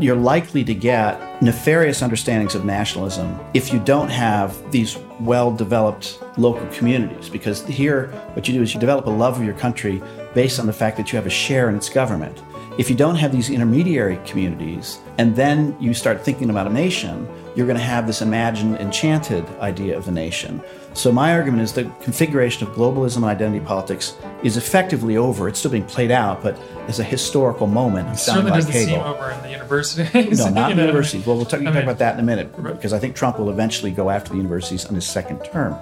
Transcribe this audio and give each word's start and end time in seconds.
you're 0.00 0.16
likely 0.16 0.62
to 0.64 0.74
get 0.74 1.42
nefarious 1.42 2.02
understandings 2.02 2.54
of 2.54 2.64
nationalism 2.64 3.38
if 3.54 3.72
you 3.72 3.78
don't 3.80 4.08
have 4.08 4.70
these 4.70 4.96
well 5.20 5.50
developed 5.50 6.20
local 6.36 6.66
communities. 6.68 7.28
Because 7.28 7.64
here, 7.66 8.08
what 8.34 8.46
you 8.46 8.54
do 8.54 8.62
is 8.62 8.74
you 8.74 8.80
develop 8.80 9.06
a 9.06 9.10
love 9.10 9.36
of 9.36 9.44
your 9.44 9.54
country 9.54 10.00
based 10.34 10.60
on 10.60 10.66
the 10.66 10.72
fact 10.72 10.96
that 10.96 11.12
you 11.12 11.16
have 11.16 11.26
a 11.26 11.30
share 11.30 11.68
in 11.68 11.74
its 11.74 11.88
government. 11.88 12.42
If 12.78 12.88
you 12.88 12.94
don't 12.94 13.16
have 13.16 13.32
these 13.32 13.50
intermediary 13.50 14.20
communities, 14.24 15.00
and 15.18 15.34
then 15.34 15.76
you 15.80 15.94
start 15.94 16.24
thinking 16.24 16.48
about 16.48 16.68
a 16.68 16.72
nation, 16.72 17.28
you're 17.58 17.66
going 17.66 17.76
to 17.76 17.82
have 17.82 18.06
this 18.06 18.22
imagined, 18.22 18.76
enchanted 18.76 19.44
idea 19.58 19.98
of 19.98 20.04
the 20.04 20.12
nation. 20.12 20.62
So, 20.94 21.10
my 21.10 21.32
argument 21.32 21.64
is 21.64 21.72
the 21.72 21.90
configuration 22.00 22.64
of 22.64 22.72
globalism 22.72 23.16
and 23.16 23.24
identity 23.24 23.58
politics 23.58 24.16
is 24.44 24.56
effectively 24.56 25.16
over. 25.16 25.48
It's 25.48 25.58
still 25.58 25.72
being 25.72 25.84
played 25.84 26.12
out, 26.12 26.40
but 26.40 26.56
as 26.86 27.00
a 27.00 27.04
historical 27.04 27.66
moment. 27.66 28.10
It 28.10 28.18
certainly 28.18 28.52
doesn't 28.52 28.70
Hegel. 28.70 28.94
seem 28.94 29.02
over 29.02 29.32
in 29.32 29.42
the 29.42 29.50
universities. 29.50 30.38
no, 30.38 30.50
not 30.50 30.70
in 30.70 30.76
the 30.76 30.84
universities. 30.84 31.26
Well, 31.26 31.34
we'll 31.34 31.46
talk, 31.46 31.60
talk 31.60 31.74
about 31.74 31.98
that 31.98 32.14
in 32.14 32.20
a 32.20 32.22
minute, 32.22 32.54
because 32.62 32.92
I 32.92 33.00
think 33.00 33.16
Trump 33.16 33.40
will 33.40 33.50
eventually 33.50 33.90
go 33.90 34.08
after 34.08 34.30
the 34.30 34.36
universities 34.36 34.84
on 34.86 34.94
his 34.94 35.04
second 35.04 35.40
term. 35.40 35.74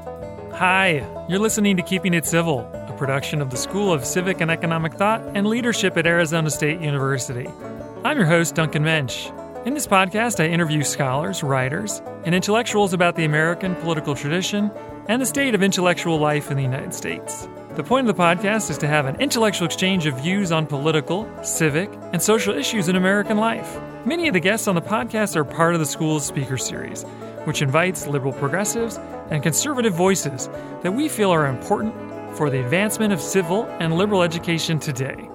Hi, 0.54 1.06
you're 1.28 1.38
listening 1.38 1.76
to 1.76 1.82
Keeping 1.82 2.14
It 2.14 2.24
Civil, 2.24 2.60
a 2.88 2.94
production 2.96 3.42
of 3.42 3.50
the 3.50 3.58
School 3.58 3.92
of 3.92 4.06
Civic 4.06 4.40
and 4.40 4.50
Economic 4.50 4.94
Thought 4.94 5.20
and 5.34 5.46
Leadership 5.46 5.98
at 5.98 6.06
Arizona 6.06 6.48
State 6.48 6.80
University. 6.80 7.46
I'm 8.02 8.16
your 8.16 8.26
host, 8.26 8.54
Duncan 8.54 8.82
Mensch. 8.82 9.28
In 9.66 9.74
this 9.74 9.88
podcast, 9.88 10.38
I 10.38 10.46
interview 10.46 10.84
scholars, 10.84 11.42
writers, 11.42 12.00
and 12.24 12.36
intellectuals 12.36 12.92
about 12.92 13.16
the 13.16 13.24
American 13.24 13.74
political 13.74 14.14
tradition 14.14 14.70
and 15.08 15.20
the 15.20 15.26
state 15.26 15.56
of 15.56 15.62
intellectual 15.64 16.20
life 16.20 16.52
in 16.52 16.56
the 16.56 16.62
United 16.62 16.94
States. 16.94 17.48
The 17.74 17.82
point 17.82 18.08
of 18.08 18.16
the 18.16 18.22
podcast 18.22 18.70
is 18.70 18.78
to 18.78 18.86
have 18.86 19.06
an 19.06 19.20
intellectual 19.20 19.66
exchange 19.66 20.06
of 20.06 20.22
views 20.22 20.52
on 20.52 20.68
political, 20.68 21.28
civic, 21.42 21.90
and 22.12 22.22
social 22.22 22.54
issues 22.54 22.88
in 22.88 22.94
American 22.94 23.38
life. 23.38 23.80
Many 24.04 24.28
of 24.28 24.34
the 24.34 24.40
guests 24.40 24.68
on 24.68 24.76
the 24.76 24.80
podcast 24.80 25.34
are 25.34 25.44
part 25.44 25.74
of 25.74 25.80
the 25.80 25.86
school's 25.86 26.24
speaker 26.24 26.58
series, 26.58 27.02
which 27.42 27.60
invites 27.60 28.06
liberal 28.06 28.34
progressives 28.34 29.00
and 29.32 29.42
conservative 29.42 29.94
voices 29.94 30.48
that 30.84 30.92
we 30.92 31.08
feel 31.08 31.32
are 31.32 31.46
important 31.46 31.92
for 32.36 32.50
the 32.50 32.62
advancement 32.62 33.12
of 33.12 33.20
civil 33.20 33.64
and 33.80 33.96
liberal 33.96 34.22
education 34.22 34.78
today. 34.78 35.28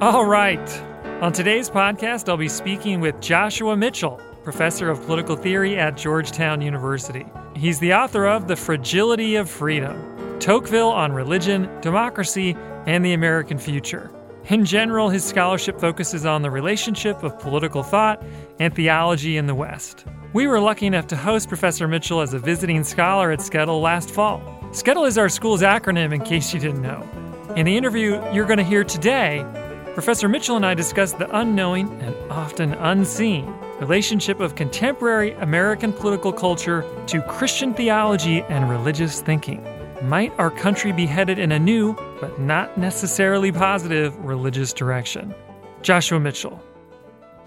All 0.00 0.24
right, 0.24 0.82
on 1.20 1.32
today's 1.32 1.70
podcast, 1.70 2.28
I'll 2.28 2.36
be 2.36 2.48
speaking 2.48 3.00
with 3.00 3.20
Joshua 3.20 3.76
Mitchell, 3.76 4.20
professor 4.42 4.90
of 4.90 5.04
political 5.06 5.36
theory 5.36 5.76
at 5.76 5.96
Georgetown 5.96 6.60
University. 6.60 7.26
He's 7.54 7.78
the 7.78 7.94
author 7.94 8.26
of 8.26 8.48
The 8.48 8.56
Fragility 8.56 9.36
of 9.36 9.48
Freedom 9.48 10.38
Tocqueville 10.40 10.90
on 10.90 11.12
Religion, 11.12 11.70
Democracy, 11.80 12.56
and 12.86 13.04
the 13.04 13.12
American 13.12 13.58
Future. 13.58 14.10
In 14.48 14.64
general, 14.64 15.08
his 15.08 15.24
scholarship 15.24 15.78
focuses 15.78 16.26
on 16.26 16.42
the 16.42 16.50
relationship 16.50 17.22
of 17.22 17.38
political 17.38 17.84
thought 17.84 18.20
and 18.58 18.74
theology 18.74 19.36
in 19.36 19.46
the 19.46 19.54
West. 19.54 20.04
We 20.32 20.48
were 20.48 20.58
lucky 20.58 20.86
enough 20.86 21.06
to 21.08 21.16
host 21.16 21.48
Professor 21.48 21.86
Mitchell 21.86 22.20
as 22.20 22.34
a 22.34 22.40
visiting 22.40 22.82
scholar 22.82 23.30
at 23.30 23.38
Skedle 23.38 23.80
last 23.80 24.10
fall. 24.10 24.40
Skedle 24.72 25.06
is 25.06 25.16
our 25.16 25.28
school's 25.28 25.62
acronym, 25.62 26.12
in 26.12 26.22
case 26.22 26.52
you 26.52 26.58
didn't 26.58 26.82
know. 26.82 27.08
In 27.54 27.66
the 27.66 27.76
interview 27.76 28.20
you're 28.32 28.46
going 28.46 28.58
to 28.58 28.64
hear 28.64 28.82
today, 28.82 29.44
Professor 29.94 30.26
Mitchell 30.26 30.56
and 30.56 30.64
I 30.64 30.72
discuss 30.72 31.12
the 31.12 31.28
unknowing 31.38 32.00
and 32.00 32.16
often 32.30 32.72
unseen 32.72 33.52
relationship 33.78 34.40
of 34.40 34.54
contemporary 34.54 35.32
American 35.32 35.92
political 35.92 36.32
culture 36.32 36.82
to 37.08 37.20
Christian 37.22 37.74
theology 37.74 38.40
and 38.42 38.70
religious 38.70 39.20
thinking. 39.20 39.62
Might 40.00 40.32
our 40.38 40.50
country 40.50 40.92
be 40.92 41.04
headed 41.04 41.38
in 41.38 41.52
a 41.52 41.58
new, 41.58 41.94
but 42.20 42.40
not 42.40 42.78
necessarily 42.78 43.52
positive, 43.52 44.16
religious 44.24 44.72
direction? 44.72 45.34
Joshua 45.82 46.18
Mitchell. 46.18 46.62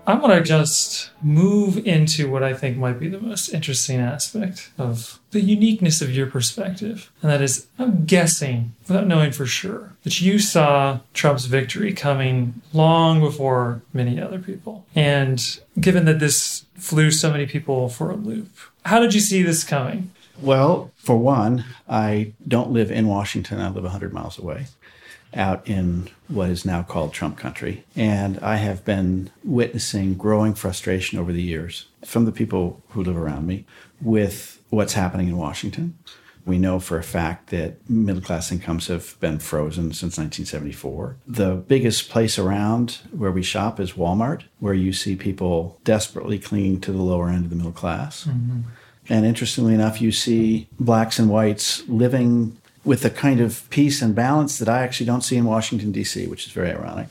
I 0.08 0.14
want 0.16 0.34
to 0.34 0.44
just 0.44 1.10
move 1.22 1.86
into 1.86 2.30
what 2.30 2.44
I 2.44 2.54
think 2.54 2.78
might 2.78 3.00
be 3.00 3.08
the 3.08 3.20
most 3.20 3.50
interesting 3.50 4.00
aspect 4.00 4.72
of 4.78 5.20
the 5.32 5.42
uniqueness 5.42 6.02
of 6.02 6.12
your 6.12 6.28
perspective. 6.28 7.12
And 7.22 7.32
that 7.32 7.42
is, 7.42 7.68
I'm 7.80 8.06
guessing, 8.06 8.74
without 8.88 9.08
knowing 9.08 9.32
for 9.32 9.48
sure, 9.48 9.94
that 10.04 10.22
you 10.22 10.38
saw 10.38 11.00
Trump's 11.14 11.46
victory 11.46 11.94
coming 11.94 12.62
long 12.72 13.20
before 13.20 13.82
many 13.94 14.22
other 14.22 14.40
people. 14.40 14.86
And 14.94 15.60
given 15.80 16.06
that 16.06 16.20
this 16.20 16.66
flew 16.76 17.10
so 17.10 17.32
many 17.32 17.48
people 17.48 17.90
for 17.90 18.12
a 18.12 18.16
loop, 18.16 18.50
how 18.86 19.00
did 19.00 19.16
you 19.16 19.22
see 19.22 19.42
this 19.42 19.64
coming? 19.64 20.12
Well, 20.42 20.92
for 20.98 21.18
one, 21.18 21.64
I 21.90 22.34
don't 22.48 22.72
live 22.72 22.92
in 22.92 23.08
Washington. 23.08 23.60
I 23.60 23.70
live 23.70 23.84
100 23.84 24.14
miles 24.14 24.38
away 24.38 24.68
out 25.35 25.68
in 25.68 26.09
what 26.28 26.50
is 26.50 26.66
now 26.66 26.81
called 26.81 27.13
Trump 27.13 27.38
country. 27.38 27.84
And 27.96 28.40
I 28.40 28.56
have 28.56 28.85
been 28.85 29.29
witnessing 29.44 30.16
growing 30.16 30.53
frustration 30.53 31.19
over 31.19 31.34
the 31.34 31.41
years 31.41 31.88
from 32.03 32.25
the 32.25 32.31
people 32.31 32.81
who 32.90 33.03
live 33.03 33.18
around 33.18 33.45
me 33.45 33.66
with 34.01 34.62
what's 34.69 34.94
happening 34.94 35.28
in 35.28 35.38
Washington. 35.38 35.97
We 36.45 36.59
know 36.59 36.79
for 36.79 37.00
a 37.00 37.03
fact 37.03 37.50
that 37.50 37.90
middle 37.90 38.22
class 38.22 38.51
incomes 38.51 38.85
have 38.88 39.19
been 39.19 39.40
frozen 39.40 39.85
since 39.94 40.18
1974. 40.19 41.18
The 41.25 41.56
biggest 41.56 42.09
place 42.09 42.38
around 42.38 43.00
where 43.12 43.31
we 43.31 43.41
shop 43.41 43.79
is 43.79 43.94
Walmart, 43.94 44.44
where 44.59 44.75
you 44.75 44.94
see 44.94 45.16
people 45.16 45.79
desperately 45.84 46.38
clinging 46.38 46.81
to 46.81 46.91
the 46.91 47.01
lower 47.01 47.29
end 47.29 47.45
of 47.45 47.50
the 47.50 47.56
middle 47.56 47.72
class. 47.72 48.25
Mm-hmm. 48.25 48.62
And 49.09 49.25
interestingly 49.25 49.74
enough, 49.74 50.01
you 50.01 50.12
see 50.12 50.68
blacks 50.79 51.18
and 51.18 51.29
whites 51.29 51.88
living 51.88 52.57
with 52.85 53.03
a 53.03 53.09
kind 53.09 53.41
of 53.41 53.68
peace 53.72 54.01
and 54.01 54.16
balance 54.16 54.59
that 54.59 54.69
I 54.69 54.84
actually 54.84 55.07
don't 55.07 55.22
see 55.22 55.35
in 55.35 55.46
Washington, 55.46 55.91
D.C., 55.91 56.28
which 56.28 56.46
is 56.46 56.53
very 56.53 56.72
ironic 56.72 57.07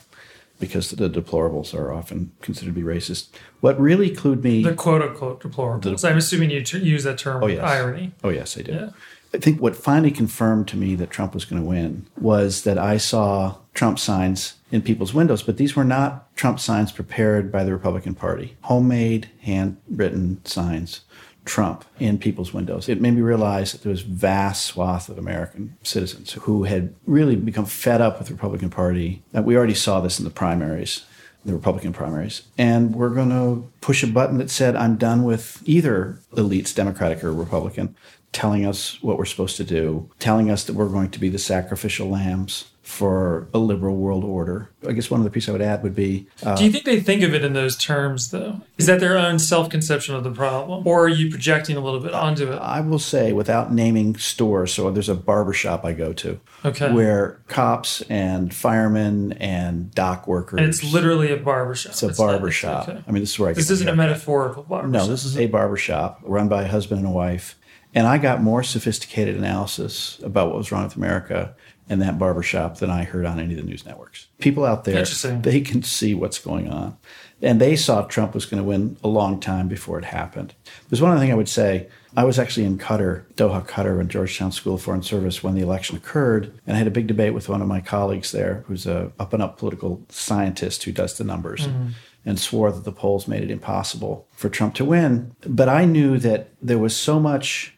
because 0.60 0.90
the 0.90 1.10
deplorables 1.10 1.74
are 1.74 1.92
often 1.92 2.32
considered 2.40 2.74
to 2.74 2.80
be 2.80 2.86
racist. 2.86 3.28
What 3.60 3.78
really 3.78 4.10
clued 4.10 4.42
me. 4.42 4.62
The 4.62 4.72
quote 4.72 5.02
unquote 5.02 5.42
deplorables. 5.42 6.00
The, 6.00 6.08
I'm 6.08 6.16
assuming 6.16 6.50
you 6.50 6.62
t- 6.62 6.78
use 6.78 7.04
that 7.04 7.18
term 7.18 7.42
oh, 7.42 7.48
yes. 7.48 7.62
irony. 7.62 8.12
Oh, 8.22 8.28
yes, 8.30 8.56
I 8.56 8.62
do. 8.62 8.72
Yeah. 8.72 8.90
I 9.34 9.38
think 9.38 9.60
what 9.60 9.74
finally 9.74 10.12
confirmed 10.12 10.68
to 10.68 10.76
me 10.76 10.94
that 10.94 11.10
Trump 11.10 11.34
was 11.34 11.44
going 11.44 11.60
to 11.60 11.68
win 11.68 12.06
was 12.16 12.62
that 12.62 12.78
I 12.78 12.98
saw 12.98 13.56
Trump 13.74 13.98
signs 13.98 14.54
in 14.70 14.80
people's 14.80 15.12
windows, 15.12 15.42
but 15.42 15.56
these 15.56 15.74
were 15.74 15.84
not 15.84 16.34
Trump 16.36 16.60
signs 16.60 16.92
prepared 16.92 17.50
by 17.50 17.64
the 17.64 17.72
Republican 17.72 18.14
Party. 18.14 18.56
Homemade, 18.62 19.28
handwritten 19.42 20.44
signs 20.44 21.00
Trump 21.44 21.84
in 21.98 22.18
people's 22.18 22.54
windows. 22.54 22.88
It 22.88 23.00
made 23.00 23.14
me 23.14 23.20
realize 23.20 23.72
that 23.72 23.82
there 23.82 23.90
was 23.90 24.02
vast 24.02 24.64
swath 24.64 25.08
of 25.08 25.18
American 25.18 25.76
citizens 25.82 26.32
who 26.32 26.64
had 26.64 26.94
really 27.06 27.36
become 27.36 27.66
fed 27.66 28.00
up 28.00 28.18
with 28.18 28.28
the 28.28 28.34
Republican 28.34 28.70
Party. 28.70 29.22
That 29.32 29.44
We 29.44 29.56
already 29.56 29.74
saw 29.74 30.00
this 30.00 30.18
in 30.18 30.24
the 30.24 30.30
primaries, 30.30 31.04
the 31.44 31.52
Republican 31.52 31.92
primaries. 31.92 32.42
And 32.56 32.94
we're 32.94 33.10
going 33.10 33.30
to 33.30 33.68
push 33.80 34.02
a 34.02 34.06
button 34.06 34.38
that 34.38 34.50
said, 34.50 34.74
I'm 34.74 34.96
done 34.96 35.22
with 35.24 35.62
either 35.66 36.18
elites, 36.32 36.74
Democratic 36.74 37.22
or 37.22 37.32
Republican, 37.32 37.94
telling 38.32 38.64
us 38.64 39.02
what 39.02 39.18
we're 39.18 39.24
supposed 39.24 39.56
to 39.58 39.64
do, 39.64 40.10
telling 40.18 40.50
us 40.50 40.64
that 40.64 40.74
we're 40.74 40.88
going 40.88 41.10
to 41.10 41.20
be 41.20 41.28
the 41.28 41.38
sacrificial 41.38 42.08
lambs 42.08 42.70
for 42.84 43.48
a 43.54 43.58
liberal 43.58 43.96
world 43.96 44.24
order. 44.24 44.68
I 44.86 44.92
guess 44.92 45.10
one 45.10 45.20
other 45.20 45.30
piece 45.30 45.48
I 45.48 45.52
would 45.52 45.62
add 45.62 45.82
would 45.82 45.94
be 45.94 46.26
uh, 46.42 46.54
Do 46.54 46.64
you 46.64 46.70
think 46.70 46.84
they 46.84 47.00
think 47.00 47.22
of 47.22 47.34
it 47.34 47.42
in 47.42 47.54
those 47.54 47.76
terms, 47.76 48.30
though? 48.30 48.60
Is 48.76 48.86
that 48.86 49.00
their 49.00 49.16
own 49.16 49.38
self 49.38 49.70
conception 49.70 50.14
of 50.14 50.22
the 50.22 50.30
problem? 50.30 50.86
Or 50.86 51.06
are 51.06 51.08
you 51.08 51.30
projecting 51.30 51.78
a 51.78 51.80
little 51.80 51.98
bit 51.98 52.12
onto 52.12 52.52
it? 52.52 52.56
I 52.56 52.80
will 52.80 52.98
say, 52.98 53.32
without 53.32 53.72
naming 53.72 54.16
stores, 54.16 54.74
so 54.74 54.90
there's 54.90 55.08
a 55.08 55.14
barber 55.14 55.54
shop 55.54 55.84
I 55.84 55.94
go 55.94 56.12
to 56.12 56.38
okay. 56.62 56.92
where 56.92 57.40
cops 57.48 58.02
and 58.02 58.54
firemen 58.54 59.32
and 59.32 59.90
dock 59.94 60.28
workers. 60.28 60.60
And 60.60 60.68
it's 60.68 60.84
literally 60.84 61.32
a 61.32 61.38
barber 61.38 61.74
shop. 61.74 61.92
It's 61.92 62.02
a 62.02 62.12
barber 62.12 62.50
shop. 62.50 62.88
Okay. 62.88 63.02
I 63.06 63.10
mean, 63.10 63.22
this 63.22 63.30
is 63.30 63.38
where 63.38 63.48
I 63.48 63.52
This 63.54 63.70
isn't 63.70 63.88
a 63.88 63.96
metaphorical 63.96 64.62
barber 64.62 64.88
No, 64.88 65.06
this 65.06 65.24
is 65.24 65.38
a 65.38 65.46
barber 65.46 65.78
shop 65.78 66.20
run 66.22 66.48
by 66.48 66.64
a 66.64 66.68
husband 66.68 67.00
and 67.00 67.08
a 67.08 67.12
wife. 67.12 67.56
And 67.94 68.06
I 68.08 68.18
got 68.18 68.42
more 68.42 68.62
sophisticated 68.62 69.36
analysis 69.36 70.18
about 70.22 70.48
what 70.48 70.56
was 70.56 70.72
wrong 70.72 70.84
with 70.84 70.96
America 70.96 71.54
in 71.88 71.98
that 71.98 72.18
barbershop 72.18 72.78
than 72.78 72.90
I 72.90 73.04
heard 73.04 73.26
on 73.26 73.38
any 73.38 73.54
of 73.54 73.60
the 73.60 73.66
news 73.66 73.84
networks. 73.84 74.26
People 74.38 74.64
out 74.64 74.84
there, 74.84 75.04
they 75.04 75.60
can 75.60 75.82
see 75.82 76.14
what's 76.14 76.38
going 76.38 76.70
on. 76.70 76.96
And 77.42 77.60
they 77.60 77.76
saw 77.76 78.02
Trump 78.02 78.32
was 78.32 78.46
going 78.46 78.62
to 78.62 78.66
win 78.66 78.96
a 79.04 79.08
long 79.08 79.38
time 79.38 79.68
before 79.68 79.98
it 79.98 80.06
happened. 80.06 80.54
There's 80.88 81.02
one 81.02 81.10
other 81.10 81.20
thing 81.20 81.32
I 81.32 81.36
would 81.36 81.48
say. 81.48 81.88
I 82.16 82.24
was 82.24 82.38
actually 82.38 82.64
in 82.64 82.78
Qatar, 82.78 83.24
Doha, 83.34 83.66
Qatar, 83.66 84.00
in 84.00 84.08
Georgetown 84.08 84.52
School 84.52 84.76
of 84.76 84.82
Foreign 84.82 85.02
Service 85.02 85.42
when 85.42 85.54
the 85.54 85.60
election 85.60 85.96
occurred, 85.96 86.54
and 86.66 86.76
I 86.76 86.78
had 86.78 86.86
a 86.86 86.92
big 86.92 87.08
debate 87.08 87.34
with 87.34 87.48
one 87.48 87.60
of 87.60 87.68
my 87.68 87.80
colleagues 87.80 88.30
there, 88.32 88.64
who's 88.66 88.86
a 88.86 89.12
up 89.18 89.32
and 89.32 89.42
up 89.42 89.58
political 89.58 90.00
scientist 90.08 90.84
who 90.84 90.92
does 90.92 91.18
the 91.18 91.24
numbers. 91.24 91.66
Mm-hmm 91.66 91.88
and 92.24 92.38
swore 92.38 92.72
that 92.72 92.84
the 92.84 92.92
polls 92.92 93.28
made 93.28 93.42
it 93.42 93.50
impossible 93.50 94.26
for 94.32 94.48
Trump 94.48 94.74
to 94.74 94.84
win. 94.84 95.34
But 95.46 95.68
I 95.68 95.84
knew 95.84 96.18
that 96.18 96.48
there 96.62 96.78
was 96.78 96.96
so 96.96 97.20
much 97.20 97.73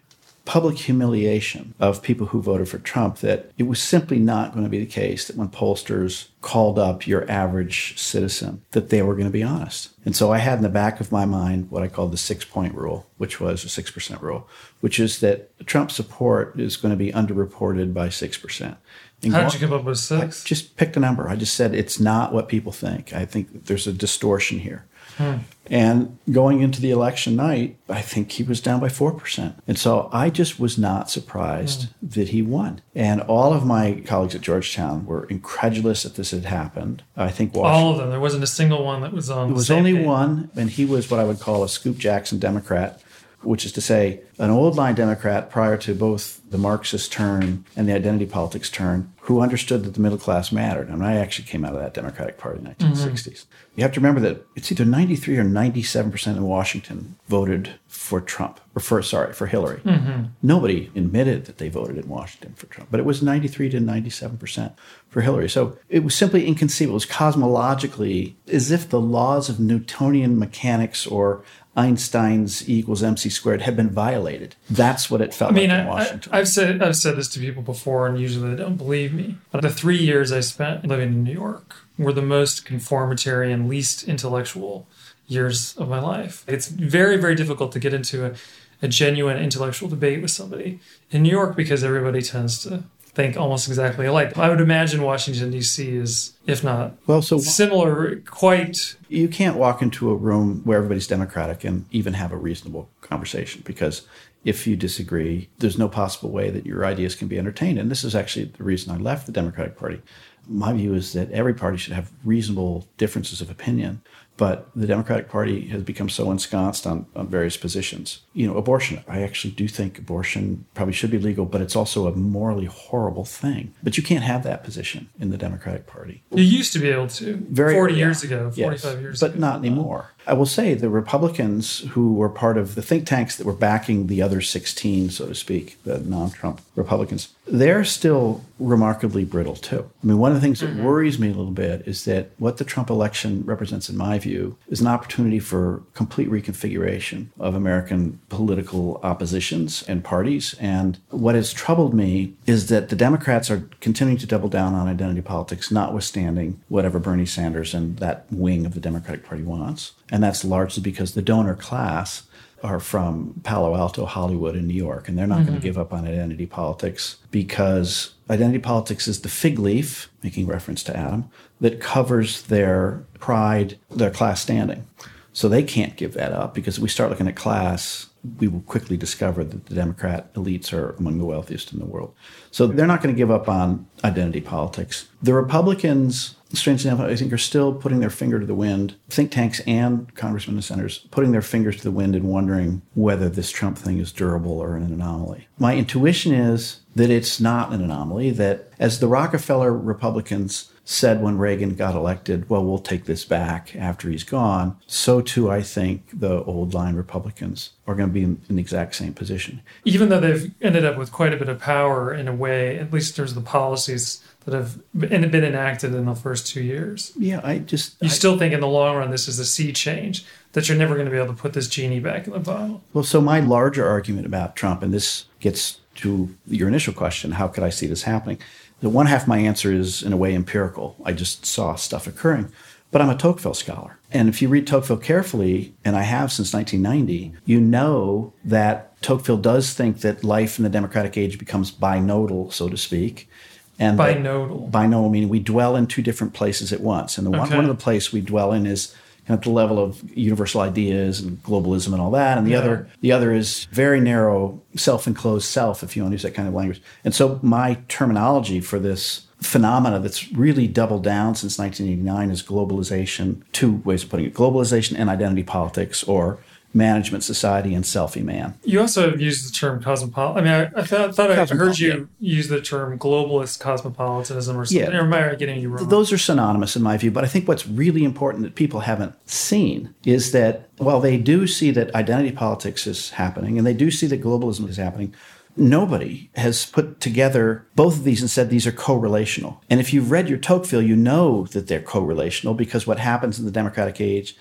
public 0.46 0.78
humiliation 0.78 1.74
of 1.80 2.02
people 2.02 2.28
who 2.28 2.40
voted 2.40 2.68
for 2.68 2.78
Trump 2.78 3.18
that 3.18 3.50
it 3.58 3.64
was 3.64 3.82
simply 3.82 4.18
not 4.18 4.52
going 4.52 4.64
to 4.64 4.70
be 4.70 4.78
the 4.78 4.86
case 4.86 5.26
that 5.26 5.36
when 5.36 5.48
pollsters 5.48 6.28
called 6.40 6.78
up 6.78 7.04
your 7.04 7.28
average 7.28 7.98
citizen 7.98 8.62
that 8.70 8.88
they 8.88 9.02
were 9.02 9.14
going 9.14 9.26
to 9.26 9.30
be 9.30 9.42
honest. 9.42 9.90
And 10.04 10.14
so 10.14 10.32
I 10.32 10.38
had 10.38 10.58
in 10.58 10.62
the 10.62 10.68
back 10.68 11.00
of 11.00 11.10
my 11.10 11.24
mind 11.24 11.68
what 11.70 11.82
I 11.82 11.88
called 11.88 12.12
the 12.12 12.16
6-point 12.16 12.74
rule, 12.74 13.06
which 13.18 13.40
was 13.40 13.64
a 13.64 13.82
6% 13.82 14.22
rule, 14.22 14.48
which 14.80 15.00
is 15.00 15.18
that 15.18 15.50
Trump 15.66 15.90
support 15.90 16.58
is 16.60 16.76
going 16.76 16.92
to 16.92 16.96
be 16.96 17.10
underreported 17.10 17.92
by 17.92 18.06
6%. 18.06 18.76
And 19.24 19.32
How 19.32 19.48
did 19.48 19.60
you 19.60 19.66
come 19.66 19.76
up 19.76 19.84
with 19.84 19.98
six? 19.98 20.44
I 20.44 20.46
just 20.46 20.76
picked 20.76 20.96
a 20.96 21.00
number. 21.00 21.28
I 21.28 21.34
just 21.34 21.54
said 21.54 21.74
it's 21.74 21.98
not 21.98 22.32
what 22.32 22.48
people 22.48 22.70
think. 22.70 23.12
I 23.12 23.24
think 23.24 23.66
there's 23.66 23.88
a 23.88 23.92
distortion 23.92 24.60
here. 24.60 24.84
Hmm. 25.16 25.36
And 25.68 26.18
going 26.30 26.60
into 26.60 26.80
the 26.80 26.90
election 26.90 27.34
night, 27.36 27.76
I 27.88 28.00
think 28.00 28.32
he 28.32 28.42
was 28.42 28.60
down 28.60 28.80
by 28.80 28.88
4%. 28.88 29.54
And 29.66 29.78
so 29.78 30.08
I 30.12 30.30
just 30.30 30.60
was 30.60 30.78
not 30.78 31.10
surprised 31.10 31.88
mm. 31.88 32.12
that 32.12 32.28
he 32.28 32.40
won. 32.40 32.82
And 32.94 33.20
all 33.22 33.52
of 33.52 33.66
my 33.66 34.02
colleagues 34.06 34.34
at 34.34 34.42
Georgetown 34.42 35.06
were 35.06 35.24
incredulous 35.24 36.04
that 36.04 36.14
this 36.14 36.30
had 36.30 36.44
happened. 36.44 37.02
I 37.16 37.30
think 37.30 37.54
Washington, 37.54 37.84
all 37.84 37.92
of 37.92 37.98
them. 37.98 38.10
There 38.10 38.20
wasn't 38.20 38.44
a 38.44 38.48
single 38.48 38.84
one 38.84 39.02
that 39.02 39.12
was 39.12 39.28
on. 39.28 39.48
There 39.48 39.56
was 39.56 39.70
only 39.70 39.94
one, 39.94 40.50
and 40.54 40.70
he 40.70 40.84
was 40.84 41.10
what 41.10 41.18
I 41.18 41.24
would 41.24 41.40
call 41.40 41.64
a 41.64 41.68
Scoop 41.68 41.98
Jackson 41.98 42.38
Democrat 42.38 43.00
which 43.42 43.64
is 43.64 43.72
to 43.72 43.80
say, 43.80 44.20
an 44.38 44.50
old 44.50 44.76
line 44.76 44.94
Democrat 44.94 45.50
prior 45.50 45.76
to 45.78 45.94
both 45.94 46.40
the 46.50 46.58
Marxist 46.58 47.12
turn 47.12 47.64
and 47.76 47.88
the 47.88 47.92
identity 47.92 48.26
politics 48.26 48.70
turn, 48.70 49.12
who 49.20 49.40
understood 49.40 49.84
that 49.84 49.94
the 49.94 50.00
middle 50.00 50.18
class 50.18 50.52
mattered. 50.52 50.88
And 50.88 51.04
I 51.04 51.16
actually 51.16 51.48
came 51.48 51.64
out 51.64 51.74
of 51.74 51.80
that 51.80 51.94
Democratic 51.94 52.38
Party 52.38 52.58
in 52.58 52.64
the 52.64 52.70
1960s. 52.70 53.26
Mm-hmm. 53.26 53.50
You 53.76 53.82
have 53.82 53.92
to 53.92 54.00
remember 54.00 54.20
that 54.20 54.46
it's 54.54 54.70
either 54.70 54.84
93 54.84 55.38
or 55.38 55.44
97 55.44 56.10
percent 56.10 56.36
in 56.36 56.44
Washington 56.44 57.16
voted 57.28 57.74
for 57.88 58.20
Trump, 58.20 58.60
or 58.74 58.80
for 58.80 59.02
sorry, 59.02 59.32
for 59.32 59.46
Hillary. 59.46 59.80
Mm-hmm. 59.80 60.26
Nobody 60.42 60.90
admitted 60.94 61.46
that 61.46 61.58
they 61.58 61.68
voted 61.68 61.98
in 61.98 62.08
Washington 62.08 62.54
for 62.54 62.66
Trump, 62.66 62.90
but 62.90 63.00
it 63.00 63.06
was 63.06 63.22
93 63.22 63.70
to 63.70 63.80
97 63.80 64.38
percent 64.38 64.72
for 65.08 65.22
Hillary. 65.22 65.48
So 65.48 65.76
it 65.88 66.04
was 66.04 66.14
simply 66.14 66.46
inconceivable. 66.46 66.94
It 66.94 66.94
was 66.94 67.06
cosmologically 67.06 68.34
as 68.46 68.70
if 68.70 68.88
the 68.88 69.00
laws 69.00 69.48
of 69.48 69.58
Newtonian 69.58 70.38
mechanics 70.38 71.06
or 71.06 71.42
Einstein's 71.76 72.66
E 72.68 72.78
equals 72.78 73.02
MC 73.02 73.28
squared 73.28 73.62
had 73.62 73.76
been 73.76 73.90
violated. 73.90 74.56
That's 74.70 75.10
what 75.10 75.20
it 75.20 75.34
felt 75.34 75.52
I 75.52 75.54
mean, 75.54 75.70
like 75.70 75.80
in 75.80 75.86
Washington. 75.86 76.32
I, 76.32 76.38
have 76.38 76.48
said 76.48 76.82
I've 76.82 76.96
said 76.96 77.16
this 77.16 77.28
to 77.28 77.40
people 77.40 77.62
before, 77.62 78.06
and 78.06 78.18
usually 78.18 78.50
they 78.50 78.62
don't 78.62 78.76
believe 78.76 79.12
me. 79.12 79.36
But 79.50 79.62
the 79.62 79.70
three 79.70 79.98
years 79.98 80.32
I 80.32 80.40
spent 80.40 80.86
living 80.86 81.08
in 81.10 81.24
New 81.24 81.32
York 81.32 81.76
were 81.98 82.12
the 82.12 82.22
most 82.22 82.64
conformatory 82.64 83.52
and 83.52 83.68
least 83.68 84.08
intellectual 84.08 84.86
years 85.26 85.76
of 85.76 85.88
my 85.88 86.00
life. 86.00 86.44
It's 86.46 86.68
very, 86.68 87.16
very 87.16 87.34
difficult 87.34 87.72
to 87.72 87.78
get 87.78 87.92
into 87.92 88.24
a, 88.24 88.34
a 88.80 88.88
genuine 88.88 89.38
intellectual 89.38 89.88
debate 89.88 90.22
with 90.22 90.30
somebody 90.30 90.80
in 91.10 91.22
New 91.22 91.30
York 91.30 91.56
because 91.56 91.84
everybody 91.84 92.22
tends 92.22 92.62
to 92.62 92.84
think 93.16 93.36
almost 93.38 93.66
exactly 93.66 94.04
alike. 94.04 94.36
I 94.36 94.50
would 94.50 94.60
imagine 94.60 95.00
Washington 95.00 95.50
D.C. 95.50 95.88
is, 95.88 96.34
if 96.46 96.62
not 96.62 96.92
well, 97.06 97.22
so 97.22 97.38
similar, 97.38 98.16
quite. 98.16 98.94
You 99.08 99.26
can't 99.26 99.56
walk 99.56 99.80
into 99.80 100.10
a 100.10 100.14
room 100.14 100.60
where 100.64 100.76
everybody's 100.76 101.06
Democratic 101.06 101.64
and 101.64 101.86
even 101.90 102.12
have 102.12 102.30
a 102.30 102.36
reasonable 102.36 102.90
conversation 103.00 103.62
because 103.64 104.06
if 104.44 104.66
you 104.66 104.76
disagree, 104.76 105.48
there's 105.58 105.78
no 105.78 105.88
possible 105.88 106.30
way 106.30 106.50
that 106.50 106.66
your 106.66 106.84
ideas 106.84 107.14
can 107.14 107.26
be 107.26 107.38
entertained. 107.38 107.78
And 107.78 107.90
this 107.90 108.04
is 108.04 108.14
actually 108.14 108.44
the 108.44 108.62
reason 108.62 108.92
I 108.92 108.98
left 108.98 109.24
the 109.24 109.32
Democratic 109.32 109.78
Party. 109.78 110.02
My 110.46 110.74
view 110.74 110.92
is 110.92 111.14
that 111.14 111.30
every 111.32 111.54
party 111.54 111.78
should 111.78 111.94
have 111.94 112.12
reasonable 112.22 112.86
differences 112.98 113.40
of 113.40 113.50
opinion 113.50 114.02
but 114.36 114.68
the 114.74 114.86
Democratic 114.86 115.28
Party 115.28 115.68
has 115.68 115.82
become 115.82 116.08
so 116.08 116.30
ensconced 116.30 116.86
on, 116.86 117.06
on 117.14 117.28
various 117.28 117.56
positions. 117.56 118.20
You 118.34 118.46
know, 118.46 118.56
abortion, 118.56 119.02
I 119.08 119.22
actually 119.22 119.52
do 119.52 119.66
think 119.68 119.98
abortion 119.98 120.66
probably 120.74 120.92
should 120.92 121.10
be 121.10 121.18
legal, 121.18 121.46
but 121.46 121.60
it's 121.60 121.76
also 121.76 122.06
a 122.06 122.12
morally 122.12 122.66
horrible 122.66 123.24
thing. 123.24 123.74
But 123.82 123.96
you 123.96 124.02
can't 124.02 124.24
have 124.24 124.42
that 124.42 124.62
position 124.64 125.08
in 125.18 125.30
the 125.30 125.38
Democratic 125.38 125.86
Party. 125.86 126.22
You 126.30 126.42
used 126.42 126.72
to 126.74 126.78
be 126.78 126.90
able 126.90 127.08
to 127.08 127.36
Very, 127.50 127.74
40 127.74 127.94
yeah, 127.94 127.98
years 127.98 128.22
ago, 128.22 128.50
45 128.50 128.56
yes, 128.56 128.84
years 129.00 129.20
but 129.20 129.26
ago. 129.26 129.34
But 129.34 129.40
not 129.40 129.58
anymore. 129.58 130.10
I 130.26 130.32
will 130.32 130.46
say 130.46 130.74
the 130.74 130.90
Republicans 130.90 131.80
who 131.90 132.14
were 132.14 132.28
part 132.28 132.58
of 132.58 132.74
the 132.74 132.82
think 132.82 133.06
tanks 133.06 133.36
that 133.36 133.46
were 133.46 133.52
backing 133.52 134.08
the 134.08 134.22
other 134.22 134.40
16, 134.40 135.10
so 135.10 135.26
to 135.28 135.34
speak, 135.34 135.82
the 135.84 135.98
non 136.00 136.30
Trump 136.30 136.60
Republicans, 136.74 137.28
they're 137.46 137.84
still 137.84 138.44
remarkably 138.58 139.24
brittle 139.24 139.54
too. 139.54 139.88
I 140.02 140.06
mean, 140.06 140.18
one 140.18 140.32
of 140.32 140.36
the 140.36 140.40
things 140.40 140.60
that 140.60 140.70
mm-hmm. 140.70 140.84
worries 140.84 141.18
me 141.18 141.28
a 141.28 141.34
little 141.34 141.52
bit 141.52 141.86
is 141.86 142.04
that 142.06 142.30
what 142.38 142.56
the 142.56 142.64
Trump 142.64 142.90
election 142.90 143.44
represents, 143.44 143.88
in 143.88 143.96
my 143.96 144.18
view, 144.18 144.56
is 144.68 144.80
an 144.80 144.86
opportunity 144.88 145.38
for 145.38 145.82
complete 145.94 146.28
reconfiguration 146.28 147.28
of 147.38 147.54
American 147.54 148.18
political 148.28 148.98
oppositions 149.02 149.84
and 149.86 150.02
parties. 150.02 150.54
And 150.58 150.98
what 151.10 151.34
has 151.34 151.52
troubled 151.52 151.94
me 151.94 152.34
is 152.46 152.68
that 152.68 152.88
the 152.88 152.96
Democrats 152.96 153.50
are 153.50 153.68
continuing 153.80 154.18
to 154.18 154.26
double 154.26 154.48
down 154.48 154.74
on 154.74 154.88
identity 154.88 155.22
politics, 155.22 155.70
notwithstanding 155.70 156.60
whatever 156.68 156.98
Bernie 156.98 157.26
Sanders 157.26 157.74
and 157.74 157.98
that 157.98 158.26
wing 158.30 158.66
of 158.66 158.74
the 158.74 158.80
Democratic 158.80 159.24
Party 159.24 159.42
wants. 159.42 159.92
And 160.10 160.22
that's 160.22 160.44
largely 160.44 160.82
because 160.82 161.14
the 161.14 161.22
donor 161.22 161.54
class 161.54 162.22
are 162.62 162.80
from 162.80 163.40
Palo 163.44 163.76
Alto, 163.76 164.06
Hollywood, 164.06 164.54
and 164.54 164.66
New 164.66 164.74
York, 164.74 165.08
and 165.08 165.18
they're 165.18 165.26
not 165.26 165.40
mm-hmm. 165.40 165.48
going 165.48 165.60
to 165.60 165.62
give 165.62 165.78
up 165.78 165.92
on 165.92 166.06
identity 166.06 166.46
politics 166.46 167.16
because 167.30 168.14
identity 168.30 168.58
politics 168.58 169.06
is 169.06 169.20
the 169.20 169.28
fig 169.28 169.58
leaf, 169.58 170.10
making 170.22 170.46
reference 170.46 170.82
to 170.84 170.96
Adam, 170.96 171.28
that 171.60 171.80
covers 171.80 172.42
their 172.42 173.04
pride, 173.18 173.78
their 173.90 174.10
class 174.10 174.40
standing. 174.40 174.86
So 175.32 175.48
they 175.48 175.62
can't 175.62 175.96
give 175.96 176.14
that 176.14 176.32
up 176.32 176.54
because 176.54 176.78
if 176.78 176.82
we 176.82 176.88
start 176.88 177.10
looking 177.10 177.28
at 177.28 177.36
class, 177.36 178.06
we 178.38 178.48
will 178.48 178.62
quickly 178.62 178.96
discover 178.96 179.44
that 179.44 179.66
the 179.66 179.74
Democrat 179.74 180.32
elites 180.34 180.72
are 180.72 180.92
among 180.98 181.18
the 181.18 181.26
wealthiest 181.26 181.72
in 181.72 181.78
the 181.78 181.84
world. 181.84 182.14
So 182.50 182.66
they're 182.66 182.86
not 182.86 183.02
going 183.02 183.14
to 183.14 183.18
give 183.18 183.30
up 183.30 183.48
on 183.48 183.86
identity 184.02 184.40
politics. 184.40 185.06
The 185.22 185.34
Republicans 185.34 186.36
strangely 186.52 186.90
enough, 186.90 187.00
I 187.00 187.16
think 187.16 187.32
are 187.32 187.38
still 187.38 187.74
putting 187.74 188.00
their 188.00 188.10
finger 188.10 188.38
to 188.38 188.46
the 188.46 188.54
wind, 188.54 188.96
think 189.08 189.30
tanks 189.30 189.60
and 189.66 190.14
congressmen 190.14 190.56
and 190.56 190.64
senators 190.64 190.98
putting 191.10 191.32
their 191.32 191.42
fingers 191.42 191.76
to 191.78 191.82
the 191.82 191.90
wind 191.90 192.14
and 192.14 192.24
wondering 192.24 192.82
whether 192.94 193.28
this 193.28 193.50
Trump 193.50 193.78
thing 193.78 193.98
is 193.98 194.12
durable 194.12 194.58
or 194.58 194.76
an 194.76 194.84
anomaly. 194.84 195.48
My 195.58 195.76
intuition 195.76 196.32
is 196.32 196.80
that 196.94 197.10
it's 197.10 197.40
not 197.40 197.72
an 197.72 197.82
anomaly, 197.82 198.30
that 198.32 198.70
as 198.78 199.00
the 199.00 199.08
Rockefeller 199.08 199.72
Republicans 199.72 200.72
said 200.88 201.20
when 201.20 201.36
Reagan 201.36 201.74
got 201.74 201.96
elected, 201.96 202.48
well, 202.48 202.64
we'll 202.64 202.78
take 202.78 203.06
this 203.06 203.24
back 203.24 203.74
after 203.74 204.08
he's 204.08 204.22
gone, 204.22 204.76
so 204.86 205.20
too 205.20 205.50
I 205.50 205.60
think 205.60 206.20
the 206.20 206.44
old 206.44 206.74
line 206.74 206.94
Republicans 206.94 207.70
are 207.88 207.96
going 207.96 208.08
to 208.08 208.12
be 208.12 208.22
in, 208.22 208.40
the 208.48 208.60
exact 208.60 208.94
same 208.94 209.12
position. 209.12 209.60
Even 209.84 210.08
though 210.08 210.20
they've 210.20 210.54
ended 210.62 210.84
up 210.84 210.96
with 210.96 211.10
quite 211.10 211.34
a 211.34 211.36
bit 211.36 211.48
of 211.48 211.58
power 211.58 212.14
in 212.14 212.28
a 212.28 212.34
way, 212.34 212.78
at 212.78 212.92
least 212.92 213.16
there's 213.16 213.34
the 213.34 213.40
policies 213.40 214.24
that 214.46 214.54
have 214.54 214.78
been 214.94 215.24
enacted 215.34 215.92
in 215.92 216.06
the 216.06 216.14
first 216.14 216.46
two 216.46 216.62
years. 216.62 217.12
Yeah, 217.18 217.40
I 217.42 217.58
just. 217.58 218.00
You 218.00 218.06
I, 218.06 218.10
still 218.10 218.38
think 218.38 218.54
in 218.54 218.60
the 218.60 218.68
long 218.68 218.96
run 218.96 219.10
this 219.10 219.26
is 219.26 219.40
a 219.40 219.44
sea 219.44 219.72
change, 219.72 220.24
that 220.52 220.68
you're 220.68 220.78
never 220.78 220.94
going 220.94 221.06
to 221.06 221.10
be 221.10 221.18
able 221.18 221.34
to 221.34 221.40
put 221.40 221.52
this 221.52 221.68
genie 221.68 222.00
back 222.00 222.26
in 222.26 222.32
the 222.32 222.38
bottle? 222.38 222.82
Well, 222.92 223.04
so 223.04 223.20
my 223.20 223.40
larger 223.40 223.86
argument 223.86 224.24
about 224.24 224.54
Trump, 224.54 224.82
and 224.82 224.94
this 224.94 225.26
gets 225.40 225.80
to 225.96 226.34
your 226.46 226.68
initial 226.68 226.94
question 226.94 227.32
how 227.32 227.48
could 227.48 227.64
I 227.64 227.70
see 227.70 227.86
this 227.86 228.04
happening? 228.04 228.38
The 228.80 228.88
one 228.88 229.06
half 229.06 229.22
of 229.22 229.28
my 229.28 229.38
answer 229.38 229.72
is, 229.72 230.02
in 230.02 230.12
a 230.12 230.16
way, 230.16 230.34
empirical. 230.34 230.96
I 231.04 231.12
just 231.12 231.44
saw 231.44 231.74
stuff 231.74 232.06
occurring. 232.06 232.52
But 232.92 233.02
I'm 233.02 233.10
a 233.10 233.16
Tocqueville 233.16 233.54
scholar. 233.54 233.98
And 234.12 234.28
if 234.28 234.40
you 234.40 234.48
read 234.48 234.66
Tocqueville 234.66 234.98
carefully, 234.98 235.74
and 235.84 235.96
I 235.96 236.02
have 236.02 236.30
since 236.30 236.54
1990, 236.54 237.34
you 237.44 237.60
know 237.60 238.32
that 238.44 239.00
Tocqueville 239.02 239.38
does 239.38 239.74
think 239.74 240.00
that 240.00 240.22
life 240.22 240.58
in 240.58 240.62
the 240.62 240.70
democratic 240.70 241.16
age 241.16 241.36
becomes 241.36 241.72
binodal, 241.72 242.52
so 242.52 242.68
to 242.68 242.76
speak. 242.76 243.28
And 243.78 243.98
binodal. 243.98 244.70
Binodal 244.70 245.10
meaning 245.10 245.28
we 245.28 245.40
dwell 245.40 245.76
in 245.76 245.86
two 245.86 246.02
different 246.02 246.32
places 246.32 246.72
at 246.72 246.80
once. 246.80 247.18
And 247.18 247.26
the 247.26 247.30
okay. 247.30 247.40
one, 247.40 247.50
one 247.50 247.64
of 247.64 247.76
the 247.76 247.82
places 247.82 248.12
we 248.12 248.20
dwell 248.20 248.52
in 248.52 248.66
is 248.66 248.94
at 249.28 249.42
the 249.42 249.50
level 249.50 249.82
of 249.82 250.02
universal 250.16 250.60
ideas 250.60 251.20
and 251.20 251.42
globalism 251.42 251.92
and 251.92 252.00
all 252.00 252.10
that. 252.12 252.38
And 252.38 252.46
the 252.46 252.52
yeah. 252.52 252.58
other 252.58 252.88
the 253.00 253.12
other 253.12 253.32
is 253.32 253.64
very 253.66 254.00
narrow, 254.00 254.60
self-enclosed 254.76 255.46
self, 255.46 255.82
if 255.82 255.96
you 255.96 256.02
want 256.02 256.12
to 256.12 256.14
use 256.14 256.22
that 256.22 256.34
kind 256.34 256.48
of 256.48 256.54
language. 256.54 256.80
And 257.04 257.14
so 257.14 257.40
my 257.42 257.78
terminology 257.88 258.60
for 258.60 258.78
this 258.78 259.22
phenomena 259.40 260.00
that's 260.00 260.32
really 260.32 260.66
doubled 260.66 261.04
down 261.04 261.34
since 261.34 261.58
1989 261.58 262.30
is 262.30 262.42
globalization. 262.42 263.42
Two 263.52 263.76
ways 263.84 264.04
of 264.04 264.10
putting 264.10 264.26
it: 264.26 264.34
globalization 264.34 264.98
and 264.98 265.10
identity 265.10 265.42
politics, 265.42 266.04
or 266.04 266.38
management 266.76 267.24
society 267.24 267.74
and 267.74 267.84
selfie 267.84 268.22
man. 268.22 268.56
You 268.62 268.80
also 268.80 269.16
used 269.16 269.48
the 269.48 269.52
term 269.52 269.82
cosmopolitan. 269.82 270.46
I 270.46 270.64
mean, 270.64 270.72
I, 270.76 270.80
I 270.80 270.84
thought, 270.84 271.14
thought 271.14 271.30
I 271.30 271.46
heard 271.46 271.78
you 271.78 272.08
yeah. 272.20 272.34
use 272.36 272.48
the 272.48 272.60
term 272.60 272.98
globalist 272.98 273.58
cosmopolitanism 273.58 274.56
or 274.56 274.66
something. 274.66 274.92
Yeah. 274.92 274.98
Or 274.98 275.04
am 275.04 275.12
I 275.14 275.34
getting 275.34 275.60
you 275.60 275.70
wrong? 275.70 275.88
Those 275.88 276.12
are 276.12 276.18
synonymous 276.18 276.76
in 276.76 276.82
my 276.82 276.96
view. 276.96 277.10
But 277.10 277.24
I 277.24 277.28
think 277.28 277.48
what's 277.48 277.66
really 277.66 278.04
important 278.04 278.44
that 278.44 278.54
people 278.54 278.80
haven't 278.80 279.14
seen 279.28 279.94
is 280.04 280.32
that 280.32 280.68
while 280.76 281.00
they 281.00 281.16
do 281.16 281.46
see 281.46 281.70
that 281.72 281.94
identity 281.94 282.32
politics 282.32 282.86
is 282.86 283.10
happening 283.10 283.56
and 283.56 283.66
they 283.66 283.74
do 283.74 283.90
see 283.90 284.06
that 284.08 284.22
globalism 284.22 284.68
is 284.68 284.76
happening, 284.76 285.14
nobody 285.56 286.28
has 286.34 286.66
put 286.66 287.00
together 287.00 287.66
both 287.74 287.96
of 287.96 288.04
these 288.04 288.20
and 288.20 288.30
said 288.30 288.50
these 288.50 288.66
are 288.66 288.72
co-relational. 288.72 289.62
And 289.70 289.80
if 289.80 289.94
you've 289.94 290.10
read 290.10 290.28
your 290.28 290.38
Tocqueville, 290.38 290.82
you 290.82 290.96
know 290.96 291.46
that 291.46 291.68
they're 291.68 291.80
co-relational 291.80 292.52
because 292.52 292.86
what 292.86 292.98
happens 292.98 293.38
in 293.38 293.46
the 293.46 293.50
democratic 293.50 293.98
age 293.98 294.36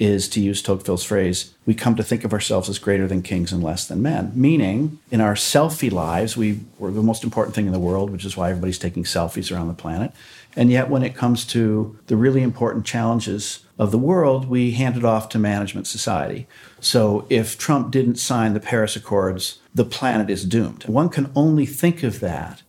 is 0.00 0.28
to 0.30 0.40
use 0.40 0.62
Tocqueville's 0.62 1.04
phrase, 1.04 1.54
we 1.66 1.74
come 1.74 1.94
to 1.94 2.02
think 2.02 2.24
of 2.24 2.32
ourselves 2.32 2.70
as 2.70 2.78
greater 2.78 3.06
than 3.06 3.20
kings 3.20 3.52
and 3.52 3.62
less 3.62 3.86
than 3.86 4.00
men. 4.00 4.32
Meaning, 4.34 4.98
in 5.10 5.20
our 5.20 5.34
selfie 5.34 5.92
lives, 5.92 6.38
we 6.38 6.60
are 6.82 6.90
the 6.90 7.02
most 7.02 7.22
important 7.22 7.54
thing 7.54 7.66
in 7.66 7.72
the 7.72 7.78
world, 7.78 8.10
which 8.10 8.24
is 8.24 8.34
why 8.34 8.48
everybody's 8.48 8.78
taking 8.78 9.04
selfies 9.04 9.54
around 9.54 9.68
the 9.68 9.74
planet. 9.74 10.12
And 10.56 10.70
yet, 10.70 10.88
when 10.88 11.02
it 11.02 11.14
comes 11.14 11.44
to 11.46 11.98
the 12.06 12.16
really 12.16 12.42
important 12.42 12.86
challenges 12.86 13.60
of 13.78 13.90
the 13.90 13.98
world, 13.98 14.48
we 14.48 14.72
hand 14.72 14.96
it 14.96 15.04
off 15.04 15.28
to 15.28 15.38
management 15.38 15.86
society. 15.86 16.48
So, 16.80 17.26
if 17.28 17.58
Trump 17.58 17.90
didn't 17.90 18.16
sign 18.16 18.54
the 18.54 18.60
Paris 18.60 18.96
Accords, 18.96 19.58
the 19.74 19.84
planet 19.84 20.30
is 20.30 20.46
doomed. 20.46 20.84
One 20.86 21.10
can 21.10 21.30
only 21.36 21.66
think 21.66 22.02
of 22.02 22.20
that 22.20 22.62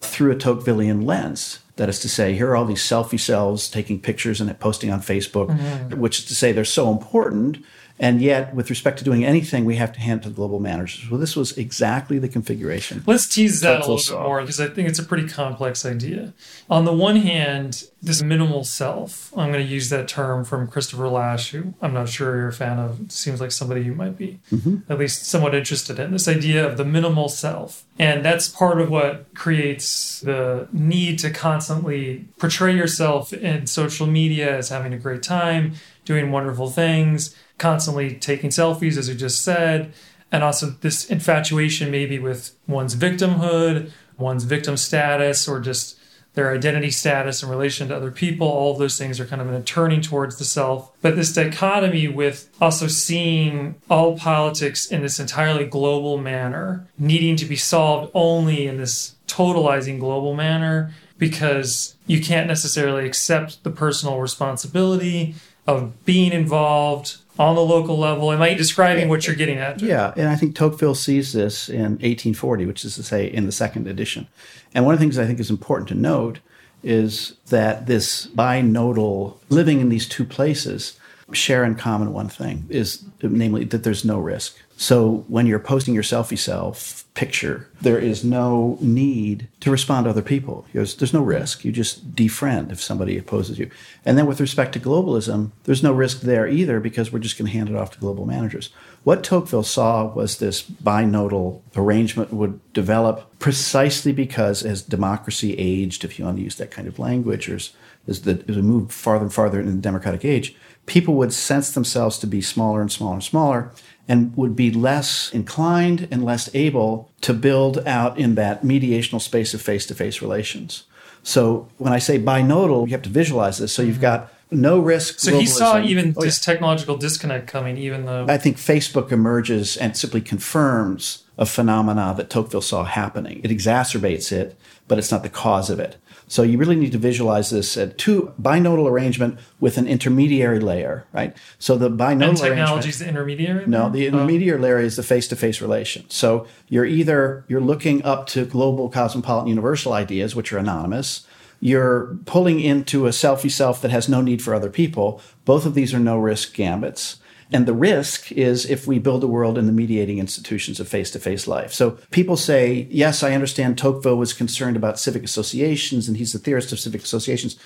through 0.00 0.32
a 0.32 0.36
Tocquevillian 0.36 1.04
lens. 1.04 1.60
That 1.78 1.88
is 1.88 2.00
to 2.00 2.08
say, 2.08 2.34
here 2.34 2.50
are 2.50 2.56
all 2.56 2.64
these 2.64 2.82
selfie 2.82 3.18
cells 3.18 3.68
taking 3.68 4.00
pictures 4.00 4.40
and 4.40 4.58
posting 4.60 4.90
on 4.90 5.00
Facebook, 5.00 5.48
mm-hmm. 5.48 5.98
which 5.98 6.18
is 6.18 6.24
to 6.26 6.34
say 6.34 6.52
they're 6.52 6.64
so 6.64 6.92
important 6.92 7.58
and 8.00 8.22
yet, 8.22 8.54
with 8.54 8.70
respect 8.70 8.98
to 8.98 9.04
doing 9.04 9.24
anything, 9.24 9.64
we 9.64 9.76
have 9.76 9.92
to 9.92 10.00
hand 10.00 10.20
it 10.20 10.22
to 10.24 10.28
the 10.28 10.34
global 10.34 10.60
managers. 10.60 11.10
Well, 11.10 11.18
this 11.18 11.34
was 11.34 11.56
exactly 11.58 12.18
the 12.18 12.28
configuration. 12.28 13.02
Let's 13.06 13.26
tease 13.26 13.60
that 13.62 13.86
a 13.86 13.90
little 13.90 13.96
bit 13.96 14.22
more 14.22 14.40
because 14.40 14.60
I 14.60 14.68
think 14.68 14.88
it's 14.88 15.00
a 15.00 15.04
pretty 15.04 15.28
complex 15.28 15.84
idea. 15.84 16.32
On 16.70 16.84
the 16.84 16.92
one 16.92 17.16
hand, 17.16 17.84
this 18.00 18.22
minimal 18.22 18.62
self, 18.62 19.36
I'm 19.36 19.50
going 19.50 19.66
to 19.66 19.72
use 19.72 19.88
that 19.90 20.06
term 20.06 20.44
from 20.44 20.68
Christopher 20.68 21.08
Lasch, 21.08 21.50
who 21.50 21.74
I'm 21.82 21.92
not 21.92 22.08
sure 22.08 22.36
you're 22.36 22.48
a 22.48 22.52
fan 22.52 22.78
of. 22.78 23.10
Seems 23.10 23.40
like 23.40 23.50
somebody 23.50 23.82
you 23.82 23.94
might 23.94 24.16
be 24.16 24.38
mm-hmm. 24.52 24.90
at 24.90 24.98
least 24.98 25.24
somewhat 25.24 25.54
interested 25.54 25.98
in. 25.98 26.12
This 26.12 26.28
idea 26.28 26.64
of 26.66 26.76
the 26.76 26.84
minimal 26.84 27.28
self. 27.28 27.84
And 27.98 28.24
that's 28.24 28.48
part 28.48 28.80
of 28.80 28.90
what 28.90 29.34
creates 29.34 30.20
the 30.20 30.68
need 30.72 31.18
to 31.20 31.30
constantly 31.30 32.28
portray 32.38 32.76
yourself 32.76 33.32
in 33.32 33.66
social 33.66 34.06
media 34.06 34.56
as 34.56 34.68
having 34.68 34.94
a 34.94 34.98
great 34.98 35.24
time, 35.24 35.74
doing 36.04 36.30
wonderful 36.30 36.70
things 36.70 37.34
constantly 37.58 38.14
taking 38.14 38.50
selfies, 38.50 38.96
as 38.96 39.08
you 39.08 39.14
just 39.14 39.42
said, 39.42 39.92
and 40.30 40.42
also 40.42 40.70
this 40.80 41.04
infatuation 41.10 41.90
maybe 41.90 42.18
with 42.18 42.54
one's 42.66 42.94
victimhood, 42.94 43.90
one's 44.16 44.44
victim 44.44 44.76
status, 44.76 45.48
or 45.48 45.60
just 45.60 45.98
their 46.34 46.54
identity 46.54 46.90
status 46.90 47.42
in 47.42 47.48
relation 47.48 47.88
to 47.88 47.96
other 47.96 48.12
people. 48.12 48.46
All 48.46 48.72
of 48.72 48.78
those 48.78 48.96
things 48.96 49.18
are 49.18 49.26
kind 49.26 49.42
of 49.42 49.48
in 49.48 49.54
a 49.54 49.62
turning 49.62 50.00
towards 50.00 50.36
the 50.36 50.44
self. 50.44 50.92
But 51.02 51.16
this 51.16 51.32
dichotomy 51.32 52.06
with 52.06 52.48
also 52.60 52.86
seeing 52.86 53.74
all 53.90 54.16
politics 54.16 54.86
in 54.86 55.02
this 55.02 55.18
entirely 55.18 55.64
global 55.64 56.16
manner, 56.16 56.86
needing 56.96 57.34
to 57.36 57.44
be 57.44 57.56
solved 57.56 58.12
only 58.14 58.68
in 58.68 58.76
this 58.76 59.16
totalizing 59.26 59.98
global 59.98 60.34
manner 60.34 60.92
because 61.18 61.96
you 62.06 62.20
can't 62.20 62.46
necessarily 62.46 63.04
accept 63.04 63.64
the 63.64 63.70
personal 63.70 64.20
responsibility 64.20 65.34
of 65.68 66.04
being 66.06 66.32
involved 66.32 67.18
on 67.38 67.54
the 67.54 67.60
local 67.60 67.98
level. 67.98 68.32
Am 68.32 68.40
I 68.40 68.54
describing 68.54 69.08
what 69.08 69.26
you're 69.26 69.36
getting 69.36 69.58
at? 69.58 69.80
Yeah, 69.82 70.14
and 70.16 70.28
I 70.28 70.34
think 70.34 70.56
Tocqueville 70.56 70.94
sees 70.94 71.34
this 71.34 71.68
in 71.68 71.98
1840, 72.00 72.64
which 72.64 72.84
is 72.86 72.96
to 72.96 73.02
say 73.02 73.26
in 73.26 73.44
the 73.44 73.52
second 73.52 73.86
edition. 73.86 74.26
And 74.74 74.86
one 74.86 74.94
of 74.94 74.98
the 74.98 75.04
things 75.04 75.18
I 75.18 75.26
think 75.26 75.38
is 75.38 75.50
important 75.50 75.88
to 75.90 75.94
note 75.94 76.40
is 76.82 77.34
that 77.50 77.86
this 77.86 78.28
binodal 78.28 79.36
living 79.50 79.80
in 79.80 79.90
these 79.90 80.08
two 80.08 80.24
places 80.24 80.98
share 81.32 81.64
in 81.64 81.74
common 81.74 82.14
one 82.14 82.30
thing 82.30 82.66
is 82.70 83.04
namely 83.22 83.64
that 83.64 83.84
there's 83.84 84.06
no 84.06 84.18
risk. 84.18 84.56
So 84.78 85.24
when 85.28 85.46
you're 85.46 85.58
posting 85.58 85.92
your 85.92 86.02
selfie 86.02 86.38
self 86.38 86.97
picture, 87.18 87.68
there 87.80 87.98
is 87.98 88.22
no 88.22 88.78
need 88.80 89.48
to 89.58 89.72
respond 89.72 90.04
to 90.04 90.10
other 90.10 90.22
people. 90.22 90.64
There's, 90.72 91.12
no 91.12 91.20
risk. 91.20 91.64
You 91.64 91.72
just 91.72 92.14
defriend 92.14 92.70
if 92.70 92.80
somebody 92.80 93.18
opposes 93.18 93.58
you. 93.58 93.68
And 94.04 94.16
then 94.16 94.26
with 94.26 94.40
respect 94.40 94.72
to 94.74 94.78
globalism, 94.78 95.50
there's 95.64 95.82
no 95.82 95.92
risk 95.92 96.20
there 96.20 96.46
either 96.46 96.78
because 96.78 97.10
we're 97.10 97.18
just 97.18 97.36
going 97.36 97.50
to 97.50 97.58
hand 97.58 97.70
it 97.70 97.74
off 97.74 97.90
to 97.90 97.98
global 97.98 98.24
managers. 98.24 98.70
What 99.02 99.24
Tocqueville 99.24 99.64
saw 99.64 100.06
was 100.14 100.38
this 100.38 100.62
binodal 100.62 101.62
arrangement 101.74 102.32
would 102.32 102.60
develop 102.72 103.36
precisely 103.40 104.12
because 104.12 104.62
as 104.64 104.80
democracy 104.80 105.56
aged, 105.58 106.04
if 106.04 106.20
you 106.20 106.24
want 106.24 106.36
to 106.36 106.44
use 106.44 106.54
that 106.54 106.70
kind 106.70 106.86
of 106.86 107.00
language, 107.00 107.48
or 107.48 107.56
as, 107.56 107.70
as, 108.06 108.22
the, 108.22 108.44
as 108.48 108.54
we 108.54 108.62
moved 108.62 108.92
farther 108.92 109.24
and 109.24 109.34
farther 109.34 109.58
in 109.58 109.66
the 109.66 109.82
democratic 109.82 110.24
age, 110.24 110.54
people 110.86 111.14
would 111.14 111.32
sense 111.32 111.72
themselves 111.72 112.16
to 112.20 112.28
be 112.28 112.40
smaller 112.40 112.80
and 112.80 112.92
smaller 112.92 113.14
and 113.14 113.24
smaller 113.24 113.72
and 114.08 114.34
would 114.36 114.56
be 114.56 114.70
less 114.70 115.30
inclined 115.32 116.08
and 116.10 116.24
less 116.24 116.52
able 116.54 117.10
to 117.20 117.34
build 117.34 117.86
out 117.86 118.18
in 118.18 118.34
that 118.36 118.62
mediational 118.62 119.20
space 119.20 119.52
of 119.52 119.60
face 119.60 119.86
to 119.86 119.94
face 119.94 120.22
relations. 120.22 120.84
So 121.22 121.68
when 121.76 121.92
I 121.92 121.98
say 121.98 122.18
binodal, 122.18 122.86
you 122.86 122.92
have 122.92 123.02
to 123.02 123.10
visualize 123.10 123.58
this. 123.58 123.72
So 123.72 123.82
you've 123.82 123.96
mm-hmm. 123.96 124.02
got 124.02 124.32
no 124.50 124.78
risk. 124.78 125.18
So 125.18 125.32
globalism. 125.32 125.40
he 125.40 125.46
saw 125.46 125.80
even 125.80 126.14
oh, 126.16 126.22
this 126.22 126.40
yeah. 126.40 126.52
technological 126.52 126.96
disconnect 126.96 127.46
coming, 127.48 127.76
even 127.76 128.06
though. 128.06 128.26
I 128.28 128.38
think 128.38 128.56
Facebook 128.56 129.12
emerges 129.12 129.76
and 129.76 129.96
simply 129.96 130.22
confirms 130.22 131.24
a 131.36 131.44
phenomena 131.46 132.14
that 132.16 132.30
Tocqueville 132.30 132.62
saw 132.62 132.84
happening. 132.84 133.40
It 133.44 133.50
exacerbates 133.50 134.32
it, 134.32 134.58
but 134.88 134.98
it's 134.98 135.12
not 135.12 135.22
the 135.22 135.28
cause 135.28 135.70
of 135.70 135.78
it. 135.78 135.96
So 136.28 136.42
you 136.42 136.58
really 136.58 136.76
need 136.76 136.92
to 136.92 136.98
visualize 136.98 137.50
this 137.50 137.76
at 137.76 137.96
two 137.98 138.32
binodal 138.40 138.88
arrangement 138.88 139.38
with 139.60 139.78
an 139.78 139.88
intermediary 139.88 140.60
layer, 140.60 141.06
right? 141.12 141.36
So 141.58 141.76
the 141.76 141.90
binodal 141.90 142.28
and 142.28 142.36
technology 142.36 142.90
is 142.90 142.98
the 142.98 143.08
intermediary. 143.08 143.66
No, 143.66 143.88
the 143.88 144.04
oh. 144.04 144.08
intermediary 144.08 144.58
oh. 144.58 144.62
layer 144.62 144.78
is 144.78 144.96
the 144.96 145.02
face-to-face 145.02 145.60
relation. 145.60 146.04
So 146.08 146.46
you're 146.68 146.84
either 146.84 147.44
you're 147.48 147.60
looking 147.60 148.04
up 148.04 148.26
to 148.28 148.44
global 148.44 148.90
cosmopolitan 148.90 149.48
universal 149.48 149.94
ideas, 149.94 150.36
which 150.36 150.52
are 150.52 150.58
anonymous. 150.58 151.26
You're 151.60 152.16
pulling 152.24 152.60
into 152.60 153.06
a 153.06 153.10
selfie 153.10 153.50
self 153.50 153.82
that 153.82 153.90
has 153.90 154.08
no 154.08 154.20
need 154.20 154.42
for 154.42 154.54
other 154.54 154.70
people. 154.70 155.20
Both 155.44 155.66
of 155.66 155.74
these 155.74 155.92
are 155.92 155.98
no 155.98 156.16
risk 156.16 156.54
gambits. 156.54 157.18
And 157.50 157.66
the 157.66 157.74
risk 157.74 158.30
is 158.32 158.66
if 158.66 158.86
we 158.86 158.98
build 158.98 159.24
a 159.24 159.26
world 159.26 159.56
in 159.56 159.66
the 159.66 159.72
mediating 159.72 160.18
institutions 160.18 160.80
of 160.80 160.88
face 160.88 161.10
to 161.12 161.18
face 161.18 161.46
life. 161.46 161.72
So 161.72 161.92
people 162.10 162.36
say, 162.36 162.86
yes, 162.90 163.22
I 163.22 163.32
understand 163.32 163.78
Tocqueville 163.78 164.18
was 164.18 164.32
concerned 164.34 164.76
about 164.76 164.98
civic 164.98 165.24
associations 165.24 166.08
and 166.08 166.16
he's 166.16 166.32
the 166.32 166.38
theorist 166.38 166.72
of 166.72 166.80
civic 166.80 167.02
associations. 167.02 167.56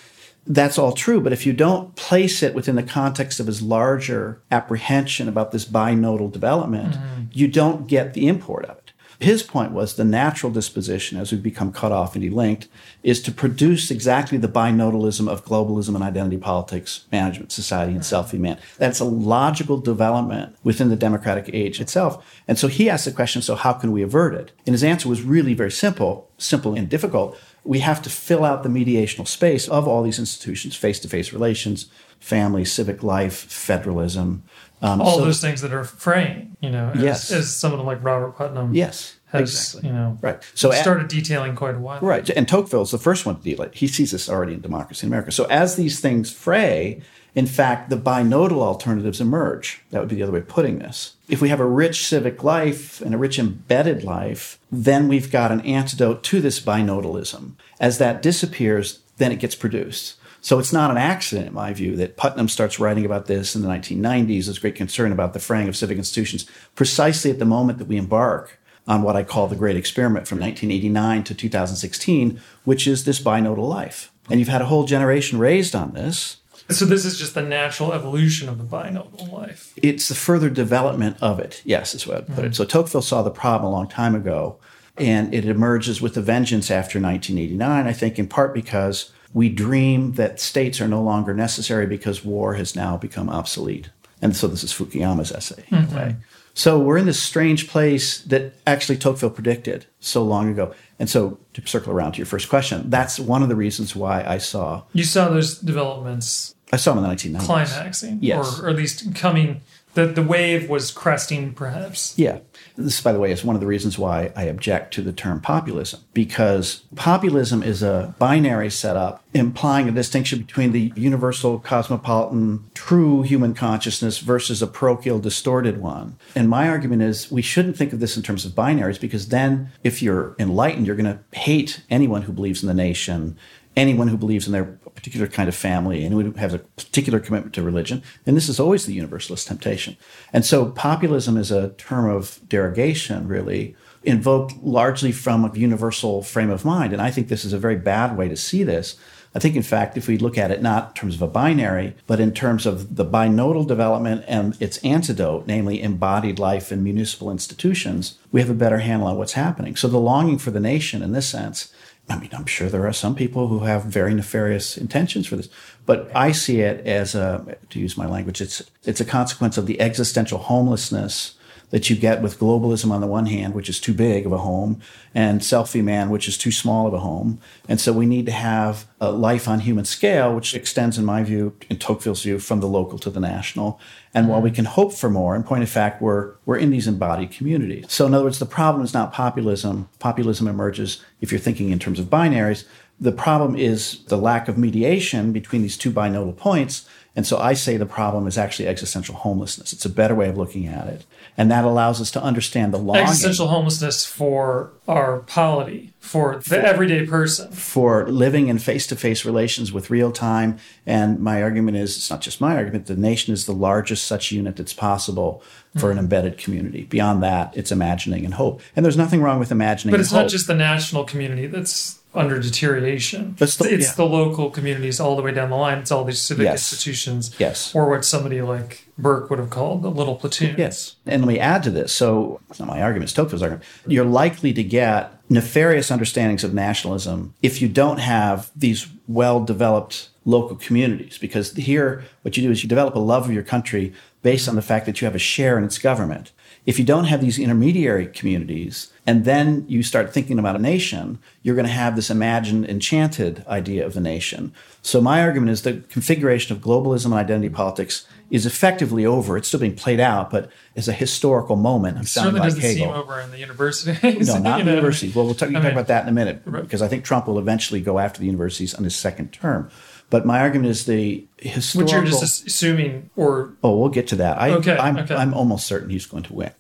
That's 0.47 0.79
all 0.79 0.93
true. 0.93 1.21
But 1.21 1.33
if 1.33 1.47
you 1.47 1.53
don't 1.53 1.95
place 1.97 2.43
it 2.43 2.55
within 2.55 2.77
the 2.77 2.83
context 2.83 3.41
of 3.41 3.47
his 3.47 3.63
larger 3.63 4.41
apprehension 4.51 5.29
about 5.29 5.51
this 5.51 5.65
binodal 5.65 6.31
development, 6.31 6.95
mm-hmm. 6.95 7.23
you 7.33 7.49
don't 7.49 7.87
get 7.87 8.15
the 8.15 8.29
import 8.29 8.65
of 8.67 8.79
it. 8.79 8.92
His 9.23 9.45
point 9.45 9.71
was 9.71 9.95
the 9.95 10.05
natural 10.05 10.51
disposition, 10.51 11.17
as 11.17 11.31
we 11.31 11.39
become 11.39 11.73
cut 11.73 11.93
off 11.93 12.17
and 12.17 12.25
delinked, 12.25 12.67
is 13.05 13.23
to 13.23 13.31
produce 13.31 13.91
exactly 13.91 14.37
the 14.37 14.49
binodalism 14.49 15.29
of 15.29 15.45
globalism 15.45 15.95
and 15.95 16.03
identity 16.03 16.39
politics, 16.39 17.05
management, 17.13 17.53
society, 17.53 17.93
and 17.93 18.03
selfie 18.03 18.39
man. 18.39 18.59
That's 18.79 18.99
a 18.99 19.05
logical 19.05 19.79
development 19.79 20.57
within 20.65 20.89
the 20.89 20.97
democratic 20.97 21.49
age 21.53 21.81
itself. 21.81 22.43
And 22.49 22.59
so 22.59 22.67
he 22.67 22.91
asked 22.91 23.05
the 23.05 23.13
question 23.13 23.43
so, 23.43 23.55
how 23.55 23.75
can 23.75 23.93
we 23.93 24.03
avert 24.03 24.35
it? 24.35 24.51
And 24.67 24.75
his 24.75 24.83
answer 24.83 25.09
was 25.09 25.23
really 25.23 25.55
very 25.55 25.71
simple, 25.71 26.29
simple 26.37 26.75
and 26.75 26.89
difficult. 26.89 27.39
We 27.63 27.79
have 27.79 28.03
to 28.03 28.11
fill 28.11 28.45
out 28.45 28.65
the 28.65 28.69
mediational 28.69 29.29
space 29.29 29.69
of 29.69 29.87
all 29.87 30.03
these 30.03 30.19
institutions, 30.19 30.75
face 30.75 30.99
to 30.99 31.09
face 31.09 31.33
relations, 31.33 31.87
family, 32.19 32.65
civic 32.65 33.05
life, 33.05 33.37
federalism, 33.37 34.43
um, 34.83 35.01
All 35.01 35.19
so, 35.19 35.25
those 35.25 35.41
things 35.41 35.61
that 35.61 35.73
are 35.73 35.85
fraying, 35.85 36.57
you 36.61 36.69
know, 36.69 36.91
as, 36.95 37.03
yes. 37.03 37.31
as 37.31 37.55
someone 37.55 37.87
like 37.87 38.03
Robert 38.03 38.37
Putnam 38.37 38.75
yes, 38.75 39.17
has, 39.27 39.41
exactly. 39.41 39.89
you 39.89 39.95
know, 39.95 40.19
right. 40.21 40.43
So 40.55 40.73
started 40.73 41.05
at, 41.05 41.09
detailing 41.09 41.55
quite 41.55 41.77
a 41.77 41.79
while. 41.79 42.01
Right. 42.01 42.29
And 42.31 42.49
Tocqueville 42.49 42.83
is 42.83 42.91
the 42.91 42.99
first 42.99 43.25
one 43.25 43.37
to 43.37 43.43
deal 43.43 43.63
it. 43.63 43.77
He 43.77 43.87
sees 43.87 44.11
this 44.11 44.29
already 44.29 44.55
in 44.55 44.61
Democracy 44.61 45.07
in 45.07 45.13
America. 45.13 45.31
So 45.31 45.45
as 45.45 45.77
these 45.77 46.01
things 46.01 46.33
fray, 46.33 47.01
in 47.35 47.47
fact, 47.47 47.91
the 47.91 47.97
binodal 47.97 48.61
alternatives 48.61 49.21
emerge. 49.21 49.83
That 49.91 50.01
would 50.01 50.09
be 50.09 50.17
the 50.17 50.25
other 50.25 50.33
way 50.33 50.41
of 50.41 50.49
putting 50.49 50.81
this. 50.81 51.15
If 51.29 51.41
we 51.41 51.49
have 51.49 51.61
a 51.61 51.67
rich 51.67 52.07
civic 52.07 52.43
life 52.43 53.01
and 53.01 53.15
a 53.15 53.19
rich 53.19 53.39
embedded 53.39 54.05
life, 54.05 54.59
then 54.71 55.09
we've 55.09 55.31
got 55.31 55.53
an 55.53 55.63
antidote 55.63 56.23
to 56.25 56.41
this 56.41 56.61
binodalism. 56.61 57.53
As 57.81 57.99
that 57.99 58.21
disappears, 58.21 59.01
then 59.17 59.33
it 59.33 59.39
gets 59.39 59.55
produced. 59.55 60.17
So 60.43 60.59
it's 60.59 60.73
not 60.73 60.91
an 60.91 60.97
accident, 60.97 61.47
in 61.49 61.55
my 61.55 61.73
view, 61.73 61.95
that 61.97 62.17
Putnam 62.17 62.49
starts 62.49 62.81
writing 62.81 63.07
about 63.07 63.27
this 63.27 63.55
in 63.55 63.63
the 63.63 63.69
1990s. 63.69 64.47
There's 64.47 64.59
great 64.59 64.75
concern 64.75 65.13
about 65.13 65.35
the 65.35 65.39
fraying 65.39 65.69
of 65.69 65.77
civic 65.77 65.97
institutions 65.97 66.51
precisely 66.75 67.31
at 67.31 67.39
the 67.39 67.45
moment 67.45 67.79
that 67.79 67.87
we 67.87 67.97
embark 67.97 68.59
on 68.89 69.03
what 69.03 69.15
I 69.15 69.23
call 69.23 69.47
the 69.47 69.55
great 69.55 69.77
experiment 69.77 70.27
from 70.27 70.41
1989 70.41 71.23
to 71.25 71.35
2016, 71.35 72.41
which 72.65 72.89
is 72.89 73.05
this 73.05 73.23
binodal 73.23 73.69
life. 73.69 74.13
And 74.29 74.41
you've 74.41 74.49
had 74.49 74.61
a 74.61 74.67
whole 74.67 74.85
generation 74.85 75.39
raised 75.39 75.77
on 75.77 75.93
this. 75.93 76.39
So 76.71 76.87
this 76.87 77.05
is 77.05 77.19
just 77.19 77.35
the 77.35 77.43
natural 77.43 77.93
evolution 77.93 78.49
of 78.49 78.59
the 78.59 78.65
binodal 78.65 79.31
life. 79.31 79.73
It's 79.77 80.09
the 80.09 80.17
further 80.17 80.51
development 80.51 81.19
of 81.21 81.39
it. 81.39 81.63
Yes, 81.65 81.95
is 81.95 82.05
what 82.05 82.17
I'd 82.17 82.27
put 82.27 82.37
mm-hmm. 82.37 82.47
it. 82.47 82.57
So 82.57 82.65
Tocqueville 82.65 83.03
saw 83.03 83.23
the 83.23 83.31
problem 83.31 83.73
a 83.73 83.77
long 83.77 83.89
time 83.89 84.17
ago, 84.17 84.59
and 84.97 85.33
it 85.33 85.45
emerges 85.45 86.01
with 86.01 86.17
a 86.17 86.21
vengeance 86.21 86.69
after 86.71 87.01
1989. 87.01 87.87
I 87.87 87.93
think 87.93 88.19
in 88.19 88.27
part 88.27 88.55
because 88.55 89.13
we 89.35 89.49
dream 89.49 90.13
that 90.15 90.41
states 90.41 90.81
are 90.81 90.89
no 90.89 91.03
longer 91.03 91.35
necessary 91.35 91.87
because 91.87 92.25
war 92.25 92.55
has 92.55 92.77
now 92.77 92.97
become 92.97 93.29
obsolete. 93.29 93.91
And 94.21 94.37
so 94.37 94.47
this 94.47 94.63
is 94.63 94.73
Fukuyama's 94.73 95.33
essay 95.33 95.65
in 95.71 95.79
mm-hmm. 95.79 95.97
a 95.97 95.99
way. 95.99 96.17
So 96.55 96.79
we're 96.79 96.99
in 96.99 97.07
this 97.07 97.23
strange 97.23 97.67
place 97.69 98.21
that 98.25 98.55
actually 98.67 98.99
Tocqueville 98.99 99.31
predicted 99.31 99.87
so 100.01 100.23
long 100.23 100.51
ago. 100.51 100.75
And 100.99 101.09
so 101.09 101.39
to 101.55 101.67
circle 101.67 101.93
around 101.93 102.13
to 102.13 102.19
your 102.19 102.27
first 102.27 102.51
question, 102.51 102.91
that's 102.91 103.19
one 103.19 103.43
of 103.43 103.49
the 103.49 103.57
reasons 103.57 103.97
why 103.97 104.23
I 104.23 104.39
saw 104.39 104.83
You 104.93 105.05
saw 105.05 105.29
those 105.29 105.59
developments 105.59 106.55
I 106.73 106.77
saw 106.77 106.95
them 106.95 107.05
in 107.05 107.11
the 107.11 107.17
1990s. 107.17 107.45
Climaxing. 107.45 108.19
Yes. 108.23 108.61
Or, 108.61 108.67
or 108.67 108.71
at 108.71 108.77
least 108.77 109.15
coming 109.15 109.61
the, 109.95 110.07
the 110.07 110.23
wave 110.23 110.71
was 110.71 110.91
cresting 110.91 111.53
perhaps. 111.53 112.19
Yeah. 112.19 112.39
This, 112.77 113.01
by 113.01 113.13
the 113.13 113.19
way, 113.19 113.33
is 113.33 113.45
one 113.45 113.57
of 113.57 113.61
the 113.61 113.67
reasons 113.67 113.99
why 113.99 114.33
I 114.35 114.45
object 114.45 114.95
to 114.95 115.03
the 115.03 115.13
term 115.13 115.41
populism, 115.41 116.01
because 116.15 116.83
populism 116.95 117.63
is 117.63 117.83
a 117.83 118.15
binary 118.19 118.71
setup 118.71 119.23
implying 119.35 119.89
a 119.89 119.93
distinction 119.93 120.41
between 120.41 120.73
the 120.73 120.93
universal 120.95 121.59
cosmopolitan 121.59 122.65
true 122.75 123.23
human 123.23 123.55
consciousness 123.55 124.19
versus 124.19 124.63
a 124.63 124.67
parochial 124.67 125.19
distorted 125.19 125.81
one. 125.81 126.17
And 126.35 126.49
my 126.49 126.69
argument 126.69 127.03
is 127.03 127.31
we 127.31 127.43
shouldn't 127.43 127.77
think 127.77 127.93
of 127.93 128.01
this 128.01 128.17
in 128.17 128.23
terms 128.23 128.45
of 128.45 128.53
binaries 128.53 129.01
because 129.01 129.29
then 129.29 129.71
if 129.83 130.03
you're 130.03 130.35
enlightened, 130.39 130.87
you're 130.87 130.97
going 130.97 131.07
to 131.07 131.39
hate 131.39 131.83
anyone 131.91 132.23
who 132.23 132.33
believes 132.33 132.63
in 132.63 132.69
the 132.69 132.75
nation, 132.75 133.37
anyone 133.77 134.09
who 134.09 134.17
believes 134.17 134.47
in 134.47 134.53
their 134.53 134.79
particular 135.03 135.27
kind 135.27 135.49
of 135.49 135.55
family, 135.57 136.05
anyone 136.05 136.27
who 136.27 136.33
has 136.39 136.55
a 136.55 136.61
particular 136.61 137.19
commitment 137.19 137.53
to 137.53 137.61
religion. 137.61 138.05
And 138.25 138.37
this 138.37 138.49
is 138.49 138.61
always 138.61 138.87
the 138.87 138.93
universalist 138.93 139.49
temptation. 139.49 139.97
And 140.33 140.47
so 140.47 140.67
populism 140.67 141.37
is 141.37 141.51
a 141.51 141.71
term 141.71 142.09
of 142.09 142.39
derogation, 142.49 143.27
really, 143.27 143.75
invoked 144.05 144.63
largely 144.63 145.11
from 145.11 145.45
a 145.45 145.59
universal 145.59 146.23
frame 146.23 146.51
of 146.51 146.65
mind. 146.65 146.93
And 146.93 147.03
I 147.03 147.11
think 147.11 147.27
this 147.27 147.45
is 147.45 147.53
a 147.53 147.59
very 147.59 147.75
bad 147.75 148.17
way 148.17 148.29
to 148.29 148.37
see 148.37 148.63
this. 148.63 148.97
I 149.35 149.41
think, 149.41 149.57
in 149.57 149.63
fact, 149.65 149.97
if 149.97 150.07
we 150.07 150.19
look 150.19 150.39
at 150.39 150.53
it 150.53 150.63
not 150.63 150.89
in 150.89 150.95
terms 150.95 151.15
of 151.17 151.23
a 151.23 151.27
binary, 151.27 151.97
but 152.07 152.21
in 152.21 152.33
terms 152.33 152.65
of 152.65 152.95
the 152.95 153.05
binodal 153.05 153.67
development 153.67 154.25
and 154.29 154.61
its 154.63 154.79
antidote, 154.85 155.49
namely 155.49 155.83
embodied 155.83 156.39
life 156.39 156.71
in 156.71 156.85
municipal 156.85 157.29
institutions, 157.29 158.19
we 158.31 158.41
have 158.41 158.51
a 158.51 158.55
better 158.55 158.79
handle 158.79 159.09
on 159.09 159.17
what's 159.17 159.33
happening. 159.33 159.75
So 159.75 159.89
the 159.89 159.99
longing 159.99 160.39
for 160.39 160.53
the 160.53 160.61
nation, 160.61 161.03
in 161.03 161.11
this 161.11 161.29
sense, 161.29 161.73
I 162.09 162.19
mean, 162.19 162.31
I'm 162.33 162.47
sure 162.47 162.69
there 162.69 162.87
are 162.87 162.93
some 162.93 163.15
people 163.15 163.49
who 163.49 163.61
have 163.61 163.85
very 163.85 164.13
nefarious 164.13 164.77
intentions 164.77 165.27
for 165.27 165.37
this, 165.37 165.49
but 165.87 166.11
I 166.15 166.33
see 166.33 166.61
it 166.61 166.87
as 166.87 167.15
a, 167.15 167.57
to 167.71 167.79
use 167.79 167.97
my 167.97 168.07
language, 168.07 168.41
it's 168.41 168.63
it's 168.85 169.01
a 169.01 169.05
consequence 169.05 169.57
of 169.57 169.67
the 169.67 169.81
existential 169.81 170.39
homelessness 170.39 171.35
that 171.73 171.89
you 171.89 171.97
get 171.97 172.23
with 172.23 172.39
globalism 172.39 172.93
on 172.93 173.01
the 173.01 173.07
one 173.07 173.27
hand, 173.27 173.55
which 173.55 173.69
is 173.69 173.81
too 173.81 173.95
big 173.95 174.27
of 174.27 174.33
a 174.33 174.39
home, 174.39 174.79
and 175.15 175.41
selfie 175.41 175.83
man, 175.83 176.11
which 176.11 176.29
is 176.29 176.37
too 176.37 176.53
small 176.53 176.87
of 176.87 176.93
a 176.93 177.01
home. 177.01 177.41
And 177.67 177.81
so 177.81 177.95
we 177.95 178.05
need 178.05 178.27
to 178.27 178.33
have 178.33 178.87
a 179.01 179.11
life 179.11 179.49
on 179.49 179.61
human 179.61 179.87
scale, 179.87 180.35
which 180.35 180.55
extends, 180.55 180.99
in 180.99 181.07
my 181.07 181.25
view, 181.25 181.57
in 181.71 181.79
Tocqueville's 181.79 182.23
view, 182.23 182.39
from 182.39 182.61
the 182.61 182.69
local 182.69 182.99
to 183.01 183.11
the 183.11 183.21
national. 183.21 183.81
And 184.13 184.29
while 184.29 184.43
we 184.43 184.51
can 184.51 184.67
hope 184.67 184.93
for 184.93 185.09
more, 185.09 185.35
in 185.35 185.45
point 185.45 185.63
of 185.63 185.71
fact, 185.71 186.03
we're, 186.03 186.35
we're 186.45 186.59
in 186.59 186.71
these 186.71 186.87
embodied 186.87 187.31
communities. 187.31 187.87
So, 187.89 188.07
in 188.07 188.13
other 188.13 188.25
words, 188.25 188.39
the 188.39 188.47
problem 188.47 188.85
is 188.85 188.93
not 188.93 189.15
populism. 189.15 189.89
Populism 189.99 190.47
emerges 190.47 191.03
if 191.23 191.33
you're 191.33 191.41
thinking 191.41 191.71
in 191.71 191.79
terms 191.79 191.99
of 191.99 192.07
binaries. 192.07 192.67
The 193.01 193.13
problem 193.13 193.57
is 193.57 194.05
the 194.05 194.19
lack 194.19 194.47
of 194.47 194.59
mediation 194.59 195.33
between 195.33 195.63
these 195.63 195.79
two 195.79 195.91
binodal 195.91 196.37
points. 196.37 196.87
And 197.15 197.27
so 197.27 197.39
I 197.39 197.53
say 197.53 197.77
the 197.77 197.85
problem 197.85 198.27
is 198.27 198.39
actually 198.39 198.69
existential 198.69 199.15
homelessness. 199.15 199.73
It's 199.75 199.85
a 199.85 199.91
better 199.91 200.15
way 200.15 200.31
of 200.31 200.39
looking 200.39 200.67
at 200.67 200.87
it. 200.87 201.05
And 201.37 201.51
that 201.51 201.65
allows 201.65 202.01
us 202.01 202.11
to 202.13 202.23
understand 202.23 202.73
the 202.73 202.79
longing. 202.79 203.03
Existential 203.03 203.49
homelessness 203.49 204.07
for 204.07 204.73
our 204.89 205.19
polity, 205.21 205.93
for 206.01 206.37
the 206.37 206.43
for, 206.43 206.57
everyday 206.57 207.07
person. 207.07 207.53
For 207.53 208.09
living 208.09 208.49
in 208.49 208.59
face 208.59 208.87
to 208.87 208.97
face 208.97 209.27
relations 209.27 209.73
with 209.73 209.91
real 209.91 210.11
time. 210.11 210.59
And 210.87 211.21
my 211.21 211.43
argument 211.43 211.77
is 211.77 211.97
it's 211.99 212.11
not 212.11 212.23
just 212.23 212.41
my 212.41 212.57
argument, 212.57 212.87
the 212.87 212.97
nation 212.97 213.35
is 213.35 213.45
the 213.45 213.53
largest 213.53 214.07
such 214.07 214.33
unit 214.33 214.57
that's 214.57 214.73
possible 214.73 215.43
for 215.75 215.89
mm-hmm. 215.89 215.91
an 215.91 215.99
embedded 215.99 216.39
community. 216.39 216.85
Beyond 216.85 217.23
that, 217.23 217.55
it's 217.57 217.71
imagining 217.71 218.25
and 218.25 218.35
hope. 218.35 218.63
And 218.75 218.85
there's 218.85 218.97
nothing 218.97 219.21
wrong 219.23 219.39
with 219.39 219.53
imagining 219.53 219.93
But 219.93 220.01
it's 220.01 220.13
not 220.13 220.23
hope. 220.23 220.31
just 220.31 220.47
the 220.47 220.55
national 220.55 221.05
community 221.05 221.47
that's 221.47 222.02
under 222.15 222.39
deterioration. 222.39 223.37
It's, 223.41 223.57
the, 223.57 223.73
it's 223.73 223.89
yeah. 223.89 223.95
the, 223.95 224.05
local 224.05 224.51
communities 224.51 225.01
all 225.01 225.17
the 225.17 225.23
way 225.23 225.33
down 225.33 225.51
the 225.51 225.57
line. 225.57 225.79
It's 225.79 225.91
all 225.91 226.05
these 226.05 226.21
civic 226.21 226.45
yes. 226.45 226.73
institutions. 226.73 227.35
Yes. 227.39 227.75
Or 227.75 227.89
what 227.89 228.05
somebody 228.05 228.43
like 228.43 228.87
Burke 228.99 229.31
would 229.31 229.39
have 229.39 229.51
called 229.51 229.83
the 229.83 229.91
little 229.91 230.17
platoon. 230.17 230.57
Yes. 230.59 230.97
And 231.07 231.23
let 231.23 231.29
me 231.29 231.39
add 231.39 231.63
to 231.63 231.71
this. 231.71 231.93
So, 231.93 232.41
it's 232.51 232.59
not 232.59 232.69
my 232.69 232.83
argument, 232.83 233.05
it's 233.05 233.13
Tocqueville's 233.15 233.43
argument. 233.43 233.65
You're 233.87 234.05
likely 234.05 234.53
to 234.53 234.63
get 234.63 235.13
nefarious 235.31 235.91
understandings 235.91 236.45
of 236.45 236.53
nationalism 236.53 237.35
if 237.41 237.63
you 237.63 237.69
don't 237.69 237.99
have 237.99 238.51
these 238.55 238.87
well 239.09 239.43
developed 239.43 240.11
local 240.25 240.57
communities. 240.57 241.19
Because 241.19 241.53
here, 241.53 242.05
what 242.23 242.37
you 242.37 242.43
do 242.43 242.51
is 242.51 242.63
you 242.63 242.69
develop 242.69 242.95
a 242.95 243.01
love 243.01 243.25
of 243.25 243.33
your 243.33 243.43
country 243.43 243.93
based 244.23 244.49
on 244.49 244.55
the 244.55 244.63
fact 244.63 244.87
that 244.87 245.01
you 245.01 245.07
have 245.07 245.15
a 245.15 245.21
share 245.21 245.59
in 245.59 245.65
its 245.65 245.79
government. 245.79 246.33
If 246.65 246.79
you 246.79 246.85
don't 246.85 247.07
have 247.07 247.21
these 247.21 247.39
intermediary 247.39 248.07
communities, 248.07 248.92
and 249.05 249.25
then 249.25 249.65
you 249.69 249.83
start 249.83 250.15
thinking 250.15 250.39
about 250.39 250.55
a 250.55 250.61
nation, 250.61 251.19
you're 251.43 251.57
going 251.57 251.67
to 251.67 251.73
have 251.73 251.97
this 251.97 252.09
imagined, 252.09 252.69
enchanted 252.69 253.45
idea 253.49 253.85
of 253.85 253.95
the 253.95 254.01
nation. 254.01 254.53
So, 254.81 255.01
my 255.01 255.23
argument 255.23 255.51
is 255.51 255.63
the 255.63 255.81
configuration 255.89 256.55
of 256.55 256.63
globalism 256.63 257.07
and 257.07 257.15
identity 257.15 257.49
politics 257.49 258.07
is 258.31 258.47
effectively 258.47 259.05
over. 259.05 259.37
It's 259.37 259.49
still 259.49 259.61
being 259.61 259.75
played 259.75 259.99
out, 259.99 260.31
but 260.31 260.51
as 260.77 260.87
a 260.87 260.93
historical 260.93 261.57
moment. 261.57 261.99
It 261.99 262.09
certainly 262.09 262.41
doesn't 262.41 262.61
Hegel. 262.61 262.87
seem 262.87 262.95
over 262.95 263.21
in 263.21 263.31
the 263.33 263.39
university. 263.39 264.21
no, 264.25 264.39
not 264.39 264.61
in 264.61 264.67
the 264.67 264.73
university. 264.73 265.13
Well, 265.13 265.25
we'll 265.25 265.35
talk, 265.35 265.51
you 265.51 265.61
talk 265.61 265.73
about 265.73 265.89
that 265.89 266.05
in 266.05 266.09
a 266.09 266.13
minute, 266.13 266.45
because 266.45 266.81
I 266.81 266.89
think 266.89 267.05
Trump 267.05 267.27
will 267.27 267.39
eventually 267.41 267.81
go 267.81 267.99
after 267.99 268.21
the 268.21 268.27
universities 268.27 268.73
on 268.73 268.85
his 268.85 268.95
second 268.95 269.33
term. 269.33 269.69
But 270.11 270.27
my 270.27 270.41
argument 270.41 270.69
is 270.69 270.85
the 270.85 271.27
historical. 271.39 271.87
Which 271.87 271.93
you're 271.93 272.21
just 272.21 272.47
assuming, 272.47 273.09
or 273.17 273.55
oh, 273.63 273.79
we'll 273.79 273.89
get 273.89 274.09
to 274.09 274.17
that. 274.17 274.39
I, 274.39 274.51
okay, 274.51 274.77
I'm, 274.77 274.99
okay. 274.99 275.15
I'm 275.15 275.33
almost 275.33 275.67
certain 275.67 275.89
he's 275.89 276.05
going 276.05 276.23
to 276.25 276.35
win. 276.35 276.53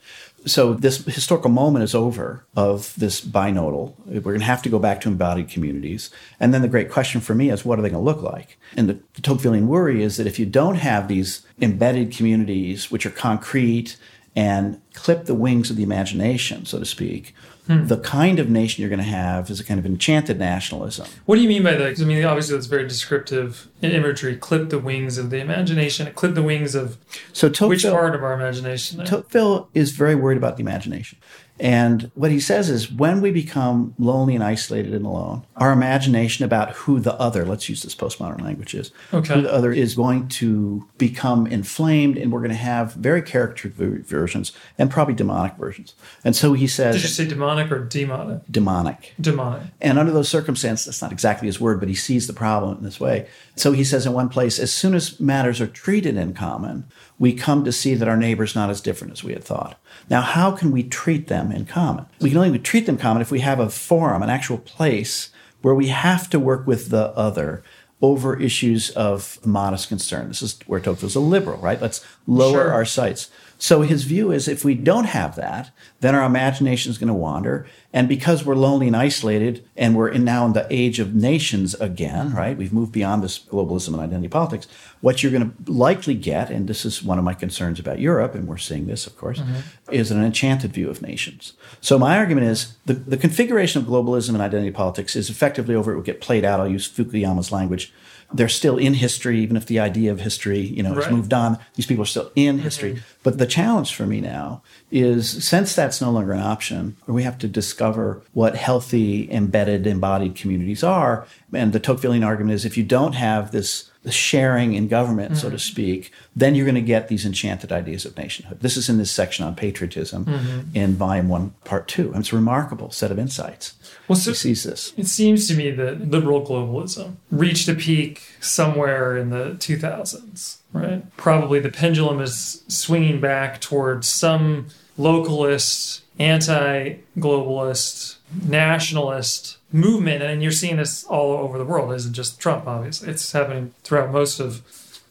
So 0.45 0.75
this 0.75 1.05
historical 1.05 1.51
moment 1.51 1.85
is 1.85 1.95
over 1.95 2.45
of 2.57 2.95
this 2.97 3.21
binodal. 3.21 3.95
We're 4.07 4.21
going 4.21 4.41
to 4.41 4.45
have 4.45 4.63
to 4.63 4.69
go 4.69 4.79
back 4.79 5.01
to 5.03 5.09
embodied 5.09 5.49
communities. 5.49 6.11
And 6.41 6.53
then 6.53 6.63
the 6.63 6.69
great 6.69 6.91
question 6.91 7.21
for 7.21 7.35
me 7.35 7.51
is, 7.51 7.65
what 7.65 7.79
are 7.79 7.83
they 7.83 7.91
going 7.91 8.05
to 8.05 8.11
look 8.11 8.23
like? 8.23 8.59
And 8.77 8.89
the, 8.89 8.95
the 9.15 9.23
Tocquevillian 9.23 9.67
worry 9.67 10.03
is 10.03 10.17
that 10.17 10.27
if 10.27 10.39
you 10.39 10.47
don't 10.47 10.77
have 10.77 11.07
these 11.07 11.47
embedded 11.61 12.11
communities, 12.11 12.91
which 12.91 13.07
are 13.07 13.11
concrete 13.11 13.97
and 14.35 14.81
clip 14.95 15.27
the 15.27 15.35
wings 15.35 15.71
of 15.71 15.77
the 15.77 15.83
imagination, 15.83 16.65
so 16.65 16.79
to 16.79 16.87
speak, 16.87 17.35
Hmm. 17.67 17.87
The 17.87 17.99
kind 17.99 18.41
of 18.41 18.51
nation 18.51 18.83
you're 18.83 18.89
going 18.89 18.99
to 18.99 19.05
have 19.05 19.49
is 19.49 19.61
a 19.61 19.65
kind 19.65 19.79
of 19.79 19.87
enchanted 19.87 20.37
nationalism. 20.39 21.07
What 21.27 21.37
do 21.37 21.43
you 21.43 21.49
mean 21.49 21.63
by 21.63 21.75
that? 21.75 22.01
I 22.01 22.05
mean, 22.05 22.25
obviously, 22.25 22.57
that's 22.57 22.67
very 22.67 22.89
descriptive 22.89 23.69
imagery. 23.83 24.37
Clip 24.37 24.69
the 24.69 24.81
wings 24.81 25.17
of 25.17 25.31
the 25.31 25.39
imagination. 25.39 26.13
Clip 26.15 26.35
the 26.35 26.43
wings 26.43 26.75
of 26.75 26.99
so 27.33 27.49
Tocqueville, 27.49 27.69
which 27.69 27.85
part 27.85 28.17
of 28.17 28.25
our 28.25 28.33
imagination? 28.33 29.05
Tocqueville 29.05 29.69
is 29.75 29.93
very 29.93 30.17
worried 30.17 30.39
about 30.39 30.57
the 30.57 30.63
imagination. 30.63 31.19
And 31.61 32.11
what 32.15 32.31
he 32.31 32.41
says 32.41 32.71
is 32.71 32.91
when 32.91 33.21
we 33.21 33.31
become 33.31 33.95
lonely 33.99 34.35
and 34.35 34.43
isolated 34.43 34.95
and 34.95 35.07
alone, 35.07 35.47
our 35.57 35.71
imagination 35.71 36.45
about 36.45 36.73
who 36.73 36.99
the 36.99 37.15
other, 37.15 37.45
let's 37.45 37.69
use 37.69 37.83
this 37.83 37.95
postmodern 37.95 38.41
language 38.41 38.75
is, 38.75 38.91
okay. 39.13 39.35
who 39.35 39.43
the 39.43 39.53
other 39.53 39.73
is 39.73 39.95
going 39.95 40.29
to 40.29 40.89
become 40.99 41.47
inflamed 41.47 42.17
and 42.17 42.33
we're 42.33 42.41
going 42.41 42.51
to 42.51 42.57
have 42.57 42.95
very 42.95 43.23
caricatured 43.23 43.75
versions 43.75 44.53
and 44.79 44.91
probably 44.91 45.15
demonic 45.15 45.55
versions. 45.57 45.95
And 46.25 46.35
so 46.35 46.55
he 46.55 46.67
says. 46.67 46.97
Did 46.97 47.03
you 47.03 47.09
say 47.09 47.27
demonic 47.27 47.71
or 47.71 47.85
demonic? 47.85 48.43
Demonic. 48.51 49.15
Demonic. 49.21 49.63
And 49.81 49.99
under 49.99 50.13
those 50.13 50.29
circumstances, 50.29 50.87
that's 50.87 51.03
not 51.03 51.13
exactly 51.13 51.47
his 51.47 51.61
word, 51.61 51.81
but 51.81 51.89
he 51.89 51.95
sees 51.95 52.27
the 52.27 52.33
problem 52.33 52.79
in 52.79 52.83
this 52.83 52.99
way. 52.99 53.29
So 53.57 53.73
he 53.73 53.85
says 53.85 54.07
in 54.07 54.15
one 54.15 54.31
place, 54.31 54.59
as 54.59 54.73
soon 54.73 54.95
as 54.95 55.21
matters 55.21 55.61
are 55.61 55.67
treated 55.67 56.17
in 56.17 56.35
common, 56.35 56.87
we 57.19 57.33
come 57.33 57.65
to 57.65 57.73
see 57.73 57.95
that 57.95 58.09
our 58.09 58.17
neighbor's 58.17 58.55
not 58.55 58.71
as 58.71 58.81
different 58.81 59.13
as 59.13 59.23
we 59.23 59.33
had 59.33 59.45
thought. 59.45 59.79
Now, 60.11 60.23
how 60.23 60.51
can 60.51 60.71
we 60.71 60.83
treat 60.83 61.29
them 61.29 61.53
in 61.53 61.67
common? 61.67 62.07
We 62.21 62.31
can 62.31 62.39
only 62.39 62.59
treat 62.59 62.87
them 62.87 62.99
common 62.99 63.23
if 63.23 63.31
we 63.31 63.41
have 63.41 63.61
a 63.61 63.71
forum, 63.71 64.23
an 64.23 64.31
actual 64.31 64.59
place 64.59 65.31
where 65.61 65.75
we 65.75 65.89
have 65.89 66.29
to 66.31 66.39
work 66.39 66.67
with 66.67 66.91
the 66.91 67.17
other 67.17 67.63
over 68.01 68.39
issues 68.39 68.91
of 68.91 69.39
modest 69.47 69.89
concern. 69.89 70.29
This 70.29 70.43
is 70.43 70.59
where 70.67 70.81
Tocqueville's 70.81 71.15
a 71.15 71.21
liberal, 71.21 71.59
right? 71.59 71.81
Let's 71.81 72.05
lower 72.27 72.65
sure. 72.65 72.73
our 72.73 72.85
sights. 72.85 73.31
So 73.63 73.83
his 73.83 74.03
view 74.03 74.33
is 74.33 74.49
if 74.49 74.65
we 74.65 74.75
don't 74.75 75.05
have 75.05 75.37
that, 75.37 75.71
then 76.01 76.17
our 76.17 76.25
imagination 76.25 76.91
is 76.91 76.99
going 76.99 77.07
to 77.07 77.15
wander. 77.15 77.65
And 77.93 78.09
because 78.09 78.45
we're 78.45 78.57
lonely 78.57 78.89
and 78.89 78.97
isolated, 78.97 79.65
and 79.77 79.95
we're 79.95 80.09
in 80.09 80.25
now 80.25 80.45
in 80.47 80.53
the 80.53 80.67
age 80.69 80.99
of 80.99 81.15
nations 81.15 81.75
again, 81.75 82.35
right? 82.35 82.57
We've 82.57 82.73
moved 82.73 82.91
beyond 82.91 83.23
this 83.23 83.39
globalism 83.39 83.95
and 83.95 84.01
identity 84.01 84.27
politics. 84.27 84.67
What 85.01 85.23
you're 85.23 85.31
going 85.31 85.53
to 85.53 85.73
likely 85.73 86.15
get, 86.15 86.51
and 86.51 86.67
this 86.67 86.85
is 86.85 87.05
one 87.05 87.19
of 87.19 87.25
my 87.25 87.35
concerns 87.35 87.79
about 87.79 88.01
Europe, 88.01 88.35
and 88.35 88.49
we're 88.49 88.57
seeing 88.57 88.89
this, 88.89 89.07
of 89.07 89.17
course, 89.17 89.39
mm-hmm. 89.39 89.93
is 89.93 90.11
an 90.11 90.25
enchanted 90.25 90.73
view 90.73 90.91
of 90.91 91.01
nations. 91.01 91.53
So 91.81 92.01
my 92.01 92.19
argument 92.19 92.49
is 92.49 92.75
the, 92.87 92.95
the 92.95 93.17
configuration 93.17 93.81
of 93.81 93.87
globalism 93.87 94.31
and 94.31 94.43
identity 94.43 94.73
politics 94.73 95.15
is 95.15 95.31
effectively 95.31 95.77
over. 95.77 95.93
It 95.93 95.95
will 95.95 96.03
get 96.03 96.21
played 96.21 96.45
out. 96.45 96.59
I'll 96.59 96.67
use 96.67 96.89
Fukuyama's 96.89 97.53
language 97.53 97.93
they're 98.35 98.49
still 98.49 98.79
in 98.79 98.95
history, 98.95 99.41
even 99.41 99.57
if 99.57 99.67
the 99.67 99.79
idea 99.79 100.13
of 100.13 100.21
history, 100.21 100.61
you 100.61 100.83
know, 100.83 100.95
right. 100.95 101.05
has 101.05 101.13
moved 101.13 101.33
on. 101.33 101.59
These 101.75 101.87
people 101.87 102.03
are 102.03 102.07
still 102.07 102.31
in 102.35 102.57
mm-hmm. 102.57 102.65
history. 102.65 103.03
But 103.23 103.39
the 103.39 103.47
challenge 103.47 103.95
for 103.95 104.07
me 104.07 104.21
now 104.21 104.63
is 104.91 105.45
since 105.45 105.75
that's 105.75 106.01
no 106.01 106.11
longer 106.11 106.33
an 106.33 106.41
option, 106.41 106.97
we 107.07 107.23
have 107.23 107.39
to 107.39 107.49
discover 107.49 108.23
what 108.33 108.57
healthy, 108.57 109.31
embedded, 109.31 109.87
embodied 109.87 110.35
communities 110.35 110.83
are. 110.83 111.27
And 111.53 111.73
the 111.73 111.81
Tocquevillian 111.81 112.25
argument 112.25 112.55
is 112.55 112.65
if 112.65 112.77
you 112.77 112.85
don't 112.85 113.15
have 113.15 113.53
this 113.53 113.91
sharing 114.11 114.75
in 114.75 114.89
government, 114.89 115.33
mm-hmm. 115.33 115.41
so 115.41 115.49
to 115.49 115.57
mm-hmm. 115.57 115.73
speak, 115.73 116.13
then 116.35 116.55
you're 116.55 116.65
going 116.65 116.75
to 116.75 116.81
get 116.81 117.09
these 117.09 117.25
enchanted 117.25 117.71
ideas 117.71 118.05
of 118.05 118.17
nationhood. 118.17 118.61
This 118.61 118.77
is 118.77 118.89
in 118.89 118.99
this 118.99 119.13
section 119.13 119.45
on 119.45 119.55
patriotism 119.55 120.25
mm-hmm. 120.25 120.77
in 120.77 120.95
volume 120.95 121.29
one, 121.29 121.51
part 121.65 121.87
two. 121.87 122.09
And 122.13 122.21
it's 122.21 122.33
a 122.33 122.37
remarkable 122.37 122.91
set 122.91 123.13
of 123.13 123.19
insights. 123.19 123.75
Well, 124.13 124.21
so 124.21 124.31
he 124.33 124.37
sees 124.37 124.65
this. 124.65 124.93
It 124.99 125.07
seems 125.07 125.49
to 125.49 125.55
me 125.55 125.71
that 125.71 126.11
liberal 126.11 126.45
globalism 126.45 127.17
reached 127.31 127.67
a 127.69 127.75
peak 127.75 128.23
somewhere 128.41 129.17
in 129.17 129.31
the 129.31 129.57
2000s, 129.59 130.59
right? 130.73 131.17
Probably 131.17 131.61
the 131.61 131.71
pendulum 131.71 132.21
is 132.21 132.63
swinging 132.69 133.21
back 133.21 133.61
towards 133.63 134.07
some 134.07 134.67
localist, 134.99 136.03
anti 136.19 136.97
globalist, 137.19 138.17
nationalist 138.47 139.57
movement. 139.73 140.23
And 140.23 140.43
you're 140.43 140.53
seeing 140.53 140.77
this 140.77 141.05
all 141.05 141.33
over 141.39 141.57
the 141.57 141.65
world. 141.65 141.91
It 141.93 141.97
isn't 141.97 142.13
just 142.13 142.39
Trump, 142.39 142.67
obviously. 142.67 143.09
It's 143.09 143.33
happening 143.33 143.73
throughout 143.83 144.13
most 144.13 144.41
of 144.41 144.63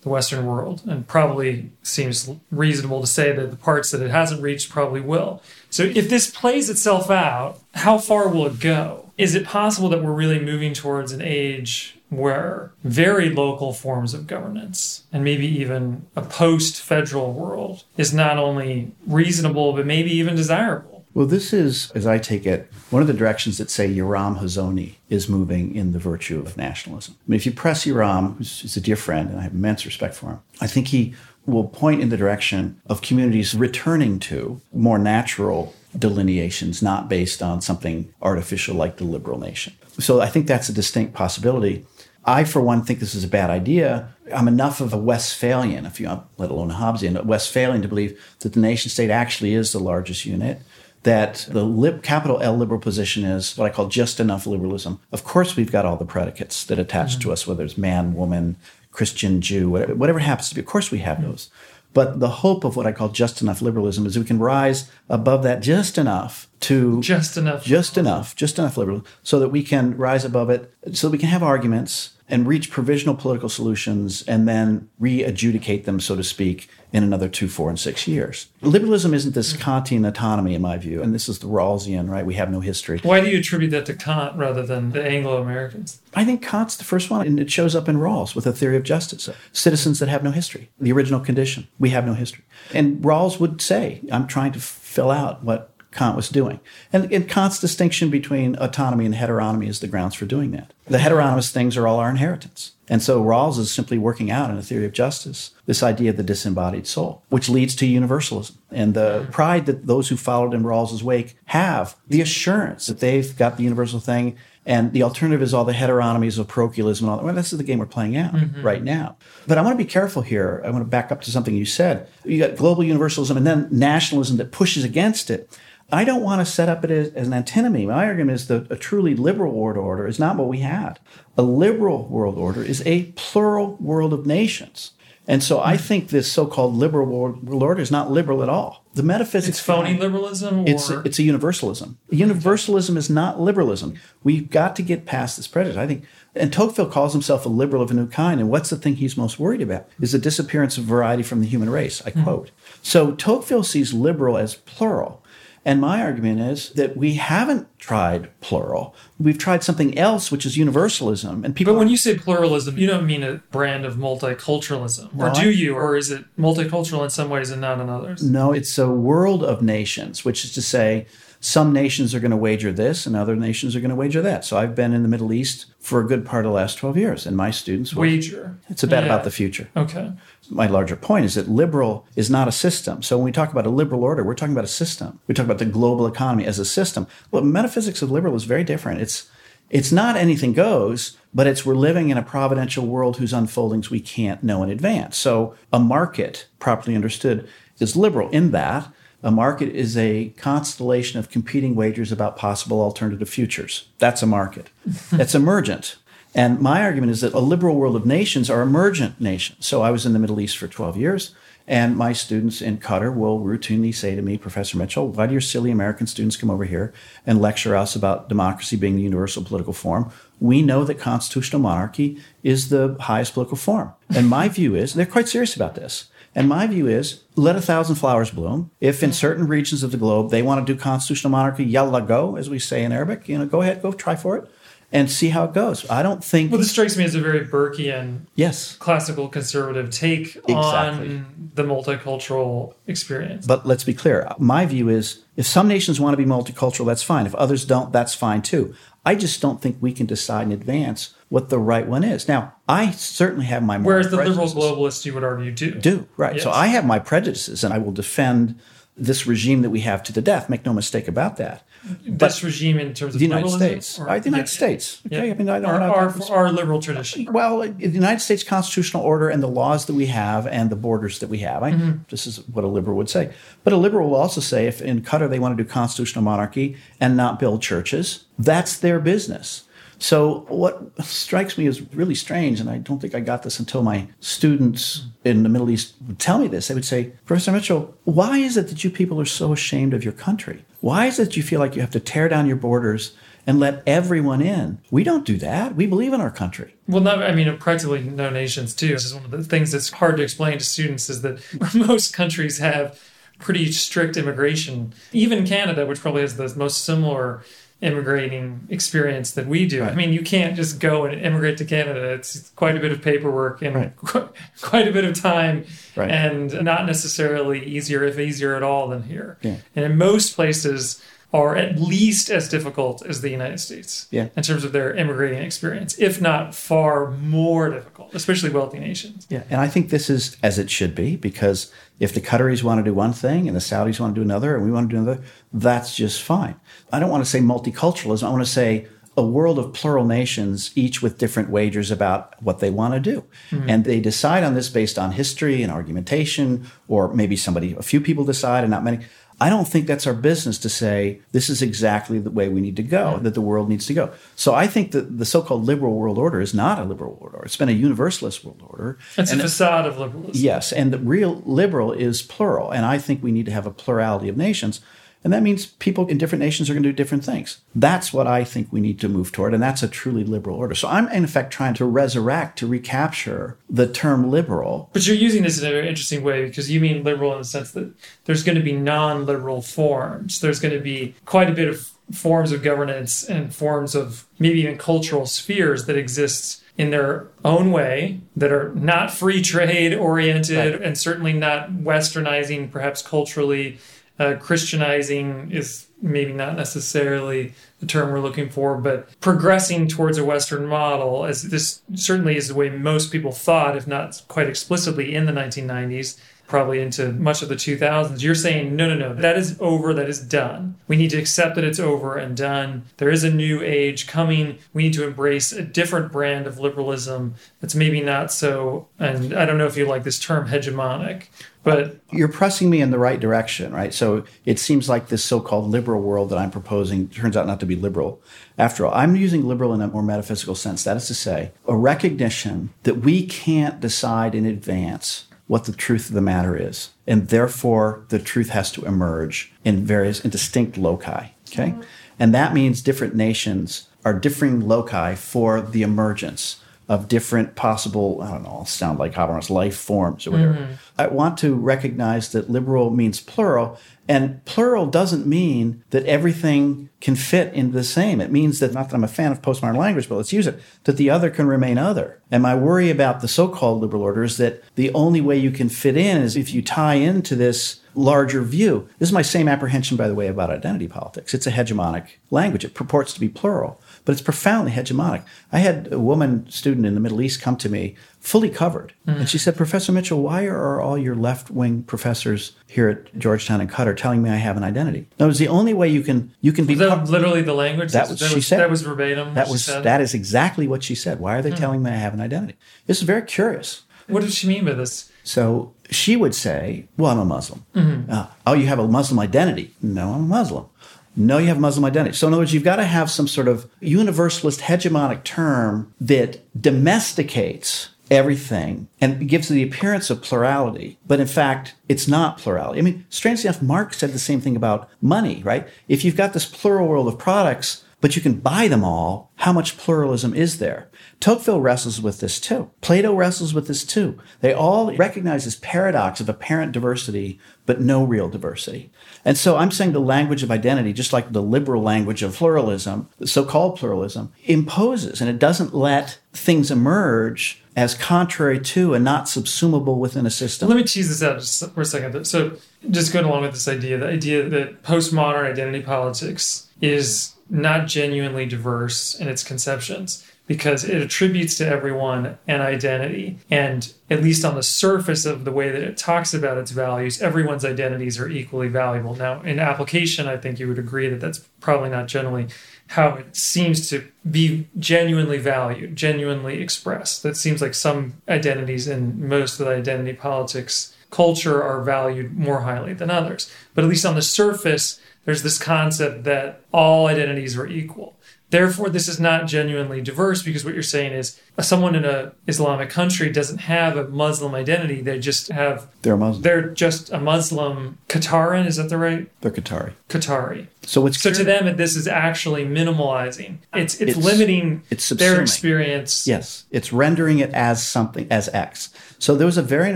the 0.02 0.10
Western 0.10 0.46
world 0.46 0.82
and 0.88 1.08
probably 1.08 1.72
seems 1.84 2.30
reasonable 2.52 3.02
to 3.02 3.08
say 3.08 3.32
that 3.32 3.52
the 3.52 3.58
parts 3.58 3.92
that 3.92 4.02
it 4.02 4.12
hasn't 4.12 4.42
reached 4.42 4.70
probably 4.70 5.02
will. 5.02 5.42
So 5.72 5.84
if 5.84 6.10
this 6.10 6.30
plays 6.30 6.70
itself 6.70 7.10
out, 7.10 7.60
how 7.74 7.98
far 7.98 8.28
will 8.28 8.46
it 8.46 8.60
go? 8.60 9.10
Is 9.18 9.36
it 9.36 9.46
possible 9.46 9.88
that 9.90 10.04
we're 10.04 10.12
really 10.12 10.40
moving 10.40 10.74
towards 10.74 11.14
an 11.14 11.22
age 11.22 11.98
where 12.10 12.74
very 12.84 13.30
local 13.30 13.72
forms 13.72 14.14
of 14.14 14.28
governance 14.28 15.04
and 15.14 15.24
maybe 15.24 15.48
even 15.48 16.06
a 16.16 16.22
post 16.22 16.82
federal 16.82 17.32
world 17.32 17.86
is 17.98 18.14
not 18.14 18.38
only 18.38 18.92
reasonable, 19.08 19.72
but 19.72 19.86
maybe 19.86 20.12
even 20.12 20.36
desirable? 20.36 21.06
Well, 21.14 21.26
this 21.26 21.52
is, 21.54 21.92
as 21.92 22.08
I 22.08 22.20
take 22.20 22.46
it, 22.46 22.72
one 22.90 23.02
of 23.02 23.08
the 23.08 23.14
directions 23.14 23.58
that 23.58 23.70
say 23.70 23.94
Yoram 23.94 24.40
Hazony 24.40 24.96
is 25.10 25.28
moving 25.28 25.76
in 25.76 25.92
the 25.92 26.00
virtue 26.00 26.40
of 26.40 26.56
nationalism. 26.56 27.16
I 27.20 27.32
mean, 27.32 27.36
if 27.36 27.46
you 27.46 27.52
press 27.52 27.86
Yoram, 27.86 28.38
who's, 28.38 28.78
a 28.78 28.82
dear 28.82 28.96
friend, 28.96 29.30
and 29.30 29.40
I 29.40 29.44
have 29.44 29.54
immense 29.54 29.86
respect 29.86 30.16
for 30.16 30.28
him, 30.28 30.40
I 30.62 30.68
think 30.68 30.88
he 30.88 31.14
will 31.46 31.68
point 31.68 32.02
in 32.02 32.10
the 32.10 32.18
direction 32.18 32.80
of 32.86 33.02
communities 33.02 33.56
returning 33.56 34.20
to 34.20 34.62
more 34.74 35.00
natural 35.00 35.74
delineations, 35.98 36.82
not 36.82 37.10
based 37.10 37.42
on 37.42 37.62
something 37.62 38.14
artificial 38.22 38.76
like 38.76 38.98
the 38.98 39.04
liberal 39.04 39.40
nation. 39.40 39.74
So 40.00 40.22
I 40.22 40.28
think 40.28 40.48
that's 40.48 40.70
a 40.70 40.74
distinct 40.74 41.14
possibility. 41.14 41.86
I, 42.24 42.44
for 42.44 42.62
one, 42.62 42.84
think 42.84 43.00
this 43.00 43.16
is 43.16 43.24
a 43.24 43.28
bad 43.28 43.50
idea. 43.50 44.10
I'm 44.34 44.48
enough 44.48 44.80
of 44.80 44.94
a 44.94 44.98
Westphalian, 44.98 45.86
if 45.86 46.00
you 46.00 46.08
let 46.38 46.52
alone 46.52 46.72
a 46.72 46.76
Hobbesian, 46.76 47.20
a 47.20 47.24
Westphalian 47.24 47.82
to 47.82 47.88
believe 47.88 48.20
that 48.40 48.54
the 48.54 48.60
nation 48.60 48.90
state 48.90 49.10
actually 49.10 49.56
is 49.56 49.72
the 49.72 49.80
largest 49.80 50.26
unit 50.26 50.62
that 51.04 51.48
the 51.50 51.64
lib, 51.64 52.04
capital 52.04 52.40
L 52.42 52.56
liberal 52.56 52.80
position 52.80 53.24
is 53.24 53.58
what 53.58 53.66
I 53.66 53.74
call 53.74 53.88
just 53.88 54.20
enough 54.20 54.46
liberalism. 54.46 55.00
Of 55.12 55.24
course, 55.24 55.56
we've 55.56 55.72
got 55.72 55.86
all 55.86 55.98
the 55.98 56.06
predicates 56.06 56.64
that 56.66 56.78
attach 56.78 57.14
mm-hmm. 57.14 57.22
to 57.22 57.32
us, 57.32 57.48
whether 57.48 57.64
it's 57.64 57.78
man, 57.78 58.14
woman, 58.14 58.56
Christian, 58.92 59.42
Jew, 59.42 59.70
whatever, 59.70 59.96
whatever 59.96 60.20
happens 60.20 60.50
to 60.50 60.56
be. 60.56 60.62
Of 60.62 60.68
course, 60.68 60.92
we 60.92 61.00
have 61.00 61.22
those. 61.22 61.50
But 61.94 62.20
the 62.20 62.30
hope 62.30 62.64
of 62.64 62.78
what 62.78 62.88
I 62.88 62.94
call 62.94 63.10
just 63.10 63.42
enough 63.42 63.62
liberalism 63.62 64.06
is 64.06 64.18
we 64.18 64.24
can 64.24 64.40
rise 64.40 64.90
above 65.10 65.44
that 65.44 65.62
just 65.62 65.98
enough 65.98 66.48
to 66.62 67.02
just 67.02 67.36
enough, 67.36 67.66
just 67.66 67.98
enough, 67.98 68.36
just 68.36 68.58
enough 68.58 68.78
liberalism, 68.78 69.06
so 69.24 69.40
that 69.40 69.50
we 69.50 69.62
can 69.62 69.98
rise 69.98 70.24
above 70.24 70.50
it, 70.50 70.74
so 70.94 71.08
that 71.08 71.12
we 71.12 71.18
can 71.18 71.28
have 71.28 71.44
arguments 71.44 72.12
and 72.30 72.48
reach 72.48 72.72
provisional 72.72 73.16
political 73.16 73.50
solutions 73.50 74.24
and 74.24 74.48
then 74.48 74.90
re-adjudicate 75.00 75.84
them, 75.84 76.00
so 76.00 76.16
to 76.16 76.24
speak, 76.24 76.70
in 76.94 77.04
another 77.04 77.30
two, 77.30 77.48
four, 77.48 77.70
and 77.70 77.80
six 77.80 78.08
years. 78.08 78.48
Liberalism 78.62 79.14
isn't 79.14 79.34
this 79.34 79.54
mm. 79.54 79.60
Kantian 79.60 80.08
autonomy, 80.08 80.54
in 80.54 80.62
my 80.62 80.78
view, 80.78 81.02
and 81.02 81.14
this 81.14 81.30
is 81.30 81.40
the 81.40 81.48
Rawlsian, 81.48 82.10
right? 82.10 82.26
We 82.26 82.34
have 82.36 82.52
no 82.52 82.60
history. 82.60 83.00
Why 83.00 83.22
do 83.22 83.30
you 83.30 83.40
attribute 83.40 83.72
that 83.72 83.86
to 83.86 83.94
Kant 83.94 84.38
rather 84.38 84.64
than 84.64 84.92
the 84.92 85.04
Anglo 85.04 85.42
Americans? 85.42 86.02
I 86.14 86.26
think 86.26 86.42
Kant's 86.42 86.76
the 86.76 86.84
first 86.84 87.10
one, 87.10 87.26
and 87.26 87.40
it 87.40 87.52
shows 87.52 87.76
up 87.76 87.88
in 87.88 87.98
Rawls 87.98 88.36
with 88.36 88.46
a 88.46 88.52
theory 88.52 88.76
of 88.76 88.84
justice. 88.84 89.30
Uh, 89.30 89.36
citizens 89.54 90.00
that 90.00 90.10
have 90.10 90.24
no 90.24 90.32
history, 90.32 90.70
the 90.80 90.92
original 90.92 91.20
condition. 91.20 91.68
We 91.80 91.92
have 91.92 92.06
no 92.06 92.14
history. 92.14 92.44
And 92.74 93.02
Rawls 93.04 93.40
would 93.40 93.62
say, 93.62 94.02
I'm 94.12 94.28
trying 94.28 94.52
to 94.54 94.60
fill 94.60 95.12
out 95.12 95.44
what 95.44 95.74
Kant 95.92 96.16
was 96.16 96.30
doing. 96.30 96.60
And, 96.94 97.12
and, 97.12 97.28
Kant's 97.28 97.60
distinction 97.60 98.10
between 98.10 98.56
autonomy 98.58 99.06
and 99.06 99.14
heteronomy 99.14 99.68
is 99.68 99.82
the 99.82 99.88
grounds 99.88 100.16
for 100.16 100.26
doing 100.26 100.52
that. 100.52 100.74
The 100.88 101.00
heteronomous 101.00 101.52
things 101.52 101.76
are 101.76 101.88
all 101.88 102.00
our 102.00 102.10
inheritance. 102.10 102.72
And 102.88 103.02
so 103.02 103.24
Rawls 103.24 103.58
is 103.58 103.74
simply 103.74 103.98
working 103.98 104.32
out 104.32 104.50
in 104.50 104.58
a 104.58 104.62
theory 104.62 104.86
of 104.86 104.94
justice 104.94 105.52
this 105.66 105.84
idea 105.84 106.10
of 106.10 106.18
the 106.18 106.24
disembodied 106.24 106.88
soul, 106.88 107.24
which 107.30 107.50
leads 107.50 107.76
to 107.78 107.86
universalism 107.86 108.58
and 108.72 108.94
the 108.94 109.28
pride 109.32 109.66
that 109.66 109.88
those 109.88 110.10
who 110.10 110.18
followed 110.18 110.54
in 110.54 110.64
Rawls's 110.64 111.04
wake 111.04 111.38
have, 111.46 111.96
the 112.08 112.22
assurance 112.22 112.88
that 112.88 113.00
they've 113.00 113.36
got 113.38 113.58
the 113.58 113.64
universal 113.64 114.00
thing. 114.00 114.38
And 114.64 114.94
the 114.94 115.02
alternative 115.02 115.42
is 115.42 115.56
all 115.56 115.66
the 115.66 115.74
heteronomies 115.74 116.38
of 116.38 116.48
parochialism 116.48 117.06
and 117.06 117.12
all 117.12 117.18
that. 117.18 117.26
Well, 117.26 117.34
this 117.34 117.52
is 117.52 117.58
the 117.58 117.64
game 117.64 117.80
we're 117.80 117.88
playing 117.88 118.16
out 118.16 118.34
mm-hmm. 118.34 118.62
right 118.62 118.84
now. 118.84 119.18
But 119.48 119.58
I 119.58 119.62
want 119.62 119.74
to 119.74 119.84
be 119.84 119.90
careful 119.90 120.22
here. 120.22 120.62
I 120.64 120.70
want 120.70 120.86
to 120.86 120.90
back 120.90 121.12
up 121.12 121.22
to 121.22 121.32
something 121.32 121.56
you 121.56 121.66
said. 121.66 122.08
You 122.24 122.38
got 122.38 122.58
global 122.58 122.84
universalism 122.84 123.38
and 123.38 123.48
then 123.48 123.68
nationalism 123.72 124.38
that 124.38 124.52
pushes 124.52 124.84
against 124.84 125.32
it. 125.32 125.58
I 125.92 126.04
don't 126.04 126.24
want 126.24 126.40
to 126.40 126.46
set 126.46 126.70
up 126.70 126.84
it 126.84 126.92
as, 126.92 127.10
as 127.10 127.28
an 127.28 127.34
antinomy. 127.34 127.86
My 127.86 128.06
argument 128.06 128.36
is 128.36 128.48
that 128.48 128.72
a 128.72 128.76
truly 128.76 129.16
liberal 129.16 129.52
world 129.52 129.78
order 129.78 130.08
is 130.08 130.20
not 130.20 130.38
what 130.38 130.48
we 130.48 130.60
had. 130.60 131.00
A 131.38 131.42
liberal 131.42 132.08
world 132.08 132.38
order 132.38 132.64
is 132.64 132.82
a 132.86 133.12
plural 133.16 133.76
world 133.76 134.14
of 134.14 134.26
nations. 134.26 134.92
And 135.28 135.44
so 135.44 135.62
I 135.62 135.78
think 135.78 136.10
this 136.10 136.32
so-called 136.32 136.74
liberal 136.74 137.06
world 137.06 137.64
order 137.64 137.82
is 137.82 137.92
not 137.92 138.10
liberal 138.10 138.42
at 138.42 138.50
all. 138.50 138.84
The 138.96 139.04
metaphysics. 139.04 139.60
It's 139.60 139.66
phony 139.66 139.96
liberalism. 139.96 140.62
Or? 140.62 140.66
It's 140.68 140.90
a, 140.90 141.00
it's 141.02 141.20
a 141.20 141.24
universalism. 141.24 142.00
Universalism 142.10 142.98
is 142.98 143.10
not 143.10 143.40
liberalism. 143.40 143.94
We've 144.24 144.50
got 144.50 144.76
to 144.78 144.82
get 144.82 145.06
past 145.06 145.38
this 145.38 145.48
prejudice. 145.48 145.78
I 145.78 145.88
think, 145.88 146.06
and 146.36 146.52
Tocqueville 146.52 146.90
calls 146.90 147.14
himself 147.14 147.46
a 147.46 147.50
liberal 147.50 147.84
of 147.84 147.92
a 147.92 147.94
new 147.94 148.08
kind. 148.08 148.42
And 148.42 148.50
what's 148.50 148.72
the 148.72 148.78
thing 148.78 148.96
he's 148.96 149.16
most 149.16 149.40
worried 149.40 149.62
about? 149.62 149.88
Is 150.02 150.12
the 150.14 150.20
disappearance 150.20 150.78
of 150.78 150.86
variety 150.86 151.24
from 151.24 151.40
the 151.40 151.48
human 151.48 151.70
race. 151.70 152.02
I 152.06 152.10
quote. 152.12 152.48
Mm-hmm. 152.48 152.80
So 152.82 153.12
Tocqueville 153.14 153.64
sees 153.64 153.94
liberal 153.94 154.38
as 154.38 154.56
plural. 154.56 155.21
And 155.63 155.80
my 155.80 156.02
argument 156.02 156.39
is 156.39 156.71
that 156.71 156.97
we 156.97 157.15
haven't 157.15 157.67
tried 157.78 158.30
plural. 158.41 158.95
We've 159.19 159.38
tried 159.38 159.63
something 159.63 159.95
else, 159.95 160.32
which 160.32 160.43
is 160.45 160.58
universalism. 160.58 161.45
And 161.45 161.56
people. 161.56 161.74
But 161.74 161.80
when 161.80 161.88
you 161.88 161.97
say 161.97 162.17
pluralism, 162.17 162.80
you 162.80 162.88
don't 162.88 163.06
mean 163.06 163.21
a 163.21 163.36
brand 163.52 163.86
of 163.86 163.95
multiculturalism, 163.95 165.17
or 165.19 165.30
do 165.30 165.52
you? 165.52 165.76
Or 165.76 165.95
is 165.95 166.10
it 166.10 166.26
multicultural 166.38 167.04
in 167.04 167.12
some 167.12 167.30
ways 167.30 167.52
and 167.52 167.62
not 167.62 167.80
in 167.80 167.89
others? 167.89 168.24
No, 168.24 168.52
it's 168.52 168.78
a 168.80 168.89
world 168.89 169.43
of 169.43 169.62
nations, 169.62 170.26
which 170.26 170.43
is 170.43 170.52
to 170.54 170.62
say, 170.62 171.06
some 171.43 171.74
nations 171.74 172.13
are 172.13 172.19
going 172.19 172.32
to 172.32 172.38
wager 172.38 172.71
this 172.71 173.08
and 173.08 173.15
other 173.15 173.36
nations 173.36 173.76
are 173.76 173.80
going 173.80 173.89
to 173.89 173.95
wager 173.95 174.21
that. 174.21 174.45
So 174.45 174.58
I've 174.58 174.76
been 174.76 174.93
in 174.93 175.02
the 175.02 175.10
Middle 175.10 175.34
East 175.34 175.65
for 175.80 176.00
a 176.00 176.08
good 176.08 176.24
part 176.24 176.45
of 176.45 176.52
the 176.52 176.56
last 176.56 176.78
12 176.78 176.97
years, 176.97 177.26
and 177.26 177.36
my 177.36 177.50
students 177.50 177.95
wager. 177.95 178.58
It's 178.69 178.84
about 178.84 179.04
yeah. 179.04 179.06
about 179.08 179.24
the 179.24 179.32
future. 179.32 179.69
Okay 179.76 180.12
my 180.52 180.68
larger 180.68 180.96
point 180.96 181.26
is 181.26 181.36
that 181.36 181.50
liberal 181.50 182.06
is 182.16 182.30
not 182.30 182.48
a 182.48 182.52
system. 182.52 183.02
So 183.02 183.18
when 183.18 183.26
we 183.26 183.32
talk 183.32 183.52
about 183.52 183.66
a 183.66 183.70
liberal 183.70 184.04
order, 184.04 184.24
we're 184.24 184.36
talking 184.36 184.54
about 184.54 184.66
a 184.66 184.68
system. 184.68 185.20
We 185.28 185.34
talk 185.34 185.46
about 185.46 185.60
the 185.60 185.66
global 185.66 186.06
economy 186.06 186.46
as 186.46 186.60
a 186.60 186.66
system. 186.66 187.08
Well, 187.32 187.44
metaphysics 187.44 188.02
of 188.02 188.12
liberal 188.12 188.36
is 188.36 188.44
very 188.44 188.64
different. 188.64 189.02
It's 189.02 189.30
it's 189.70 189.92
not 189.92 190.18
anything 190.18 190.52
goes, 190.52 191.18
but 191.34 191.48
it's 191.48 191.66
we're 191.66 191.76
living 191.76 192.10
in 192.10 192.18
a 192.18 192.24
providential 192.24 192.86
world 192.86 193.18
whose 193.18 193.32
unfoldings 193.32 193.90
we 193.90 194.02
can't 194.02 194.44
know 194.44 194.64
in 194.64 194.70
advance. 194.70 195.16
So 195.16 195.56
a 195.72 195.80
market, 195.80 196.48
properly 196.60 196.94
understood, 196.94 197.48
is 197.80 197.96
liberal 197.96 198.30
in 198.32 198.52
that 198.52 198.92
a 199.24 199.32
market 199.32 199.70
is 199.70 199.96
a 199.98 200.30
constellation 200.38 201.20
of 201.20 201.30
competing 201.30 201.76
wagers 201.76 202.12
about 202.12 202.38
possible 202.38 202.82
alternative 202.82 203.30
futures. 203.30 203.88
That's 204.00 204.24
a 204.24 204.28
market. 204.28 204.70
That's 205.12 205.36
emergent. 205.36 205.98
And 206.34 206.60
my 206.62 206.82
argument 206.82 207.12
is 207.12 207.22
that 207.22 207.34
a 207.34 207.39
liberal 207.39 207.76
world 207.76 207.96
of 207.96 208.06
nations 208.06 208.50
are 208.50 208.62
emergent 208.62 209.20
nations. 209.20 209.65
So 209.65 209.82
I 209.82 209.91
was 209.91 210.06
in 210.06 210.13
the 210.13 210.20
Middle 210.20 210.39
East 210.39 210.58
for 210.58 210.67
12 210.67 210.96
years, 210.96 211.36
and 211.67 211.98
my 211.98 212.13
students 212.13 212.62
in 212.62 212.78
Qatar 212.78 213.13
will 213.13 213.39
routinely 213.39 213.94
say 213.94 214.15
to 214.15 214.22
me, 214.22 214.38
Professor 214.38 214.78
Mitchell, 214.78 215.10
why 215.10 215.28
do 215.28 215.34
your 215.34 215.41
silly 215.41 215.72
American 215.72 216.08
students 216.08 216.38
come 216.38 216.50
over 216.50 216.65
here 216.65 216.94
and 217.26 217.41
lecture 217.41 217.76
us 217.76 217.96
about 217.96 218.30
democracy 218.30 218.76
being 218.78 218.96
the 218.96 219.02
universal 219.02 219.44
political 219.44 219.74
form? 219.74 220.12
We 220.39 220.62
know 220.62 220.84
that 220.86 221.00
constitutional 221.00 221.62
monarchy 221.62 222.20
is 222.44 222.70
the 222.70 222.96
highest 223.02 223.34
political 223.34 223.58
form. 223.58 223.94
And 224.13 224.28
my 224.28 224.48
view 224.50 224.74
is, 224.76 224.94
they're 224.94 225.06
quite 225.06 225.28
serious 225.28 225.56
about 225.56 225.76
this. 225.76 226.06
And 226.34 226.48
my 226.48 226.65
view 226.65 226.88
is 226.88 227.24
let 227.36 227.58
a 227.58 227.62
thousand 227.62 227.96
flowers 227.96 228.32
bloom. 228.32 228.72
If 228.80 229.04
in 229.04 229.12
certain 229.12 229.48
regions 229.48 229.84
of 229.84 229.91
the 229.91 229.98
globe 229.98 230.32
they 230.32 230.41
want 230.41 230.65
to 230.65 230.74
do 230.74 230.80
constitutional 230.80 231.32
monarchy, 231.32 231.65
yalla 231.65 232.02
go, 232.02 232.38
as 232.38 232.50
we 232.50 232.58
say 232.58 232.86
in 232.86 232.94
Arabic, 232.94 233.28
you 233.28 233.38
know, 233.38 233.46
go 233.46 233.62
ahead, 233.62 233.82
go 233.82 233.91
try 233.91 234.15
for 234.15 234.38
it 234.38 234.50
and 234.92 235.10
see 235.10 235.30
how 235.30 235.46
it 235.46 235.54
goes. 235.54 235.90
I 235.90 236.04
don't 236.04 236.24
think. 236.24 236.52
Well, 236.52 236.60
this 236.60 236.72
strikes 236.72 236.98
me 236.98 237.04
as 237.04 237.16
a 237.16 237.22
very 237.22 237.46
Burkean, 237.46 238.28
yes, 238.36 238.76
classical 238.76 239.30
conservative 239.30 239.90
take 239.90 240.36
exactly. 240.36 241.18
on 241.18 241.52
the 241.54 241.64
multicultural 241.64 242.74
experience. 242.88 243.46
But 243.46 243.66
let's 243.66 243.84
be 243.84 243.94
clear. 243.94 244.32
My 244.38 244.66
view 244.66 244.90
is 244.90 245.24
if 245.36 245.48
some 245.48 245.68
nations 245.68 246.00
want 246.00 246.14
to 246.14 246.18
be 246.18 246.30
multicultural, 246.30 246.86
that's 246.86 247.04
fine. 247.04 247.26
If 247.26 247.36
others 247.36 247.66
don't, 247.66 247.92
that's 247.92 248.14
fine 248.14 248.42
too. 248.42 248.76
I 249.06 249.16
just 249.16 249.42
don't 249.42 249.62
think 249.62 249.78
we 249.80 249.94
can 249.94 250.06
decide 250.06 250.44
in 250.44 250.52
advance 250.52 251.16
what 251.30 251.50
the 251.50 251.58
right 251.58 251.88
one 251.88 252.04
is. 252.04 252.28
Now, 252.28 252.54
I 252.68 252.92
certainly 252.92 253.46
have 253.46 253.64
my 253.64 253.78
whereas 253.78 254.12
the 254.12 254.18
liberal 254.18 254.48
globalists, 254.48 255.06
you 255.06 255.14
would 255.14 255.24
argue, 255.24 255.52
do 255.52 255.72
do 255.72 256.08
right. 256.18 256.36
Yes. 256.36 256.44
So 256.44 256.52
I 256.52 256.68
have 256.68 256.86
my 256.86 257.00
prejudices, 257.00 257.64
and 257.64 257.74
I 257.74 257.78
will 257.78 257.94
defend 257.94 258.60
this 258.98 259.26
regime 259.26 259.62
that 259.62 259.70
we 259.70 259.82
have 259.82 260.04
to 260.04 260.14
the 260.14 260.22
death. 260.22 260.50
Make 260.50 260.66
no 260.66 260.74
mistake 260.74 261.08
about 261.08 261.38
that. 261.38 261.64
This 262.06 262.44
regime 262.44 262.78
in 262.80 262.94
terms 262.94 263.15
of 263.15 263.20
the 263.20 263.26
United 263.26 263.50
States, 263.50 264.00
or, 264.00 264.06
the 264.06 264.26
United 264.26 264.44
yeah, 264.44 264.46
States. 264.46 265.02
Okay, 265.08 265.28
yeah. 265.28 265.34
I 265.34 265.36
mean, 265.36 265.50
I 265.50 265.60
don't 265.60 265.82
our, 265.82 266.10
our, 266.10 266.32
our, 266.32 266.52
liberal 266.52 266.80
tradition. 266.80 267.32
Well, 267.34 267.60
the 267.62 267.88
United 267.88 268.20
States 268.20 268.44
constitutional 268.44 269.04
order 269.04 269.30
and 269.30 269.41
the 269.41 269.48
laws 269.48 269.88
that 269.88 269.94
we 269.94 270.06
have 270.06 270.46
and 270.46 270.70
the 270.70 270.76
borders 270.76 271.20
that 271.20 271.30
we 271.30 271.39
have. 271.39 271.63
I, 271.63 271.72
mm-hmm. 271.72 272.04
This 272.10 272.28
is 272.28 272.48
what 272.50 272.63
a 272.63 272.67
liberal 272.67 272.98
would 272.98 273.10
say. 273.10 273.34
But 273.63 273.74
a 273.74 273.78
liberal 273.78 274.10
will 274.10 274.17
also 274.17 274.41
say, 274.41 274.67
if 274.67 274.82
in 274.82 275.02
Qatar 275.02 275.28
they 275.28 275.39
want 275.39 275.58
to 275.58 275.63
do 275.63 275.67
constitutional 275.67 276.24
monarchy 276.24 276.78
and 277.00 277.17
not 277.17 277.39
build 277.39 277.63
churches, 277.63 278.26
that's 278.38 278.78
their 278.78 279.00
business. 279.00 279.63
So, 280.02 280.46
what 280.50 281.00
strikes 281.06 281.60
me 281.60 281.67
as 281.67 281.82
really 281.94 282.15
strange, 282.15 282.60
and 282.60 282.72
I 282.72 282.80
don't 282.80 283.00
think 283.00 283.13
I 283.13 283.20
got 283.20 283.44
this 283.44 283.60
until 283.60 283.84
my 283.84 284.08
students 284.20 285.06
in 285.24 285.44
the 285.44 285.50
Middle 285.50 285.70
East 285.70 285.94
would 286.08 286.17
tell 286.17 286.39
me 286.39 286.48
this, 286.48 286.67
they 286.67 286.74
would 286.74 286.86
say, 286.86 287.13
Professor 287.26 287.52
Mitchell, 287.52 287.96
why 288.04 288.39
is 288.39 288.58
it 288.58 288.70
that 288.70 288.84
you 288.84 288.89
people 288.89 289.22
are 289.22 289.26
so 289.26 289.54
ashamed 289.54 289.94
of 289.94 290.04
your 290.04 290.13
country? 290.13 290.65
Why 290.82 291.06
is 291.06 291.20
it 291.20 291.38
you 291.38 291.44
feel 291.44 291.60
like 291.60 291.76
you 291.76 291.82
have 291.82 291.91
to 291.91 292.00
tear 292.00 292.28
down 292.28 292.48
your 292.48 292.58
borders 292.58 293.13
and 293.48 293.60
let 293.60 293.84
everyone 293.88 294.41
in. 294.41 294.80
We 294.91 295.04
don't 295.04 295.26
do 295.26 295.38
that. 295.38 295.76
We 295.76 295.88
believe 295.88 296.13
in 296.13 296.22
our 296.22 296.32
country. 296.32 296.76
Well, 296.88 297.08
I 297.08 297.34
mean, 297.34 297.58
practically 297.58 298.04
no 298.04 298.30
nations 298.30 298.76
too. 298.76 298.89
This 298.89 299.06
is 299.06 299.15
one 299.15 299.26
of 299.26 299.32
the 299.32 299.44
things 299.44 299.72
that's 299.72 299.89
hard 299.91 300.17
to 300.17 300.24
explain 300.24 300.58
to 300.58 300.63
students 300.63 301.10
is 301.10 301.22
that 301.22 301.41
most 301.74 302.13
countries 302.13 302.60
have 302.60 303.00
pretty 303.39 303.72
strict 303.72 304.17
immigration. 304.17 304.94
Even 305.12 305.46
Canada, 305.46 305.86
which 305.86 306.00
probably 306.00 306.22
has 306.22 306.38
the 306.38 306.54
most 306.56 306.84
similar 306.86 307.44
immigrating 307.82 308.67
experience 308.70 309.32
that 309.32 309.48
we 309.48 309.65
do. 309.65 309.82
Right. 309.82 309.91
I 309.91 309.96
mean, 309.96 310.13
you 310.13 310.22
can't 310.22 310.56
just 310.56 310.80
go 310.80 311.06
and 311.06 311.20
immigrate 311.20 311.58
to 311.58 311.65
Canada. 311.65 312.13
It's 312.13 312.50
quite 312.52 312.78
a 312.78 312.80
bit 312.80 312.91
of 312.91 313.02
paperwork 313.02 313.62
and 313.62 313.76
right. 313.76 313.96
qu- 314.06 314.30
quite 314.62 314.88
a 314.88 314.91
bit 314.91 315.04
of 315.04 315.20
time 315.20 315.65
right. 315.96 316.10
and 316.10 316.63
not 316.63 316.86
necessarily 316.86 317.65
easier, 317.65 318.04
if 318.04 318.20
easier 318.20 318.56
at 318.56 318.62
all, 318.62 318.88
than 318.89 319.04
here. 319.04 319.38
Yeah. 319.41 319.58
And 319.76 319.86
in 319.86 319.98
most 319.98 320.36
places, 320.36 321.04
are 321.34 321.56
at 321.56 321.80
least 321.80 322.30
as 322.30 322.50
difficult 322.50 323.06
as 323.06 323.22
the 323.22 323.30
United 323.30 323.60
States 323.60 324.08
yeah. 324.12 324.28
in 324.36 324.44
terms 324.44 324.65
of 324.65 324.74
their 324.74 324.94
immigrating 324.94 325.41
experience, 325.41 325.98
if 325.98 326.20
not 326.20 326.54
far 326.54 327.12
more 327.12 327.70
difficult, 327.70 328.13
especially 328.13 328.50
wealthy 328.50 328.80
nations. 328.80 329.28
Yeah, 329.30 329.44
and 329.50 329.62
I 329.62 329.67
think 329.67 329.89
this 329.89 330.10
is 330.10 330.36
as 330.44 330.60
it 330.60 330.70
should 330.70 330.94
be 330.94 331.15
because 331.15 331.72
if 332.00 332.13
the 332.13 332.20
Qataris 332.20 332.63
want 332.63 332.80
to 332.80 332.84
do 332.84 332.94
one 332.94 333.13
thing 333.13 333.48
and 333.48 333.56
the 333.56 333.62
Saudis 333.62 334.00
want 334.00 334.13
to 334.13 334.20
do 334.20 334.26
another 334.26 334.56
and 334.56 334.65
we 334.65 334.72
want 334.72 334.89
to 334.89 334.96
do 334.96 335.02
another, 335.02 335.24
that's 335.54 335.96
just 335.96 336.22
fine. 336.22 336.60
I 336.91 337.00
don't 337.00 337.10
want 337.10 337.24
to 337.24 337.30
say 337.30 337.39
multiculturalism. 337.39 338.24
I 338.24 338.30
want 338.30 338.44
to 338.44 338.52
say 338.52 338.88
a 339.17 339.24
world 339.24 339.60
of 339.60 339.74
plural 339.74 340.06
nations, 340.06 340.72
each 340.76 341.02
with 341.02 341.17
different 341.17 341.50
wagers 341.50 341.91
about 341.91 342.41
what 342.41 342.60
they 342.60 342.72
want 342.72 342.94
to 342.94 343.00
do. 343.00 343.24
Mm-hmm. 343.50 343.70
And 343.70 343.84
they 343.84 344.00
decide 344.00 344.44
on 344.44 344.54
this 344.54 344.70
based 344.70 344.98
on 344.98 345.12
history 345.12 345.62
and 345.62 345.72
argumentation, 345.72 346.67
or 346.88 347.13
maybe 347.13 347.36
somebody, 347.36 347.74
a 347.74 347.82
few 347.82 348.00
people 348.00 348.24
decide 348.24 348.63
and 348.63 348.72
not 348.72 348.84
many. 348.84 349.06
I 349.42 349.50
don't 349.50 349.68
think 349.68 349.88
that's 349.88 350.06
our 350.06 350.14
business 350.14 350.60
to 350.60 350.70
say 350.70 351.20
this 351.32 351.50
is 351.50 351.64
exactly 351.64 352.20
the 352.20 352.30
way 352.30 352.48
we 352.48 352.62
need 352.62 352.76
to 352.76 352.84
go, 352.84 353.18
that 353.24 353.34
the 353.34 353.42
world 353.42 353.70
needs 353.70 353.88
to 353.88 353.94
go. 353.96 354.12
So 354.36 354.54
I 354.54 354.68
think 354.68 354.92
that 354.92 355.18
the 355.18 355.26
so-called 355.26 355.66
liberal 355.66 355.96
world 355.96 356.20
order 356.20 356.40
is 356.42 356.54
not 356.54 356.78
a 356.78 356.84
liberal 356.84 357.16
world 357.16 357.34
order. 357.34 357.46
It's 357.46 357.58
been 357.58 357.68
a 357.68 357.72
universalist 357.72 358.46
world 358.46 358.62
order. 358.70 359.00
It's 359.18 359.32
and 359.32 359.42
a 359.42 359.46
facade 359.46 359.88
of 359.88 359.98
liberalism. 359.98 360.36
Yes, 360.36 360.72
and 360.72 360.94
the 360.94 361.00
real 361.00 361.42
liberal 361.44 361.92
is 361.92 362.22
plural, 362.22 362.70
and 362.70 362.86
I 362.86 363.00
think 363.00 363.24
we 363.24 363.32
need 363.32 363.48
to 363.48 363.52
have 363.52 363.66
a 363.66 363.72
plurality 363.72 364.30
of 364.30 364.38
nations. 364.38 364.80
And 365.24 365.32
that 365.32 365.44
means 365.44 365.68
people 365.68 366.08
in 366.08 366.18
different 366.18 366.42
nations 366.42 366.70
are 366.70 366.74
going 366.74 366.84
to 366.84 366.90
do 366.90 366.96
different 366.96 367.24
things. 367.24 367.62
That's 367.76 368.12
what 368.12 368.26
I 368.26 368.44
think 368.44 368.72
we 368.72 368.82
need 368.82 369.00
to 369.02 369.10
move 369.10 369.32
toward. 369.32 369.54
And 369.54 369.62
that's 369.62 369.84
a 369.84 369.88
truly 369.88 370.24
liberal 370.24 370.58
order. 370.58 370.74
So 370.74 370.88
I'm, 370.88 371.08
in 371.10 371.24
effect, 371.24 371.54
trying 371.54 371.76
to 371.76 371.86
resurrect, 371.86 372.58
to 372.60 372.68
recapture 372.68 373.58
the 373.70 373.88
term 373.88 374.32
liberal. 374.32 374.90
But 374.94 375.06
you're 375.06 375.16
using 375.16 375.44
this 375.44 375.62
in 375.62 375.72
an 375.72 375.86
interesting 375.86 376.24
way 376.24 376.46
because 376.46 376.72
you 376.72 376.80
mean 376.80 377.04
liberal 377.04 377.34
in 377.34 377.40
the 377.40 377.46
sense 377.46 377.72
that 377.72 377.94
there's 378.26 378.44
going 378.44 378.58
to 378.58 378.64
be 378.64 378.74
non 378.74 379.26
liberal 379.26 379.62
forms. 379.62 380.40
There's 380.40 380.60
going 380.60 380.74
to 380.74 380.82
be 380.82 381.16
quite 381.26 381.50
a 381.50 381.54
bit 381.54 381.68
of 381.68 381.92
forms 382.12 382.52
of 382.52 382.64
governance 382.64 383.24
and 383.24 383.54
forms 383.54 383.96
of 383.96 384.26
maybe 384.40 384.60
even 384.60 384.78
cultural 384.78 385.26
spheres 385.26 385.86
that 385.86 385.98
exist 385.98 386.64
in 386.78 386.90
their 386.90 387.28
own 387.46 387.72
way 387.72 388.20
that 388.36 388.52
are 388.52 388.74
not 388.76 389.12
free 389.12 389.42
trade 389.42 389.94
oriented 389.94 390.74
right. 390.74 390.82
and 390.82 390.98
certainly 390.98 391.34
not 391.34 391.72
westernizing 391.72 392.72
perhaps 392.72 393.02
culturally 393.02 393.78
uh, 394.22 394.38
Christianizing 394.38 395.50
is 395.52 395.88
maybe 396.00 396.32
not 396.32 396.56
necessarily 396.56 397.56
the 397.80 397.88
term 397.88 398.12
we're 398.12 398.20
looking 398.20 398.50
for, 398.50 398.78
but 398.78 399.20
progressing 399.20 399.88
towards 399.88 400.20
a 400.20 400.24
Western 400.24 400.68
model, 400.68 401.26
as 401.26 401.42
this 401.50 401.82
certainly 401.96 402.38
is 402.38 402.48
the 402.48 402.54
way 402.54 402.70
most 402.70 403.12
people 403.12 403.32
thought, 403.32 403.76
if 403.76 403.88
not 403.88 404.22
quite 404.28 404.48
explicitly 404.48 405.16
in 405.16 405.26
the 405.26 405.32
1990s, 405.32 406.20
probably 406.52 406.82
into 406.82 407.14
much 407.14 407.42
of 407.42 407.48
the 407.48 407.56
2000s. 407.56 408.22
You're 408.22 408.36
saying, 408.36 408.76
no, 408.76 408.86
no, 408.86 408.96
no, 408.96 409.14
that 409.16 409.38
is 409.38 409.58
over, 409.62 409.94
that 409.94 410.10
is 410.10 410.20
done. 410.20 410.76
We 410.86 410.98
need 410.98 411.10
to 411.12 411.18
accept 411.18 411.56
that 411.56 411.64
it's 411.64 411.80
over 411.80 412.18
and 412.18 412.36
done. 412.36 412.84
There 412.98 413.10
is 413.10 413.24
a 413.24 413.34
new 413.34 413.62
age 413.62 414.06
coming. 414.06 414.58
We 414.74 414.84
need 414.84 414.94
to 414.96 415.08
embrace 415.08 415.54
a 415.54 415.64
different 415.64 416.12
brand 416.12 416.48
of 416.48 416.60
liberalism 416.60 417.36
that's 417.62 417.74
maybe 417.74 418.02
not 418.02 418.34
so, 418.34 418.90
and 419.00 419.34
I 419.34 419.46
don't 419.46 419.58
know 419.58 419.66
if 419.66 419.78
you 419.78 419.86
like 419.86 420.04
this 420.04 420.20
term, 420.20 420.50
hegemonic, 420.50 421.28
but 421.64 422.02
you're 422.12 422.28
pressing 422.28 422.70
me 422.70 422.82
in 422.82 422.92
the 422.92 423.00
right 423.00 423.20
direction, 423.20 423.72
right? 423.72 423.94
So 423.94 424.26
it 424.44 424.60
seems 424.60 424.90
like 424.90 425.08
this 425.08 425.24
so-called 425.24 425.70
liberal 425.70 426.02
world 426.02 426.32
that 426.32 426.38
I'm 426.38 426.52
proposing 426.52 427.08
turns 427.08 427.38
out 427.38 427.48
not 427.48 427.62
to 427.62 427.66
be 427.66 427.78
liberal. 427.78 428.22
After 428.58 428.86
all, 428.86 428.94
I'm 428.94 429.16
using 429.16 429.46
liberal 429.46 429.74
in 429.74 429.80
a 429.80 429.88
more 429.88 430.04
metaphysical 430.04 430.56
sense. 430.56 430.84
That 430.84 430.98
is 430.98 431.08
to 431.08 431.14
say, 431.14 431.52
a 431.66 431.78
recognition 431.78 432.72
that 432.84 432.98
we 432.98 433.26
can't 433.26 433.80
decide 433.80 434.36
in 434.36 434.46
advance 434.46 435.28
what 435.52 435.66
the 435.66 435.74
truth 435.74 436.08
of 436.08 436.16
the 436.16 436.22
matter 436.22 436.56
is, 436.56 436.92
and 437.06 437.28
therefore 437.28 438.06
the 438.08 438.18
truth 438.18 438.52
has 438.52 438.72
to 438.72 438.86
emerge 438.86 439.52
in 439.66 439.86
various 439.86 440.22
in 440.22 440.30
distinct 440.30 440.78
loci. 440.78 441.28
Okay, 441.52 441.76
and 442.18 442.34
that 442.34 442.54
means 442.54 442.82
different 442.82 443.16
nations 443.16 443.90
are 444.06 444.18
differing 444.18 444.62
loci 444.62 445.14
for 445.16 445.60
the 445.60 445.82
emergence 445.82 446.62
of 446.88 447.10
different 447.10 447.56
possible, 447.56 448.22
I 448.22 448.32
don't 448.32 448.44
know, 448.44 448.64
sound 448.66 448.98
like 448.98 449.14
Habermas, 449.14 449.50
life 449.50 449.76
forms 449.76 450.26
or 450.26 450.32
whatever. 450.32 450.54
Mm-hmm. 450.54 450.74
I 450.98 451.08
want 451.08 451.38
to 451.40 451.54
recognize 451.54 452.32
that 452.32 452.50
liberal 452.50 452.90
means 452.90 453.20
plural, 453.20 453.78
and 454.12 454.43
plural 454.43 454.88
doesn't 454.88 455.26
mean 455.26 455.86
that 455.91 456.04
everything 456.04 456.89
can 457.00 457.15
fit 457.15 457.54
into 457.54 457.71
the 457.71 457.84
same. 457.84 458.19
It 458.19 458.30
means 458.30 458.60
that, 458.60 458.74
not 458.74 458.89
that 458.89 458.95
I'm 458.97 459.06
a 459.06 459.08
fan 459.08 459.32
of 459.32 459.41
postmodern 459.41 459.78
language, 459.78 460.10
but 460.10 460.17
let's 460.17 460.34
use 460.34 460.47
it, 460.47 460.60
that 460.84 460.97
the 460.97 461.10
other 461.10 461.30
can 461.30 461.47
remain 461.47 461.78
other. 461.78 462.19
And 462.30 462.43
my 462.43 462.54
worry 462.54 462.89
about 462.89 463.21
the 463.21 463.30
so 463.30 463.47
called 463.47 463.80
liberal 463.80 464.04
order 464.04 464.26
is 464.26 464.36
that 464.36 464.63
the 464.76 464.93
only 464.93 465.21
way 465.21 465.38
you 465.38 465.50
can 465.50 465.69
fit 465.69 465.95
in 465.95 466.21
is 466.21 466.36
if 466.36 466.54
you 466.54 466.62
tie 466.62 466.95
into 466.95 467.38
this 467.38 467.80
larger 467.95 468.41
view. 468.41 468.89
This 469.00 469.08
is 469.08 469.13
my 469.13 469.21
same 469.21 469.47
apprehension, 469.47 469.95
by 469.95 470.10
the 470.10 470.15
way, 470.15 470.28
about 470.28 470.50
identity 470.50 470.89
politics. 470.89 471.34
It's 471.34 471.47
a 471.47 471.52
hegemonic 471.52 472.08
language, 472.32 472.65
it 472.65 472.74
purports 472.74 473.13
to 473.13 473.19
be 473.21 473.30
plural 473.30 473.80
but 474.06 474.14
it's 474.14 474.22
profoundly 474.22 474.72
hegemonic. 474.72 475.24
I 475.52 475.60
had 475.60 475.92
a 475.92 476.00
woman 476.00 476.50
student 476.50 476.86
in 476.86 476.94
the 476.94 477.00
Middle 477.00 477.22
East 477.22 477.42
come 477.42 477.56
to 477.58 477.70
me 477.70 477.96
fully 478.20 478.50
covered. 478.50 478.94
Mm. 479.08 479.20
And 479.20 479.30
she 479.30 479.38
said, 479.38 479.56
Professor 479.56 479.92
Mitchell, 479.92 480.22
why 480.22 480.46
are 480.46 480.80
all 480.80 480.98
your 480.98 481.16
left 481.16 481.50
wing 481.50 481.84
professors 481.84 482.54
here 482.68 482.90
at 482.90 483.18
Georgetown 483.18 483.62
and 483.62 483.70
Qatar 483.70 483.96
telling 483.98 484.22
me 484.22 484.30
I 484.30 484.36
have 484.36 484.58
an 484.58 484.64
identity? 484.64 485.08
No, 485.20 485.30
it's 485.30 485.40
the 485.40 485.48
only 485.48 485.74
way 485.74 485.90
you 485.90 486.02
can 486.02 486.34
you 486.42 486.52
can 486.52 486.66
be 486.66 486.76
that 486.76 487.10
literally 487.10 487.42
the 487.42 487.54
language 487.54 487.92
that, 487.92 488.10
was, 488.10 488.20
that 488.20 488.30
she 488.30 488.36
was, 488.36 488.48
said. 488.48 488.60
That 488.60 488.70
was 488.70 488.82
verbatim. 488.82 489.34
That 489.34 489.50
was 489.50 489.66
that 489.66 490.02
is 490.02 490.14
exactly 490.14 490.68
what 490.68 490.84
she 490.84 490.96
said. 490.96 491.20
Why 491.20 491.38
are 491.38 491.42
they 491.42 491.52
mm. 491.52 491.58
telling 491.58 491.84
me 491.84 491.92
I 491.92 491.96
have 491.96 492.14
an 492.14 492.22
identity? 492.22 492.58
This 492.86 492.98
is 492.98 493.04
very 493.04 493.24
curious. 493.24 493.84
What 494.08 494.22
does 494.22 494.36
she 494.36 494.48
mean 494.48 494.66
by 494.66 494.74
this? 494.74 495.12
So 495.24 495.74
she 495.90 496.16
would 496.16 496.36
say, 496.36 496.88
Well, 496.98 497.12
I'm 497.12 497.20
a 497.20 497.26
Muslim. 497.26 497.66
Mm-hmm. 497.76 498.12
Uh, 498.12 498.28
oh, 498.48 498.54
you 498.54 498.68
have 498.68 498.80
a 498.80 498.88
Muslim 498.88 499.20
identity? 499.20 499.74
No, 499.82 500.14
I'm 500.14 500.22
a 500.22 500.28
Muslim. 500.28 500.66
No, 501.15 501.38
you 501.38 501.47
have 501.47 501.60
Muslim 501.60 501.86
identity. 501.86 502.15
So, 502.15 502.28
in 502.28 502.34
other 502.34 502.41
words, 502.41 502.54
you've 502.54 502.63
got 502.63 502.78
to 502.78 502.86
have 502.86 503.12
some 503.12 503.28
sort 503.28 503.47
of 503.47 503.69
universalist 503.80 504.62
hegemonic 504.62 505.24
term 505.24 505.93
that 506.00 506.39
domesticates 506.60 507.89
everything 508.10 508.89
and 509.00 509.28
gives 509.28 509.47
the 509.47 509.63
appearance 509.63 510.10
of 510.10 510.21
plurality. 510.21 511.00
But 511.08 511.21
in 511.21 511.28
fact, 511.28 511.76
it's 511.88 512.08
not 512.08 512.38
plurality. 512.38 512.80
I 512.80 512.82
mean, 512.82 513.06
strangely 513.10 513.47
enough, 513.47 513.62
Marx 513.62 513.97
said 513.97 514.12
the 514.12 514.19
same 514.19 514.41
thing 514.41 514.58
about 514.58 514.89
money, 515.02 515.41
right? 515.43 515.67
If 515.88 516.04
you've 516.04 516.17
got 516.17 516.34
this 516.34 516.45
plural 516.45 516.88
world 516.88 517.08
of 517.08 517.17
products, 517.17 517.86
but 518.02 518.15
you 518.15 518.21
can 518.21 518.39
buy 518.39 518.67
them 518.67 518.84
all, 518.84 519.31
how 519.42 519.52
much 519.52 519.76
pluralism 519.76 520.36
is 520.36 520.60
there? 520.60 520.88
Tocqueville 521.20 521.62
wrestles 521.62 522.00
with 522.00 522.20
this 522.20 522.40
too. 522.40 522.70
Plato 522.82 523.16
wrestles 523.16 523.56
with 523.56 523.66
this 523.66 523.84
too. 523.84 524.20
They 524.42 524.54
all 524.54 524.96
recognize 524.96 525.46
this 525.46 525.58
paradox 525.60 526.20
of 526.20 526.30
apparent 526.30 526.74
diversity, 526.74 527.40
but 527.66 527.82
no 527.82 528.04
real 528.04 528.30
diversity. 528.30 528.92
And 529.26 529.36
so 529.36 529.58
I'm 529.58 529.72
saying 529.72 529.94
the 529.94 530.00
language 530.00 530.44
of 530.44 530.52
identity, 530.52 530.94
just 530.94 531.12
like 531.12 531.32
the 531.32 531.42
liberal 531.42 531.82
language 531.82 532.22
of 532.22 532.36
pluralism, 532.36 533.10
the 533.18 533.26
so-called 533.26 533.80
pluralism, 533.80 534.32
imposes 534.44 535.22
and 535.22 535.30
it 535.30 535.40
doesn't 535.40 535.74
let 535.74 536.20
things 536.34 536.70
emerge 536.70 537.64
as 537.76 537.96
contrary 537.96 538.60
to 538.60 538.94
and 538.94 539.04
not 539.04 539.26
subsumable 539.26 539.98
within 539.98 540.28
a 540.28 540.32
system. 540.32 540.70
Let 540.70 540.78
me 540.78 540.84
tease 540.84 541.10
this 541.10 541.24
out 541.24 541.40
just 541.40 541.68
for 541.72 541.82
a 541.82 541.86
second. 541.86 542.26
So 542.26 542.58
just 542.92 543.12
going 543.12 543.26
along 543.26 543.42
with 543.42 543.54
this 543.54 543.68
idea, 543.68 543.98
the 543.98 544.08
idea 544.08 544.48
that 544.50 544.84
postmodern 544.84 545.50
identity 545.50 545.82
politics 545.82 546.70
is 546.80 547.34
not 547.52 547.86
genuinely 547.86 548.46
diverse 548.46 549.14
in 549.14 549.28
its 549.28 549.44
conceptions 549.44 550.26
because 550.48 550.84
it 550.84 551.02
attributes 551.02 551.56
to 551.56 551.68
everyone 551.68 552.38
an 552.48 552.62
identity. 552.62 553.38
And 553.50 553.94
at 554.10 554.22
least 554.22 554.44
on 554.44 554.56
the 554.56 554.64
surface 554.64 555.26
of 555.26 555.46
the 555.46 555.52
way 555.52 555.70
that 555.70 555.82
it 555.82 555.98
talks 555.98 556.34
about 556.34 556.58
its 556.58 556.72
values, 556.72 557.22
everyone's 557.22 557.64
identities 557.64 558.20
are 558.20 558.28
equally 558.28 558.68
valuable. 558.68 559.16
Now, 559.16 559.42
in 559.42 559.60
application, 559.60 560.28
I 560.28 560.38
think 560.38 560.60
you 560.60 560.68
would 560.68 560.80
agree 560.80 561.10
that 561.10 561.20
that's 561.20 561.40
probably 561.60 561.90
not 561.90 562.08
generally 562.08 562.48
how 562.88 563.16
it 563.16 563.36
seems 563.36 563.90
to 563.90 564.06
be 564.30 564.68
genuinely 564.80 565.38
valued, 565.38 565.96
genuinely 565.96 566.62
expressed. 566.62 567.24
That 567.24 567.38
seems 567.38 567.62
like 567.62 567.74
some 567.74 568.16
identities 568.28 568.88
in 568.88 569.28
most 569.28 569.60
of 569.60 569.68
the 569.68 569.74
identity 569.74 570.14
politics 570.14 570.96
culture 571.12 571.62
are 571.62 571.82
valued 571.82 572.38
more 572.38 572.62
highly 572.62 572.94
than 572.94 573.10
others. 573.12 573.52
But 573.74 573.84
at 573.84 573.90
least 573.90 574.06
on 574.06 574.16
the 574.16 574.22
surface, 574.22 575.00
there's 575.26 575.44
this 575.44 575.58
concept 575.58 576.24
that 576.24 576.62
all 576.72 577.08
identities 577.08 577.58
are 577.58 577.68
equal. 577.68 578.18
Therefore, 578.52 578.90
this 578.90 579.08
is 579.08 579.18
not 579.18 579.48
genuinely 579.48 580.02
diverse 580.02 580.44
because 580.44 580.66
what 580.66 580.74
you're 580.74 580.84
saying 580.84 581.14
is 581.14 581.40
uh, 581.58 581.62
someone 581.62 581.96
in 581.96 582.04
a 582.04 582.34
Islamic 582.48 582.90
country 582.90 583.32
doesn't 583.32 583.60
have 583.60 583.96
a 583.96 584.10
Muslim 584.10 584.54
identity. 584.54 585.00
They 585.00 585.20
just 585.20 585.48
have 585.48 585.88
they're 586.02 586.18
Muslim. 586.18 586.42
They're 586.42 586.70
just 586.70 587.14
a 587.14 587.20
Muslim 587.20 587.98
Qataran. 588.10 588.66
Is 588.66 588.76
that 588.76 588.90
the 588.90 588.98
right? 588.98 589.32
They're 589.40 589.52
Qatari. 589.52 589.94
Qatari. 590.10 590.68
So 590.82 591.08
it's 591.08 591.22
so 591.22 591.32
to 591.32 591.46
them 591.46 591.78
this 591.78 591.96
is 591.96 592.10
actually 592.10 592.66
minimalizing. 592.66 593.60
It's 593.74 594.02
it's, 594.02 594.18
it's 594.18 594.26
limiting 594.26 594.84
it's 594.90 595.08
their 595.08 595.42
experience. 595.42 596.28
Yes, 596.28 596.66
it's 596.72 596.92
rendering 596.92 597.40
it 597.40 597.52
as 597.52 597.82
something 597.82 598.28
as 598.30 598.50
X. 598.50 598.90
So 599.18 599.34
there 599.38 599.46
was 599.48 599.58
a 599.58 599.64
variant 599.64 599.96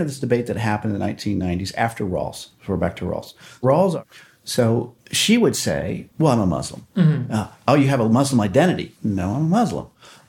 of 0.00 0.08
this 0.08 0.18
debate 0.18 0.46
that 0.46 0.56
happened 0.56 0.94
in 0.94 0.98
the 0.98 1.06
1990s 1.06 1.74
after 1.76 2.06
Rawls. 2.06 2.48
So 2.64 2.68
we're 2.68 2.76
back 2.78 2.96
to 2.96 3.04
Rawls. 3.04 3.34
Rawls 3.60 4.02
so 4.46 4.94
she 5.12 5.38
would 5.38 5.56
say, 5.56 6.08
Well, 6.18 6.32
I'm 6.32 6.40
a 6.40 6.46
Muslim. 6.46 6.86
Mm-hmm. 6.96 7.32
Uh, 7.32 7.48
oh, 7.68 7.74
you 7.74 7.88
have 7.88 8.00
a 8.00 8.08
Muslim 8.08 8.40
identity? 8.40 8.94
No, 9.02 9.30
I'm 9.34 9.46
a 9.46 9.48
Muslim. 9.48 9.86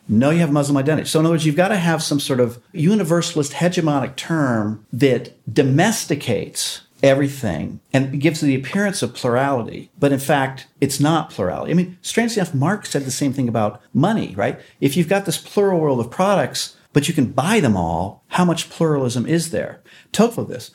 No, 0.10 0.30
you 0.30 0.40
have 0.40 0.50
a 0.50 0.54
Muslim 0.54 0.78
identity. 0.78 1.08
So, 1.08 1.20
in 1.20 1.26
other 1.26 1.34
words, 1.34 1.46
you've 1.46 1.56
got 1.56 1.68
to 1.70 1.78
have 1.78 2.02
some 2.02 2.20
sort 2.20 2.40
of 2.40 2.62
universalist 2.72 3.54
hegemonic 3.54 4.16
term 4.16 4.86
that 4.94 5.36
domesticates 5.54 6.82
everything 7.04 7.80
and 7.94 8.20
gives 8.20 8.42
the 8.42 8.56
appearance 8.56 9.02
of 9.04 9.14
plurality. 9.14 9.92
But 10.00 10.12
in 10.12 10.20
fact, 10.20 10.68
it's 10.82 11.00
not 11.00 11.30
plurality. 11.30 11.72
I 11.72 11.76
mean, 11.76 11.98
strangely 12.02 12.40
enough, 12.40 12.56
Marx 12.56 12.90
said 12.90 13.06
the 13.06 13.12
same 13.12 13.34
thing 13.34 13.48
about 13.48 13.82
money, 13.94 14.34
right? 14.36 14.60
If 14.80 14.98
you've 14.98 15.10
got 15.10 15.26
this 15.26 15.38
plural 15.38 15.80
world 15.80 16.00
of 16.00 16.10
products, 16.10 16.76
but 16.94 17.08
you 17.08 17.14
can 17.14 17.32
buy 17.32 17.60
them 17.60 17.78
all, 17.78 18.24
how 18.30 18.46
much 18.46 18.70
pluralism 18.70 19.28
is 19.28 19.52
there? 19.52 19.82
Tocqueville 20.12 20.46
this, 20.46 20.72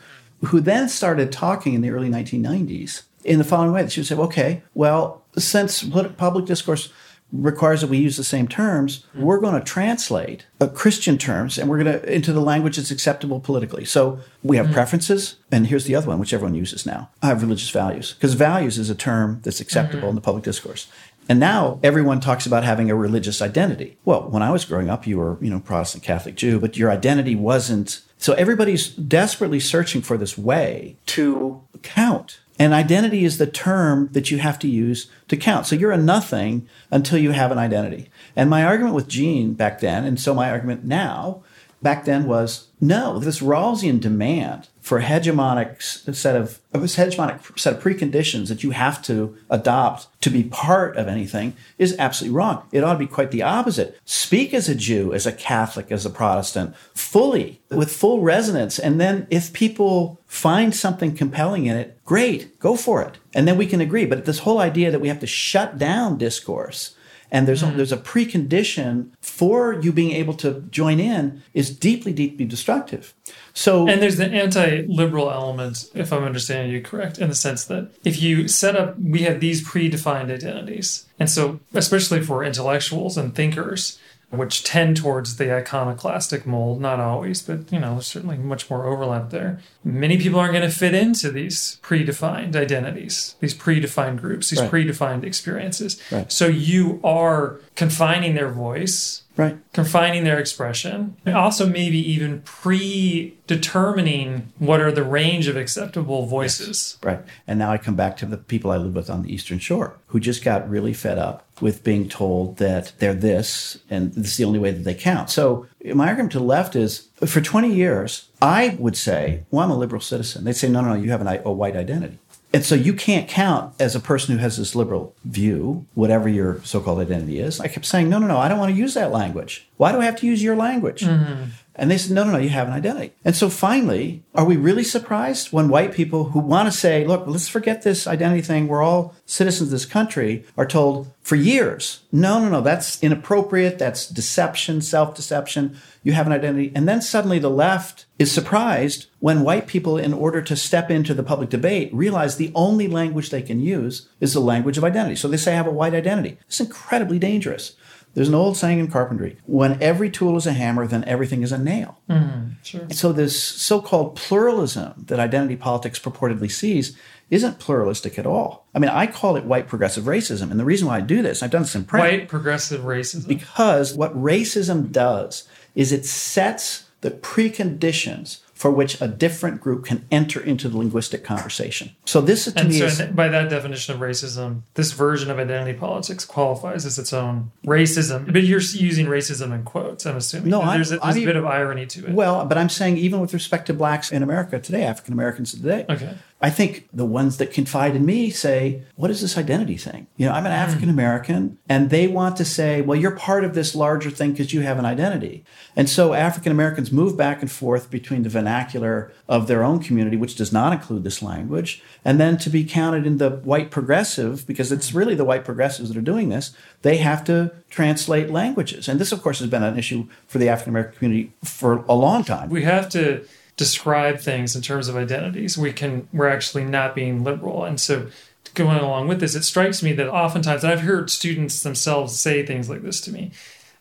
who 0.47 0.61
then 0.61 0.89
started 0.89 1.33
talking 1.33 1.75
in 1.75 1.81
the 1.81 1.91
early 1.91 2.09
1990s 2.09 3.03
in 3.25 3.39
the 3.39 3.45
following 3.45 3.73
way. 3.73 3.89
She 3.89 4.01
would 4.01 4.07
say, 4.07 4.17
okay, 4.17 4.63
well, 4.75 5.23
since 5.37 5.83
public 5.83 6.45
discourse 6.45 6.93
requires 7.33 7.81
that 7.81 7.89
we 7.89 7.97
use 7.97 8.17
the 8.17 8.25
same 8.25 8.47
terms, 8.47 9.07
we're 9.15 9.41
going 9.41 9.55
to 9.55 9.65
translate 9.65 10.47
uh, 10.61 10.69
Christian 10.69 11.17
terms 11.17 11.57
and 11.57 11.69
we're 11.69 11.83
going 11.83 12.01
to 12.01 12.15
into 12.15 12.33
the 12.33 12.41
language 12.41 12.77
that's 12.77 12.91
acceptable 12.91 13.41
politically. 13.41 13.85
So 13.85 14.21
we 14.43 14.59
have 14.59 14.67
mm-hmm. 14.67 14.75
preferences, 14.75 15.37
and 15.51 15.67
here's 15.67 15.87
the 15.87 15.95
other 15.95 16.09
one, 16.09 16.19
which 16.19 16.35
everyone 16.35 16.55
uses 16.55 16.85
now. 16.85 17.11
I 17.23 17.29
have 17.29 17.43
religious 17.43 17.71
values 17.71 18.13
because 18.13 18.35
values 18.35 18.79
is 18.79 18.91
a 18.91 18.95
term 18.95 19.41
that's 19.43 19.61
acceptable 19.61 20.03
mm-hmm. 20.03 20.11
in 20.11 20.15
the 20.17 20.21
public 20.21 20.45
discourse. 20.45 20.89
And 21.29 21.39
now 21.39 21.79
everyone 21.83 22.21
talks 22.21 22.47
about 22.47 22.65
having 22.65 22.91
a 22.91 22.97
religious 22.97 23.41
identity. 23.41 23.97
Well, 24.05 24.29
when 24.29 24.43
I 24.43 24.51
was 24.51 24.65
growing 24.65 24.91
up, 24.91 25.07
you 25.07 25.19
were, 25.19 25.39
you 25.41 25.51
know, 25.51 25.61
Protestant, 25.61 26.03
Catholic, 26.03 26.35
Jew, 26.35 26.59
but 26.59 26.77
your 26.77 26.91
identity 26.91 27.37
wasn't. 27.37 28.03
So 28.19 28.33
everybody's 28.35 28.89
desperately 28.89 29.61
searching 29.61 30.03
for 30.03 30.17
this 30.17 30.37
way 30.37 30.97
to 31.07 31.63
count 31.83 32.41
and 32.63 32.73
identity 32.73 33.25
is 33.25 33.39
the 33.39 33.47
term 33.49 34.09
that 34.13 34.31
you 34.31 34.39
have 34.39 34.57
to 34.61 34.69
use 34.69 35.11
to 35.27 35.37
count. 35.37 35.67
So 35.67 35.75
you're 35.75 35.91
a 35.91 35.97
nothing 35.97 36.69
until 36.93 37.19
you 37.19 37.33
have 37.33 37.51
an 37.51 37.59
identity. 37.59 38.09
And 38.37 38.49
my 38.49 38.65
argument 38.65 38.95
with 38.95 39.09
Jean 39.09 39.55
back 39.55 39.81
then, 39.81 40.05
and 40.05 40.21
so 40.21 40.33
my 40.33 40.49
argument 40.49 40.85
now, 40.85 41.43
back 41.83 42.05
then 42.05 42.25
was 42.25 42.69
no, 42.81 43.19
this 43.19 43.41
Rawlsian 43.41 44.01
demand 44.01 44.69
for 44.93 44.99
a 44.99 45.03
hegemonic 45.03 45.81
set 46.15 46.37
of 46.37 46.61
a 46.75 46.79
hegemonic 46.79 47.59
set 47.59 47.73
of 47.73 47.83
preconditions 47.83 48.49
that 48.49 48.63
you 48.63 48.73
have 48.73 49.01
to 49.01 49.35
adopt 49.49 50.07
to 50.21 50.29
be 50.29 50.43
part 50.43 50.99
of 50.99 51.09
anything 51.09 51.57
is 51.79 51.97
absolutely 51.99 52.37
wrong. 52.37 52.69
It 52.73 52.85
ought 52.85 52.93
to 52.93 52.99
be 52.99 53.07
quite 53.07 53.31
the 53.31 53.41
opposite. 53.41 53.99
Speak 54.05 54.53
as 54.53 54.69
a 54.69 54.75
Jew, 54.75 55.15
as 55.15 55.25
a 55.25 55.33
Catholic, 55.33 55.91
as 55.91 56.05
a 56.05 56.11
Protestant, 56.11 56.77
fully, 56.93 57.63
with 57.71 57.91
full 57.91 58.21
resonance. 58.21 58.79
And 58.79 59.01
then 59.01 59.27
if 59.31 59.55
people 59.55 60.21
find 60.27 60.77
something 60.77 61.17
compelling 61.17 61.65
in 61.65 61.79
it, 61.79 61.99
great, 62.05 62.59
go 62.59 62.77
for 62.77 63.01
it. 63.01 63.17
And 63.33 63.49
then 63.49 63.57
we 63.57 63.67
can 63.67 63.81
agree. 63.81 64.05
But 64.05 64.27
this 64.27 64.41
whole 64.41 64.59
idea 64.59 64.91
that 64.91 65.01
we 65.01 65.09
have 65.09 65.21
to 65.21 65.27
shut 65.27 65.79
down 65.79 66.19
discourse 66.19 66.95
and 67.33 67.49
there's 67.49 67.63
mm. 67.63 67.73
a, 67.73 67.77
there's 67.77 67.91
a 67.91 67.97
precondition 67.97 69.09
for 69.21 69.73
you 69.81 69.91
being 69.91 70.13
able 70.13 70.35
to 70.35 70.61
join 70.71 71.01
in 71.01 71.43
is 71.55 71.77
deeply 71.77 72.13
deeply 72.13 72.45
destructive. 72.45 73.15
So 73.55 73.89
and 73.89 74.01
there's 74.01 74.19
the 74.19 74.27
anti-liberal 74.27 75.31
element, 75.31 75.91
if 75.95 76.13
I'm 76.13 76.23
understanding 76.23 76.73
you 76.73 76.83
correct, 76.83 77.19
in 77.19 77.29
the 77.29 77.35
sense 77.35 77.65
that 77.65 77.91
if 78.05 78.23
you 78.23 78.47
set 78.47 78.77
up, 78.77 78.99
we 79.01 79.23
have 79.23 79.41
these 79.41 79.67
predefined 79.67 80.31
identities, 80.31 81.07
and 81.19 81.29
so 81.29 81.59
especially 81.75 82.23
for 82.23 82.45
intellectuals 82.45 83.17
and 83.17 83.35
thinkers, 83.35 83.99
which 84.33 84.65
tend 84.65 84.97
towards 84.97 85.37
the 85.37 85.55
iconoclastic 85.55 86.47
mold, 86.47 86.81
not 86.81 86.99
always, 86.99 87.43
but 87.43 87.71
you 87.71 87.79
know, 87.79 87.93
there's 87.93 88.07
certainly 88.07 88.39
much 88.39 88.71
more 88.71 88.87
overlap 88.87 89.29
there. 89.29 89.61
Many 89.85 90.17
people 90.17 90.41
aren't 90.41 90.55
going 90.55 90.69
to 90.69 90.75
fit 90.75 90.95
into 90.95 91.31
these 91.31 91.79
predefined 91.83 92.57
identities, 92.57 93.37
these 93.41 93.55
predefined 93.55 94.21
groups, 94.21 94.49
these 94.49 94.61
right. 94.61 94.71
predefined 94.71 95.23
experiences. 95.23 96.01
Right. 96.11 96.33
So 96.33 96.47
you 96.47 96.99
are 97.05 97.61
confining 97.77 98.35
their 98.35 98.49
voice 98.49 99.23
right. 99.37 99.57
Confining 99.73 100.25
their 100.25 100.39
expression. 100.39 101.17
And 101.25 101.37
also 101.37 101.67
maybe 101.67 101.99
even 101.99 102.43
predetermining 102.43 104.53
what 104.59 104.81
are 104.81 104.93
the 104.93 105.05
range 105.05 105.49
of 105.49 105.57
acceptable 105.57 106.27
voices. 106.27 106.69
Yes. 106.69 106.99
right. 107.05 107.21
And 107.47 107.59
now 107.59 107.71
i 107.71 107.79
come 107.79 107.97
back 107.97 108.17
to 108.19 108.27
the 108.27 108.37
people 108.37 108.71
i 108.71 108.77
live 108.77 108.95
with 108.95 109.11
on 109.11 109.23
the 109.23 109.33
eastern 109.33 109.59
shore 109.59 109.99
who 110.07 110.21
just 110.21 110.45
got 110.45 110.69
really 110.69 110.93
fed 110.93 111.19
up 111.19 111.47
with 111.61 111.85
being 111.85 112.09
told 112.09 112.59
that 112.59 112.93
they're 112.99 113.15
this 113.15 113.79
and 113.89 114.13
this 114.15 114.33
is 114.33 114.37
the 114.37 114.45
only 114.45 114.59
way 114.59 114.71
that 114.71 114.85
they 114.85 114.95
count. 114.95 115.31
So 115.31 115.67
my 115.95 116.09
argument 116.09 116.33
to 116.33 116.39
the 116.39 116.45
left 116.45 116.77
is 116.77 117.09
for 117.25 117.41
20 117.41 117.73
years 117.73 118.29
i 118.41 118.77
would 118.79 118.97
say 118.97 119.45
well 119.51 119.65
i'm 119.65 119.71
a 119.71 119.77
liberal 119.77 120.01
citizen. 120.01 120.45
They'd 120.45 120.57
say 120.57 120.69
no 120.69 120.81
no 120.81 120.91
no 120.91 120.95
you 120.95 121.11
have 121.11 121.21
an, 121.21 121.41
a 121.45 121.53
white 121.53 121.77
identity 121.77 122.19
and 122.55 122.65
so 122.65 122.75
you 122.75 122.93
can't 122.93 123.29
count 123.29 123.75
as 123.81 123.95
a 123.95 124.01
person 124.01 124.35
who 124.35 124.41
has 124.41 124.59
this 124.59 124.75
liberal 124.75 125.15
view, 125.25 125.87
whatever 125.95 126.29
your 126.29 126.63
so 126.65 126.81
called 126.81 127.01
identity 127.01 127.39
is. 127.39 127.61
I 127.61 127.69
kept 127.69 127.87
saying, 127.87 128.09
no, 128.09 128.19
no, 128.19 128.27
no, 128.27 128.37
I 128.37 128.49
don't 128.49 128.59
want 128.59 128.73
to 128.73 128.79
use 128.79 128.95
that 128.95 129.11
language. 129.11 129.69
Why 129.79 129.93
do 129.93 129.99
I 129.99 130.05
have 130.05 130.17
to 130.17 130.27
use 130.27 130.43
your 130.43 130.57
language? 130.57 131.03
Mm-hmm. 131.03 131.45
And 131.75 131.91
they 131.91 131.97
said, 131.97 132.13
no, 132.13 132.25
no, 132.25 132.33
no, 132.33 132.39
you 132.39 132.51
have 132.51 132.69
an 132.69 132.75
identity. 132.75 133.15
And 133.25 133.35
so 133.35 133.49
finally, 133.49 134.23
are 134.35 134.45
we 134.45 134.57
really 134.57 134.85
surprised 134.85 135.53
when 135.53 135.69
white 135.69 135.93
people 135.93 136.25
who 136.25 136.39
want 136.39 136.71
to 136.71 136.77
say, 136.77 137.07
look, 137.07 137.27
let's 137.27 137.49
forget 137.49 137.83
this 137.83 138.07
identity 138.07 138.43
thing, 138.43 138.69
we're 138.69 138.83
all 138.83 139.15
citizens 139.25 139.69
of 139.69 139.71
this 139.71 139.87
country, 139.87 140.45
are 140.57 140.67
told 140.67 141.11
for 141.23 141.37
years, 141.37 142.01
no, 142.11 142.41
no, 142.41 142.49
no, 142.49 142.61
that's 142.61 143.03
inappropriate, 143.03 143.79
that's 143.79 144.09
deception, 144.09 144.83
self 144.83 145.15
deception, 145.15 145.77
you 146.03 146.13
have 146.13 146.27
an 146.27 146.33
identity. 146.33 146.73
And 146.75 146.87
then 146.87 147.01
suddenly 147.01 147.39
the 147.39 147.49
left 147.49 148.07
is 148.19 148.31
surprised 148.31 149.07
when 149.21 149.43
white 149.43 149.67
people, 149.67 149.97
in 149.97 150.13
order 150.13 150.43
to 150.43 150.57
step 150.57 150.91
into 150.91 151.15
the 151.15 151.23
public 151.23 151.49
debate, 151.49 151.95
realize 151.95 152.37
the 152.37 152.53
only 152.55 152.89
language 152.89 153.31
they 153.31 153.43
can 153.43 153.61
use 153.61 154.09
is 154.21 154.35
the 154.35 154.41
language 154.41 154.77
of 154.77 154.85
identity. 154.85 155.17
So 155.17 155.29
they 155.29 155.37
say, 155.37 155.53
I 155.53 155.57
have 155.57 155.67
a 155.67 155.71
white 155.71 155.95
identity. 155.95 156.39
It's 156.47 156.61
incredibly 156.61 157.19
dangerous. 157.19 157.77
There's 158.15 158.29
an 158.29 158.35
old 158.35 158.57
saying 158.57 158.79
in 158.79 158.89
carpentry 158.89 159.39
when 159.47 159.83
every 159.83 160.11
tool 160.11 160.37
is 160.37 160.47
a 160.47 160.53
hammer, 160.53 160.87
then 160.87 161.05
everything 161.05 161.43
is 161.43 161.53
a 161.53 161.59
nail. 161.59 161.99
Mm-hmm, 162.11 162.51
sure. 162.63 162.91
So, 162.91 163.13
this 163.13 163.39
so 163.43 163.81
called 163.81 164.17
pluralism 164.17 165.05
that 165.07 165.19
identity 165.19 165.57
politics 165.57 165.99
purportedly 165.99 166.51
sees 166.51 166.97
isn't 167.31 167.59
pluralistic 167.59 168.19
at 168.19 168.27
all. 168.27 168.67
I 168.75 168.79
mean, 168.79 168.91
I 168.91 169.07
call 169.07 169.37
it 169.37 169.45
white 169.45 169.67
progressive 169.67 170.05
racism. 170.05 170.51
And 170.51 170.61
the 170.61 170.67
reason 170.67 170.87
why 170.87 170.99
I 170.99 171.01
do 171.01 171.23
this, 171.23 171.43
I've 171.43 171.51
done 171.51 171.63
this 171.63 171.75
in 171.75 171.85
print. 171.85 172.05
White 172.05 172.29
progressive 172.29 172.83
racism. 172.83 173.27
Because 173.27 173.95
what 173.95 174.15
racism 174.15 174.93
does 174.93 175.49
is 175.75 175.93
it 175.93 176.05
sets 176.05 176.91
the 177.01 177.11
preconditions 177.11 178.41
for 178.63 178.71
which 178.71 179.01
a 179.01 179.09
different 179.09 179.61
group 179.61 179.85
can 179.85 180.07
enter 180.13 180.41
into 180.41 180.69
the 180.69 180.79
linguistic 180.79 181.25
conversation. 181.25 181.91
So 182.05 182.21
this 182.21 182.45
to 182.45 182.57
and 182.57 182.69
me 182.69 182.79
so 182.79 182.85
is, 182.85 183.03
by 183.11 183.27
that 183.27 183.51
definition 183.51 183.93
of 183.93 184.01
racism, 184.01 184.61
this 184.75 184.93
version 184.93 185.33
of 185.33 185.41
identity 185.41 185.77
politics 185.77 186.25
qualifies 186.25 186.87
as 186.87 186.97
its 186.97 187.13
own 187.13 187.51
racism. 187.67 188.33
But 188.33 188.45
you're 188.45 188.61
using 188.61 189.07
racism 189.07 189.53
in 189.53 189.65
quotes, 189.65 190.07
I'm 190.07 190.17
assuming. 190.17 190.51
No, 190.51 190.65
there's, 190.65 190.93
a, 190.93 190.99
there's 190.99 191.17
a 191.17 191.25
bit 191.25 191.35
of 191.35 191.45
irony 191.45 191.87
to 191.87 192.07
it. 192.07 192.13
Well, 192.13 192.47
but 192.47 192.57
I'm 192.57 192.69
saying 192.69 192.99
even 192.99 193.19
with 193.19 193.35
respect 193.35 193.67
to 193.67 193.75
blacks 193.75 194.13
in 194.13 194.23
America 194.23 194.61
today, 194.61 194.85
African 194.85 195.13
Americans 195.13 195.51
today. 195.51 195.85
Okay. 195.91 196.15
I 196.43 196.51
think 196.51 196.89
the 196.93 197.07
ones 197.07 197.37
that 197.37 197.53
confide 197.53 197.95
in 197.95 198.05
me 198.05 198.29
say, 198.29 198.83
What 198.97 199.13
is 199.13 199.21
this 199.21 199.39
identity 199.39 199.77
thing? 199.77 200.09
You 200.17 200.27
know, 200.27 200.33
I'm 200.33 200.45
an 200.45 200.51
hmm. 200.51 200.59
African 200.59 200.89
American, 200.89 201.59
and 201.69 201.89
they 201.89 202.09
want 202.09 202.37
to 202.39 202.45
say, 202.45 202.83
Well, 202.83 202.99
you're 202.99 203.17
part 203.17 203.45
of 203.45 203.55
this 203.55 203.77
larger 203.77 204.11
thing 204.11 204.33
because 204.33 204.53
you 204.53 204.63
have 204.63 204.79
an 204.79 204.85
identity. 204.85 205.45
And 205.77 205.89
so 205.89 206.15
African 206.15 206.51
Americans 206.51 206.91
move 206.91 207.17
back 207.17 207.43
and 207.43 207.51
forth 207.51 207.91
between 207.91 208.25
the 208.25 208.29
vernacular 208.29 209.13
of 209.29 209.47
their 209.47 209.63
own 209.63 209.79
community, 209.79 210.17
which 210.17 210.35
does 210.35 210.53
not 210.53 210.73
include 210.73 211.05
this 211.05 211.23
language, 211.23 211.81
and 212.05 212.19
then 212.19 212.37
to 212.39 212.51
be 212.51 212.65
counted 212.65 213.07
in 213.07 213.19
the 213.19 213.31
white 213.31 213.71
progressive, 213.71 214.45
because 214.47 214.73
it's 214.73 214.91
hmm. 214.91 214.99
really 214.99 215.15
the 215.15 215.25
white 215.25 215.45
progressives 215.45 215.89
that 215.91 215.97
are 215.97 216.03
doing 216.03 216.29
this, 216.29 216.57
they 216.83 216.97
have 216.97 217.23
to 217.25 217.53
translate 217.71 218.31
languages. 218.31 218.89
And 218.89 219.01
this, 219.01 219.13
of 219.13 219.23
course, 219.23 219.39
has 219.39 219.49
been 219.49 219.63
an 219.63 219.79
issue 219.79 220.09
for 220.27 220.39
the 220.39 220.49
African 220.49 220.73
American 220.73 220.99
community 220.99 221.33
for 221.45 221.85
a 221.89 221.95
long 221.95 222.25
time. 222.25 222.51
We 222.51 222.65
have 222.65 222.89
to 222.91 223.25
describe 223.57 224.19
things 224.19 224.57
in 224.57 224.63
terms 224.63 224.89
of 224.89 224.97
identities, 224.97 225.59
we 225.59 225.73
can 225.73 226.09
we're 226.13 226.29
actually 226.29 226.65
not 226.65 226.95
being 226.95 227.23
liberal. 227.23 227.65
And 227.65 227.81
so 227.81 228.09
going 228.55 228.79
along 228.79 229.09
with 229.09 229.21
this, 229.21 229.35
it 229.35 229.45
strikes 229.45 229.83
me 229.83 229.93
that 229.95 230.09
oftentimes, 230.09 230.65
I've 230.65 230.81
heard 230.81 231.11
students 231.11 231.63
themselves 231.63 232.19
say 232.19 232.45
things 232.45 232.69
like 232.69 232.83
this 232.83 233.01
to 233.03 233.13
me. 233.13 233.33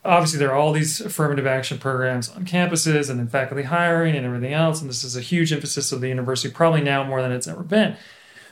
Obviously, 0.04 0.38
there 0.38 0.50
are 0.50 0.58
all 0.58 0.72
these 0.72 1.00
affirmative 1.00 1.46
action 1.46 1.78
programs 1.78 2.28
on 2.28 2.44
campuses 2.44 3.08
and 3.08 3.20
in 3.20 3.28
faculty 3.28 3.62
hiring 3.64 4.16
and 4.16 4.26
everything 4.26 4.52
else, 4.52 4.80
and 4.80 4.90
this 4.90 5.04
is 5.04 5.16
a 5.16 5.20
huge 5.20 5.52
emphasis 5.52 5.92
of 5.92 6.00
the 6.00 6.08
university, 6.08 6.52
probably 6.52 6.80
now 6.80 7.04
more 7.04 7.22
than 7.22 7.30
it's 7.30 7.46
ever 7.46 7.62
been. 7.62 7.96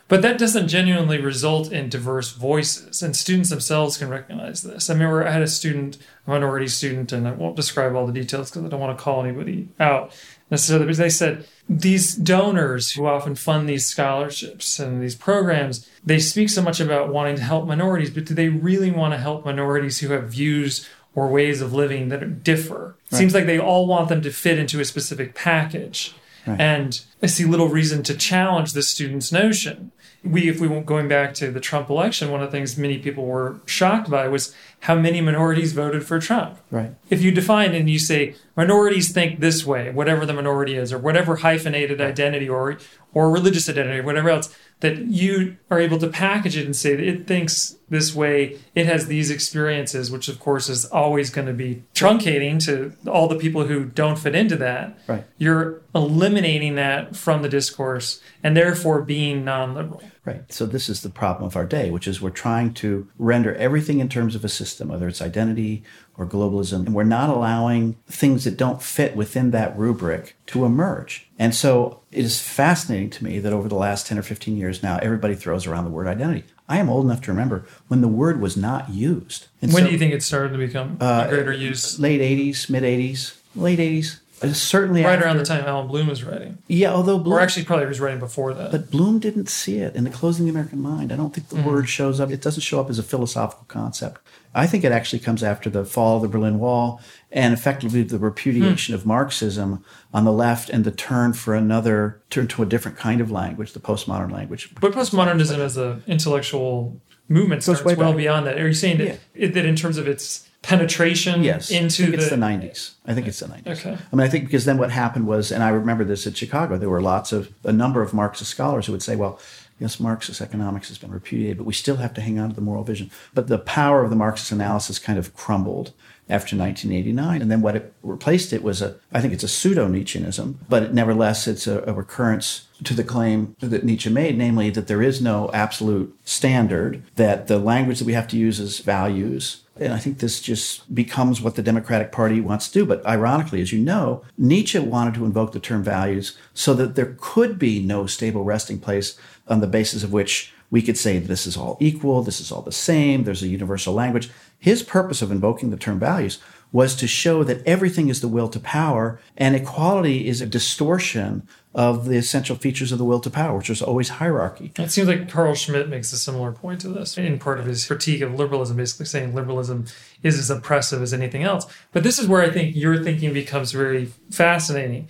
But 0.07 0.23
that 0.23 0.39
doesn't 0.39 0.69
genuinely 0.69 1.21
result 1.21 1.73
in 1.73 1.89
diverse 1.89 2.33
voices, 2.33 3.03
and 3.03 3.17
students 3.17 3.51
themselves 3.51 3.97
can 3.97 4.09
recognize 4.09 4.63
this. 4.63 4.91
I 4.91 4.93
remember 4.93 5.27
I 5.27 5.31
had 5.31 5.43
a 5.43 5.49
student, 5.49 5.99
a 6.27 6.31
minority 6.31 6.69
student, 6.69 7.13
and 7.13 7.27
I 7.27 7.33
won't 7.33 7.57
describe 7.57 7.95
all 7.95 8.07
the 8.07 8.13
details 8.13 8.51
because 8.51 8.65
I 8.65 8.69
don't 8.69 8.81
want 8.81 8.97
to 8.97 9.03
call 9.03 9.25
anybody 9.25 9.69
out 9.79 10.13
necessarily, 10.51 10.87
but 10.87 10.97
they 10.97 11.11
said 11.11 11.47
these 11.69 12.15
donors 12.15 12.93
who 12.93 13.07
often 13.07 13.35
fund 13.35 13.69
these 13.69 13.87
scholarships 13.87 14.79
and 14.79 15.03
these 15.03 15.15
programs, 15.15 15.89
they 16.05 16.19
speak 16.19 16.49
so 16.49 16.63
much 16.63 16.81
about 16.81 17.13
wanting 17.13 17.37
to 17.37 17.43
help 17.43 17.67
minorities, 17.67 18.11
but 18.11 18.25
do 18.25 18.35
they 18.35 18.49
really 18.49 18.91
want 18.91 19.15
to 19.15 19.19
help 19.19 19.45
minorities 19.45 20.01
who 20.01 20.13
have 20.13 20.31
views 20.31 20.89
or 21.15 21.29
ways 21.29 21.61
of 21.61 21.73
living 21.73 22.09
that 22.09 22.43
differ? 22.43 22.97
Right. 23.11 23.19
Seems 23.19 23.35
like 23.35 23.47
they 23.47 23.59
all 23.59 23.87
want 23.87 24.09
them 24.09 24.23
to 24.23 24.31
fit 24.31 24.59
into 24.59 24.81
a 24.81 24.85
specific 24.85 25.35
package. 25.35 26.15
Right. 26.47 26.61
And 26.61 27.01
I 27.23 27.27
see 27.27 27.45
little 27.45 27.69
reason 27.69 28.03
to 28.05 28.17
challenge 28.17 28.73
the 28.73 28.83
student's 28.83 29.31
notion 29.31 29.93
we, 30.23 30.49
if 30.49 30.61
we 30.61 30.69
were 30.69 30.83
going 30.83 31.09
back 31.09 31.33
to 31.35 31.51
the 31.51 31.61
Trump 31.61 31.89
election, 31.89 32.31
one 32.31 32.43
of 32.43 32.51
the 32.51 32.57
things 32.57 32.77
many 32.77 32.99
people 32.99 33.25
were 33.25 33.61
shocked 33.65 34.11
by 34.11 34.29
was 34.29 34.55
how 34.81 34.95
many 34.95 35.21
minorities 35.21 35.73
voted 35.73 36.07
for 36.07 36.19
Trump. 36.19 36.59
Right. 36.71 36.95
If 37.09 37.23
you 37.23 37.31
define 37.31 37.75
and 37.75 37.89
you 37.89 37.99
say 37.99 38.35
minorities 38.57 39.13
think 39.13 39.41
this 39.41 39.65
way, 39.65 39.91
whatever 39.91 40.27
the 40.27 40.35
minority 40.35 40.75
is, 40.75 40.93
or 40.93 40.99
whatever 40.99 41.37
hyphenated 41.37 42.01
identity 42.01 42.49
or 42.49 42.79
or 43.13 43.31
religious 43.31 43.69
identity, 43.69 43.99
or 43.99 44.03
whatever 44.05 44.31
else, 44.31 44.55
that 44.81 44.99
you 44.99 45.57
are 45.71 45.81
able 45.81 45.99
to 45.99 46.07
package 46.07 46.57
it 46.57 46.65
and 46.65 46.77
say 46.77 46.95
that 46.95 47.05
it 47.05 47.27
thinks 47.27 47.77
this 47.89 48.15
way, 48.15 48.59
it 48.75 48.87
has 48.87 49.07
these 49.07 49.31
experiences, 49.31 50.11
which 50.11 50.29
of 50.29 50.39
course 50.39 50.69
is 50.69 50.85
always 50.87 51.29
going 51.29 51.47
to 51.47 51.53
be 51.53 51.83
truncating 51.93 52.65
to 52.65 52.93
all 53.11 53.27
the 53.27 53.37
people 53.37 53.67
who 53.67 53.85
don't 53.85 54.19
fit 54.19 54.35
into 54.35 54.57
that. 54.57 54.97
Right. 55.09 55.25
You're 55.39 55.83
eliminating 55.95 56.77
that 56.77 57.17
from 57.17 57.43
the 57.43 57.49
discourse 57.49 58.23
and 58.43 58.57
therefore 58.57 59.03
being 59.03 59.45
non 59.45 59.75
liberal. 59.75 60.03
Right. 60.31 60.53
So 60.53 60.67
this 60.67 60.89
is 60.89 61.03
the 61.03 61.11
problem 61.11 61.47
of 61.47 61.57
our 61.57 61.67
day, 61.67 61.91
which 61.91 62.07
is 62.07 62.21
we're 62.21 62.31
trying 62.31 62.75
to 62.75 63.09
render 63.19 63.55
everything 63.55 64.01
in 64.01 64.09
terms 64.09 64.35
of 64.35 64.45
a 64.45 64.49
system, 64.49 64.89
whether 64.89 65.09
it's 65.09 65.23
identity 65.23 65.83
or 66.17 66.27
globalism, 66.27 66.87
and 66.87 66.95
we're 66.95 67.05
not 67.05 67.31
allowing 67.31 67.97
things 68.07 68.45
that 68.45 68.57
don't 68.57 68.83
fit 68.83 69.17
within 69.17 69.51
that 69.51 69.77
rubric 69.77 70.37
to 70.47 70.65
emerge. 70.65 71.29
And 71.39 71.55
so 71.55 72.01
it 72.13 72.25
is 72.25 72.41
fascinating 72.41 73.11
to 73.11 73.25
me 73.25 73.39
that 73.39 73.53
over 73.53 73.69
the 73.69 73.75
last 73.75 74.07
10 74.07 74.19
or 74.19 74.23
15 74.23 74.57
years 74.57 74.83
now, 74.83 74.99
everybody 75.03 75.35
throws 75.35 75.67
around 75.67 75.85
the 75.85 75.91
word 75.91 76.07
identity. 76.07 76.45
I 76.69 76.79
am 76.79 76.89
old 76.89 77.07
enough 77.07 77.23
to 77.23 77.33
remember 77.33 77.65
when 77.89 78.01
the 78.01 78.09
word 78.09 78.41
was 78.41 78.57
not 78.57 78.91
used. 78.91 79.49
And 79.61 79.73
when 79.73 79.83
so, 79.83 79.87
do 79.89 79.93
you 79.93 79.99
think 79.99 80.15
it 80.15 80.23
started 80.23 80.53
to 80.53 80.59
become 80.59 80.99
uh, 81.01 81.27
greater 81.29 81.53
use? 81.53 81.99
Late 81.99 82.21
80s, 82.21 82.71
mid 82.71 82.85
80s, 82.85 83.37
late 83.57 83.79
80s. 83.79 84.20
Certainly 84.43 85.05
right 85.05 85.15
after, 85.15 85.27
around 85.27 85.37
the 85.37 85.45
time 85.45 85.65
Allan 85.65 85.87
Bloom 85.87 86.07
was 86.07 86.25
writing. 86.25 86.59
Yeah, 86.67 86.93
although 86.93 87.19
Bloom, 87.19 87.37
or 87.37 87.41
actually 87.41 87.65
probably 87.65 87.87
was 87.87 88.01
writing 88.01 88.21
before 88.21 88.55
that. 88.55 88.71
But 88.71 88.91
Bloom 88.91 89.19
didn't 89.19 89.51
see 89.51 89.79
it 89.79 89.95
in 89.95 90.05
the 90.05 90.11
closing 90.11 90.47
the 90.47 90.51
American 90.51 90.81
mind. 90.81 91.13
I 91.13 91.17
don't 91.17 91.35
think 91.35 91.49
the 91.49 91.57
mm 91.57 91.65
word 91.65 91.91
shows 91.91 92.21
up. 92.21 92.31
It 92.31 92.41
doesn't 92.41 92.63
show 92.63 92.81
up 92.81 92.89
as 92.89 92.99
a 92.99 93.03
philosophical 93.03 93.67
concept. 93.69 94.21
I 94.55 94.67
think 94.67 94.83
it 94.83 94.93
actually 94.93 95.19
comes 95.19 95.43
after 95.43 95.69
the 95.69 95.85
fall 95.85 96.17
of 96.17 96.23
the 96.23 96.29
Berlin 96.29 96.59
Wall 96.59 97.01
and 97.31 97.53
effectively 97.53 98.03
the 98.03 98.19
repudiation 98.19 98.93
mm. 98.93 98.99
of 98.99 99.07
Marxism 99.07 99.85
on 100.13 100.25
the 100.25 100.33
left 100.33 100.71
and 100.71 100.85
the 100.85 100.91
turn 100.91 101.35
for 101.35 101.55
another 101.55 102.21
turn 102.31 102.49
to 102.49 102.63
a 102.63 102.67
different 102.67 102.97
kind 102.97 103.21
of 103.21 103.31
language, 103.31 103.75
the 103.75 103.81
postmodern 103.81 104.33
language. 104.33 104.75
But 104.81 104.93
postmodernism 104.93 105.59
as 105.59 105.77
an 105.77 106.03
intellectual 106.07 107.01
movement 107.29 107.63
starts 107.63 107.85
well 107.85 108.15
beyond 108.15 108.47
that. 108.47 108.59
Are 108.59 108.67
you 108.67 108.75
saying 108.75 108.99
that, 108.99 109.21
yeah. 109.35 109.49
that 109.49 109.65
in 109.65 109.77
terms 109.77 109.99
of 109.99 110.09
its 110.09 110.50
penetration 110.63 111.43
yes, 111.43 111.71
into 111.71 112.03
I 112.03 112.07
think 112.07 112.17
the, 112.17 112.23
it's 112.23 112.31
the 112.31 112.37
90s. 112.37 112.91
I 113.07 113.15
think 113.15 113.27
it's 113.27 113.41
the 113.41 113.47
90s. 113.47 113.67
Okay. 113.67 113.99
I 114.13 114.17
mean, 114.17 114.27
I 114.27 114.29
think 114.29 114.45
because 114.45 114.65
then 114.65 114.79
what 114.79 114.91
happened 114.91 115.27
was, 115.27 115.51
and 115.51 115.63
I 115.63 115.71
remember 115.71 116.05
this 116.05 116.27
at 116.27 116.37
Chicago, 116.37 116.77
there 116.77 116.91
were 116.91 117.01
lots 117.01 117.33
of, 117.33 117.53
a 117.65 117.73
number 117.73 118.03
of 118.03 118.13
Marxist 118.13 118.51
scholars 118.51 118.87
who 118.87 118.93
would 118.93 119.03
say, 119.03 119.17
well, 119.17 119.41
yes, 119.79 119.99
Marxist 119.99 120.41
economics 120.41 120.89
has 120.89 120.99
been 120.99 121.11
repudiated, 121.11 121.59
but 121.59 121.67
we 121.67 121.73
still 121.73 121.97
have 121.97 122.15
to 122.15 122.21
hang 122.21 122.39
on 122.39 122.51
to 122.51 122.55
the 122.55 122.61
moral 122.61 122.85
vision. 122.85 123.11
But 123.35 123.49
the 123.49 123.59
power 123.59 124.05
of 124.05 124.11
the 124.11 124.17
Marxist 124.17 124.53
analysis 124.53 124.99
kind 124.99 125.19
of 125.19 125.35
crumbled 125.35 125.93
after 126.31 126.57
1989. 126.57 127.43
And 127.43 127.51
then 127.51 127.61
what 127.61 127.77
it 127.77 127.93
replaced 128.03 128.53
it 128.53 128.63
was 128.63 128.81
a, 128.81 128.97
I 129.13 129.21
think 129.21 129.33
it's 129.33 129.43
a 129.43 129.49
pseudo 129.49 129.89
Nietzscheanism, 129.89 130.57
but 130.69 130.85
it, 130.85 130.95
nevertheless, 130.95 131.49
it's 131.49 131.67
a, 131.67 131.83
a 131.83 131.93
recurrence 131.93 132.69
to 132.85 132.95
the 132.95 133.03
claim 133.03 133.57
that 133.59 133.85
Nietzsche 133.85 134.11
made, 134.11 134.39
namely 134.39 134.71
that 134.71 134.87
there 134.87 135.03
is 135.03 135.21
no 135.21 135.51
absolute 135.53 136.17
standard, 136.25 137.03
that 137.17 137.49
the 137.49 137.59
language 137.59 137.99
that 137.99 138.05
we 138.05 138.13
have 138.13 138.29
to 138.29 138.37
use 138.37 138.61
is 138.61 138.79
values. 138.79 139.63
And 139.81 139.95
I 139.95 139.99
think 139.99 140.19
this 140.19 140.43
just 140.43 140.95
becomes 140.95 141.41
what 141.41 141.55
the 141.55 141.63
Democratic 141.63 142.13
Party 142.13 142.41
wants 142.41 142.69
to 142.69 142.81
do. 142.81 142.85
But 142.85 143.05
ironically, 143.07 143.63
as 143.63 143.73
you 143.73 143.81
know, 143.81 144.23
Nietzsche 144.37 144.79
wanted 144.79 145.15
to 145.15 145.25
invoke 145.25 145.53
the 145.53 145.59
term 145.59 145.83
values 145.83 146.37
so 146.53 146.75
that 146.75 146.97
there 146.97 147.17
could 147.19 147.59
be 147.59 147.81
no 147.81 148.07
stable 148.07 148.45
resting 148.45 148.79
place 148.79 149.19
on 149.49 149.61
the 149.61 149.67
basis 149.67 150.05
of 150.05 150.13
which 150.13 150.53
we 150.71 150.83
could 150.83 150.99
say 150.99 151.19
this 151.19 151.47
is 151.47 151.57
all 151.57 151.79
equal, 151.81 152.23
this 152.23 152.41
is 152.41 152.53
all 152.53 152.63
the 152.63 152.71
same, 152.71 153.25
there's 153.25 153.43
a 153.43 153.49
universal 153.49 153.95
language. 153.95 154.31
His 154.59 154.83
purpose 154.83 155.23
of 155.23 155.33
invoking 155.33 155.71
the 155.71 155.77
term 155.77 155.99
values 155.99 156.39
was 156.73 156.95
to 156.97 157.09
show 157.09 157.43
that 157.43 157.67
everything 157.67 158.09
is 158.09 158.21
the 158.21 158.29
will 158.29 158.49
to 158.49 158.61
power 158.61 159.19
and 159.37 159.57
equality 159.57 160.29
is 160.29 160.41
a 160.41 160.47
distortion 160.47 161.47
of 161.75 162.07
the 162.07 162.17
essential 162.17 162.57
features 162.57 162.91
of 162.91 162.99
the 162.99 163.05
will 163.05 163.21
to 163.21 163.31
power, 163.31 163.57
which 163.57 163.71
is 163.71 163.81
always 163.81 164.09
hierarchy. 164.09 164.73
It 164.77 164.91
seems 164.91 165.07
like 165.07 165.29
Carl 165.29 165.55
Schmitt 165.55 165.89
makes 165.89 166.13
a 166.13 166.19
similar 166.19 166.51
point 166.51 166.81
to 166.81 166.89
this 166.89 167.17
in 167.17 167.39
part 167.39 167.61
of 167.61 167.67
his 167.67 167.87
critique 167.87 168.23
of 168.23 168.35
liberalism, 168.35 168.77
basically 168.77 169.07
saying 169.07 169.35
liberalism 169.35 169.87
is 170.23 170.39
as 170.39 170.51
oppressive 170.51 171.01
as 171.01 171.15
anything 171.15 171.45
else. 171.45 171.67
But 171.93 172.03
this 172.03 172.19
is 172.19 172.27
where 172.27 172.43
I 172.43 172.51
think 172.51 172.75
your 172.75 173.03
thinking 173.03 173.33
becomes 173.33 173.71
very 173.71 174.07
fascinating. 174.31 175.09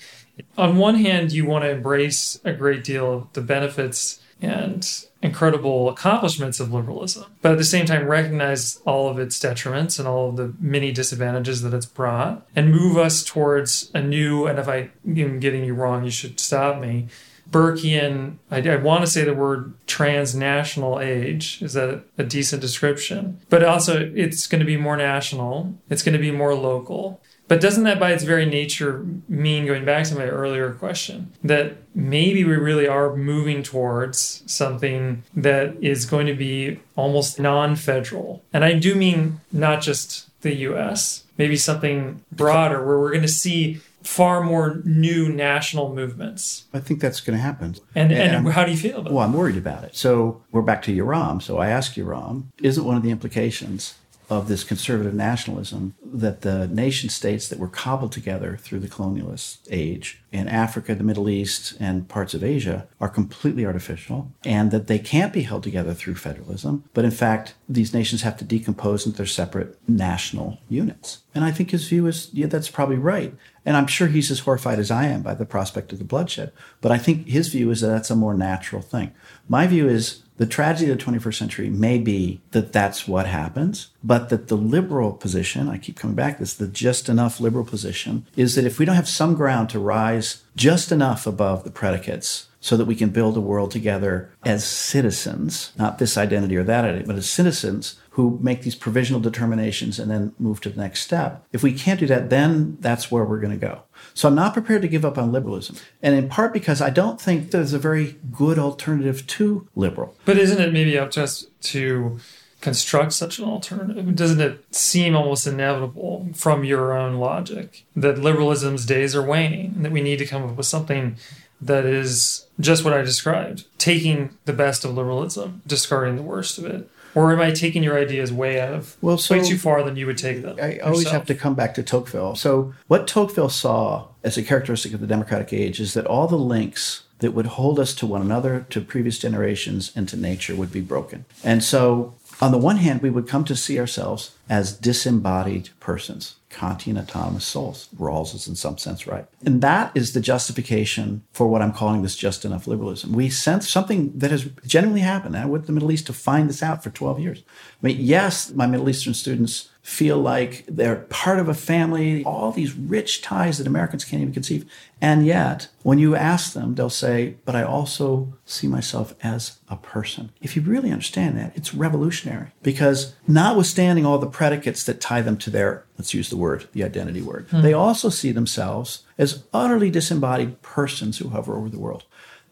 On 0.59 0.77
one 0.77 0.97
hand, 0.97 1.33
you 1.33 1.47
want 1.47 1.65
to 1.65 1.71
embrace 1.71 2.39
a 2.45 2.53
great 2.53 2.85
deal 2.85 3.13
of 3.13 3.33
the 3.33 3.41
benefits 3.41 4.21
and 4.43 4.87
incredible 5.23 5.89
accomplishments 5.89 6.61
of 6.61 6.73
liberalism, 6.73 7.27
but 7.43 7.53
at 7.53 7.59
the 7.59 7.65
same 7.65 7.87
time 7.87 8.07
recognize 8.07 8.81
all 8.87 9.09
of 9.09 9.19
its 9.19 9.39
detriments 9.39 9.99
and 9.99 10.09
all 10.09 10.31
of 10.31 10.37
the 10.37 10.55
many 10.59 10.93
disadvantages 10.93 11.63
that 11.63 11.75
it's 11.75 11.87
brought 11.87 12.47
and 12.57 12.73
move 12.73 12.97
us 12.97 13.23
towards 13.23 13.91
a 13.95 14.01
new, 14.01 14.47
and 14.47 14.59
if 14.59 14.69
I 14.69 14.91
am 15.07 15.39
getting 15.39 15.65
you 15.65 15.75
wrong, 15.75 16.05
you 16.05 16.11
should 16.11 16.41
stop 16.41 16.81
me. 16.81 17.09
Burkean, 17.51 18.37
I, 18.51 18.61
I 18.61 18.77
want 18.77 19.03
to 19.03 19.11
say 19.11 19.25
the 19.25 19.35
word 19.35 19.75
transnational 19.87 21.01
age. 21.01 21.61
Is 21.61 21.73
that 21.73 22.05
a 22.17 22.23
decent 22.23 22.63
description? 22.63 23.41
But 23.49 23.65
also, 23.65 24.13
it's 24.15 24.47
going 24.47 24.61
to 24.61 24.67
be 24.67 24.77
more 24.77 24.97
national. 24.97 25.75
It's 25.89 26.03
going 26.03 26.13
to 26.13 26.21
be 26.21 26.31
more 26.31 26.55
local. 26.55 27.21
But 27.51 27.61
doesn't 27.61 27.83
that 27.83 27.99
by 27.99 28.13
its 28.13 28.23
very 28.23 28.47
nature 28.47 29.05
mean, 29.29 29.67
going 29.67 29.85
back 29.85 30.05
to 30.07 30.15
my 30.15 30.27
earlier 30.27 30.71
question, 30.71 31.33
that 31.43 31.79
maybe 31.97 32.45
we 32.45 32.55
really 32.55 32.87
are 32.87 33.17
moving 33.17 33.65
towards 33.65 34.45
something 34.47 35.25
that 35.35 35.75
is 35.83 36.05
going 36.05 36.29
to 36.29 36.35
be 36.35 36.79
almost 36.95 37.41
non 37.41 37.75
federal? 37.75 38.45
And 38.53 38.65
I 38.65 38.75
do 38.75 38.95
mean 38.95 39.41
not 39.51 39.83
just 39.83 40.31
the 40.43 40.55
US, 40.69 41.25
maybe 41.39 41.57
something 41.57 42.23
broader 42.31 42.87
where 42.87 43.01
we're 43.01 43.11
going 43.11 43.23
to 43.23 43.29
see 43.29 43.81
far 44.05 44.45
more 44.45 44.81
new 44.85 45.29
national 45.29 45.93
movements. 45.93 46.67
I 46.73 46.79
think 46.79 47.01
that's 47.01 47.21
going 47.21 47.37
to 47.37 47.43
happen. 47.43 47.75
And, 47.97 48.13
and, 48.13 48.47
and 48.47 48.49
how 48.53 48.65
do 48.65 48.71
you 48.71 48.79
feel 48.79 49.01
about 49.01 49.11
it? 49.11 49.13
Well, 49.13 49.25
I'm 49.25 49.33
worried 49.33 49.57
about 49.57 49.83
it. 49.83 49.97
So 49.97 50.41
we're 50.53 50.63
back 50.63 50.83
to 50.83 50.97
Yoram. 50.97 51.43
So 51.43 51.59
I 51.59 51.69
ask 51.71 51.95
Yoram, 51.95 52.45
isn't 52.63 52.85
one 52.85 52.97
of 52.97 53.03
the 53.03 53.11
implications 53.11 53.97
of 54.31 54.47
this 54.47 54.63
conservative 54.63 55.13
nationalism 55.13 55.95
that 56.05 56.43
the 56.43 56.69
nation 56.69 57.11
states 57.11 57.49
that 57.49 57.59
were 57.59 57.69
cobbled 57.69 58.13
together 58.13 58.57
through 58.57 58.79
the 58.79 58.89
colonialist 58.89 59.59
age 59.71 60.23
in 60.31 60.47
Africa, 60.47 60.95
the 60.95 61.03
Middle 61.03 61.29
East, 61.29 61.75
and 61.81 62.09
parts 62.09 62.33
of 62.33 62.45
Asia 62.45 62.87
are 63.01 63.09
completely 63.09 63.67
artificial, 63.67 64.31
and 64.45 64.71
that 64.71 64.87
they 64.87 65.01
can't 65.01 65.33
be 65.33 65.43
held 65.43 65.65
together 65.65 65.93
through 65.93 66.15
federalism. 66.15 66.85
But 66.95 67.05
in 67.05 67.11
fact, 67.11 67.55
these 67.69 67.93
nations 67.93 68.23
have 68.23 68.37
to 68.37 68.45
decompose 68.45 69.05
into 69.05 69.17
their 69.17 69.27
separate 69.27 69.77
national 69.89 70.59
units. 70.69 71.19
And 71.35 71.45
I 71.45 71.51
think 71.51 71.73
his 71.73 71.89
view 71.89 72.07
is, 72.07 72.31
yeah, 72.33 72.47
that's 72.47 72.71
probably 72.71 72.97
right. 72.97 73.35
And 73.67 73.77
I'm 73.77 73.89
sure 73.89 74.07
he's 74.07 74.31
as 74.31 74.41
horrified 74.41 74.79
as 74.79 74.91
I 74.93 75.07
am 75.07 75.23
by 75.23 75.35
the 75.35 75.45
prospect 75.45 75.93
of 75.93 75.99
the 75.99 76.05
bloodshed. 76.05 76.53
But 76.81 76.93
I 76.93 76.99
think 76.99 77.27
his 77.27 77.49
view 77.49 77.71
is 77.71 77.81
that 77.81 77.89
that's 77.89 78.11
a 78.11 78.17
more 78.17 78.35
natural 78.35 78.83
thing. 78.83 79.13
My 79.49 79.67
view 79.67 79.89
is 79.89 80.23
the 80.41 80.47
tragedy 80.47 80.91
of 80.91 80.97
the 80.97 81.05
21st 81.05 81.35
century 81.35 81.69
may 81.69 81.99
be 81.99 82.41
that 82.53 82.73
that's 82.73 83.07
what 83.07 83.27
happens, 83.27 83.91
but 84.03 84.31
that 84.31 84.49
the 84.49 84.57
liberal 84.57 85.13
position, 85.13 85.69
I 85.69 85.77
keep 85.77 85.99
coming 85.99 86.17
back 86.17 86.39
to 86.39 86.45
this, 86.45 86.55
the 86.55 86.67
just 86.67 87.11
enough 87.11 87.41
liberal 87.41 87.63
position, 87.63 88.25
is 88.37 88.55
that 88.55 88.65
if 88.65 88.79
we 88.79 88.87
don't 88.87 88.97
have 88.97 89.07
some 89.07 89.35
ground 89.35 89.69
to 89.69 89.79
rise 89.79 90.43
just 90.57 90.91
enough 90.93 91.27
above 91.27 91.65
the 91.65 91.71
predicates 91.71 92.47
so 92.61 92.77
that 92.77 92.85
we 92.85 92.95
can 92.95 93.09
build 93.09 93.37
a 93.37 93.41
world 93.41 93.71
together 93.71 94.31
as 94.45 94.65
citizens, 94.65 95.73
not 95.79 95.99
this 95.99 96.19
identity 96.19 96.57
or 96.57 96.63
that 96.63 96.85
identity, 96.85 97.07
but 97.07 97.17
as 97.17 97.29
citizens 97.29 97.99
who 98.11 98.39
make 98.43 98.63
these 98.63 98.75
provisional 98.75 99.21
determinations 99.21 99.99
and 99.99 100.11
then 100.11 100.35
move 100.39 100.61
to 100.61 100.69
the 100.69 100.79
next 100.79 101.01
step. 101.01 101.47
If 101.53 101.63
we 101.63 101.73
can't 101.73 101.99
do 101.99 102.07
that, 102.09 102.29
then 102.29 102.77
that's 102.81 103.11
where 103.11 103.25
we're 103.25 103.41
going 103.41 103.59
to 103.59 103.67
go. 103.67 103.83
So 104.13 104.29
I'm 104.29 104.35
not 104.35 104.53
prepared 104.53 104.83
to 104.83 104.89
give 104.89 105.07
up 105.07 105.17
on 105.17 105.33
liberalism. 105.33 105.77
And 106.03 106.15
in 106.15 106.29
part 106.29 106.53
because 106.53 106.83
I 106.83 106.91
don't 106.91 107.21
think 107.21 107.51
there's 107.51 107.73
a 107.73 107.79
very 107.79 108.19
good 108.31 108.59
alternative 108.59 109.27
to 109.29 109.67
liberal. 109.75 110.15
But 110.27 110.37
isn't 110.37 110.61
it 110.61 110.73
maybe 110.73 110.99
up 110.99 111.13
to 111.13 111.23
us 111.23 111.47
to 111.63 112.19
construct 112.61 113.15
such 113.15 113.39
an 113.39 113.47
alternative? 113.47 114.15
Doesn't 114.15 114.41
it 114.41 114.75
seem 114.75 115.17
almost 115.17 115.47
inevitable 115.47 116.29
from 116.35 116.65
your 116.65 116.93
own 116.93 117.15
logic 117.15 117.85
that 117.97 118.19
liberalism's 118.19 118.85
days 118.85 119.17
are 119.17 119.27
waning 119.27 119.73
and 119.77 119.85
that 119.85 119.93
we 119.93 120.03
need 120.03 120.19
to 120.19 120.27
come 120.27 120.45
up 120.45 120.57
with 120.57 120.67
something 120.67 121.17
that 121.61 121.85
is 121.85 122.47
just 122.59 122.85
what 122.85 122.93
I 122.93 123.03
described 123.03 123.65
taking 123.79 124.37
the 124.45 124.53
best 124.53 124.85
of 124.85 124.95
liberalism, 124.95 125.63
discarding 125.67 126.17
the 126.17 126.23
worst 126.23 126.59
of 126.59 126.65
it? 126.65 126.89
Or 127.15 127.33
am 127.33 127.41
I 127.41 127.51
taking 127.51 127.83
your 127.83 127.99
ideas 127.99 128.33
way 128.33 128.61
out 128.61 128.73
of 128.73 128.97
well, 129.01 129.19
so 129.19 129.37
way 129.37 129.43
too 129.43 129.59
far 129.59 129.83
than 129.83 129.97
you 129.97 130.07
would 130.07 130.19
take 130.19 130.43
them? 130.43 130.57
I 130.61 130.75
yourself? 130.75 130.87
always 130.87 131.11
have 131.11 131.27
to 131.27 131.35
come 131.35 131.55
back 131.55 131.75
to 131.75 131.83
Tocqueville. 131.83 132.37
So, 132.37 132.73
what 132.87 133.09
Tocqueville 133.09 133.49
saw 133.49 134.09
as 134.23 134.37
a 134.37 134.43
characteristic 134.45 134.93
of 134.93 135.01
the 135.01 135.09
democratic 135.09 135.53
age 135.53 135.81
is 135.81 135.95
that 135.95 136.07
all 136.07 136.29
the 136.29 136.37
links 136.37 137.03
that 137.19 137.33
would 137.33 137.47
hold 137.47 137.79
us 137.81 137.95
to 137.95 138.07
one 138.07 138.23
another, 138.23 138.67
to 138.71 138.81
previous 138.81 139.19
generations, 139.19 139.93
and 139.97 140.09
to 140.09 140.17
nature 140.17 140.55
would 140.55 140.73
be 140.73 140.81
broken. 140.81 141.25
And 141.43 141.65
so, 141.65 142.15
on 142.41 142.53
the 142.53 142.59
one 142.59 142.77
hand, 142.77 143.03
we 143.03 143.11
would 143.11 143.29
come 143.29 143.45
to 143.45 143.57
see 143.57 143.79
ourselves 143.79 144.33
as 144.51 144.77
disembodied 144.77 145.71
persons. 145.79 146.35
Kantian 146.51 147.01
autonomous 147.01 147.45
souls. 147.45 147.89
Rawls 147.97 148.35
is 148.35 148.49
in 148.49 148.57
some 148.57 148.77
sense 148.77 149.07
right. 149.07 149.25
And 149.47 149.63
that 149.63 149.93
is 149.95 150.13
the 150.13 150.21
justification 150.21 151.23
for 151.33 151.47
what 151.47 151.63
I'm 151.63 151.73
calling 151.73 152.03
this 152.03 152.17
just 152.17 152.45
enough 152.45 152.67
liberalism. 152.67 153.13
We 153.13 153.31
sense 153.31 153.69
something 153.69 154.19
that 154.19 154.33
has 154.33 154.49
genuinely 154.67 155.03
happened. 155.03 155.37
I 155.37 155.47
went 155.47 155.63
to 155.63 155.67
the 155.69 155.73
Middle 155.73 155.93
East 155.93 156.09
to 156.09 156.13
find 156.13 156.49
this 156.49 156.65
out 156.65 156.83
for 156.83 156.91
12 156.91 157.21
years. 157.21 157.45
I 157.81 157.87
mean, 157.87 157.99
yes, 158.01 158.53
my 158.53 158.67
Middle 158.67 158.91
Eastern 158.91 159.15
students 159.15 159.70
feel 159.83 160.19
like 160.19 160.65
they're 160.69 160.97
part 161.09 161.39
of 161.39 161.49
a 161.49 161.55
family, 161.55 162.23
all 162.25 162.53
these 162.53 162.75
rich 162.75 163.23
ties 163.23 163.59
that 163.59 163.67
Americans 163.67 164.05
can't 164.05 164.21
even 164.21 164.35
conceive. 164.35 164.71
And 165.01 165.25
yet, 165.25 165.69
when 165.83 165.99
you 165.99 166.15
ask 166.15 166.53
them, 166.53 166.75
they'll 166.75 166.91
say, 166.91 167.37
But 167.47 167.57
I 167.57 167.63
also 167.63 168.35
see 168.45 168.69
myself 168.69 169.15
as 169.23 169.59
a 169.69 169.77
person. 169.77 170.33
If 170.43 170.55
you 170.55 170.63
really 170.63 170.91
understand 170.91 171.39
that, 171.39 171.53
it's 171.57 171.75
revolutionary 171.75 172.53
because 172.63 173.15
notwithstanding 173.27 174.05
all 174.05 174.19
the 174.19 174.27
predicates 174.27 174.85
that 174.85 175.01
tie 175.01 175.23
them 175.23 175.39
to 175.39 175.51
their, 175.51 175.85
let's 175.97 176.13
use 176.13 176.29
the 176.29 176.37
word, 176.37 176.69
the 176.73 176.85
identity 176.85 177.23
word, 177.23 177.47
hmm. 177.51 177.63
they 177.63 177.73
also 177.73 178.11
see 178.11 178.33
themselves 178.33 179.05
as 179.17 179.45
utterly 179.53 179.91
disembodied 179.91 180.61
persons 180.61 181.19
who 181.19 181.31
hover 181.31 181.57
over 181.57 181.71
the 181.71 181.79
world. 181.79 182.05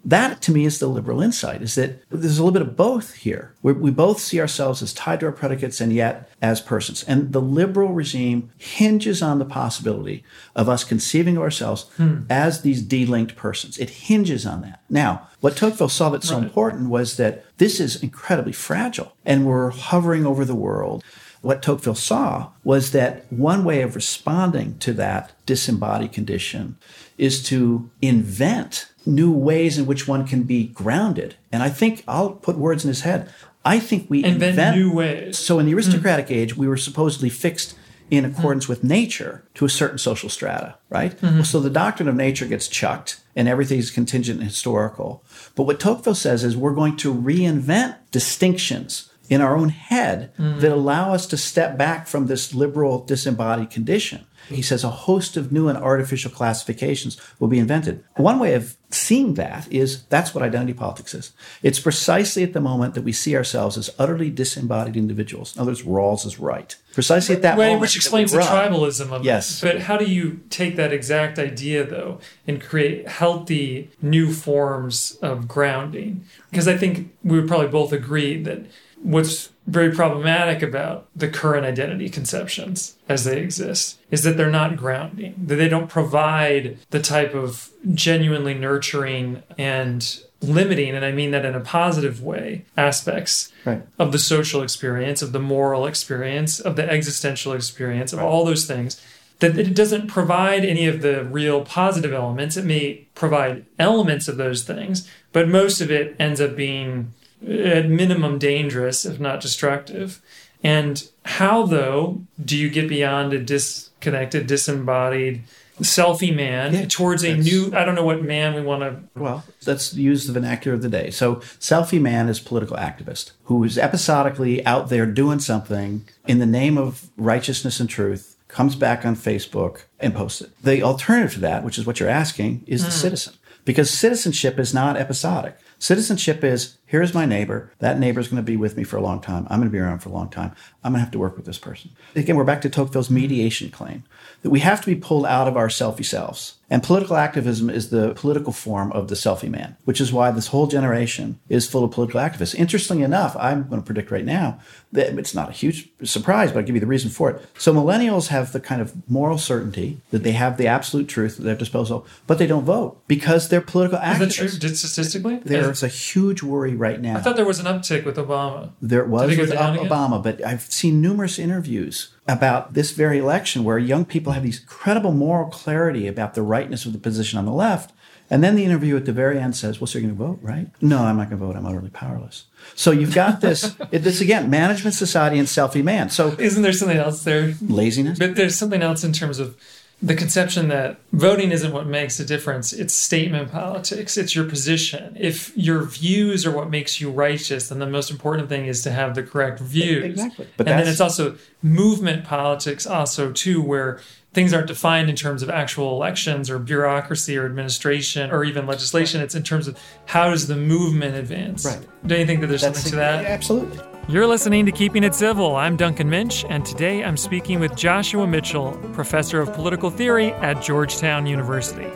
That 0.08 0.40
to 0.42 0.52
me 0.52 0.64
is 0.64 0.78
the 0.78 0.86
liberal 0.86 1.20
insight 1.20 1.60
is 1.60 1.74
that 1.74 2.02
there's 2.08 2.38
a 2.38 2.42
little 2.42 2.58
bit 2.58 2.66
of 2.66 2.76
both 2.76 3.12
here. 3.12 3.54
we 3.62 3.74
we 3.74 3.90
both 3.90 4.20
see 4.20 4.40
ourselves 4.40 4.80
as 4.80 4.94
tied 4.94 5.20
to 5.20 5.26
our 5.26 5.32
predicates 5.32 5.82
and 5.82 5.92
yet 5.92 6.30
as 6.40 6.62
persons. 6.62 7.04
And 7.04 7.34
the 7.34 7.42
liberal 7.42 7.92
regime 7.92 8.50
hinges 8.56 9.20
on 9.20 9.38
the 9.38 9.44
possibility 9.44 10.24
of 10.56 10.66
us 10.66 10.82
conceiving 10.82 11.36
of 11.36 11.42
ourselves 11.42 11.82
hmm. 11.98 12.22
as 12.30 12.62
these 12.62 12.82
delinked 12.82 13.36
persons. 13.36 13.76
It 13.76 13.90
hinges 13.90 14.46
on 14.46 14.62
that. 14.62 14.80
Now, 14.88 15.28
what 15.40 15.56
Tocqueville 15.58 15.90
saw 15.90 16.08
that's 16.08 16.28
so 16.28 16.36
right. 16.36 16.44
important 16.44 16.88
was 16.88 17.18
that 17.18 17.44
this 17.58 17.78
is 17.78 18.02
incredibly 18.02 18.52
fragile 18.52 19.12
and 19.26 19.44
we're 19.44 19.68
hovering 19.70 20.24
over 20.24 20.46
the 20.46 20.54
world 20.54 21.04
what 21.40 21.62
Tocqueville 21.62 21.94
saw 21.94 22.50
was 22.64 22.90
that 22.90 23.30
one 23.32 23.62
way 23.64 23.82
of 23.82 23.94
responding 23.94 24.76
to 24.78 24.92
that 24.94 25.32
disembodied 25.46 26.12
condition 26.12 26.76
is 27.18 27.42
to 27.44 27.90
invent 28.00 28.90
new 29.04 29.32
ways 29.32 29.76
in 29.76 29.86
which 29.86 30.06
one 30.06 30.26
can 30.26 30.44
be 30.44 30.68
grounded. 30.68 31.34
And 31.52 31.62
I 31.62 31.68
think 31.68 32.04
I'll 32.06 32.30
put 32.30 32.56
words 32.56 32.84
in 32.84 32.88
his 32.88 33.02
head. 33.02 33.30
I 33.64 33.80
think 33.80 34.08
we 34.08 34.24
invent, 34.24 34.50
invent 34.50 34.76
new 34.76 34.92
ways. 34.92 35.38
So 35.38 35.58
in 35.58 35.66
the 35.66 35.74
aristocratic 35.74 36.26
mm-hmm. 36.26 36.34
age, 36.34 36.56
we 36.56 36.68
were 36.68 36.76
supposedly 36.76 37.28
fixed 37.28 37.76
in 38.10 38.24
accordance 38.24 38.64
mm-hmm. 38.64 38.72
with 38.72 38.84
nature 38.84 39.44
to 39.54 39.64
a 39.64 39.68
certain 39.68 39.98
social 39.98 40.28
strata, 40.28 40.76
right? 40.88 41.18
Mm-hmm. 41.20 41.42
So 41.42 41.60
the 41.60 41.68
doctrine 41.68 42.08
of 42.08 42.14
nature 42.14 42.46
gets 42.46 42.68
chucked 42.68 43.20
and 43.36 43.48
everything's 43.48 43.90
contingent 43.90 44.40
and 44.40 44.48
historical. 44.48 45.22
But 45.54 45.64
what 45.64 45.80
Tocqueville 45.80 46.14
says 46.14 46.44
is 46.44 46.56
we're 46.56 46.74
going 46.74 46.96
to 46.98 47.12
reinvent 47.14 47.96
distinctions 48.10 49.12
in 49.28 49.40
our 49.40 49.56
own 49.56 49.68
head 49.68 50.32
mm. 50.38 50.58
that 50.60 50.72
allow 50.72 51.12
us 51.12 51.26
to 51.26 51.36
step 51.36 51.76
back 51.76 52.06
from 52.06 52.26
this 52.26 52.54
liberal 52.54 53.04
disembodied 53.04 53.70
condition. 53.70 54.24
He 54.48 54.62
says 54.62 54.84
a 54.84 54.90
host 54.90 55.36
of 55.36 55.52
new 55.52 55.68
and 55.68 55.78
artificial 55.78 56.30
classifications 56.30 57.20
will 57.38 57.48
be 57.48 57.58
invented. 57.58 58.04
One 58.16 58.38
way 58.38 58.54
of 58.54 58.76
seeing 58.90 59.34
that 59.34 59.70
is 59.70 60.04
that's 60.04 60.34
what 60.34 60.42
identity 60.42 60.72
politics 60.72 61.14
is. 61.14 61.32
It's 61.62 61.78
precisely 61.78 62.42
at 62.42 62.54
the 62.54 62.60
moment 62.60 62.94
that 62.94 63.02
we 63.02 63.12
see 63.12 63.36
ourselves 63.36 63.76
as 63.76 63.90
utterly 63.98 64.30
disembodied 64.30 64.96
individuals. 64.96 65.54
In 65.54 65.62
other 65.62 65.70
words, 65.70 65.82
Rawls 65.82 66.26
is 66.26 66.38
right. 66.38 66.74
Precisely 66.94 67.36
at 67.36 67.42
that 67.42 67.56
moment. 67.56 67.80
Which 67.80 67.96
explains 67.96 68.32
the 68.32 68.38
tribalism 68.38 69.12
of 69.12 69.24
yes. 69.24 69.62
it. 69.62 69.66
But 69.66 69.82
how 69.82 69.96
do 69.96 70.06
you 70.06 70.40
take 70.50 70.76
that 70.76 70.92
exact 70.92 71.38
idea, 71.38 71.84
though, 71.84 72.18
and 72.46 72.60
create 72.60 73.06
healthy 73.06 73.90
new 74.00 74.32
forms 74.32 75.18
of 75.22 75.46
grounding? 75.46 76.24
Because 76.50 76.66
I 76.66 76.76
think 76.76 77.14
we 77.22 77.38
would 77.38 77.48
probably 77.48 77.68
both 77.68 77.92
agree 77.92 78.42
that 78.42 78.66
what's 79.02 79.50
very 79.68 79.94
problematic 79.94 80.62
about 80.62 81.08
the 81.14 81.28
current 81.28 81.66
identity 81.66 82.08
conceptions 82.08 82.96
as 83.08 83.24
they 83.24 83.40
exist 83.40 83.98
is 84.10 84.22
that 84.22 84.36
they're 84.36 84.50
not 84.50 84.76
grounding, 84.76 85.34
that 85.46 85.56
they 85.56 85.68
don't 85.68 85.88
provide 85.88 86.78
the 86.90 87.00
type 87.00 87.34
of 87.34 87.70
genuinely 87.92 88.54
nurturing 88.54 89.42
and 89.58 90.20
limiting, 90.40 90.94
and 90.94 91.04
I 91.04 91.12
mean 91.12 91.32
that 91.32 91.44
in 91.44 91.54
a 91.54 91.60
positive 91.60 92.22
way, 92.22 92.64
aspects 92.76 93.52
right. 93.64 93.82
of 93.98 94.12
the 94.12 94.18
social 94.18 94.62
experience, 94.62 95.20
of 95.20 95.32
the 95.32 95.40
moral 95.40 95.86
experience, 95.86 96.60
of 96.60 96.76
the 96.76 96.88
existential 96.88 97.52
experience, 97.52 98.12
of 98.12 98.20
right. 98.20 98.26
all 98.26 98.44
those 98.44 98.66
things. 98.66 99.02
That 99.40 99.56
it 99.56 99.74
doesn't 99.74 100.08
provide 100.08 100.64
any 100.64 100.86
of 100.88 101.00
the 101.00 101.24
real 101.24 101.64
positive 101.64 102.12
elements. 102.12 102.56
It 102.56 102.64
may 102.64 103.06
provide 103.14 103.66
elements 103.78 104.26
of 104.26 104.36
those 104.36 104.64
things, 104.64 105.08
but 105.32 105.48
most 105.48 105.80
of 105.80 105.92
it 105.92 106.16
ends 106.18 106.40
up 106.40 106.56
being 106.56 107.12
at 107.42 107.88
minimum 107.88 108.38
dangerous, 108.38 109.04
if 109.04 109.20
not 109.20 109.40
destructive. 109.40 110.20
And 110.62 111.08
how, 111.24 111.66
though, 111.66 112.22
do 112.42 112.56
you 112.56 112.68
get 112.68 112.88
beyond 112.88 113.32
a 113.32 113.38
disconnected, 113.38 114.46
disembodied, 114.46 115.44
selfie 115.80 116.34
man 116.34 116.74
yeah, 116.74 116.86
towards 116.86 117.22
a 117.22 117.36
new, 117.36 117.72
I 117.74 117.84
don't 117.84 117.94
know 117.94 118.04
what 118.04 118.22
man 118.22 118.54
we 118.54 118.62
want 118.62 118.82
to. 118.82 119.20
Well, 119.20 119.44
let's 119.66 119.94
use 119.94 120.26
the 120.26 120.32
vernacular 120.32 120.74
of 120.74 120.82
the 120.82 120.88
day. 120.88 121.10
So, 121.10 121.36
selfie 121.60 122.00
man 122.00 122.28
is 122.28 122.40
political 122.40 122.76
activist 122.76 123.32
who 123.44 123.62
is 123.64 123.78
episodically 123.78 124.64
out 124.66 124.88
there 124.88 125.06
doing 125.06 125.38
something 125.38 126.04
in 126.26 126.38
the 126.38 126.46
name 126.46 126.76
of 126.76 127.08
righteousness 127.16 127.80
and 127.80 127.88
truth, 127.88 128.36
comes 128.48 128.76
back 128.76 129.04
on 129.04 129.14
Facebook 129.14 129.82
and 130.00 130.14
posts 130.14 130.40
it. 130.40 130.50
The 130.62 130.82
alternative 130.82 131.34
to 131.34 131.40
that, 131.40 131.64
which 131.64 131.78
is 131.78 131.86
what 131.86 132.00
you're 132.00 132.08
asking, 132.08 132.64
is 132.66 132.80
mm. 132.80 132.86
the 132.86 132.90
hmm. 132.90 132.98
citizen. 132.98 133.34
Because 133.68 133.90
citizenship 133.90 134.58
is 134.58 134.72
not 134.72 134.96
episodic. 134.96 135.58
Citizenship 135.78 136.42
is 136.42 136.78
here's 136.86 137.12
my 137.12 137.26
neighbor. 137.26 137.70
That 137.80 137.98
neighbor 137.98 138.18
is 138.18 138.28
going 138.28 138.38
to 138.38 138.42
be 138.42 138.56
with 138.56 138.78
me 138.78 138.82
for 138.82 138.96
a 138.96 139.02
long 139.02 139.20
time. 139.20 139.46
I'm 139.50 139.58
going 139.58 139.68
to 139.68 139.70
be 139.70 139.78
around 139.78 139.98
for 139.98 140.08
a 140.08 140.12
long 140.12 140.30
time. 140.30 140.54
I'm 140.82 140.92
going 140.92 141.00
to 141.00 141.04
have 141.04 141.10
to 141.10 141.18
work 141.18 141.36
with 141.36 141.44
this 141.44 141.58
person. 141.58 141.90
Again, 142.16 142.36
we're 142.36 142.44
back 142.44 142.62
to 142.62 142.70
Tocqueville's 142.70 143.10
mediation 143.10 143.70
claim 143.70 144.04
that 144.40 144.48
we 144.48 144.60
have 144.60 144.80
to 144.80 144.86
be 144.86 144.94
pulled 144.94 145.26
out 145.26 145.48
of 145.48 145.58
our 145.58 145.68
selfie 145.68 146.02
selves. 146.02 146.54
And 146.70 146.82
political 146.82 147.16
activism 147.16 147.70
is 147.70 147.88
the 147.88 148.12
political 148.14 148.52
form 148.52 148.92
of 148.92 149.08
the 149.08 149.14
selfie 149.14 149.48
man, 149.48 149.76
which 149.84 150.02
is 150.02 150.12
why 150.12 150.30
this 150.30 150.48
whole 150.48 150.66
generation 150.66 151.38
is 151.48 151.66
full 151.66 151.82
of 151.82 151.90
political 151.92 152.20
activists. 152.20 152.54
Interestingly 152.54 153.02
enough, 153.02 153.34
I'm 153.38 153.66
going 153.68 153.80
to 153.80 153.86
predict 153.86 154.10
right 154.10 154.24
now 154.24 154.60
that 154.92 155.18
it's 155.18 155.34
not 155.34 155.48
a 155.48 155.52
huge 155.52 155.88
surprise, 156.02 156.52
but 156.52 156.58
I'll 156.58 156.64
give 156.64 156.74
you 156.74 156.80
the 156.80 156.86
reason 156.86 157.10
for 157.10 157.30
it. 157.30 157.42
So 157.56 157.72
millennials 157.72 158.28
have 158.28 158.52
the 158.52 158.60
kind 158.60 158.82
of 158.82 159.08
moral 159.08 159.38
certainty 159.38 160.00
that 160.10 160.24
they 160.24 160.32
have 160.32 160.58
the 160.58 160.66
absolute 160.66 161.08
truth 161.08 161.38
at 161.38 161.44
their 161.44 161.54
disposal, 161.54 162.06
but 162.26 162.38
they 162.38 162.46
don't 162.46 162.64
vote 162.64 163.00
because 163.08 163.48
they're 163.48 163.62
political 163.62 163.98
activists. 163.98 164.42
Is 164.42 164.58
that 164.58 164.60
true 164.60 164.74
statistically? 164.74 165.40
There's 165.44 165.82
a 165.82 165.88
huge 165.88 166.42
worry 166.42 166.74
right 166.74 167.00
now. 167.00 167.16
I 167.16 167.20
thought 167.20 167.36
there 167.36 167.46
was 167.46 167.60
an 167.60 167.66
uptick 167.66 168.04
with 168.04 168.16
Obama. 168.16 168.72
There 168.82 169.04
was 169.04 169.36
with 169.36 169.52
Obama, 169.52 170.22
but 170.22 170.44
I've 170.44 170.62
seen 170.62 171.00
numerous 171.00 171.38
interviews 171.38 172.12
about 172.28 172.74
this 172.74 172.92
very 172.92 173.18
election 173.18 173.64
where 173.64 173.78
young 173.78 174.04
people 174.04 174.34
have 174.34 174.42
these 174.42 174.60
incredible 174.60 175.12
moral 175.12 175.48
clarity 175.48 176.06
about 176.06 176.34
the 176.34 176.42
rightness 176.42 176.84
of 176.84 176.92
the 176.92 176.98
position 176.98 177.38
on 177.38 177.46
the 177.46 177.52
left. 177.52 177.92
And 178.30 178.44
then 178.44 178.56
the 178.56 178.64
interview 178.64 178.94
at 178.94 179.06
the 179.06 179.12
very 179.12 179.38
end 179.38 179.56
says, 179.56 179.80
Well, 179.80 179.86
so 179.86 179.98
you're 179.98 180.06
going 180.06 180.18
to 180.18 180.24
vote, 180.24 180.38
right? 180.42 180.68
No, 180.82 180.98
I'm 180.98 181.16
not 181.16 181.30
going 181.30 181.40
to 181.40 181.46
vote. 181.46 181.56
I'm 181.56 181.64
utterly 181.64 181.88
powerless. 181.88 182.44
So 182.74 182.90
you've 182.90 183.14
got 183.14 183.40
this, 183.40 183.74
this 183.90 184.20
again, 184.20 184.50
management 184.50 184.94
society 184.94 185.38
and 185.38 185.48
selfie 185.48 185.82
man. 185.82 186.10
So 186.10 186.36
isn't 186.38 186.62
there 186.62 186.74
something 186.74 186.98
else 186.98 187.24
there? 187.24 187.54
Laziness. 187.62 188.18
But 188.18 188.36
there's 188.36 188.54
something 188.54 188.82
else 188.82 189.02
in 189.02 189.14
terms 189.14 189.38
of 189.38 189.56
the 190.00 190.14
conception 190.14 190.68
that 190.68 191.00
voting 191.12 191.50
isn't 191.50 191.72
what 191.72 191.86
makes 191.86 192.20
a 192.20 192.24
difference 192.24 192.72
it's 192.72 192.94
statement 192.94 193.50
politics. 193.50 194.16
It's 194.16 194.34
your 194.34 194.44
position. 194.44 195.16
If 195.18 195.56
your 195.56 195.82
views 195.82 196.46
are 196.46 196.52
what 196.52 196.70
makes 196.70 197.00
you 197.00 197.10
righteous 197.10 197.68
then 197.68 197.80
the 197.80 197.86
most 197.86 198.10
important 198.10 198.48
thing 198.48 198.66
is 198.66 198.82
to 198.82 198.92
have 198.92 199.14
the 199.14 199.22
correct 199.22 199.58
views. 199.58 200.04
Exactly. 200.04 200.46
But 200.56 200.68
and 200.68 200.78
then 200.78 200.88
it's 200.88 201.00
also 201.00 201.36
movement 201.62 202.24
politics 202.24 202.86
also 202.86 203.32
too 203.32 203.60
where 203.60 204.00
things 204.32 204.52
aren't 204.52 204.68
defined 204.68 205.10
in 205.10 205.16
terms 205.16 205.42
of 205.42 205.50
actual 205.50 205.92
elections 205.94 206.48
or 206.48 206.58
bureaucracy 206.58 207.36
or 207.36 207.44
administration 207.46 208.30
or 208.30 208.44
even 208.44 208.66
legislation. 208.66 209.20
It's 209.20 209.34
in 209.34 209.42
terms 209.42 209.66
of 209.66 209.76
how 210.06 210.30
does 210.30 210.46
the 210.46 210.56
movement 210.56 211.16
advance. 211.16 211.64
Right. 211.64 211.84
Don't 212.06 212.20
you 212.20 212.26
think 212.26 212.40
that 212.42 212.46
there's 212.46 212.62
That's 212.62 212.78
something 212.78 212.92
to 212.92 212.96
that? 212.98 213.24
absolutely 213.24 213.80
you're 214.08 214.26
listening 214.26 214.64
to 214.64 214.72
Keeping 214.72 215.04
It 215.04 215.14
Civil. 215.14 215.54
I'm 215.54 215.76
Duncan 215.76 216.08
Minch, 216.08 216.46
and 216.48 216.64
today 216.64 217.04
I'm 217.04 217.18
speaking 217.18 217.60
with 217.60 217.76
Joshua 217.76 218.26
Mitchell, 218.26 218.72
professor 218.94 219.38
of 219.38 219.52
political 219.52 219.90
theory 219.90 220.32
at 220.32 220.62
Georgetown 220.62 221.26
University. 221.26 221.86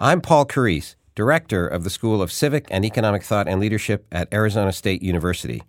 I'm 0.00 0.22
Paul 0.22 0.46
Carrese, 0.46 0.96
director 1.14 1.68
of 1.68 1.84
the 1.84 1.90
School 1.90 2.22
of 2.22 2.32
Civic 2.32 2.66
and 2.70 2.82
Economic 2.82 3.22
Thought 3.22 3.46
and 3.46 3.60
Leadership 3.60 4.06
at 4.10 4.32
Arizona 4.32 4.72
State 4.72 5.02
University. 5.02 5.62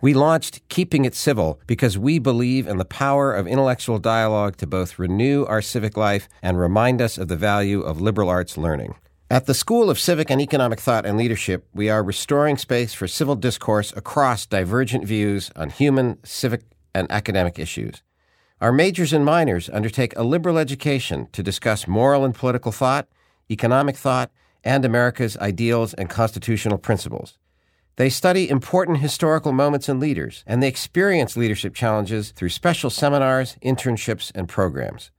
We 0.00 0.14
launched 0.14 0.60
Keeping 0.68 1.04
It 1.04 1.16
Civil 1.16 1.60
because 1.66 1.98
we 1.98 2.20
believe 2.20 2.68
in 2.68 2.76
the 2.76 2.84
power 2.84 3.34
of 3.34 3.48
intellectual 3.48 3.98
dialogue 3.98 4.58
to 4.58 4.66
both 4.66 4.96
renew 4.96 5.44
our 5.46 5.60
civic 5.60 5.96
life 5.96 6.28
and 6.40 6.56
remind 6.56 7.02
us 7.02 7.18
of 7.18 7.26
the 7.26 7.36
value 7.36 7.80
of 7.80 8.00
liberal 8.00 8.28
arts 8.28 8.56
learning. 8.56 8.94
At 9.28 9.46
the 9.46 9.54
School 9.54 9.90
of 9.90 9.98
Civic 9.98 10.30
and 10.30 10.40
Economic 10.40 10.78
Thought 10.78 11.04
and 11.04 11.18
Leadership, 11.18 11.66
we 11.74 11.90
are 11.90 12.04
restoring 12.04 12.56
space 12.56 12.94
for 12.94 13.08
civil 13.08 13.34
discourse 13.34 13.92
across 13.96 14.46
divergent 14.46 15.04
views 15.04 15.50
on 15.56 15.70
human, 15.70 16.24
civic, 16.24 16.62
and 16.94 17.10
academic 17.10 17.58
issues. 17.58 18.04
Our 18.60 18.70
majors 18.70 19.12
and 19.12 19.24
minors 19.24 19.68
undertake 19.68 20.16
a 20.16 20.22
liberal 20.22 20.58
education 20.58 21.26
to 21.32 21.42
discuss 21.42 21.88
moral 21.88 22.24
and 22.24 22.36
political 22.36 22.70
thought, 22.70 23.08
economic 23.50 23.96
thought, 23.96 24.30
and 24.62 24.84
America's 24.84 25.36
ideals 25.38 25.92
and 25.94 26.08
constitutional 26.08 26.78
principles. 26.78 27.36
They 27.96 28.10
study 28.10 28.48
important 28.48 28.98
historical 28.98 29.50
moments 29.50 29.88
and 29.88 29.98
leaders, 29.98 30.44
and 30.46 30.62
they 30.62 30.68
experience 30.68 31.36
leadership 31.36 31.74
challenges 31.74 32.30
through 32.30 32.50
special 32.50 32.90
seminars, 32.90 33.56
internships, 33.60 34.30
and 34.36 34.48
programs. 34.48 35.10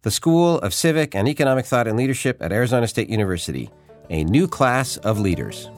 The 0.03 0.11
School 0.11 0.59
of 0.59 0.75
Civic 0.75 1.15
and 1.15 1.29
Economic 1.29 1.65
Thought 1.65 1.87
and 1.87 1.97
Leadership 1.97 2.39
at 2.41 2.53
Arizona 2.53 2.89
State 2.89 3.09
University, 3.09 3.71
a 4.11 4.25
new 4.25 4.49
class 4.49 4.97
of 4.99 5.21
leaders. 5.21 5.71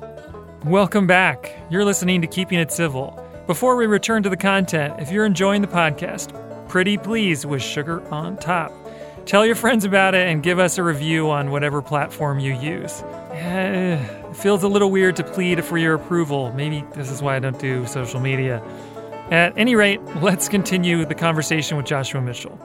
Welcome 0.64 1.06
back. 1.06 1.54
You're 1.70 1.84
listening 1.84 2.22
to 2.22 2.26
Keeping 2.26 2.58
It 2.58 2.72
Civil. 2.72 3.27
Before 3.48 3.76
we 3.76 3.86
return 3.86 4.22
to 4.24 4.28
the 4.28 4.36
content, 4.36 5.00
if 5.00 5.10
you're 5.10 5.24
enjoying 5.24 5.62
the 5.62 5.68
podcast, 5.68 6.34
pretty 6.68 6.98
please 6.98 7.46
with 7.46 7.62
sugar 7.62 8.06
on 8.12 8.36
top. 8.36 8.70
Tell 9.24 9.46
your 9.46 9.54
friends 9.54 9.86
about 9.86 10.14
it 10.14 10.28
and 10.28 10.42
give 10.42 10.58
us 10.58 10.76
a 10.76 10.82
review 10.82 11.30
on 11.30 11.50
whatever 11.50 11.80
platform 11.80 12.40
you 12.40 12.52
use. 12.52 13.00
Eh, 13.30 13.94
it 14.28 14.36
feels 14.36 14.64
a 14.64 14.68
little 14.68 14.90
weird 14.90 15.16
to 15.16 15.24
plead 15.24 15.64
for 15.64 15.78
your 15.78 15.94
approval. 15.94 16.52
Maybe 16.52 16.84
this 16.94 17.10
is 17.10 17.22
why 17.22 17.36
I 17.36 17.38
don't 17.38 17.58
do 17.58 17.86
social 17.86 18.20
media. 18.20 18.62
At 19.30 19.56
any 19.56 19.74
rate, 19.74 20.02
let's 20.20 20.46
continue 20.46 21.06
the 21.06 21.14
conversation 21.14 21.78
with 21.78 21.86
Joshua 21.86 22.20
Mitchell. 22.20 22.60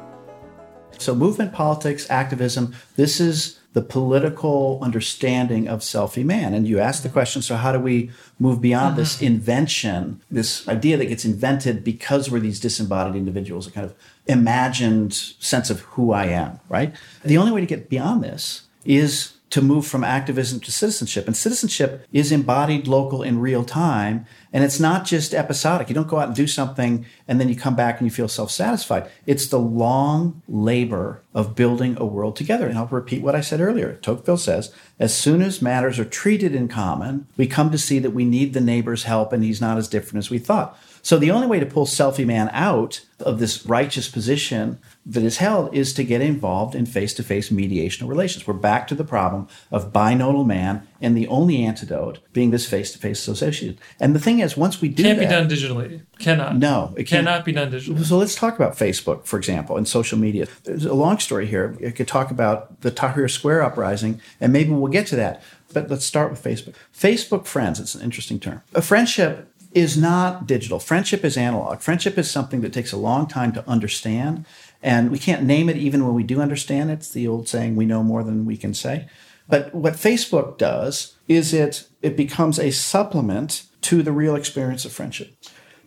So, 0.98 1.16
movement 1.16 1.54
politics, 1.54 2.10
activism, 2.10 2.76
this 2.98 3.22
is 3.22 3.58
the 3.74 3.82
political 3.82 4.80
understanding 4.82 5.68
of 5.68 5.80
selfie 5.82 6.24
man. 6.24 6.54
And 6.54 6.68
you 6.68 6.80
ask 6.80 7.04
the 7.04 7.10
question 7.10 7.42
so, 7.42 7.56
how 7.56 7.72
do 7.72 7.80
we 7.80 8.12
move 8.40 8.62
beyond 8.62 8.92
mm-hmm. 8.92 8.98
this 8.98 9.22
invention, 9.22 10.22
this 10.30 10.68
idea 10.68 10.96
that 10.98 11.06
gets 11.06 11.26
invented 11.26 11.84
because 11.84 12.30
we're 12.30 12.40
these 12.40 12.60
disembodied 12.60 13.16
individuals, 13.16 13.68
a 13.68 13.72
kind 13.72 13.86
of 13.86 13.96
imagined 14.28 15.14
sense 15.14 15.70
of 15.70 15.82
who 15.82 16.12
I 16.12 16.26
am, 16.26 16.60
right? 16.70 16.96
The 17.26 17.38
only 17.38 17.52
way 17.52 17.62
to 17.62 17.68
get 17.68 17.90
beyond 17.90 18.24
this 18.24 18.62
is 18.86 19.34
to 19.50 19.62
move 19.62 19.86
from 19.86 20.04
activism 20.04 20.60
to 20.60 20.72
citizenship. 20.72 21.28
And 21.28 21.38
citizenship 21.38 22.08
is 22.12 22.32
embodied 22.32 22.88
local 22.88 23.22
in 23.22 23.40
real 23.40 23.64
time. 23.64 24.26
And 24.54 24.64
it's 24.64 24.80
not 24.80 25.04
just 25.04 25.34
episodic. 25.34 25.90
You 25.90 25.96
don't 25.96 26.08
go 26.08 26.20
out 26.20 26.28
and 26.28 26.36
do 26.36 26.46
something 26.46 27.06
and 27.28 27.42
then 27.42 27.50
you 27.50 27.56
come 27.56 27.76
back 27.76 28.00
and 28.00 28.08
you 28.08 28.12
feel 28.12 28.28
self 28.28 28.52
satisfied. 28.52 29.10
It's 29.26 29.48
the 29.48 29.60
long 29.60 30.44
labor 30.48 31.24
of 31.34 31.56
building 31.56 31.98
a 32.00 32.06
world 32.06 32.36
together. 32.36 32.68
And 32.68 32.78
I'll 32.78 32.86
repeat 32.86 33.24
what 33.24 33.36
I 33.36 33.42
said 33.42 33.60
earlier. 33.60 33.96
Tocqueville 33.96 34.38
says, 34.38 34.72
as 35.00 35.18
soon 35.18 35.42
as 35.42 35.62
matters 35.62 35.98
are 35.98 36.06
treated 36.06 36.54
in 36.54 36.68
common, 36.68 37.28
we 37.36 37.48
come 37.48 37.72
to 37.72 37.78
see 37.80 37.98
that 38.00 38.12
we 38.12 38.26
need 38.26 38.54
the 38.54 38.62
neighbor's 38.62 39.04
help 39.04 39.34
and 39.34 39.44
he's 39.44 39.60
not 39.60 39.78
as 39.78 39.88
different 39.88 40.20
as 40.20 40.30
we 40.30 40.38
thought. 40.38 40.78
So 41.02 41.18
the 41.18 41.32
only 41.32 41.48
way 41.48 41.60
to 41.60 41.66
pull 41.66 41.86
selfie 41.86 42.26
man 42.26 42.50
out 42.54 43.02
of 43.20 43.40
this 43.40 43.66
righteous 43.66 44.08
position 44.08 44.80
that 45.06 45.24
is 45.24 45.38
held 45.38 45.74
is 45.76 45.94
to 45.94 46.04
get 46.04 46.22
involved 46.22 46.76
in 46.76 46.86
face-to-face 46.86 47.52
mediation 47.52 48.04
of 48.04 48.10
relations. 48.10 48.48
We're 48.48 48.54
back 48.54 48.88
to 48.88 48.96
the 48.96 49.04
problem 49.04 49.50
of 49.70 49.92
binodal 49.92 50.46
man, 50.46 50.88
and 51.02 51.18
the 51.18 51.28
only 51.28 51.64
antidote 51.66 52.20
being 52.32 52.52
this 52.52 52.66
face-to-face 52.66 53.20
association. 53.20 53.78
And 54.00 54.16
the 54.16 54.20
thing 54.20 54.40
is, 54.40 54.56
once 54.56 54.80
we 54.80 54.88
do 54.88 55.04
can't 55.04 55.20
that, 55.20 55.26
be 55.26 55.30
done 55.30 55.50
digitally. 55.50 56.02
Cannot. 56.20 56.56
No, 56.56 56.94
it 56.96 57.04
cannot 57.04 57.44
be 57.44 57.52
done 57.52 57.70
digitally. 57.70 58.06
So 58.06 58.18
let's 58.18 58.36
talk 58.36 58.56
about 58.56 58.78
Facebook, 58.78 59.26
for 59.26 59.38
example, 59.38 59.76
and 59.76 59.88
social 59.88 60.18
media. 60.18 60.48
There's 60.64 60.86
a 60.86 60.94
long 60.94 61.20
story 61.20 61.48
here. 61.48 61.78
I 61.86 61.92
could 61.92 62.08
talk 62.08 62.32
about 62.32 62.80
the 62.82 62.92
Tahrir 62.92 63.30
Square 63.30 63.64
uprising, 63.64 64.22
and 64.40 64.54
maybe 64.54 64.72
we'll 64.72 64.92
get 64.92 65.08
to 65.08 65.18
that. 65.18 65.44
But 65.74 65.90
let's 65.90 66.06
start 66.06 66.32
with 66.32 66.42
Facebook. 66.42 66.76
Facebook 66.98 67.46
friends, 67.46 67.80
it's 67.80 67.96
an 67.96 68.02
interesting 68.02 68.40
term. 68.40 68.62
A 68.74 68.82
friendship 68.82 69.50
is 69.74 69.98
not 69.98 70.46
digital. 70.46 70.78
Friendship 70.78 71.26
is 71.26 71.36
analog. 71.36 71.80
Friendship 71.80 72.16
is 72.20 72.30
something 72.30 72.62
that 72.62 72.72
takes 72.72 72.92
a 72.92 72.98
long 72.98 73.26
time 73.28 73.52
to 73.54 73.68
understand. 73.68 74.46
And 74.84 75.10
we 75.10 75.18
can't 75.18 75.44
name 75.44 75.70
it 75.70 75.78
even 75.78 76.06
when 76.06 76.14
we 76.14 76.24
do 76.24 76.42
understand 76.42 76.92
it. 76.92 76.96
It's 76.96 77.10
the 77.10 77.28
old 77.28 77.48
saying, 77.48 77.76
we 77.76 77.86
know 77.86 78.04
more 78.04 78.24
than 78.24 78.46
we 78.46 78.58
can 78.58 78.74
say. 78.74 79.08
But 79.48 79.74
what 79.74 79.94
Facebook 79.94 80.58
does 80.58 81.16
is 81.28 81.54
it, 81.54 81.88
it 82.02 82.18
becomes 82.18 82.60
a 82.60 82.72
supplement 82.72 83.64
to 83.82 84.04
the 84.04 84.12
real 84.12 84.36
experience 84.36 84.84
of 84.86 84.92
friendship. 84.92 85.36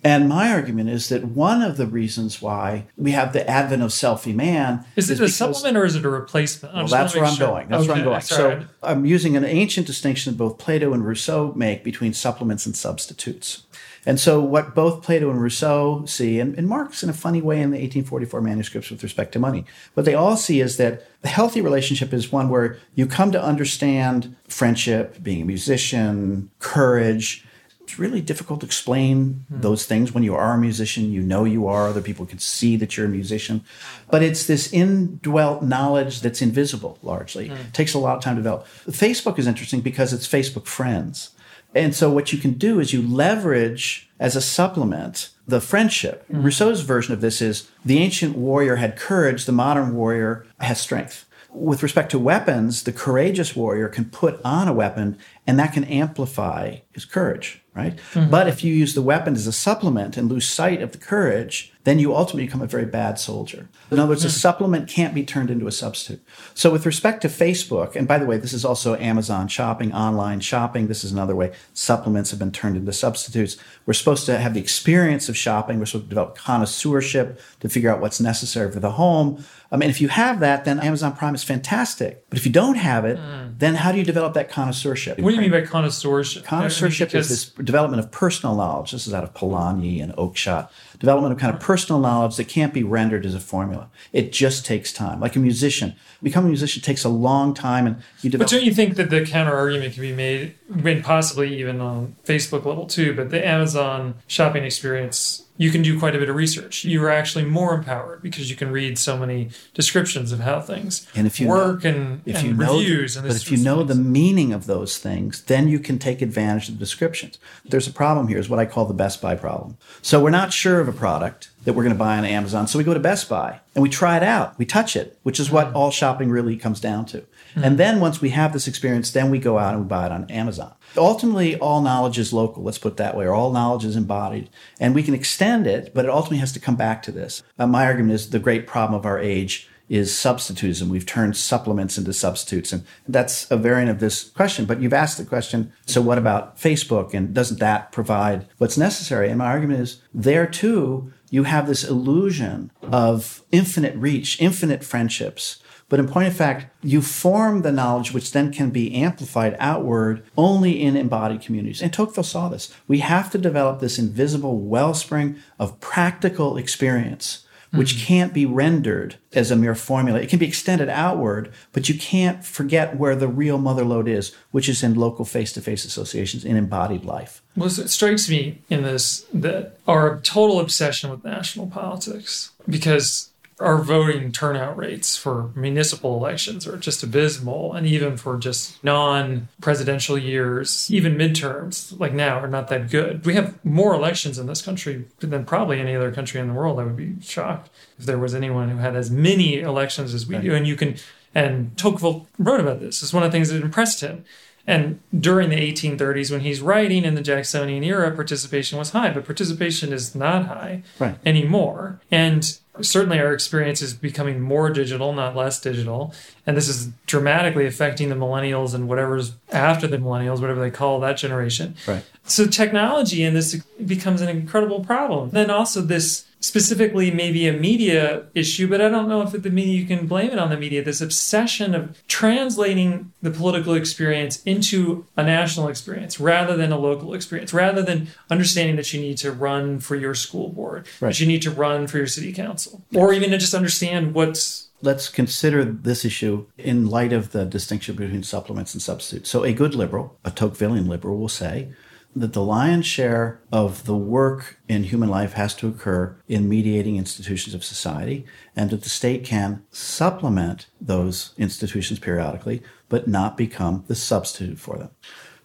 And 0.04 0.28
my 0.28 0.52
argument 0.52 0.88
is 0.88 1.08
that 1.08 1.24
one 1.24 1.62
of 1.62 1.78
the 1.78 1.86
reasons 1.86 2.40
why 2.40 2.86
we 2.96 3.10
have 3.10 3.32
the 3.32 3.48
advent 3.50 3.82
of 3.82 3.90
selfie 3.90 4.34
man 4.34 4.84
is, 4.94 5.10
is 5.10 5.20
it 5.20 5.24
a 5.24 5.28
supplement 5.28 5.76
or 5.76 5.84
is 5.84 5.96
it 5.96 6.04
a 6.04 6.08
replacement? 6.08 6.74
Well, 6.74 6.86
that's 6.86 7.14
where 7.14 7.24
I'm 7.24 7.34
sure. 7.34 7.48
going. 7.48 7.68
That's 7.68 7.82
okay, 7.82 7.88
where 7.88 7.98
I'm 7.98 8.04
going. 8.04 8.20
So 8.20 8.64
I'm 8.82 9.04
using 9.04 9.36
an 9.36 9.44
ancient 9.44 9.86
distinction 9.86 10.32
that 10.32 10.38
both 10.38 10.58
Plato 10.58 10.92
and 10.92 11.04
Rousseau 11.04 11.52
make 11.56 11.82
between 11.82 12.12
supplements 12.12 12.66
and 12.66 12.76
substitutes. 12.76 13.65
And 14.06 14.20
so, 14.20 14.40
what 14.40 14.74
both 14.74 15.02
Plato 15.02 15.28
and 15.30 15.42
Rousseau 15.42 16.04
see, 16.06 16.38
and, 16.38 16.56
and, 16.56 16.68
Marx 16.68 17.02
in 17.02 17.10
a 17.10 17.12
funny 17.12 17.42
way 17.42 17.56
in 17.56 17.70
the 17.70 17.78
1844 17.78 18.40
manuscripts 18.40 18.88
with 18.88 19.02
respect 19.02 19.32
to 19.32 19.40
money, 19.40 19.64
what 19.94 20.06
they 20.06 20.14
all 20.14 20.36
see 20.36 20.60
is 20.60 20.76
that 20.76 21.04
the 21.22 21.28
healthy 21.28 21.60
relationship 21.60 22.12
is 22.12 22.30
one 22.30 22.48
where 22.48 22.78
you 22.94 23.06
come 23.06 23.32
to 23.32 23.42
understand 23.42 24.36
friendship, 24.46 25.20
being 25.24 25.42
a 25.42 25.44
musician, 25.44 26.50
courage. 26.60 27.44
It's 27.80 27.98
really 27.98 28.20
difficult 28.20 28.60
to 28.60 28.66
explain 28.66 29.44
hmm. 29.48 29.60
those 29.60 29.86
things 29.86 30.12
when 30.12 30.22
you 30.22 30.36
are 30.36 30.54
a 30.54 30.58
musician. 30.58 31.10
You 31.10 31.22
know 31.22 31.44
you 31.44 31.66
are, 31.66 31.88
other 31.88 32.00
people 32.00 32.26
can 32.26 32.38
see 32.38 32.76
that 32.76 32.96
you're 32.96 33.06
a 33.06 33.08
musician. 33.08 33.64
But 34.08 34.22
it's 34.22 34.46
this 34.46 34.72
indwelt 34.72 35.64
knowledge 35.64 36.20
that's 36.20 36.40
invisible 36.40 36.98
largely. 37.02 37.48
Hmm. 37.48 37.54
It 37.54 37.74
takes 37.74 37.92
a 37.92 37.98
lot 37.98 38.16
of 38.16 38.22
time 38.22 38.36
to 38.36 38.42
develop. 38.42 38.68
Facebook 38.86 39.36
is 39.36 39.48
interesting 39.48 39.80
because 39.80 40.12
it's 40.12 40.28
Facebook 40.28 40.66
friends. 40.66 41.30
And 41.76 41.94
so 41.94 42.10
what 42.10 42.32
you 42.32 42.38
can 42.38 42.54
do 42.54 42.80
is 42.80 42.94
you 42.94 43.02
leverage 43.02 44.08
as 44.18 44.34
a 44.34 44.40
supplement 44.40 45.28
the 45.46 45.60
friendship. 45.60 46.24
Mm-hmm. 46.24 46.42
Rousseau's 46.42 46.80
version 46.80 47.12
of 47.12 47.20
this 47.20 47.42
is 47.42 47.70
the 47.84 47.98
ancient 47.98 48.34
warrior 48.36 48.76
had 48.76 48.96
courage, 48.96 49.44
the 49.44 49.52
modern 49.52 49.94
warrior 49.94 50.46
has 50.58 50.80
strength. 50.80 51.25
With 51.56 51.82
respect 51.82 52.10
to 52.10 52.18
weapons, 52.18 52.82
the 52.82 52.92
courageous 52.92 53.56
warrior 53.56 53.88
can 53.88 54.04
put 54.04 54.40
on 54.44 54.68
a 54.68 54.74
weapon 54.74 55.18
and 55.46 55.58
that 55.58 55.72
can 55.72 55.84
amplify 55.84 56.76
his 56.92 57.06
courage, 57.06 57.62
right? 57.74 57.96
Mm-hmm. 58.12 58.30
But 58.30 58.46
if 58.46 58.62
you 58.62 58.74
use 58.74 58.94
the 58.94 59.02
weapon 59.02 59.34
as 59.34 59.46
a 59.46 59.52
supplement 59.52 60.16
and 60.16 60.28
lose 60.28 60.46
sight 60.46 60.82
of 60.82 60.92
the 60.92 60.98
courage, 60.98 61.72
then 61.84 62.00
you 62.00 62.16
ultimately 62.16 62.46
become 62.46 62.62
a 62.62 62.66
very 62.66 62.84
bad 62.84 63.16
soldier. 63.16 63.68
In 63.92 64.00
other 64.00 64.08
words, 64.08 64.24
a 64.24 64.28
hmm. 64.28 64.32
supplement 64.32 64.88
can't 64.88 65.14
be 65.14 65.24
turned 65.24 65.52
into 65.52 65.68
a 65.68 65.72
substitute. 65.72 66.20
So, 66.52 66.68
with 66.72 66.84
respect 66.84 67.22
to 67.22 67.28
Facebook, 67.28 67.94
and 67.94 68.08
by 68.08 68.18
the 68.18 68.26
way, 68.26 68.38
this 68.38 68.52
is 68.52 68.64
also 68.64 68.96
Amazon 68.96 69.46
shopping, 69.46 69.92
online 69.92 70.40
shopping. 70.40 70.88
This 70.88 71.04
is 71.04 71.12
another 71.12 71.36
way 71.36 71.52
supplements 71.74 72.30
have 72.30 72.40
been 72.40 72.50
turned 72.50 72.76
into 72.76 72.92
substitutes. 72.92 73.56
We're 73.86 73.94
supposed 73.94 74.26
to 74.26 74.36
have 74.36 74.54
the 74.54 74.60
experience 74.60 75.28
of 75.28 75.36
shopping. 75.36 75.78
We're 75.78 75.86
supposed 75.86 76.06
to 76.06 76.08
develop 76.08 76.36
connoisseurship 76.36 77.40
to 77.60 77.68
figure 77.68 77.90
out 77.90 78.00
what's 78.00 78.20
necessary 78.20 78.72
for 78.72 78.80
the 78.80 78.92
home. 78.92 79.44
I 79.70 79.76
mean, 79.76 79.90
if 79.90 80.00
you 80.00 80.08
have 80.08 80.40
that, 80.40 80.64
then 80.64 80.78
Amazon 80.80 81.14
Prime 81.16 81.34
is 81.34 81.42
fantastic. 81.42 82.24
But 82.30 82.38
if 82.38 82.46
you 82.46 82.52
don't 82.52 82.76
have 82.76 83.04
it, 83.04 83.18
mm. 83.18 83.58
then 83.58 83.74
how 83.74 83.92
do 83.92 83.98
you 83.98 84.04
develop 84.04 84.34
that 84.34 84.50
connoisseurship? 84.50 85.18
What 85.18 85.30
do 85.30 85.34
you 85.34 85.40
mean 85.40 85.50
by 85.50 85.62
connoisseurship? 85.62 86.44
Connoisseurship 86.44 87.12
mean, 87.12 87.20
is 87.20 87.28
this 87.28 87.50
development 87.50 88.00
of 88.00 88.10
personal 88.10 88.56
knowledge. 88.56 88.92
This 88.92 89.06
is 89.06 89.14
out 89.14 89.24
of 89.24 89.34
Polanyi 89.34 90.02
and 90.02 90.12
Oakeshott 90.14 90.68
development 90.98 91.32
of 91.32 91.38
kind 91.38 91.54
of 91.54 91.60
personal 91.60 92.00
knowledge 92.00 92.36
that 92.36 92.48
can't 92.48 92.72
be 92.72 92.82
rendered 92.82 93.26
as 93.26 93.34
a 93.34 93.40
formula. 93.40 93.88
It 94.12 94.32
just 94.32 94.64
takes 94.64 94.92
time. 94.92 95.20
Like 95.20 95.36
a 95.36 95.38
musician, 95.38 95.94
becoming 96.22 96.48
a 96.48 96.50
musician 96.50 96.82
takes 96.82 97.04
a 97.04 97.08
long 97.08 97.54
time, 97.54 97.86
and 97.86 98.02
you 98.22 98.30
develop. 98.30 98.50
But 98.50 98.56
don't 98.56 98.64
you 98.64 98.74
think 98.74 98.96
that 98.96 99.10
the 99.10 99.24
counter 99.24 99.54
argument 99.54 99.94
can 99.94 100.02
be 100.02 100.14
made, 100.14 100.54
and 100.68 101.04
possibly 101.04 101.58
even 101.58 101.80
on 101.80 102.16
Facebook 102.24 102.64
level 102.64 102.86
too? 102.86 103.14
But 103.14 103.30
the 103.30 103.46
Amazon 103.46 104.14
shopping 104.26 104.64
experience 104.64 105.45
you 105.56 105.70
can 105.70 105.82
do 105.82 105.98
quite 105.98 106.14
a 106.14 106.18
bit 106.18 106.28
of 106.28 106.36
research. 106.36 106.84
You 106.84 107.02
are 107.04 107.10
actually 107.10 107.44
more 107.44 107.74
empowered 107.74 108.22
because 108.22 108.50
you 108.50 108.56
can 108.56 108.70
read 108.70 108.98
so 108.98 109.16
many 109.16 109.50
descriptions 109.74 110.32
of 110.32 110.40
how 110.40 110.60
things 110.60 111.06
and 111.14 111.26
if 111.26 111.40
you 111.40 111.48
work 111.48 111.84
know, 111.84 111.90
and, 111.90 112.22
if 112.26 112.36
and 112.36 112.46
you 112.46 112.54
know 112.54 112.76
reviews. 112.78 113.14
The, 113.14 113.20
and 113.20 113.28
but 113.28 113.36
if 113.36 113.50
you 113.50 113.58
know 113.58 113.78
things. 113.78 113.88
the 113.88 114.02
meaning 114.02 114.52
of 114.52 114.66
those 114.66 114.98
things, 114.98 115.42
then 115.42 115.68
you 115.68 115.78
can 115.78 115.98
take 115.98 116.22
advantage 116.22 116.68
of 116.68 116.74
the 116.74 116.78
descriptions. 116.78 117.38
There's 117.64 117.86
a 117.86 117.92
problem 117.92 118.28
here, 118.28 118.38
is 118.38 118.48
what 118.48 118.58
I 118.58 118.66
call 118.66 118.84
the 118.84 118.94
Best 118.94 119.20
Buy 119.22 119.34
problem. 119.34 119.78
So 120.02 120.22
we're 120.22 120.30
not 120.30 120.52
sure 120.52 120.80
of 120.80 120.88
a 120.88 120.92
product 120.92 121.50
that 121.64 121.72
we're 121.72 121.82
going 121.82 121.94
to 121.94 121.98
buy 121.98 122.16
on 122.16 122.24
Amazon. 122.24 122.68
So 122.68 122.78
we 122.78 122.84
go 122.84 122.94
to 122.94 123.00
Best 123.00 123.28
Buy 123.28 123.60
and 123.74 123.82
we 123.82 123.88
try 123.88 124.16
it 124.16 124.22
out. 124.22 124.56
We 124.56 124.64
touch 124.64 124.94
it, 124.94 125.18
which 125.24 125.40
is 125.40 125.50
what 125.50 125.72
all 125.72 125.90
shopping 125.90 126.30
really 126.30 126.56
comes 126.56 126.80
down 126.80 127.06
to. 127.06 127.18
Mm-hmm. 127.18 127.64
And 127.64 127.78
then 127.78 127.98
once 127.98 128.20
we 128.20 128.30
have 128.30 128.52
this 128.52 128.68
experience, 128.68 129.10
then 129.10 129.30
we 129.30 129.40
go 129.40 129.58
out 129.58 129.74
and 129.74 129.82
we 129.82 129.88
buy 129.88 130.06
it 130.06 130.12
on 130.12 130.30
Amazon. 130.30 130.74
Ultimately, 130.96 131.56
all 131.56 131.80
knowledge 131.80 132.18
is 132.18 132.32
local, 132.32 132.62
let's 132.62 132.78
put 132.78 132.92
it 132.92 132.96
that 132.98 133.16
way, 133.16 133.26
or 133.26 133.34
all 133.34 133.52
knowledge 133.52 133.84
is 133.84 133.96
embodied. 133.96 134.50
And 134.80 134.94
we 134.94 135.02
can 135.02 135.14
extend 135.14 135.66
it, 135.66 135.92
but 135.94 136.04
it 136.04 136.10
ultimately 136.10 136.38
has 136.38 136.52
to 136.52 136.60
come 136.60 136.76
back 136.76 137.02
to 137.04 137.12
this. 137.12 137.42
Uh, 137.58 137.66
my 137.66 137.84
argument 137.84 138.14
is 138.14 138.30
the 138.30 138.38
great 138.38 138.66
problem 138.66 138.98
of 138.98 139.06
our 139.06 139.18
age 139.18 139.68
is 139.88 140.10
substitutism. 140.12 140.88
We've 140.88 141.06
turned 141.06 141.36
supplements 141.36 141.96
into 141.96 142.12
substitutes. 142.12 142.72
And 142.72 142.84
that's 143.06 143.48
a 143.50 143.56
variant 143.56 143.90
of 143.90 144.00
this 144.00 144.24
question. 144.30 144.64
But 144.64 144.80
you've 144.80 144.92
asked 144.92 145.18
the 145.18 145.24
question 145.24 145.72
so 145.86 146.00
what 146.00 146.18
about 146.18 146.58
Facebook? 146.58 147.14
And 147.14 147.32
doesn't 147.32 147.60
that 147.60 147.92
provide 147.92 148.46
what's 148.58 148.76
necessary? 148.76 149.28
And 149.28 149.38
my 149.38 149.46
argument 149.46 149.80
is 149.80 150.02
there 150.12 150.46
too, 150.46 151.12
you 151.30 151.44
have 151.44 151.66
this 151.66 151.84
illusion 151.84 152.70
of 152.82 153.42
infinite 153.52 153.94
reach, 153.96 154.40
infinite 154.40 154.84
friendships. 154.84 155.62
But 155.88 156.00
in 156.00 156.08
point 156.08 156.26
of 156.26 156.36
fact, 156.36 156.66
you 156.82 157.00
form 157.00 157.62
the 157.62 157.70
knowledge 157.70 158.12
which 158.12 158.32
then 158.32 158.52
can 158.52 158.70
be 158.70 158.94
amplified 158.94 159.56
outward 159.60 160.24
only 160.36 160.82
in 160.82 160.96
embodied 160.96 161.42
communities. 161.42 161.80
And 161.80 161.92
Tocqueville 161.92 162.24
saw 162.24 162.48
this. 162.48 162.74
We 162.88 162.98
have 162.98 163.30
to 163.30 163.38
develop 163.38 163.78
this 163.78 163.98
invisible 163.98 164.58
wellspring 164.58 165.36
of 165.58 165.80
practical 165.80 166.56
experience 166.56 167.46
which 167.72 167.94
mm-hmm. 167.94 168.06
can't 168.06 168.34
be 168.34 168.46
rendered 168.46 169.16
as 169.32 169.50
a 169.50 169.56
mere 169.56 169.74
formula. 169.74 170.20
It 170.20 170.28
can 170.28 170.38
be 170.38 170.46
extended 170.46 170.88
outward, 170.88 171.52
but 171.72 171.88
you 171.88 171.98
can't 171.98 172.44
forget 172.44 172.96
where 172.96 173.16
the 173.16 173.28
real 173.28 173.58
mother 173.58 173.84
lode 173.84 174.08
is, 174.08 174.34
which 174.50 174.68
is 174.68 174.82
in 174.82 174.94
local 174.94 175.24
face 175.24 175.52
to 175.52 175.60
face 175.60 175.84
associations 175.84 176.44
in 176.44 176.56
embodied 176.56 177.04
life. 177.04 177.42
Well, 177.56 177.68
it 177.68 177.90
strikes 177.90 178.28
me 178.28 178.62
in 178.70 178.82
this 178.82 179.26
that 179.32 179.78
our 179.86 180.20
total 180.20 180.60
obsession 180.60 181.10
with 181.10 181.24
national 181.24 181.68
politics, 181.68 182.52
because 182.68 183.30
our 183.58 183.78
voting 183.78 184.32
turnout 184.32 184.76
rates 184.76 185.16
for 185.16 185.50
municipal 185.54 186.14
elections 186.16 186.66
are 186.66 186.76
just 186.76 187.02
abysmal 187.02 187.72
and 187.72 187.86
even 187.86 188.16
for 188.16 188.36
just 188.36 188.82
non-presidential 188.84 190.18
years 190.18 190.90
even 190.90 191.16
midterms 191.16 191.98
like 191.98 192.12
now 192.12 192.38
are 192.38 192.48
not 192.48 192.68
that 192.68 192.90
good. 192.90 193.24
We 193.24 193.34
have 193.34 193.64
more 193.64 193.94
elections 193.94 194.38
in 194.38 194.46
this 194.46 194.60
country 194.60 195.06
than 195.20 195.46
probably 195.46 195.80
any 195.80 195.96
other 195.96 196.12
country 196.12 196.40
in 196.40 196.48
the 196.48 196.54
world 196.54 196.78
i 196.78 196.84
would 196.84 196.96
be 196.96 197.14
shocked 197.22 197.70
if 197.98 198.04
there 198.04 198.18
was 198.18 198.34
anyone 198.34 198.68
who 198.68 198.78
had 198.78 198.94
as 198.94 199.10
many 199.10 199.60
elections 199.60 200.12
as 200.12 200.26
we 200.26 200.36
do 200.38 200.54
and 200.54 200.66
you 200.66 200.76
can 200.76 200.96
and 201.34 201.76
tocqueville 201.76 202.26
wrote 202.38 202.60
about 202.60 202.80
this. 202.80 203.02
It's 203.02 203.12
one 203.12 203.22
of 203.22 203.30
the 203.30 203.36
things 203.36 203.50
that 203.50 203.62
impressed 203.62 204.00
him 204.00 204.24
and 204.66 204.98
during 205.18 205.50
the 205.50 205.56
1830s, 205.56 206.30
when 206.30 206.40
he's 206.40 206.60
writing 206.60 207.04
in 207.04 207.14
the 207.14 207.22
Jacksonian 207.22 207.84
era, 207.84 208.10
participation 208.10 208.78
was 208.78 208.90
high, 208.90 209.10
but 209.10 209.24
participation 209.24 209.92
is 209.92 210.14
not 210.14 210.46
high 210.46 210.82
right. 210.98 211.16
anymore. 211.24 212.00
And 212.10 212.58
certainly 212.80 213.20
our 213.20 213.32
experience 213.32 213.80
is 213.80 213.94
becoming 213.94 214.40
more 214.40 214.70
digital, 214.70 215.12
not 215.12 215.36
less 215.36 215.60
digital. 215.60 216.12
And 216.46 216.56
this 216.56 216.68
is 216.68 216.88
dramatically 217.06 217.66
affecting 217.66 218.08
the 218.08 218.16
millennials 218.16 218.74
and 218.74 218.88
whatever's 218.88 219.34
after 219.52 219.86
the 219.86 219.98
millennials, 219.98 220.40
whatever 220.40 220.60
they 220.60 220.70
call 220.70 220.98
that 221.00 221.16
generation. 221.16 221.76
Right. 221.86 222.04
So 222.26 222.46
technology 222.46 223.22
in 223.22 223.34
this 223.34 223.54
becomes 223.84 224.20
an 224.20 224.28
incredible 224.28 224.84
problem. 224.84 225.30
Then 225.30 225.50
also 225.50 225.80
this 225.80 226.26
specifically 226.40 227.10
maybe 227.10 227.48
a 227.48 227.52
media 227.52 228.24
issue, 228.34 228.68
but 228.68 228.80
I 228.80 228.88
don't 228.88 229.08
know 229.08 229.22
if 229.22 229.32
the 229.32 229.50
media 229.50 229.74
you 229.74 229.86
can 229.86 230.06
blame 230.06 230.30
it 230.30 230.38
on 230.38 230.50
the 230.50 230.56
media. 230.56 230.82
This 230.84 231.00
obsession 231.00 231.74
of 231.74 232.06
translating 232.08 233.12
the 233.22 233.30
political 233.30 233.74
experience 233.74 234.42
into 234.44 235.06
a 235.16 235.24
national 235.24 235.68
experience 235.68 236.20
rather 236.20 236.56
than 236.56 236.72
a 236.72 236.78
local 236.78 237.14
experience, 237.14 237.52
rather 237.52 237.82
than 237.82 238.08
understanding 238.30 238.76
that 238.76 238.92
you 238.92 239.00
need 239.00 239.18
to 239.18 239.32
run 239.32 239.80
for 239.80 239.96
your 239.96 240.14
school 240.14 240.48
board, 240.50 240.86
right. 241.00 241.08
that 241.08 241.20
you 241.20 241.26
need 241.26 241.42
to 241.42 241.50
run 241.50 241.86
for 241.86 241.98
your 241.98 242.06
city 242.06 242.32
council, 242.32 242.84
or 242.94 243.12
even 243.12 243.30
to 243.30 243.38
just 243.38 243.54
understand 243.54 244.14
what's 244.14 244.68
let's 244.82 245.08
consider 245.08 245.64
this 245.64 246.04
issue 246.04 246.46
in 246.58 246.86
light 246.86 247.12
of 247.12 247.32
the 247.32 247.46
distinction 247.46 247.96
between 247.96 248.22
supplements 248.22 248.74
and 248.74 248.82
substitutes. 248.82 249.30
So, 249.30 249.42
a 249.42 249.52
good 249.52 249.74
liberal, 249.74 250.18
a 250.24 250.30
Tocquevillian 250.30 250.86
liberal, 250.86 251.18
will 251.18 251.28
say 251.28 251.72
that 252.16 252.32
the 252.32 252.42
lion's 252.42 252.86
share 252.86 253.40
of 253.52 253.84
the 253.84 253.96
work 253.96 254.58
in 254.68 254.84
human 254.84 255.10
life 255.10 255.34
has 255.34 255.54
to 255.54 255.68
occur 255.68 256.16
in 256.26 256.48
mediating 256.48 256.96
institutions 256.96 257.54
of 257.54 257.62
society, 257.62 258.24
and 258.56 258.70
that 258.70 258.82
the 258.82 258.88
state 258.88 259.22
can 259.22 259.62
supplement 259.70 260.66
those 260.80 261.34
institutions 261.36 261.98
periodically, 261.98 262.62
but 262.88 263.06
not 263.06 263.36
become 263.36 263.84
the 263.86 263.94
substitute 263.94 264.58
for 264.58 264.78
them. 264.78 264.90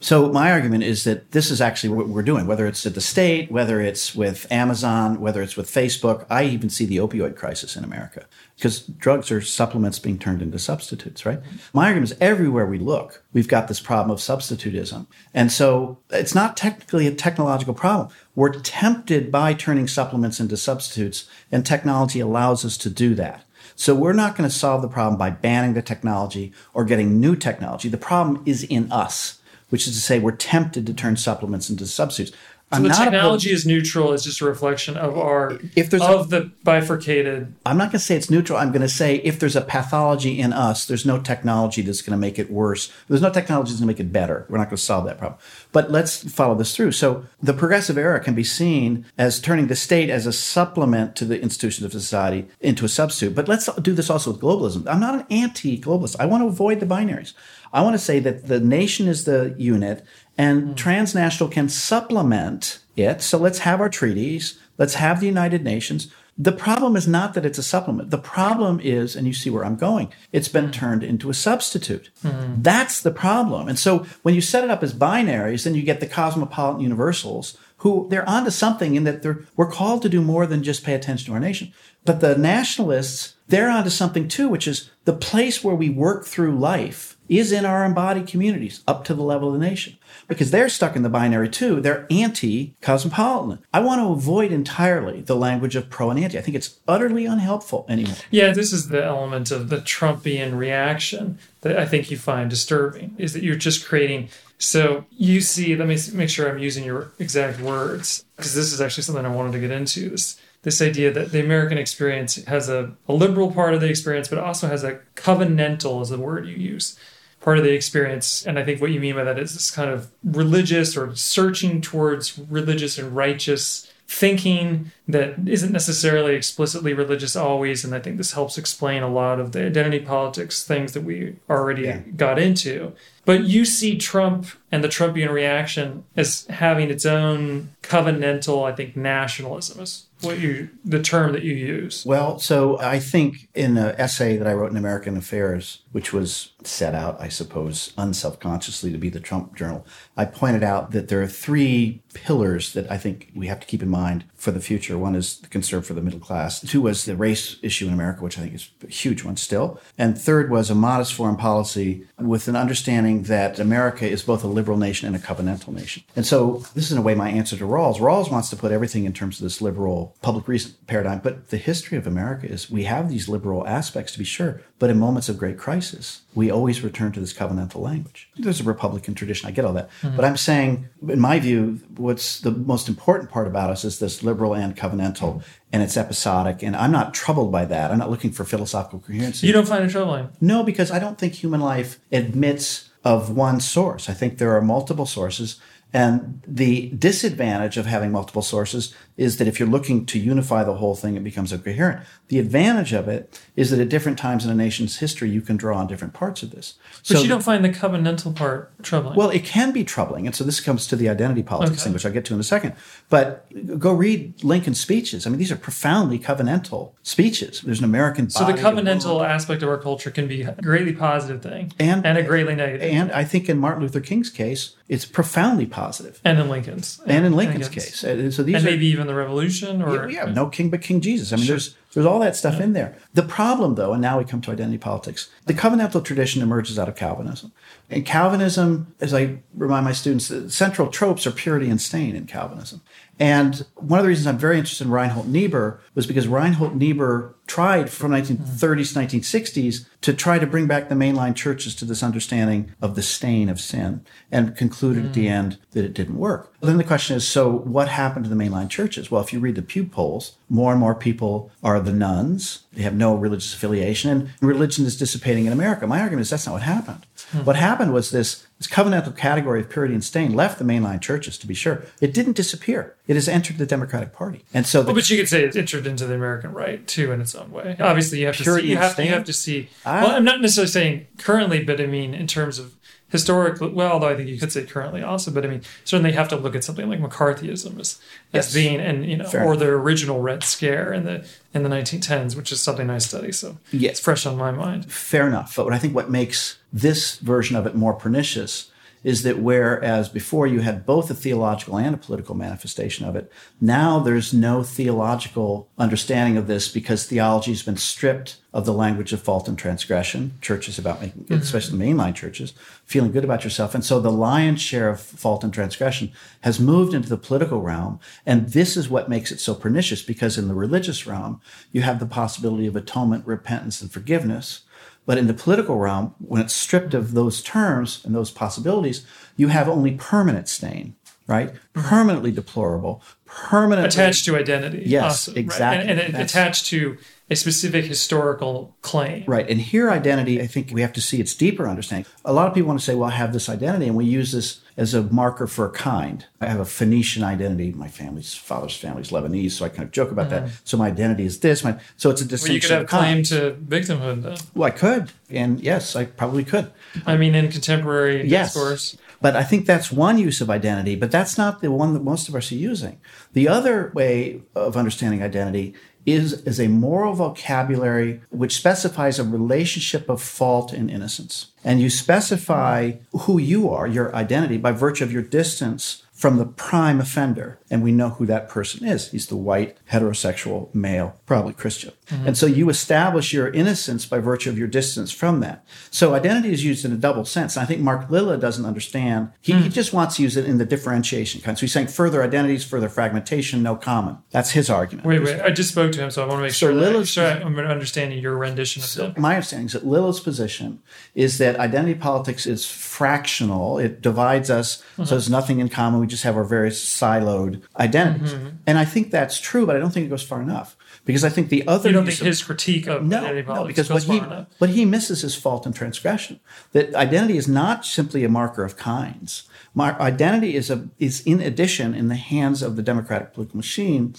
So 0.04 0.30
my 0.32 0.52
argument 0.52 0.84
is 0.84 1.04
that 1.04 1.32
this 1.32 1.52
is 1.52 1.62
actually 1.62 1.90
what 1.90 2.10
we're 2.10 2.24
doing, 2.24 2.48
whether 2.48 2.66
it's 2.66 2.88
at 2.88 2.96
the 2.96 3.02
state, 3.02 3.52
whether 3.52 3.80
it's 3.80 4.16
with 4.16 4.52
Amazon, 4.52 5.22
whether 5.22 5.44
it's 5.44 5.56
with 5.56 5.70
Facebook. 5.70 6.26
I 6.28 6.46
even 6.46 6.72
see 6.72 6.88
the 6.88 6.98
opioid 6.98 7.36
crisis 7.36 7.76
in 7.76 7.84
America 7.84 8.26
because 8.56 8.80
drugs 8.82 9.30
are 9.30 9.42
supplements 9.42 10.00
being 10.00 10.18
turned 10.18 10.42
into 10.42 10.58
substitutes, 10.58 11.24
right? 11.24 11.40
My 11.72 11.86
argument 11.86 12.12
is 12.12 12.18
everywhere 12.20 12.66
we 12.66 12.80
look, 12.80 13.24
we've 13.32 13.48
got 13.48 13.68
this 13.68 13.80
problem 13.80 14.10
of 14.10 14.18
substitutism. 14.18 15.06
And 15.36 15.52
so 15.52 16.00
it's 16.10 16.34
not 16.34 16.58
technically 16.58 17.06
a 17.06 17.14
technological 17.14 17.76
problem. 17.76 18.10
We're 18.34 18.54
tempted 18.54 19.32
by 19.32 19.54
turning 19.54 19.88
supplements 19.88 20.40
into 20.40 20.58
substitutes 20.58 21.30
and 21.52 21.64
technology 21.64 22.20
allows 22.20 22.66
us 22.66 22.76
to 22.78 22.90
do 22.90 23.14
that. 23.16 23.44
So 23.76 23.94
we're 23.94 24.14
not 24.14 24.36
going 24.36 24.50
to 24.50 24.56
solve 24.56 24.82
the 24.82 24.88
problem 24.88 25.20
by 25.20 25.30
banning 25.30 25.76
the 25.76 25.84
technology 25.84 26.54
or 26.74 26.86
getting 26.86 27.20
new 27.20 27.36
technology. 27.36 27.88
The 27.88 27.98
problem 27.98 28.42
is 28.48 28.64
in 28.64 28.92
us 28.92 29.38
which 29.72 29.88
is 29.88 29.96
to 29.96 30.00
say 30.00 30.20
we're 30.20 30.32
tempted 30.32 30.86
to 30.86 30.94
turn 30.94 31.18
supplements 31.18 31.70
into 31.70 31.88
substitutes. 31.88 32.32
So 32.72 32.78
I'm 32.78 32.84
the 32.84 32.90
technology 32.90 33.50
opposed, 33.50 33.66
is 33.66 33.66
neutral. 33.66 34.14
It's 34.14 34.24
just 34.24 34.40
a 34.40 34.46
reflection 34.46 34.96
of 34.96 35.18
our 35.18 35.60
if 35.76 35.90
there's 35.90 36.02
of 36.02 36.28
a, 36.28 36.40
the 36.40 36.52
bifurcated. 36.64 37.54
I'm 37.66 37.78
not 37.78 37.86
going 37.86 38.00
to 38.00 38.00
say 38.00 38.16
it's 38.16 38.30
neutral. 38.30 38.58
I'm 38.58 38.72
going 38.72 38.82
to 38.82 38.88
say 38.88 39.18
if 39.18 39.42
there's 39.42 39.58
a 39.58 39.62
pathology 39.62 40.40
in 40.40 40.54
us, 40.54 40.86
there's 40.86 41.06
no 41.06 41.20
technology 41.20 41.82
that's 41.82 42.02
going 42.02 42.18
to 42.18 42.18
make 42.18 42.40
it 42.40 42.50
worse. 42.50 42.90
There's 43.10 43.22
no 43.22 43.30
technology 43.30 43.72
that's 43.72 43.82
going 43.82 43.94
to 43.94 43.94
make 43.94 44.00
it 44.00 44.14
better. 44.14 44.46
We're 44.48 44.58
not 44.58 44.70
going 44.70 44.78
to 44.78 44.84
solve 44.84 45.04
that 45.08 45.18
problem. 45.18 45.38
But 45.74 45.92
let's 45.92 46.32
follow 46.32 46.56
this 46.56 46.74
through. 46.74 46.94
So 46.94 47.26
the 47.44 47.54
progressive 47.54 47.98
era 47.98 48.22
can 48.22 48.36
be 48.36 48.46
seen 48.46 49.06
as 49.18 49.42
turning 49.42 49.68
the 49.68 49.76
state 49.76 50.10
as 50.10 50.26
a 50.26 50.32
supplement 50.32 51.18
to 51.18 51.26
the 51.26 51.42
institutions 51.42 51.84
of 51.84 51.92
society 51.92 52.48
into 52.62 52.86
a 52.86 52.90
substitute. 52.90 53.36
But 53.36 53.50
let's 53.50 53.68
do 53.82 53.94
this 53.94 54.10
also 54.10 54.32
with 54.32 54.40
globalism. 54.40 54.88
I'm 54.88 55.02
not 55.02 55.16
an 55.16 55.26
anti-globalist. 55.30 56.16
I 56.22 56.26
want 56.26 56.42
to 56.44 56.48
avoid 56.48 56.80
the 56.80 56.86
binaries. 56.86 57.34
I 57.74 57.82
want 57.82 57.94
to 57.94 58.00
say 58.00 58.20
that 58.20 58.48
the 58.48 58.60
nation 58.60 59.08
is 59.08 59.26
the 59.26 59.56
unit 59.58 60.04
and 60.38 60.70
mm. 60.70 60.76
transnational 60.76 61.50
can 61.50 61.70
supplement 61.70 62.80
it. 62.96 63.22
So 63.22 63.38
let's 63.38 63.60
have 63.60 63.82
our 63.82 63.90
treaties. 63.90 64.60
Let's 64.78 64.96
have 64.96 65.20
the 65.20 65.28
United 65.28 65.64
Nations. 65.64 66.12
The 66.38 66.52
problem 66.52 66.96
is 66.96 67.08
not 67.08 67.34
that 67.34 67.46
it's 67.46 67.58
a 67.58 67.64
supplement. 67.64 68.10
The 68.10 68.18
problem 68.18 68.80
is, 68.82 69.16
and 69.16 69.28
you 69.28 69.34
see 69.34 69.50
where 69.50 69.66
I'm 69.66 69.76
going, 69.76 70.12
it's 70.32 70.48
been 70.48 70.68
mm. 70.68 70.74
turned 70.74 71.04
into 71.04 71.30
a 71.30 71.34
substitute. 71.34 72.10
Mm. 72.24 72.64
That's 72.64 73.02
the 73.02 73.12
problem. 73.12 73.68
And 73.68 73.78
so 73.78 74.06
when 74.24 74.34
you 74.34 74.42
set 74.42 74.64
it 74.64 74.70
up 74.70 74.82
as 74.82 74.94
binaries, 74.94 75.64
then 75.64 75.76
you 75.76 75.84
get 75.84 76.00
the 76.00 76.08
cosmopolitan 76.08 76.82
universals 76.82 77.58
who 77.78 78.08
they're 78.10 78.28
onto 78.30 78.52
something 78.52 78.96
in 78.96 79.04
that 79.06 79.24
they're, 79.24 79.42
we're 79.56 79.70
called 79.70 80.04
to 80.04 80.10
do 80.10 80.22
more 80.22 80.46
than 80.46 80.64
just 80.64 80.84
pay 80.84 80.94
attention 80.94 81.26
to 81.26 81.34
our 81.34 81.40
nation. 81.40 81.74
But 82.06 82.20
the 82.20 82.38
nationalists, 82.38 83.36
they're 83.48 83.70
onto 83.70 83.90
something 83.90 84.28
too, 84.28 84.48
which 84.48 84.68
is 84.68 84.90
the 85.06 85.14
place 85.14 85.64
where 85.64 85.76
we 85.76 85.90
work 85.90 86.26
through 86.26 86.58
life 86.58 87.11
is 87.32 87.54
in 87.54 87.66
our 87.66 87.86
embodied 87.86 88.28
communities 88.28 88.84
up 88.86 89.06
to 89.06 89.14
the 89.14 89.24
level 89.24 89.54
of 89.54 89.60
the 89.60 89.66
nation 89.66 89.98
because 90.28 90.52
they're 90.52 90.68
stuck 90.68 90.98
in 90.98 91.02
the 91.02 91.10
binary 91.10 91.48
too. 91.48 91.80
They're 91.80 92.06
anti 92.12 92.76
cosmopolitan. 92.82 93.64
I 93.74 93.80
want 93.80 94.02
to 94.02 94.12
avoid 94.12 94.52
entirely 94.52 95.22
the 95.22 95.38
language 95.38 95.78
of 95.78 95.90
pro 95.90 96.10
and 96.10 96.20
anti. 96.20 96.38
I 96.38 96.42
think 96.42 96.56
it's 96.56 96.80
utterly 96.90 97.26
unhelpful 97.26 97.86
anymore. 97.88 98.18
Yeah, 98.32 98.52
this 98.52 98.74
is 98.74 98.90
the 98.90 99.04
element 99.04 99.50
of 99.50 99.70
the 99.70 99.78
Trumpian 99.78 100.58
reaction 100.58 101.40
that 101.62 101.80
I 101.80 101.86
think 101.86 102.12
you 102.12 102.18
find 102.18 102.50
disturbing 102.50 103.16
is 103.18 103.32
that 103.32 103.44
you're 103.44 103.56
just 103.56 103.88
creating. 103.88 104.28
So 104.58 105.06
you 105.12 105.40
see, 105.40 105.76
let 105.78 105.88
me 105.88 105.98
make 106.14 106.30
sure 106.30 106.50
I'm 106.50 106.60
using 106.60 106.84
your 106.84 107.14
exact 107.18 107.62
words 107.62 108.26
because 108.36 108.54
this 108.54 108.74
is 108.74 108.82
actually 108.82 109.04
something 109.04 109.26
I 109.26 109.34
wanted 109.34 109.54
to 109.54 109.60
get 109.60 109.72
into. 109.72 110.10
This 110.10 110.38
this 110.64 110.82
idea 110.82 111.12
that 111.12 111.32
the 111.32 111.40
American 111.40 111.78
experience 111.78 112.36
has 112.46 112.70
a, 112.70 112.92
a 113.08 113.14
liberal 113.14 113.52
part 113.52 113.74
of 113.74 113.82
the 113.82 113.90
experience, 113.90 114.28
but 114.28 114.38
also 114.38 114.68
has 114.68 114.84
a 114.84 115.00
covenantal, 115.16 116.02
is 116.02 116.10
the 116.10 116.20
word 116.20 116.46
you 116.46 116.56
use, 116.56 117.00
part 117.42 117.58
of 117.58 117.64
the 117.64 117.74
experience. 117.74 118.46
And 118.46 118.58
I 118.58 118.64
think 118.64 118.80
what 118.80 118.92
you 118.92 119.00
mean 119.00 119.16
by 119.16 119.24
that 119.24 119.40
is 119.40 119.54
this 119.54 119.72
kind 119.72 119.90
of 119.90 120.12
religious 120.24 120.96
or 120.96 121.16
searching 121.16 121.82
towards 121.82 122.40
religious 122.50 122.98
and 122.98 123.16
righteous 123.16 123.92
thinking 124.08 124.92
that 125.08 125.36
isn't 125.48 125.72
necessarily 125.72 126.36
explicitly 126.36 126.94
religious 126.94 127.36
always. 127.36 127.86
And 127.86 127.96
I 127.96 128.00
think 128.00 128.18
this 128.18 128.34
helps 128.34 128.58
explain 128.58 129.04
a 129.04 129.10
lot 129.10 129.40
of 129.40 129.54
the 129.54 129.66
identity 129.66 130.02
politics 130.02 130.64
things 130.64 130.94
that 130.94 131.04
we 131.04 131.38
already 131.50 131.84
yeah. 131.84 132.00
got 132.16 132.38
into. 132.38 132.94
But 133.32 133.46
you 133.46 133.64
see 133.64 133.98
Trump 133.98 134.48
and 134.74 134.84
the 134.84 134.90
Trumpian 134.90 135.32
reaction 135.32 136.04
as 136.18 136.46
having 136.48 136.90
its 136.90 137.06
own 137.06 137.70
covenantal, 137.82 138.70
I 138.70 138.76
think, 138.76 138.98
nationalism 138.98 139.82
is 139.82 140.08
what 140.22 140.40
you 140.40 140.70
the 140.86 141.02
term 141.02 141.34
that 141.34 141.44
you 141.44 141.54
use. 141.54 142.06
Well, 142.06 142.40
so 142.40 142.80
I 142.80 143.00
think 143.00 143.50
in 143.56 143.78
an 143.78 143.96
essay 143.98 144.38
that 144.38 144.48
I 144.48 144.54
wrote 144.54 144.72
in 144.72 144.78
American 144.78 145.18
Affairs, 145.18 145.82
which 145.92 146.14
was 146.14 146.52
set 146.64 146.94
out, 146.94 147.20
I 147.20 147.28
suppose, 147.28 147.92
unselfconsciously 147.98 148.92
to 148.92 148.98
be 148.98 149.10
the 149.10 149.20
Trump 149.20 149.56
Journal, 149.56 149.86
I 150.16 150.26
pointed 150.26 150.64
out 150.64 150.92
that 150.92 151.08
there 151.08 151.22
are 151.22 151.28
three 151.28 152.04
pillars 152.14 152.74
that 152.74 152.90
I 152.92 152.98
think 152.98 153.32
we 153.36 153.48
have 153.48 153.60
to 153.62 153.68
keep 153.68 153.82
in 153.82 153.90
mind 153.90 154.26
for 154.36 154.52
the 154.52 154.60
future. 154.60 154.98
One 154.98 155.16
is 155.16 155.40
the 155.40 155.48
concern 155.48 155.82
for 155.82 155.94
the 155.94 156.02
middle 156.02 156.20
class. 156.20 156.62
Two 156.62 156.82
was 156.82 157.06
the 157.06 157.16
race 157.16 157.58
issue 157.64 157.88
in 157.88 157.94
America, 157.94 158.24
which 158.24 158.38
I 158.38 158.42
think 158.42 158.54
is 158.54 158.70
a 158.84 158.88
huge 158.88 159.24
one 159.24 159.38
still. 159.38 159.80
And 159.98 160.18
third 160.18 160.52
was 160.52 160.70
a 160.70 160.76
modest 160.76 161.14
foreign 161.14 161.36
policy 161.36 162.08
with 162.20 162.48
an 162.48 162.56
understanding 162.56 163.21
that 163.24 163.60
America 163.60 164.08
is 164.08 164.24
both 164.24 164.44
a 164.44 164.48
liberal 164.48 164.78
nation 164.78 165.08
and 165.08 165.16
a 165.16 165.20
covenantal 165.20 165.74
nation. 165.74 166.04
And 166.16 166.26
so 166.26 166.64
this 166.74 166.86
is 166.86 166.92
in 166.92 166.98
a 166.98 167.02
way 167.02 167.16
my 167.16 167.30
answer 167.30 167.58
to 167.58 167.66
Rawls. 167.66 167.98
Rawls 167.98 168.32
wants 168.32 168.50
to 168.50 168.56
put 168.56 168.72
everything 168.72 169.06
in 169.06 169.14
terms 169.14 169.40
of 169.40 169.44
this 169.44 169.62
liberal 169.62 170.16
public 170.22 170.48
reason 170.48 170.74
paradigm, 170.88 171.20
but 171.20 171.50
the 171.50 171.58
history 171.58 171.98
of 171.98 172.08
America 172.08 172.48
is 172.48 172.70
we 172.70 172.84
have 172.84 173.10
these 173.10 173.30
liberal 173.30 173.68
aspects 173.68 174.14
to 174.14 174.20
be 174.20 174.26
sure, 174.26 174.62
but 174.80 174.90
in 174.90 175.00
moments 175.00 175.30
of 175.30 175.38
great 175.38 175.58
crisis, 175.58 176.22
we 176.34 176.50
always 176.50 176.82
return 176.82 177.12
to 177.12 177.20
this 177.20 177.34
covenantal 177.34 177.82
language. 177.82 178.30
There's 178.38 178.62
a 178.62 178.64
Republican 178.64 179.16
tradition, 179.16 179.48
I 179.48 179.52
get 179.52 179.66
all 179.66 179.74
that. 179.74 179.90
Mm-hmm. 180.02 180.16
But 180.16 180.26
I'm 180.26 180.38
saying, 180.38 180.90
in 181.08 181.20
my 181.20 181.40
view, 181.40 181.80
what's 181.98 182.40
the 182.40 182.52
most 182.52 182.88
important 182.88 183.30
part 183.30 183.48
about 183.48 183.70
us 183.70 183.84
is 183.84 184.00
this 184.00 184.24
liberal 184.24 184.54
and 184.54 184.76
covenantal, 184.76 185.44
and 185.74 185.84
it's 185.84 185.98
episodic. 185.98 186.64
And 186.64 186.76
I'm 186.76 186.92
not 186.92 187.14
troubled 187.14 187.52
by 187.52 187.66
that. 187.66 187.92
I'm 187.92 188.00
not 188.00 188.10
looking 188.10 188.32
for 188.32 188.44
philosophical 188.44 189.00
coherency. 189.00 189.48
You 189.48 189.54
don't 189.54 189.68
find 189.68 189.84
it 189.84 189.90
troubling? 189.90 190.30
No, 190.40 190.64
because 190.64 190.92
I 190.92 191.00
don't 191.00 191.18
think 191.18 191.34
human 191.34 191.62
life 191.62 192.00
admits 192.12 192.90
of 193.04 193.30
one 193.36 193.60
source. 193.60 194.10
I 194.10 194.14
think 194.14 194.38
there 194.38 194.56
are 194.56 194.62
multiple 194.62 195.06
sources. 195.06 195.60
And 195.94 196.42
the 196.48 196.90
disadvantage 196.92 197.78
of 197.78 197.86
having 197.86 198.12
multiple 198.12 198.42
sources 198.42 198.94
is 199.18 199.38
that 199.38 199.48
if 199.48 199.60
you're 199.60 199.70
looking 199.70 200.06
to 200.06 200.20
unify 200.20 200.64
the 200.64 200.76
whole 200.76 200.96
thing, 200.96 201.16
it 201.16 201.24
becomes 201.24 201.52
incoherent. 201.52 202.06
The 202.28 202.40
advantage 202.40 202.94
of 202.94 203.08
it 203.08 203.42
is 203.56 203.72
that 203.72 203.80
at 203.80 203.90
different 203.90 204.18
times 204.18 204.46
in 204.46 204.52
a 204.52 204.56
nation's 204.56 205.00
history, 205.00 205.30
you 205.30 205.42
can 205.42 205.58
draw 205.58 205.78
on 205.78 205.88
different 205.88 206.14
parts 206.14 206.44
of 206.44 206.52
this. 206.52 206.76
But 207.08 207.18
so, 207.18 207.22
you 207.22 207.30
don't 207.30 207.44
find 207.44 207.64
the 207.64 207.70
covenantal 207.70 208.36
part 208.36 208.72
troubling. 208.84 209.16
Well, 209.16 209.30
it 209.30 209.44
can 209.44 209.72
be 209.72 209.84
troubling. 209.84 210.26
And 210.26 210.36
so 210.36 210.44
this 210.44 210.60
comes 210.60 210.88
to 210.88 210.96
the 210.96 211.10
identity 211.10 211.44
politics 211.44 211.80
okay. 211.80 211.84
thing, 211.86 211.94
which 211.94 212.06
I'll 212.06 212.12
get 212.12 212.26
to 212.26 212.34
in 212.34 212.40
a 212.40 212.44
second. 212.44 212.74
But 213.10 213.46
go 213.80 213.94
read 213.94 214.44
Lincoln's 214.44 214.80
speeches. 214.80 215.28
I 215.28 215.30
mean, 215.30 215.40
these 215.40 215.52
are 215.52 215.58
profoundly 215.58 216.18
covenantal 216.18 216.94
speeches. 217.04 217.62
There's 217.62 217.80
an 217.80 217.86
American 217.86 218.30
So 218.30 218.46
the 218.46 218.54
covenantal 218.54 219.18
of 219.18 219.24
aspect 219.24 219.64
of 219.64 219.70
our 219.70 219.78
culture 219.78 220.12
can 220.12 220.28
be 220.28 220.44
a 220.44 220.56
greatly 220.62 220.94
positive 220.94 221.42
thing 221.42 221.74
and, 221.80 222.06
and 222.06 222.18
a 222.18 222.24
greatly 222.24 222.56
negative. 222.56 222.82
And 222.82 223.12
I 223.12 223.24
think 223.24 223.50
in 223.50 223.58
Martin 223.58 223.84
Luther 223.84 224.00
King's 224.00 224.30
case, 224.30 224.76
it's 224.88 225.06
profoundly 225.06 225.66
positive. 225.66 226.20
And 226.26 226.40
in 226.40 226.50
Lincoln's. 226.50 227.00
And 227.06 227.26
in 227.26 227.34
Lincoln's 227.34 227.68
and 227.68 227.76
case. 227.76 228.04
Uh, 228.04 228.32
so 228.32 228.44
these 228.44 228.56
and 228.56 228.66
maybe 228.66 228.88
even 228.88 229.01
the 229.08 229.16
revolution 229.16 229.82
or 229.82 230.10
yeah, 230.10 230.26
yeah, 230.26 230.32
no 230.32 230.48
king 230.48 230.70
but 230.70 230.82
King 230.82 231.02
Jesus. 231.02 231.34
I 231.34 231.36
mean, 231.36 231.46
sure. 231.46 231.54
there's 231.54 231.76
there's 231.94 232.06
all 232.06 232.20
that 232.20 232.36
stuff 232.36 232.56
yeah. 232.56 232.64
in 232.64 232.74
there. 232.74 232.98
The 233.14 233.24
problem, 233.24 233.76
though, 233.76 233.94
and 233.94 234.02
now 234.02 234.18
we 234.18 234.26
come 234.26 234.42
to 234.42 234.52
identity 234.52 234.78
politics, 234.78 235.30
the 235.46 235.54
covenantal 235.54 236.04
tradition 236.04 236.42
emerges 236.42 236.80
out 236.80 236.88
of 236.88 236.96
Calvinism. 236.96 237.52
And 237.90 238.06
Calvinism, 238.06 238.94
as 239.02 239.14
I 239.14 239.40
remind 239.54 239.86
my 239.86 239.92
students, 239.92 240.30
the 240.30 240.50
central 240.50 240.88
tropes 240.88 241.28
are 241.28 241.32
purity 241.32 241.70
and 241.70 241.82
stain 241.82 242.16
in 242.16 242.26
Calvinism. 242.26 242.82
And 243.20 243.66
one 243.76 244.00
of 244.00 244.04
the 244.04 244.10
reasons 244.10 244.26
I'm 244.26 244.38
very 244.38 244.58
interested 244.58 244.86
in 244.86 244.92
Reinhold 244.92 245.28
Niebuhr 245.28 245.80
was 245.94 246.08
because 246.08 246.28
Reinhold 246.28 246.76
Niebuhr 246.76 247.36
tried 247.46 247.90
from 247.90 248.12
1930s, 248.14 248.94
to 248.94 249.18
1960s 249.20 249.86
to 250.00 250.14
try 250.14 250.40
to 250.40 250.48
bring 250.48 250.68
back 250.68 250.88
the 250.88 250.96
mainline 250.96 251.36
churches 251.36 251.76
to 251.76 251.86
this 251.86 252.02
understanding 252.02 252.72
of 252.82 252.96
the 252.96 253.04
stain 253.04 253.50
of 253.50 253.60
sin 253.60 254.06
and 254.32 254.56
concluded 254.56 255.04
mm. 255.04 255.08
at 255.08 255.14
the 255.14 255.28
mm. 255.28 255.32
end 255.32 255.58
that 255.72 255.84
it 255.84 255.94
didn't 255.94 256.18
work. 256.18 256.54
Then 256.62 256.78
the 256.78 256.84
question 256.84 257.18
is 257.18 257.28
so 257.28 257.52
what 257.52 257.90
happened 257.90 258.26
to 258.26 258.30
the 258.30 258.42
mainline 258.42 258.70
churches? 258.70 259.12
Well, 259.12 259.22
if 259.22 259.34
you 259.34 259.40
read 259.40 259.56
the 259.56 259.62
Pew 259.62 259.84
polls, 259.84 260.38
more 260.50 260.72
and 260.72 260.80
more 260.80 260.96
people 260.96 261.52
are 261.62 261.81
the 261.86 261.94
nones. 261.94 262.64
They 262.74 262.84
have 262.84 262.96
no 262.96 263.16
religious 263.16 263.54
affiliation 263.54 264.10
and 264.10 264.30
religion 264.42 264.86
is 264.86 264.98
dissipating 264.98 265.46
in 265.46 265.54
America. 265.54 265.88
My 265.88 266.00
argument 266.00 266.22
is 266.22 266.30
that's 266.30 266.46
not 266.46 266.54
what 266.54 266.62
happened. 266.62 267.06
Mm. 267.34 267.46
What 267.46 267.56
happened 267.56 267.94
was 267.94 268.12
this 268.12 268.46
this 268.58 268.68
covenantal 268.68 269.18
category 269.18 269.62
of 269.62 269.70
purity 269.70 269.96
and 269.96 270.04
stain 270.04 270.36
left 270.36 270.60
the 270.60 270.64
mainline 270.64 271.02
churches, 271.02 271.38
to 271.40 271.48
be 271.48 271.56
sure. 271.56 271.84
It 272.00 272.14
didn't 272.14 272.34
disappear. 272.34 272.96
It 273.08 273.16
has 273.16 273.28
entered 273.28 273.58
the 273.58 273.66
Democratic 273.66 274.14
Party. 274.14 274.46
And 274.54 274.68
so, 274.68 274.82
the, 274.82 274.88
well, 274.88 274.96
but 274.96 275.10
you 275.10 275.18
could 275.18 275.28
say 275.28 275.44
it's 275.44 275.56
entered 275.56 275.88
into 275.88 276.06
the 276.06 276.14
American 276.14 276.54
right 276.54 276.86
too, 276.88 277.12
in 277.12 277.22
its 277.22 277.34
own 277.34 277.52
way. 277.52 277.76
Obviously, 277.80 278.20
you 278.20 278.28
have 278.28 278.38
to 278.38 278.44
see. 278.44 278.68
You 278.68 278.78
have, 278.78 279.00
you 279.00 279.08
have 279.08 279.24
to 279.24 279.34
see. 279.34 279.70
Ah. 279.84 280.04
well, 280.04 280.12
I'm 280.12 280.24
not 280.24 280.42
necessarily 280.42 280.70
saying 280.70 281.08
currently, 281.18 281.64
but 281.64 281.82
I 281.82 281.88
mean 281.88 282.14
in 282.14 282.28
terms 282.28 282.60
of 282.60 282.76
historically, 283.12 283.70
well, 283.70 283.92
although 283.92 284.10
I 284.10 284.16
think 284.16 284.30
you 284.30 284.40
could 284.40 284.52
say 284.52 284.66
currently 284.66 285.04
also, 285.04 285.32
but 285.32 285.46
I 285.46 285.50
mean, 285.50 285.62
certainly 285.84 286.14
have 286.14 286.30
to 286.30 286.36
look 286.36 286.56
at 286.56 286.64
something 286.64 286.90
like 286.90 287.00
McCarthyism 287.00 287.80
as, 287.80 288.00
yes. 288.34 288.48
as 288.48 288.54
being, 288.54 288.80
and 288.80 289.06
you 289.06 289.18
know, 289.18 289.28
Fair. 289.28 289.44
or 289.44 289.56
the 289.56 289.68
original 289.68 290.22
Red 290.22 290.44
Scare 290.44 290.94
in 290.94 291.04
the 291.04 291.28
in 291.54 291.64
the 291.64 291.70
1910s, 291.70 292.36
which 292.36 292.52
is 292.52 292.62
something 292.62 292.90
I 292.90 292.98
study, 292.98 293.32
so 293.32 293.58
yes. 293.72 293.92
it's 293.92 294.00
fresh 294.00 294.26
on 294.26 294.38
my 294.38 294.52
mind. 294.52 294.92
Fair 294.92 295.28
enough, 295.28 295.56
but 295.56 295.72
I 295.74 295.78
think 295.78 295.94
what 295.94 296.10
makes 296.10 296.58
this 296.74 297.18
version 297.18 297.56
of 297.56 297.68
it 297.68 297.76
more 297.76 297.94
pernicious 297.94 298.71
is 299.04 299.24
that 299.24 299.40
whereas 299.40 300.10
before 300.10 300.46
you 300.46 300.60
had 300.60 300.86
both 300.86 301.10
a 301.10 301.14
theological 301.14 301.78
and 301.78 301.96
a 301.96 301.98
political 301.98 302.36
manifestation 302.36 303.06
of 303.06 303.16
it, 303.16 303.32
now 303.60 304.00
there's 304.00 304.34
no 304.34 304.64
theological 304.64 305.70
understanding 305.78 306.38
of 306.38 306.48
this 306.48 306.70
because 306.70 307.06
theology 307.06 307.52
has 307.52 307.64
been 307.64 307.78
stripped 307.78 308.38
of 308.54 308.66
the 308.66 308.74
language 308.74 309.14
of 309.14 309.22
fault 309.22 309.48
and 309.48 309.58
transgression. 309.58 310.38
Churches 310.42 310.78
about 310.78 311.02
making, 311.02 311.24
mm-hmm. 311.24 311.36
especially 311.36 311.78
the 311.78 311.84
mainline 311.84 312.14
churches, 312.14 312.54
feeling 312.86 313.12
good 313.12 313.24
about 313.24 313.44
yourself. 313.44 313.74
And 313.74 313.84
so 313.84 314.00
the 314.00 314.12
lion's 314.12 314.62
share 314.62 314.90
of 314.90 315.00
fault 315.00 315.44
and 315.44 315.54
transgression 315.54 316.12
has 316.42 316.60
moved 316.60 316.94
into 316.94 317.10
the 317.10 317.18
political 317.18 317.62
realm. 317.62 318.00
And 318.26 318.50
this 318.50 318.76
is 318.76 318.90
what 318.90 319.10
makes 319.10 319.32
it 319.32 319.40
so 319.40 319.56
pernicious 319.56 320.02
because 320.02 320.38
in 320.38 320.48
the 320.48 320.54
religious 320.54 321.08
realm, 321.08 321.42
you 321.72 321.82
have 321.82 322.00
the 322.00 322.06
possibility 322.06 322.68
of 322.68 322.76
atonement, 322.76 323.26
repentance, 323.26 323.82
and 323.82 323.92
forgiveness 323.92 324.62
but 325.06 325.18
in 325.18 325.28
the 325.28 325.34
political 325.34 325.78
realm, 325.78 326.16
when 326.20 326.42
it's 326.42 326.54
stripped 326.54 326.94
of 326.94 327.14
those 327.14 327.42
terms 327.42 328.02
and 328.06 328.16
those 328.16 328.32
possibilities, 328.32 329.06
you 329.36 329.48
have 329.48 329.68
only 329.68 329.92
permanent 329.92 330.48
stain, 330.48 330.96
right? 331.28 331.54
Mm-hmm. 331.54 331.82
Permanently 331.82 332.32
deplorable, 332.32 333.02
permanently 333.34 333.88
attached 333.88 334.26
to 334.26 334.36
identity. 334.36 334.84
Yes, 334.86 335.28
exactly. 335.28 335.88
Right? 335.88 335.90
And, 335.90 336.00
and 336.00 336.24
attached 336.24 336.66
to 336.68 336.98
a 337.30 337.36
specific 337.36 337.86
historical 337.86 338.76
claim. 338.82 339.24
Right. 339.26 339.50
And 339.50 339.62
here, 339.62 339.90
identity, 339.90 340.42
I 340.42 340.48
think 340.48 340.72
we 340.74 340.82
have 340.82 340.92
to 340.94 341.02
see 341.02 341.22
its 341.22 341.34
deeper 341.34 341.66
understanding. 341.66 342.12
A 342.26 342.34
lot 342.34 342.48
of 342.48 342.54
people 342.54 342.68
want 342.68 342.82
to 342.82 342.86
say, 342.86 342.94
well, 342.94 343.10
I 343.10 343.14
have 343.14 343.32
this 343.32 343.48
identity, 343.48 343.88
and 343.88 343.96
we 343.96 344.04
use 344.04 344.34
this 344.34 344.60
as 344.76 344.94
a 344.94 345.04
marker 345.04 345.48
for 345.48 345.66
a 345.66 345.70
kind. 345.70 346.26
I 346.42 346.48
have 346.48 346.60
a 346.60 346.66
Phoenician 346.66 347.24
identity. 347.24 347.72
My 347.72 347.88
family's 347.88 348.34
father's 348.34 348.76
family 348.76 349.04
is 349.04 349.12
Lebanese, 349.12 349.52
so 349.52 349.64
I 349.64 349.70
kind 349.70 349.84
of 349.84 349.92
joke 349.92 350.12
about 350.12 350.30
mm-hmm. 350.30 350.48
that. 350.48 350.62
So 350.66 350.76
my 350.76 350.88
identity 350.88 351.24
is 351.24 351.40
this. 351.40 351.64
My, 351.64 351.80
so 351.96 352.10
it's 352.10 352.22
a 352.22 352.26
distinction. 352.26 352.70
Well, 352.70 352.82
you 352.82 352.88
could 352.88 352.92
have 352.92 353.02
claim 353.02 353.24
to 353.24 353.58
victimhood, 353.66 354.24
though. 354.24 354.36
Well, 354.54 354.68
I 354.68 354.72
could. 354.72 355.14
And 355.30 355.62
yes, 355.62 355.96
I 355.96 356.06
probably 356.06 356.44
could. 356.44 356.70
I 357.06 357.16
mean, 357.16 357.34
in 357.34 357.50
contemporary 357.50 358.28
yes. 358.28 358.54
discourse. 358.54 358.98
But 359.22 359.36
I 359.36 359.44
think 359.44 359.66
that's 359.66 359.92
one 359.92 360.18
use 360.18 360.42
of 360.42 360.50
identity, 360.50 360.96
but 360.96 361.12
that's 361.12 361.38
not 361.38 361.62
the 361.62 361.72
one 361.72 361.94
that 361.94 362.04
most 362.04 362.28
of 362.28 362.36
us 362.36 362.52
are 362.52 362.56
using. 362.56 363.00
The 363.34 363.48
other 363.48 363.92
way 363.94 364.42
of 364.56 364.76
understanding 364.76 365.22
identity 365.22 365.76
is, 366.06 366.42
is 366.42 366.60
a 366.60 366.68
moral 366.68 367.14
vocabulary 367.14 368.22
which 368.30 368.56
specifies 368.56 369.20
a 369.20 369.24
relationship 369.24 370.10
of 370.10 370.22
fault 370.22 370.74
and 370.74 370.90
innocence. 370.90 371.52
And 371.64 371.80
you 371.80 371.90
specify 371.90 372.94
who 373.12 373.38
you 373.38 373.70
are, 373.70 373.88
your 373.88 374.14
identity, 374.16 374.58
by 374.58 374.72
virtue 374.72 375.04
of 375.04 375.12
your 375.12 375.22
distance 375.22 376.04
from 376.12 376.38
the 376.38 376.46
prime 376.46 377.00
offender. 377.00 377.60
And 377.70 377.84
we 377.84 377.92
know 377.92 378.10
who 378.10 378.26
that 378.28 378.50
person 378.50 378.88
is. 378.88 379.12
He's 379.12 379.28
the 379.28 379.36
white, 379.36 379.78
heterosexual, 379.92 380.74
male, 380.74 381.20
probably 381.26 381.54
Christian. 381.54 381.92
Mm-hmm. 382.08 382.28
And 382.28 382.38
so 382.38 382.46
you 382.46 382.70
establish 382.70 383.34
your 383.34 383.50
innocence 383.50 384.06
by 384.06 384.20
virtue 384.20 384.50
of 384.50 384.58
your 384.58 384.68
distance 384.68 385.12
from 385.12 385.42
that. 385.42 385.66
So 385.90 386.14
identity 386.14 386.54
is 386.54 386.64
used 386.64 386.86
in 386.86 386.94
a 386.94 386.96
double 386.96 387.26
sense. 387.26 387.58
And 387.58 387.64
I 387.64 387.66
think 387.66 387.82
Mark 387.82 388.10
Lilla 388.10 388.38
doesn't 388.38 388.66
understand. 388.66 389.32
He, 389.42 389.54
mm. 389.54 389.64
he 389.64 389.70
just 389.70 389.92
wants 389.92 390.16
to 390.16 390.24
use 390.24 390.38
it 390.38 390.46
in 390.46 390.58
the 390.60 390.66
differentiation 390.66 391.42
kind. 391.42 391.58
So 391.58 391.62
he's 391.62 391.74
saying 391.74 391.88
further 391.88 392.24
identities, 392.24 392.64
further 392.64 392.88
fragmentation, 392.88 393.62
no 393.62 393.76
common. 393.76 394.18
That's 394.32 394.52
his 394.52 394.70
argument. 394.70 395.06
Wait, 395.06 395.22
wait. 395.24 395.42
I 395.42 395.52
just 395.52 395.72
spoke 395.72 395.92
to 395.94 396.02
him, 396.02 396.10
so 396.10 396.24
I 396.24 396.26
want 396.26 396.40
to 396.40 396.44
make 396.44 396.52
so 396.54 396.68
sure, 396.68 396.74
Lilla's, 396.74 397.10
sure 397.10 397.26
I'm 397.26 397.60
understanding 397.60 398.20
your 398.20 398.38
rendition 398.38 398.82
of 398.82 398.88
so 398.88 399.08
that. 399.08 399.18
My 399.18 399.36
understanding 399.36 399.66
is 399.66 399.74
that 399.74 399.86
Lilla's 399.86 400.22
position 400.22 400.82
is 401.16 401.38
that 401.40 401.58
identity 401.58 401.96
politics 401.96 402.46
is 402.46 402.66
fractional. 402.66 403.78
It 403.78 404.02
divides 404.02 404.50
us, 404.50 404.78
mm-hmm. 404.78 405.04
so 405.04 405.16
there's 405.16 405.30
nothing 405.30 405.60
in 405.60 405.68
common. 405.68 406.00
We 406.00 406.08
just 406.08 406.24
have 406.24 406.38
our 406.38 406.46
various 406.46 406.84
siloed 406.84 407.62
identities. 407.78 408.34
Mm-hmm. 408.34 408.50
And 408.66 408.78
I 408.78 408.86
think 408.86 409.12
that's 409.12 409.40
true, 409.40 409.66
but 409.66 409.76
I 409.76 409.80
don't 409.82 409.92
think 409.92 410.06
it 410.06 410.10
goes 410.10 410.24
far 410.24 410.42
enough. 410.42 410.78
Because 411.06 411.24
I 411.24 411.30
think 411.30 411.50
the 411.50 411.68
other 411.68 411.90
you 411.90 411.96
don't 411.96 412.06
think 412.06 412.20
his 412.20 412.44
critique 412.44 412.88
of 412.88 413.04
no, 413.04 413.42
no 413.42 413.66
because 413.66 413.90
what 413.90 414.04
he 414.04 414.20
what 414.60 414.70
he 414.70 414.86
misses 414.86 415.24
is 415.24 415.36
fault 415.36 415.66
and 415.66 415.76
transgression. 415.76 416.40
That 416.72 416.96
identity 416.96 417.38
is 417.38 417.48
not 417.48 417.86
simply 417.86 418.24
a 418.24 418.30
marker 418.30 418.64
of 418.64 418.78
kinds. 418.78 419.50
My 419.74 419.98
identity 420.00 420.56
is 420.56 420.70
a 420.70 420.90
is 421.00 421.22
in 421.26 421.42
addition 421.42 421.94
in 421.94 422.08
the 422.08 422.16
hands 422.16 422.62
of 422.62 422.76
the 422.76 422.84
democratic 422.84 423.34
political 423.34 423.58
machine 423.58 424.16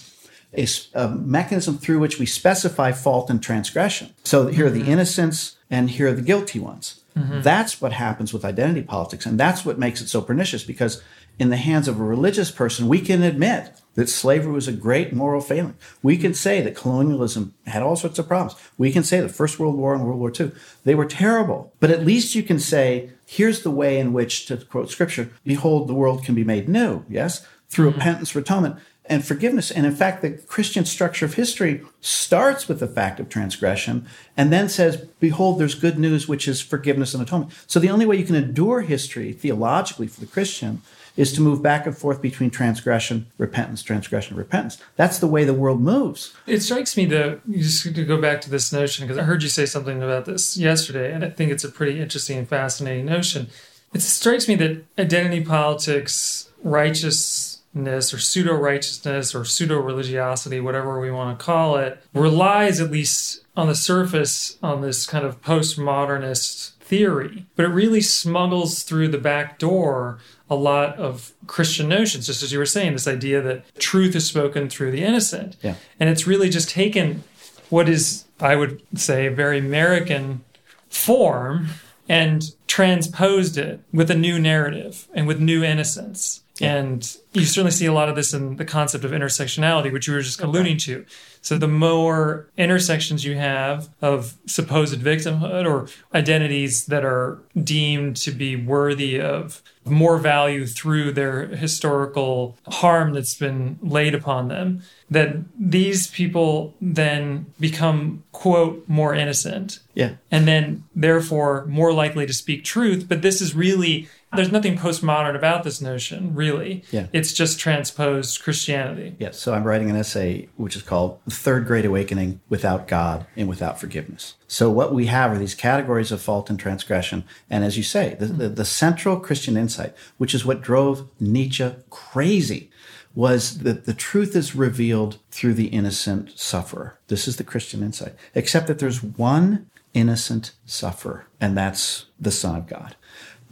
a, 0.55 0.67
a, 0.93 1.09
mechanism 1.09 1.77
through 1.77 1.99
which 1.99 2.19
we 2.19 2.25
specify 2.25 2.91
fault 2.91 3.29
and 3.29 3.41
transgression. 3.41 4.13
So 4.23 4.47
here 4.47 4.67
are 4.67 4.69
the 4.69 4.81
mm-hmm. 4.81 4.91
innocents 4.91 5.57
and 5.69 5.89
here 5.89 6.09
are 6.09 6.13
the 6.13 6.21
guilty 6.21 6.59
ones. 6.59 7.01
Mm-hmm. 7.17 7.41
That's 7.41 7.81
what 7.81 7.93
happens 7.93 8.33
with 8.33 8.45
identity 8.45 8.83
politics. 8.83 9.25
And 9.25 9.39
that's 9.39 9.65
what 9.65 9.77
makes 9.77 10.01
it 10.01 10.09
so 10.09 10.21
pernicious 10.21 10.63
because 10.63 11.01
in 11.39 11.49
the 11.49 11.57
hands 11.57 11.87
of 11.87 11.99
a 11.99 12.03
religious 12.03 12.51
person, 12.51 12.87
we 12.87 12.99
can 12.99 13.23
admit 13.23 13.81
that 13.95 14.09
slavery 14.09 14.51
was 14.51 14.67
a 14.67 14.73
great 14.73 15.13
moral 15.13 15.41
failing. 15.41 15.75
We 16.01 16.17
can 16.17 16.33
say 16.33 16.61
that 16.61 16.75
colonialism 16.75 17.53
had 17.67 17.83
all 17.83 17.95
sorts 17.95 18.19
of 18.19 18.27
problems. 18.27 18.59
We 18.77 18.91
can 18.91 19.03
say 19.03 19.19
the 19.19 19.29
First 19.29 19.59
World 19.59 19.75
War 19.75 19.93
and 19.93 20.05
World 20.05 20.19
War 20.19 20.31
II, 20.37 20.51
they 20.83 20.95
were 20.95 21.05
terrible. 21.05 21.73
But 21.79 21.91
at 21.91 22.05
least 22.05 22.35
you 22.35 22.43
can 22.43 22.59
say, 22.59 23.11
here's 23.25 23.61
the 23.61 23.71
way 23.71 23.99
in 23.99 24.13
which, 24.13 24.45
to 24.47 24.57
quote 24.57 24.89
scripture, 24.89 25.31
behold, 25.45 25.87
the 25.87 25.93
world 25.93 26.23
can 26.23 26.35
be 26.35 26.43
made 26.43 26.67
new, 26.67 27.05
yes? 27.07 27.45
Through 27.69 27.89
mm-hmm. 27.89 27.99
repentance, 27.99 28.35
atonement, 28.35 28.77
and 29.05 29.25
forgiveness. 29.25 29.69
And 29.69 29.85
in 29.85 29.95
fact, 29.95 30.21
the 30.21 30.31
Christian 30.31 30.85
structure 30.85 31.25
of 31.25 31.33
history 31.33 31.83
starts 31.99 32.67
with 32.67 32.79
the 32.79 32.87
fact 32.87 33.19
of 33.19 33.29
transgression 33.29 34.07
and 34.37 34.51
then 34.51 34.69
says, 34.69 34.97
behold, 35.19 35.59
there's 35.59 35.75
good 35.75 35.99
news, 35.99 36.27
which 36.27 36.47
is 36.47 36.61
forgiveness 36.61 37.13
and 37.13 37.21
atonement. 37.21 37.51
So 37.67 37.79
the 37.79 37.89
only 37.89 38.05
way 38.05 38.15
you 38.15 38.25
can 38.25 38.35
endure 38.35 38.81
history 38.81 39.33
theologically 39.33 40.07
for 40.07 40.21
the 40.21 40.25
Christian 40.25 40.81
is 41.15 41.31
to 41.33 41.41
move 41.41 41.61
back 41.61 41.85
and 41.85 41.97
forth 41.97 42.21
between 42.21 42.49
transgression, 42.49 43.27
repentance, 43.37 43.83
transgression, 43.83 44.35
repentance. 44.35 44.77
That's 44.95 45.19
the 45.19 45.27
way 45.27 45.43
the 45.43 45.53
world 45.53 45.81
moves. 45.81 46.33
It 46.47 46.61
strikes 46.61 46.97
me 46.97 47.05
that, 47.05 47.41
you 47.47 47.61
just 47.61 47.83
to 47.83 48.05
go 48.05 48.19
back 48.19 48.41
to 48.41 48.49
this 48.49 48.73
notion, 48.73 49.05
because 49.05 49.17
I 49.17 49.23
heard 49.23 49.43
you 49.43 49.49
say 49.49 49.65
something 49.65 50.01
about 50.01 50.25
this 50.25 50.57
yesterday, 50.57 51.13
and 51.13 51.23
I 51.23 51.29
think 51.29 51.51
it's 51.51 51.63
a 51.63 51.69
pretty 51.69 51.99
interesting 51.99 52.37
and 52.37 52.47
fascinating 52.47 53.05
notion. 53.05 53.47
It 53.93 54.01
strikes 54.01 54.47
me 54.47 54.55
that 54.55 54.83
identity 54.97 55.43
politics, 55.43 56.49
righteousness, 56.63 58.13
or 58.13 58.17
pseudo 58.17 58.53
righteousness, 58.53 59.35
or 59.35 59.45
pseudo 59.45 59.79
religiosity, 59.79 60.59
whatever 60.59 60.99
we 60.99 61.11
want 61.11 61.37
to 61.37 61.45
call 61.45 61.77
it, 61.77 62.01
relies 62.13 62.81
at 62.81 62.89
least 62.89 63.41
on 63.55 63.67
the 63.67 63.75
surface 63.75 64.57
on 64.63 64.81
this 64.81 65.05
kind 65.05 65.25
of 65.25 65.43
postmodernist 65.43 66.71
theory, 66.93 67.47
but 67.55 67.65
it 67.65 67.69
really 67.69 68.01
smuggles 68.01 68.83
through 68.83 69.07
the 69.07 69.17
back 69.17 69.57
door 69.57 70.19
a 70.47 70.53
lot 70.53 70.95
of 70.99 71.33
Christian 71.47 71.89
notions, 71.89 72.27
just 72.27 72.43
as 72.43 72.51
you 72.51 72.59
were 72.59 72.67
saying, 72.67 72.93
this 72.93 73.07
idea 73.07 73.41
that 73.41 73.63
truth 73.79 74.15
is 74.15 74.27
spoken 74.27 74.69
through 74.69 74.91
the 74.91 75.03
innocent. 75.03 75.57
Yeah. 75.63 75.73
And 75.99 76.07
it's 76.07 76.27
really 76.27 76.49
just 76.49 76.69
taken 76.69 77.23
what 77.71 77.89
is, 77.89 78.25
I 78.39 78.55
would 78.55 78.79
say, 78.95 79.25
a 79.25 79.31
very 79.31 79.57
American 79.57 80.43
form 80.87 81.69
and 82.07 82.43
transposed 82.67 83.57
it 83.57 83.79
with 83.91 84.11
a 84.11 84.15
new 84.15 84.37
narrative 84.37 85.07
and 85.15 85.25
with 85.25 85.39
new 85.39 85.63
innocence. 85.63 86.42
Yeah. 86.59 86.75
And 86.75 87.17
you 87.33 87.45
certainly 87.45 87.71
see 87.71 87.87
a 87.87 87.93
lot 87.93 88.09
of 88.09 88.15
this 88.15 88.31
in 88.31 88.57
the 88.57 88.65
concept 88.65 89.03
of 89.03 89.11
intersectionality, 89.11 89.91
which 89.91 90.07
you 90.07 90.13
were 90.13 90.21
just 90.21 90.39
alluding 90.39 90.77
to. 90.79 91.03
So 91.41 91.57
the 91.57 91.67
more 91.67 92.47
intersections 92.57 93.25
you 93.25 93.35
have 93.35 93.89
of 94.01 94.37
supposed 94.45 94.99
victimhood 95.01 95.67
or 95.67 95.87
identities 96.13 96.85
that 96.85 97.03
are 97.03 97.39
deemed 97.61 98.17
to 98.17 98.31
be 98.31 98.55
worthy 98.55 99.19
of 99.19 99.63
more 99.83 100.17
value 100.19 100.67
through 100.67 101.11
their 101.13 101.47
historical 101.47 102.55
harm 102.67 103.13
that's 103.13 103.35
been 103.35 103.79
laid 103.81 104.13
upon 104.13 104.47
them, 104.47 104.83
that 105.09 105.35
these 105.59 106.07
people 106.07 106.75
then 106.79 107.47
become, 107.59 108.23
quote, 108.31 108.87
more 108.87 109.13
innocent. 109.15 109.79
Yeah. 109.95 110.13
And 110.31 110.47
then 110.47 110.83
therefore 110.95 111.65
more 111.65 111.91
likely 111.91 112.25
to 112.27 112.33
speak 112.33 112.63
truth. 112.63 113.07
But 113.09 113.23
this 113.23 113.41
is 113.41 113.55
really 113.55 114.07
there's 114.35 114.51
nothing 114.51 114.77
postmodern 114.77 115.35
about 115.35 115.63
this 115.63 115.81
notion, 115.81 116.33
really. 116.35 116.83
Yeah. 116.91 117.07
It's 117.13 117.33
just 117.33 117.59
transposed 117.59 118.41
Christianity. 118.43 119.15
Yes. 119.19 119.39
So 119.39 119.53
I'm 119.53 119.63
writing 119.63 119.89
an 119.89 119.95
essay 119.95 120.49
which 120.55 120.75
is 120.75 120.81
called 120.81 121.19
The 121.25 121.31
Third 121.31 121.65
Great 121.65 121.85
Awakening 121.85 122.41
Without 122.49 122.87
God 122.87 123.25
and 123.35 123.47
Without 123.47 123.79
Forgiveness. 123.79 124.35
So 124.47 124.69
what 124.69 124.93
we 124.93 125.07
have 125.07 125.31
are 125.31 125.37
these 125.37 125.55
categories 125.55 126.11
of 126.11 126.21
fault 126.21 126.49
and 126.49 126.59
transgression. 126.59 127.23
And 127.49 127.63
as 127.63 127.77
you 127.77 127.83
say, 127.83 128.15
the, 128.19 128.27
the, 128.27 128.49
the 128.49 128.65
central 128.65 129.19
Christian 129.19 129.57
insight, 129.57 129.95
which 130.17 130.33
is 130.33 130.45
what 130.45 130.61
drove 130.61 131.09
Nietzsche 131.19 131.71
crazy, 131.89 132.69
was 133.15 133.59
that 133.59 133.85
the 133.85 133.93
truth 133.93 134.35
is 134.35 134.55
revealed 134.55 135.19
through 135.29 135.53
the 135.53 135.67
innocent 135.67 136.37
sufferer. 136.37 136.97
This 137.07 137.27
is 137.27 137.37
the 137.37 137.43
Christian 137.43 137.83
insight, 137.83 138.15
except 138.33 138.67
that 138.67 138.79
there's 138.79 139.03
one 139.03 139.69
innocent 139.93 140.53
sufferer, 140.65 141.27
and 141.39 141.55
that's 141.55 142.05
the 142.19 142.31
Son 142.31 142.55
of 142.55 142.67
God. 142.67 142.95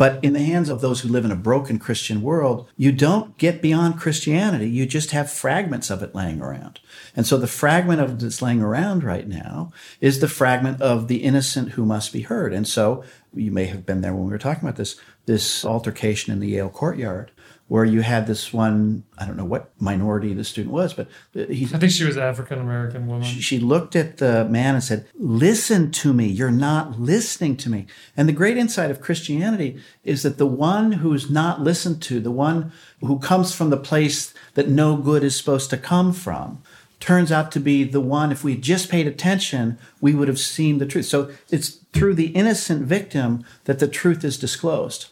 But 0.02 0.24
in 0.24 0.34
the 0.34 0.42
hands 0.42 0.68
of 0.70 0.82
those 0.82 1.02
who 1.02 1.10
live 1.10 1.26
in 1.26 1.32
a 1.32 1.36
broken 1.36 1.78
Christian 1.78 2.24
world, 2.24 2.68
you 2.76 2.92
don't 2.92 3.38
get 3.38 3.62
beyond 3.62 4.00
Christianity. 4.00 4.68
You 4.68 4.88
just 4.88 5.12
have 5.12 5.30
fragments 5.30 5.92
of 5.92 6.02
it 6.02 6.16
laying 6.16 6.42
around. 6.42 6.80
And 7.16 7.28
so 7.28 7.38
the 7.38 7.46
fragment 7.46 8.02
of 8.02 8.20
that's 8.20 8.42
laying 8.42 8.64
around 8.64 9.04
right 9.04 9.28
now 9.28 9.72
is 10.00 10.20
the 10.20 10.28
fragment 10.28 10.82
of 10.82 11.08
the 11.08 11.18
innocent 11.18 11.74
who 11.74 11.86
must 11.86 12.12
be 12.12 12.22
heard. 12.22 12.52
And 12.52 12.68
so 12.68 13.04
you 13.32 13.52
may 13.52 13.66
have 13.66 13.86
been 13.86 14.02
there 14.02 14.12
when 14.12 14.26
we 14.26 14.32
were 14.32 14.40
talking 14.40 14.64
about 14.64 14.78
this, 14.78 15.00
this 15.28 15.64
altercation 15.64 16.34
in 16.34 16.40
the 16.40 16.48
Yale 16.48 16.70
courtyard 16.70 17.30
where 17.72 17.86
you 17.86 18.02
had 18.02 18.28
this 18.28 18.52
one, 18.52 19.02
I 19.18 19.26
don't 19.26 19.38
know 19.38 19.46
what 19.46 19.72
minority 19.80 20.34
the 20.34 20.44
student 20.44 20.74
was, 20.74 20.94
but 20.94 21.08
uh, 21.34 21.46
he's. 21.46 21.74
I 21.74 21.78
think 21.78 21.94
she 21.94 22.04
was 22.04 22.18
African 22.18 22.60
American 22.60 23.08
woman. 23.08 23.24
She, 23.24 23.40
she, 23.40 23.60
looked 23.60 23.96
at 23.96 24.18
the 24.18 24.44
man 24.44 24.76
and 24.76 24.84
said, 24.84 25.08
Listen 25.18 25.90
to 25.92 26.12
me. 26.12 26.28
You're 26.28 26.52
not 26.52 27.00
listening 27.00 27.56
to 27.56 27.70
me. 27.70 27.88
And 28.18 28.28
the 28.28 28.34
great 28.34 28.58
insight 28.58 28.92
of 28.92 29.00
Christianity 29.00 29.80
is 30.04 30.24
that 30.24 30.38
the 30.38 30.46
one 30.46 30.92
who's 30.92 31.30
not 31.30 31.62
listened 31.62 32.02
to, 32.02 32.20
the 32.20 32.30
one 32.30 32.74
who 33.00 33.20
comes 33.20 33.56
from 33.56 33.70
the 33.70 33.78
place 33.78 34.34
that 34.56 34.68
no 34.68 34.98
good 34.98 35.24
is 35.24 35.38
supposed 35.38 35.70
to 35.70 35.78
come 35.78 36.12
from, 36.12 36.62
turns 37.00 37.32
out 37.32 37.54
to 37.54 37.62
be 37.62 37.86
the 37.86 38.02
one, 38.02 38.34
if 38.34 38.44
we 38.44 38.58
just 38.58 38.90
paid 38.90 39.08
attention, 39.08 39.80
we 40.02 40.14
would 40.14 40.28
have 40.28 40.40
seen 40.40 40.80
the 40.80 40.86
truth. 40.86 41.06
So 41.06 41.32
it's 41.50 41.70
through 41.94 42.16
the 42.16 42.32
innocent 42.36 42.82
victim 42.82 43.46
that 43.64 43.80
the 43.80 43.88
truth 43.88 44.26
is 44.26 44.38
disclosed. 44.38 45.11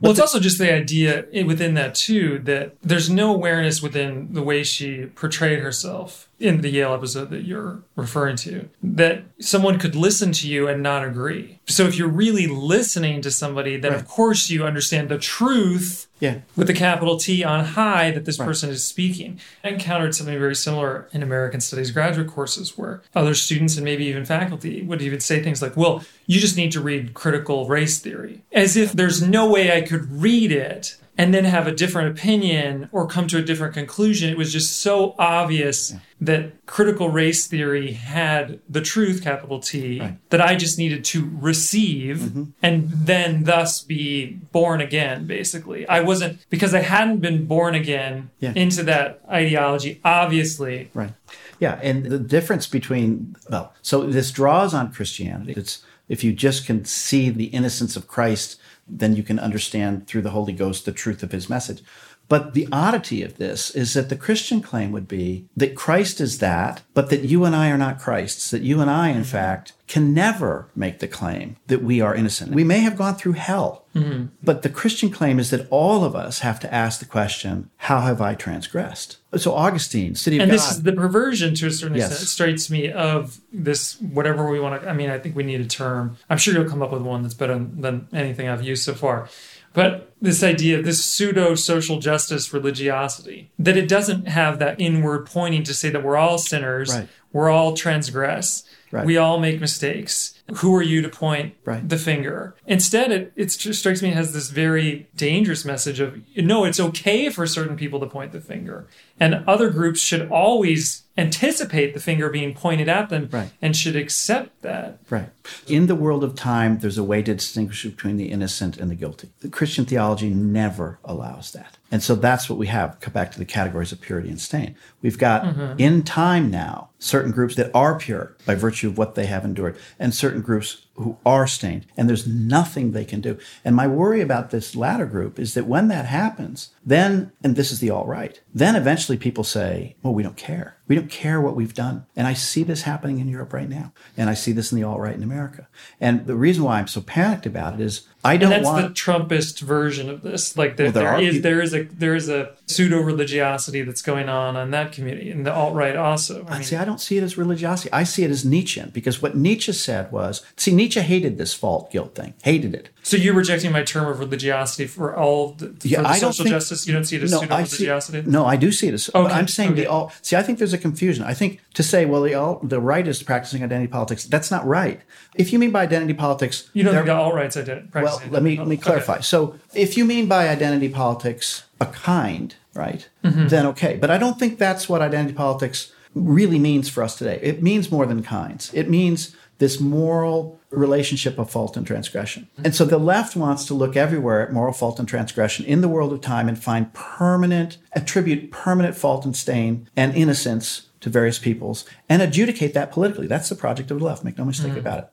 Well, 0.00 0.12
it's 0.12 0.20
also 0.20 0.40
just 0.40 0.58
the 0.58 0.72
idea 0.72 1.26
eh, 1.32 1.42
within 1.42 1.74
that 1.74 1.94
too 1.94 2.38
that 2.44 2.80
there's 2.80 3.10
no 3.10 3.34
awareness 3.34 3.82
within 3.82 4.32
the 4.32 4.42
way 4.42 4.62
she 4.62 5.06
portrayed 5.06 5.58
herself 5.58 6.29
in 6.40 6.62
the 6.62 6.70
Yale 6.70 6.94
episode 6.94 7.28
that 7.30 7.44
you're 7.44 7.82
referring 7.96 8.34
to 8.34 8.68
that 8.82 9.24
someone 9.38 9.78
could 9.78 9.94
listen 9.94 10.32
to 10.32 10.48
you 10.48 10.66
and 10.66 10.82
not 10.82 11.04
agree. 11.04 11.60
So 11.68 11.84
if 11.84 11.96
you're 11.96 12.08
really 12.08 12.46
listening 12.46 13.20
to 13.22 13.30
somebody, 13.30 13.76
then 13.76 13.92
right. 13.92 14.00
of 14.00 14.08
course 14.08 14.48
you 14.48 14.64
understand 14.64 15.10
the 15.10 15.18
truth 15.18 16.08
yeah. 16.18 16.38
with 16.56 16.66
the 16.66 16.72
capital 16.72 17.18
T 17.18 17.44
on 17.44 17.64
high 17.64 18.10
that 18.12 18.24
this 18.24 18.38
right. 18.38 18.46
person 18.46 18.70
is 18.70 18.82
speaking. 18.82 19.38
I 19.62 19.68
encountered 19.68 20.14
something 20.14 20.38
very 20.38 20.56
similar 20.56 21.08
in 21.12 21.22
American 21.22 21.60
Studies 21.60 21.90
graduate 21.90 22.28
courses 22.28 22.76
where 22.76 23.02
other 23.14 23.34
students 23.34 23.76
and 23.76 23.84
maybe 23.84 24.06
even 24.06 24.24
faculty 24.24 24.82
would 24.82 25.02
even 25.02 25.20
say 25.20 25.42
things 25.42 25.60
like, 25.60 25.76
well, 25.76 26.02
you 26.26 26.40
just 26.40 26.56
need 26.56 26.72
to 26.72 26.80
read 26.80 27.12
critical 27.12 27.68
race 27.68 27.98
theory, 27.98 28.42
as 28.52 28.76
if 28.76 28.92
there's 28.92 29.20
no 29.20 29.50
way 29.50 29.76
I 29.76 29.82
could 29.82 30.10
read 30.10 30.52
it 30.52 30.96
and 31.20 31.34
then 31.34 31.44
have 31.44 31.66
a 31.66 31.72
different 31.72 32.18
opinion 32.18 32.88
or 32.92 33.06
come 33.06 33.26
to 33.26 33.36
a 33.36 33.42
different 33.42 33.74
conclusion. 33.74 34.30
It 34.30 34.38
was 34.38 34.50
just 34.50 34.80
so 34.80 35.14
obvious 35.18 35.92
yeah. 35.92 35.98
that 36.22 36.64
critical 36.64 37.10
race 37.10 37.46
theory 37.46 37.92
had 37.92 38.58
the 38.70 38.80
truth, 38.80 39.22
capital 39.22 39.60
T, 39.60 40.00
right. 40.00 40.16
that 40.30 40.40
I 40.40 40.56
just 40.56 40.78
needed 40.78 41.04
to 41.04 41.30
receive 41.38 42.16
mm-hmm. 42.16 42.44
and 42.62 42.88
then 42.90 43.44
thus 43.44 43.82
be 43.82 44.38
born 44.50 44.80
again, 44.80 45.26
basically. 45.26 45.86
I 45.86 46.00
wasn't, 46.00 46.38
because 46.48 46.74
I 46.74 46.80
hadn't 46.80 47.20
been 47.20 47.44
born 47.44 47.74
again 47.74 48.30
yeah. 48.38 48.54
into 48.56 48.82
that 48.84 49.20
ideology, 49.28 50.00
obviously. 50.02 50.90
Right. 50.94 51.12
Yeah. 51.58 51.78
And 51.82 52.06
the 52.06 52.18
difference 52.18 52.66
between, 52.66 53.36
well, 53.50 53.74
so 53.82 54.06
this 54.06 54.30
draws 54.30 54.72
on 54.72 54.90
Christianity. 54.90 55.52
It's, 55.54 55.84
if 56.08 56.24
you 56.24 56.32
just 56.32 56.66
can 56.66 56.84
see 56.84 57.30
the 57.30 57.46
innocence 57.46 57.94
of 57.94 58.08
Christ 58.08 58.59
then 58.90 59.14
you 59.14 59.22
can 59.22 59.38
understand 59.38 60.06
through 60.06 60.22
the 60.22 60.30
Holy 60.30 60.52
Ghost 60.52 60.84
the 60.84 60.92
truth 60.92 61.22
of 61.22 61.32
his 61.32 61.48
message. 61.48 61.82
But 62.30 62.54
the 62.54 62.68
oddity 62.70 63.24
of 63.24 63.38
this 63.38 63.72
is 63.72 63.94
that 63.94 64.08
the 64.08 64.14
Christian 64.14 64.62
claim 64.62 64.92
would 64.92 65.08
be 65.08 65.48
that 65.56 65.74
Christ 65.74 66.20
is 66.20 66.38
that, 66.38 66.80
but 66.94 67.10
that 67.10 67.24
you 67.24 67.44
and 67.44 67.56
I 67.56 67.70
are 67.70 67.76
not 67.76 67.98
Christ's, 67.98 68.52
that 68.52 68.62
you 68.62 68.80
and 68.80 68.88
I, 68.88 69.08
in 69.08 69.16
mm-hmm. 69.16 69.24
fact, 69.24 69.72
can 69.88 70.14
never 70.14 70.68
make 70.76 71.00
the 71.00 71.08
claim 71.08 71.56
that 71.66 71.82
we 71.82 72.00
are 72.00 72.14
innocent. 72.14 72.52
We 72.52 72.62
may 72.62 72.78
have 72.78 72.96
gone 72.96 73.16
through 73.16 73.32
hell, 73.32 73.84
mm-hmm. 73.96 74.26
but 74.44 74.62
the 74.62 74.68
Christian 74.68 75.10
claim 75.10 75.40
is 75.40 75.50
that 75.50 75.66
all 75.70 76.04
of 76.04 76.14
us 76.14 76.38
have 76.38 76.60
to 76.60 76.72
ask 76.72 77.00
the 77.00 77.04
question, 77.04 77.68
how 77.78 78.02
have 78.02 78.20
I 78.20 78.36
transgressed? 78.36 79.16
So 79.36 79.52
Augustine, 79.52 80.14
City 80.14 80.36
of 80.36 80.42
and 80.42 80.50
God. 80.52 80.54
this 80.54 80.70
is 80.70 80.84
the 80.84 80.92
perversion 80.92 81.56
to 81.56 81.66
a 81.66 81.72
certain 81.72 81.96
yes. 81.96 82.12
extent, 82.12 82.28
strikes 82.28 82.70
me 82.70 82.92
of 82.92 83.40
this, 83.52 84.00
whatever 84.00 84.48
we 84.48 84.60
want 84.60 84.80
to, 84.80 84.88
I 84.88 84.92
mean, 84.92 85.10
I 85.10 85.18
think 85.18 85.34
we 85.34 85.42
need 85.42 85.60
a 85.60 85.66
term. 85.66 86.16
I'm 86.30 86.38
sure 86.38 86.54
you'll 86.54 86.70
come 86.70 86.82
up 86.82 86.92
with 86.92 87.02
one 87.02 87.22
that's 87.22 87.34
better 87.34 87.58
than 87.58 88.06
anything 88.12 88.48
I've 88.48 88.62
used 88.62 88.84
so 88.84 88.94
far 88.94 89.28
but 89.72 90.12
this 90.20 90.42
idea, 90.42 90.82
this 90.82 91.04
pseudo 91.04 91.54
social 91.54 91.98
justice 91.98 92.52
religiosity, 92.52 93.50
that 93.58 93.76
it 93.76 93.88
doesn't 93.88 94.28
have 94.28 94.58
that 94.58 94.80
inward 94.80 95.26
pointing 95.26 95.62
to 95.64 95.74
say 95.74 95.90
that 95.90 96.02
we're 96.02 96.16
all 96.16 96.38
sinners. 96.38 96.94
Right. 96.94 97.08
we're 97.32 97.48
all 97.48 97.74
transgress. 97.74 98.64
Right. 98.92 99.06
We 99.06 99.16
all 99.16 99.38
make 99.38 99.60
mistakes. 99.60 100.34
Who 100.56 100.74
are 100.74 100.82
you 100.82 101.00
to 101.02 101.08
point 101.08 101.54
right. 101.64 101.88
the 101.88 101.96
finger? 101.96 102.56
Instead, 102.66 103.12
it, 103.12 103.32
it 103.36 103.52
strikes 103.52 104.02
me 104.02 104.12
as 104.12 104.32
this 104.32 104.50
very 104.50 105.08
dangerous 105.14 105.64
message 105.64 106.00
of 106.00 106.20
no, 106.36 106.64
it's 106.64 106.80
okay 106.80 107.30
for 107.30 107.46
certain 107.46 107.76
people 107.76 108.00
to 108.00 108.06
point 108.06 108.32
the 108.32 108.40
finger. 108.40 108.88
And 109.20 109.44
other 109.46 109.70
groups 109.70 110.00
should 110.00 110.28
always 110.28 111.04
anticipate 111.20 111.94
the 111.94 112.00
finger 112.00 112.30
being 112.30 112.54
pointed 112.54 112.88
at 112.88 113.08
them 113.08 113.28
right. 113.30 113.50
and 113.60 113.76
should 113.76 113.96
accept 113.96 114.62
that. 114.62 114.98
Right. 115.08 115.28
In 115.66 115.86
the 115.86 115.94
world 115.94 116.24
of 116.24 116.34
time, 116.34 116.78
there's 116.78 116.98
a 116.98 117.04
way 117.04 117.22
to 117.22 117.34
distinguish 117.34 117.84
between 117.84 118.16
the 118.16 118.30
innocent 118.30 118.76
and 118.76 118.90
the 118.90 118.94
guilty. 118.94 119.30
The 119.40 119.48
Christian 119.48 119.84
theology 119.84 120.30
never 120.30 120.98
allows 121.04 121.52
that. 121.52 121.76
And 121.90 122.02
so 122.02 122.14
that's 122.14 122.48
what 122.48 122.58
we 122.58 122.68
have. 122.68 122.98
Come 123.00 123.12
back 123.12 123.32
to 123.32 123.38
the 123.38 123.44
categories 123.44 123.92
of 123.92 124.00
purity 124.00 124.28
and 124.28 124.40
stain. 124.40 124.76
We've 125.02 125.18
got 125.18 125.44
mm-hmm. 125.44 125.78
in 125.78 126.02
time 126.02 126.50
now 126.50 126.89
certain 127.00 127.32
groups 127.32 127.56
that 127.56 127.70
are 127.74 127.98
pure 127.98 128.36
by 128.46 128.54
virtue 128.54 128.88
of 128.88 128.96
what 128.96 129.16
they 129.16 129.26
have 129.26 129.44
endured, 129.44 129.76
and 129.98 130.14
certain 130.14 130.42
groups 130.42 130.86
who 131.00 131.16
are 131.24 131.46
stained, 131.46 131.86
and 131.96 132.08
there's 132.08 132.26
nothing 132.26 132.92
they 132.92 133.06
can 133.06 133.20
do. 133.22 133.38
And 133.64 133.74
my 133.74 133.86
worry 133.86 134.20
about 134.20 134.50
this 134.50 134.76
latter 134.76 135.06
group 135.06 135.38
is 135.38 135.54
that 135.54 135.66
when 135.66 135.88
that 135.88 136.04
happens, 136.04 136.70
then, 136.84 137.32
and 137.42 137.56
this 137.56 137.72
is 137.72 137.80
the 137.80 137.90
alt 137.90 138.06
right, 138.06 138.38
then 138.54 138.76
eventually 138.76 139.16
people 139.16 139.42
say, 139.42 139.96
well, 140.02 140.12
we 140.12 140.22
don't 140.22 140.36
care. 140.36 140.76
We 140.88 140.96
don't 140.96 141.10
care 141.10 141.40
what 141.40 141.56
we've 141.56 141.72
done. 141.72 142.04
And 142.16 142.26
I 142.26 142.34
see 142.34 142.64
this 142.64 142.82
happening 142.82 143.20
in 143.20 143.28
Europe 143.28 143.52
right 143.52 143.68
now. 143.68 143.92
And 144.16 144.28
I 144.28 144.34
see 144.34 144.52
this 144.52 144.72
in 144.72 144.76
the 144.76 144.84
alt 144.84 144.98
right 144.98 145.14
in 145.14 145.22
America. 145.22 145.68
And 146.00 146.26
the 146.26 146.34
reason 146.34 146.64
why 146.64 146.78
I'm 146.78 146.88
so 146.88 147.00
panicked 147.00 147.46
about 147.46 147.74
it 147.74 147.80
is 147.80 148.08
I 148.24 148.36
don't 148.36 148.52
and 148.52 148.64
that's 148.64 148.72
want 148.72 148.88
the 148.88 149.00
Trumpist 149.00 149.60
version 149.60 150.10
of 150.10 150.22
this. 150.22 150.58
Like 150.58 150.76
there, 150.76 150.86
well, 150.86 150.92
there, 150.92 151.12
there 151.12 151.20
is 151.20 151.34
people, 151.36 151.48
there 151.48 151.62
is 151.62 151.74
a 151.74 151.82
there 151.84 152.14
is 152.14 152.28
a 152.28 152.54
pseudo 152.66 153.00
religiosity 153.00 153.82
that's 153.82 154.02
going 154.02 154.28
on 154.28 154.56
in 154.56 154.72
that 154.72 154.92
community, 154.92 155.30
in 155.30 155.44
the 155.44 155.54
alt 155.54 155.74
right 155.74 155.96
also. 155.96 156.44
I 156.48 156.54
mean, 156.54 156.64
see, 156.64 156.76
I 156.76 156.84
don't 156.90 157.00
see 157.00 157.16
it 157.16 157.22
as 157.22 157.38
religiosity. 157.38 157.90
I 157.92 158.02
see 158.02 158.24
it 158.24 158.30
as 158.30 158.44
Nietzschean 158.44 158.90
because 158.90 159.22
what 159.22 159.36
Nietzsche 159.36 159.72
said 159.72 160.10
was, 160.10 160.44
see, 160.56 160.74
Nietzsche 160.74 161.00
hated 161.00 161.38
this 161.38 161.54
fault 161.54 161.90
guilt 161.92 162.16
thing, 162.16 162.34
hated 162.42 162.74
it. 162.74 162.90
So 163.02 163.16
you're 163.16 163.34
rejecting 163.34 163.70
my 163.70 163.82
term 163.82 164.08
of 164.08 164.18
religiosity 164.18 164.86
for 164.86 165.16
all 165.16 165.52
the, 165.52 165.68
for 165.68 165.88
yeah, 165.88 166.02
the 166.02 166.14
social 166.14 166.44
think, 166.44 166.54
justice. 166.54 166.86
You 166.86 166.92
don't 166.92 167.04
see 167.04 167.16
it 167.16 167.22
as 167.22 167.30
no, 167.30 167.40
pseudo 167.40 167.56
religiosity. 167.56 168.22
No, 168.28 168.44
I 168.44 168.56
do 168.56 168.72
see 168.72 168.88
it 168.88 168.94
as. 168.94 169.08
Okay. 169.14 169.32
I'm 169.32 169.48
saying 169.48 169.72
okay. 169.72 169.82
the 169.82 169.90
all. 169.90 170.12
See, 170.20 170.36
I 170.36 170.42
think 170.42 170.58
there's 170.58 170.72
a 170.72 170.78
confusion. 170.78 171.24
I 171.24 171.32
think 171.32 171.60
to 171.74 171.82
say, 171.82 172.04
well, 172.06 172.22
the 172.22 172.34
all, 172.34 172.60
the 172.62 172.80
right 172.80 173.06
is 173.06 173.22
practicing 173.22 173.62
identity 173.62 173.88
politics. 173.88 174.24
That's 174.24 174.50
not 174.50 174.66
right. 174.66 175.00
If 175.36 175.52
you 175.52 175.58
mean 175.58 175.70
by 175.70 175.82
identity 175.82 176.14
politics, 176.14 176.68
you 176.72 176.82
don't 176.82 176.94
think 176.94 177.06
the 177.06 177.14
alt 177.14 177.34
right's 177.34 177.56
identity. 177.56 177.88
Well, 177.94 178.20
let 178.30 178.42
me 178.42 178.58
let 178.58 178.66
me 178.66 178.76
clarify. 178.76 179.14
Okay. 179.14 179.22
So 179.22 179.54
if 179.74 179.96
you 179.96 180.04
mean 180.04 180.26
by 180.26 180.48
identity 180.48 180.88
politics 180.88 181.62
a 181.80 181.86
kind, 181.86 182.54
right? 182.74 183.08
Mm-hmm. 183.24 183.48
Then 183.48 183.66
okay. 183.66 183.96
But 183.96 184.10
I 184.10 184.18
don't 184.18 184.38
think 184.38 184.58
that's 184.58 184.88
what 184.88 185.00
identity 185.00 185.34
politics 185.34 185.92
really 186.14 186.58
means 186.58 186.88
for 186.88 187.02
us 187.02 187.16
today. 187.16 187.38
It 187.42 187.62
means 187.62 187.90
more 187.90 188.06
than 188.06 188.22
kinds. 188.22 188.72
It 188.74 188.88
means 188.88 189.36
this 189.58 189.78
moral 189.78 190.58
relationship 190.70 191.38
of 191.38 191.50
fault 191.50 191.76
and 191.76 191.86
transgression. 191.86 192.48
And 192.64 192.74
so 192.74 192.84
the 192.84 192.98
left 192.98 193.36
wants 193.36 193.66
to 193.66 193.74
look 193.74 193.96
everywhere 193.96 194.40
at 194.40 194.52
moral 194.52 194.72
fault 194.72 194.98
and 194.98 195.06
transgression 195.06 195.66
in 195.66 195.82
the 195.82 195.88
world 195.88 196.12
of 196.12 196.20
time 196.20 196.48
and 196.48 196.60
find 196.60 196.92
permanent, 196.94 197.76
attribute 197.92 198.50
permanent 198.50 198.96
fault 198.96 199.24
and 199.24 199.36
stain 199.36 199.88
and 199.96 200.14
innocence 200.14 200.88
to 201.00 201.10
various 201.10 201.38
peoples 201.38 201.84
and 202.08 202.22
adjudicate 202.22 202.74
that 202.74 202.90
politically. 202.90 203.26
That's 203.26 203.48
the 203.48 203.54
project 203.54 203.90
of 203.90 203.98
the 203.98 204.04
left, 204.04 204.24
make 204.24 204.38
no 204.38 204.44
mistake 204.44 204.72
mm. 204.72 204.78
about 204.78 204.98
it. 204.98 205.10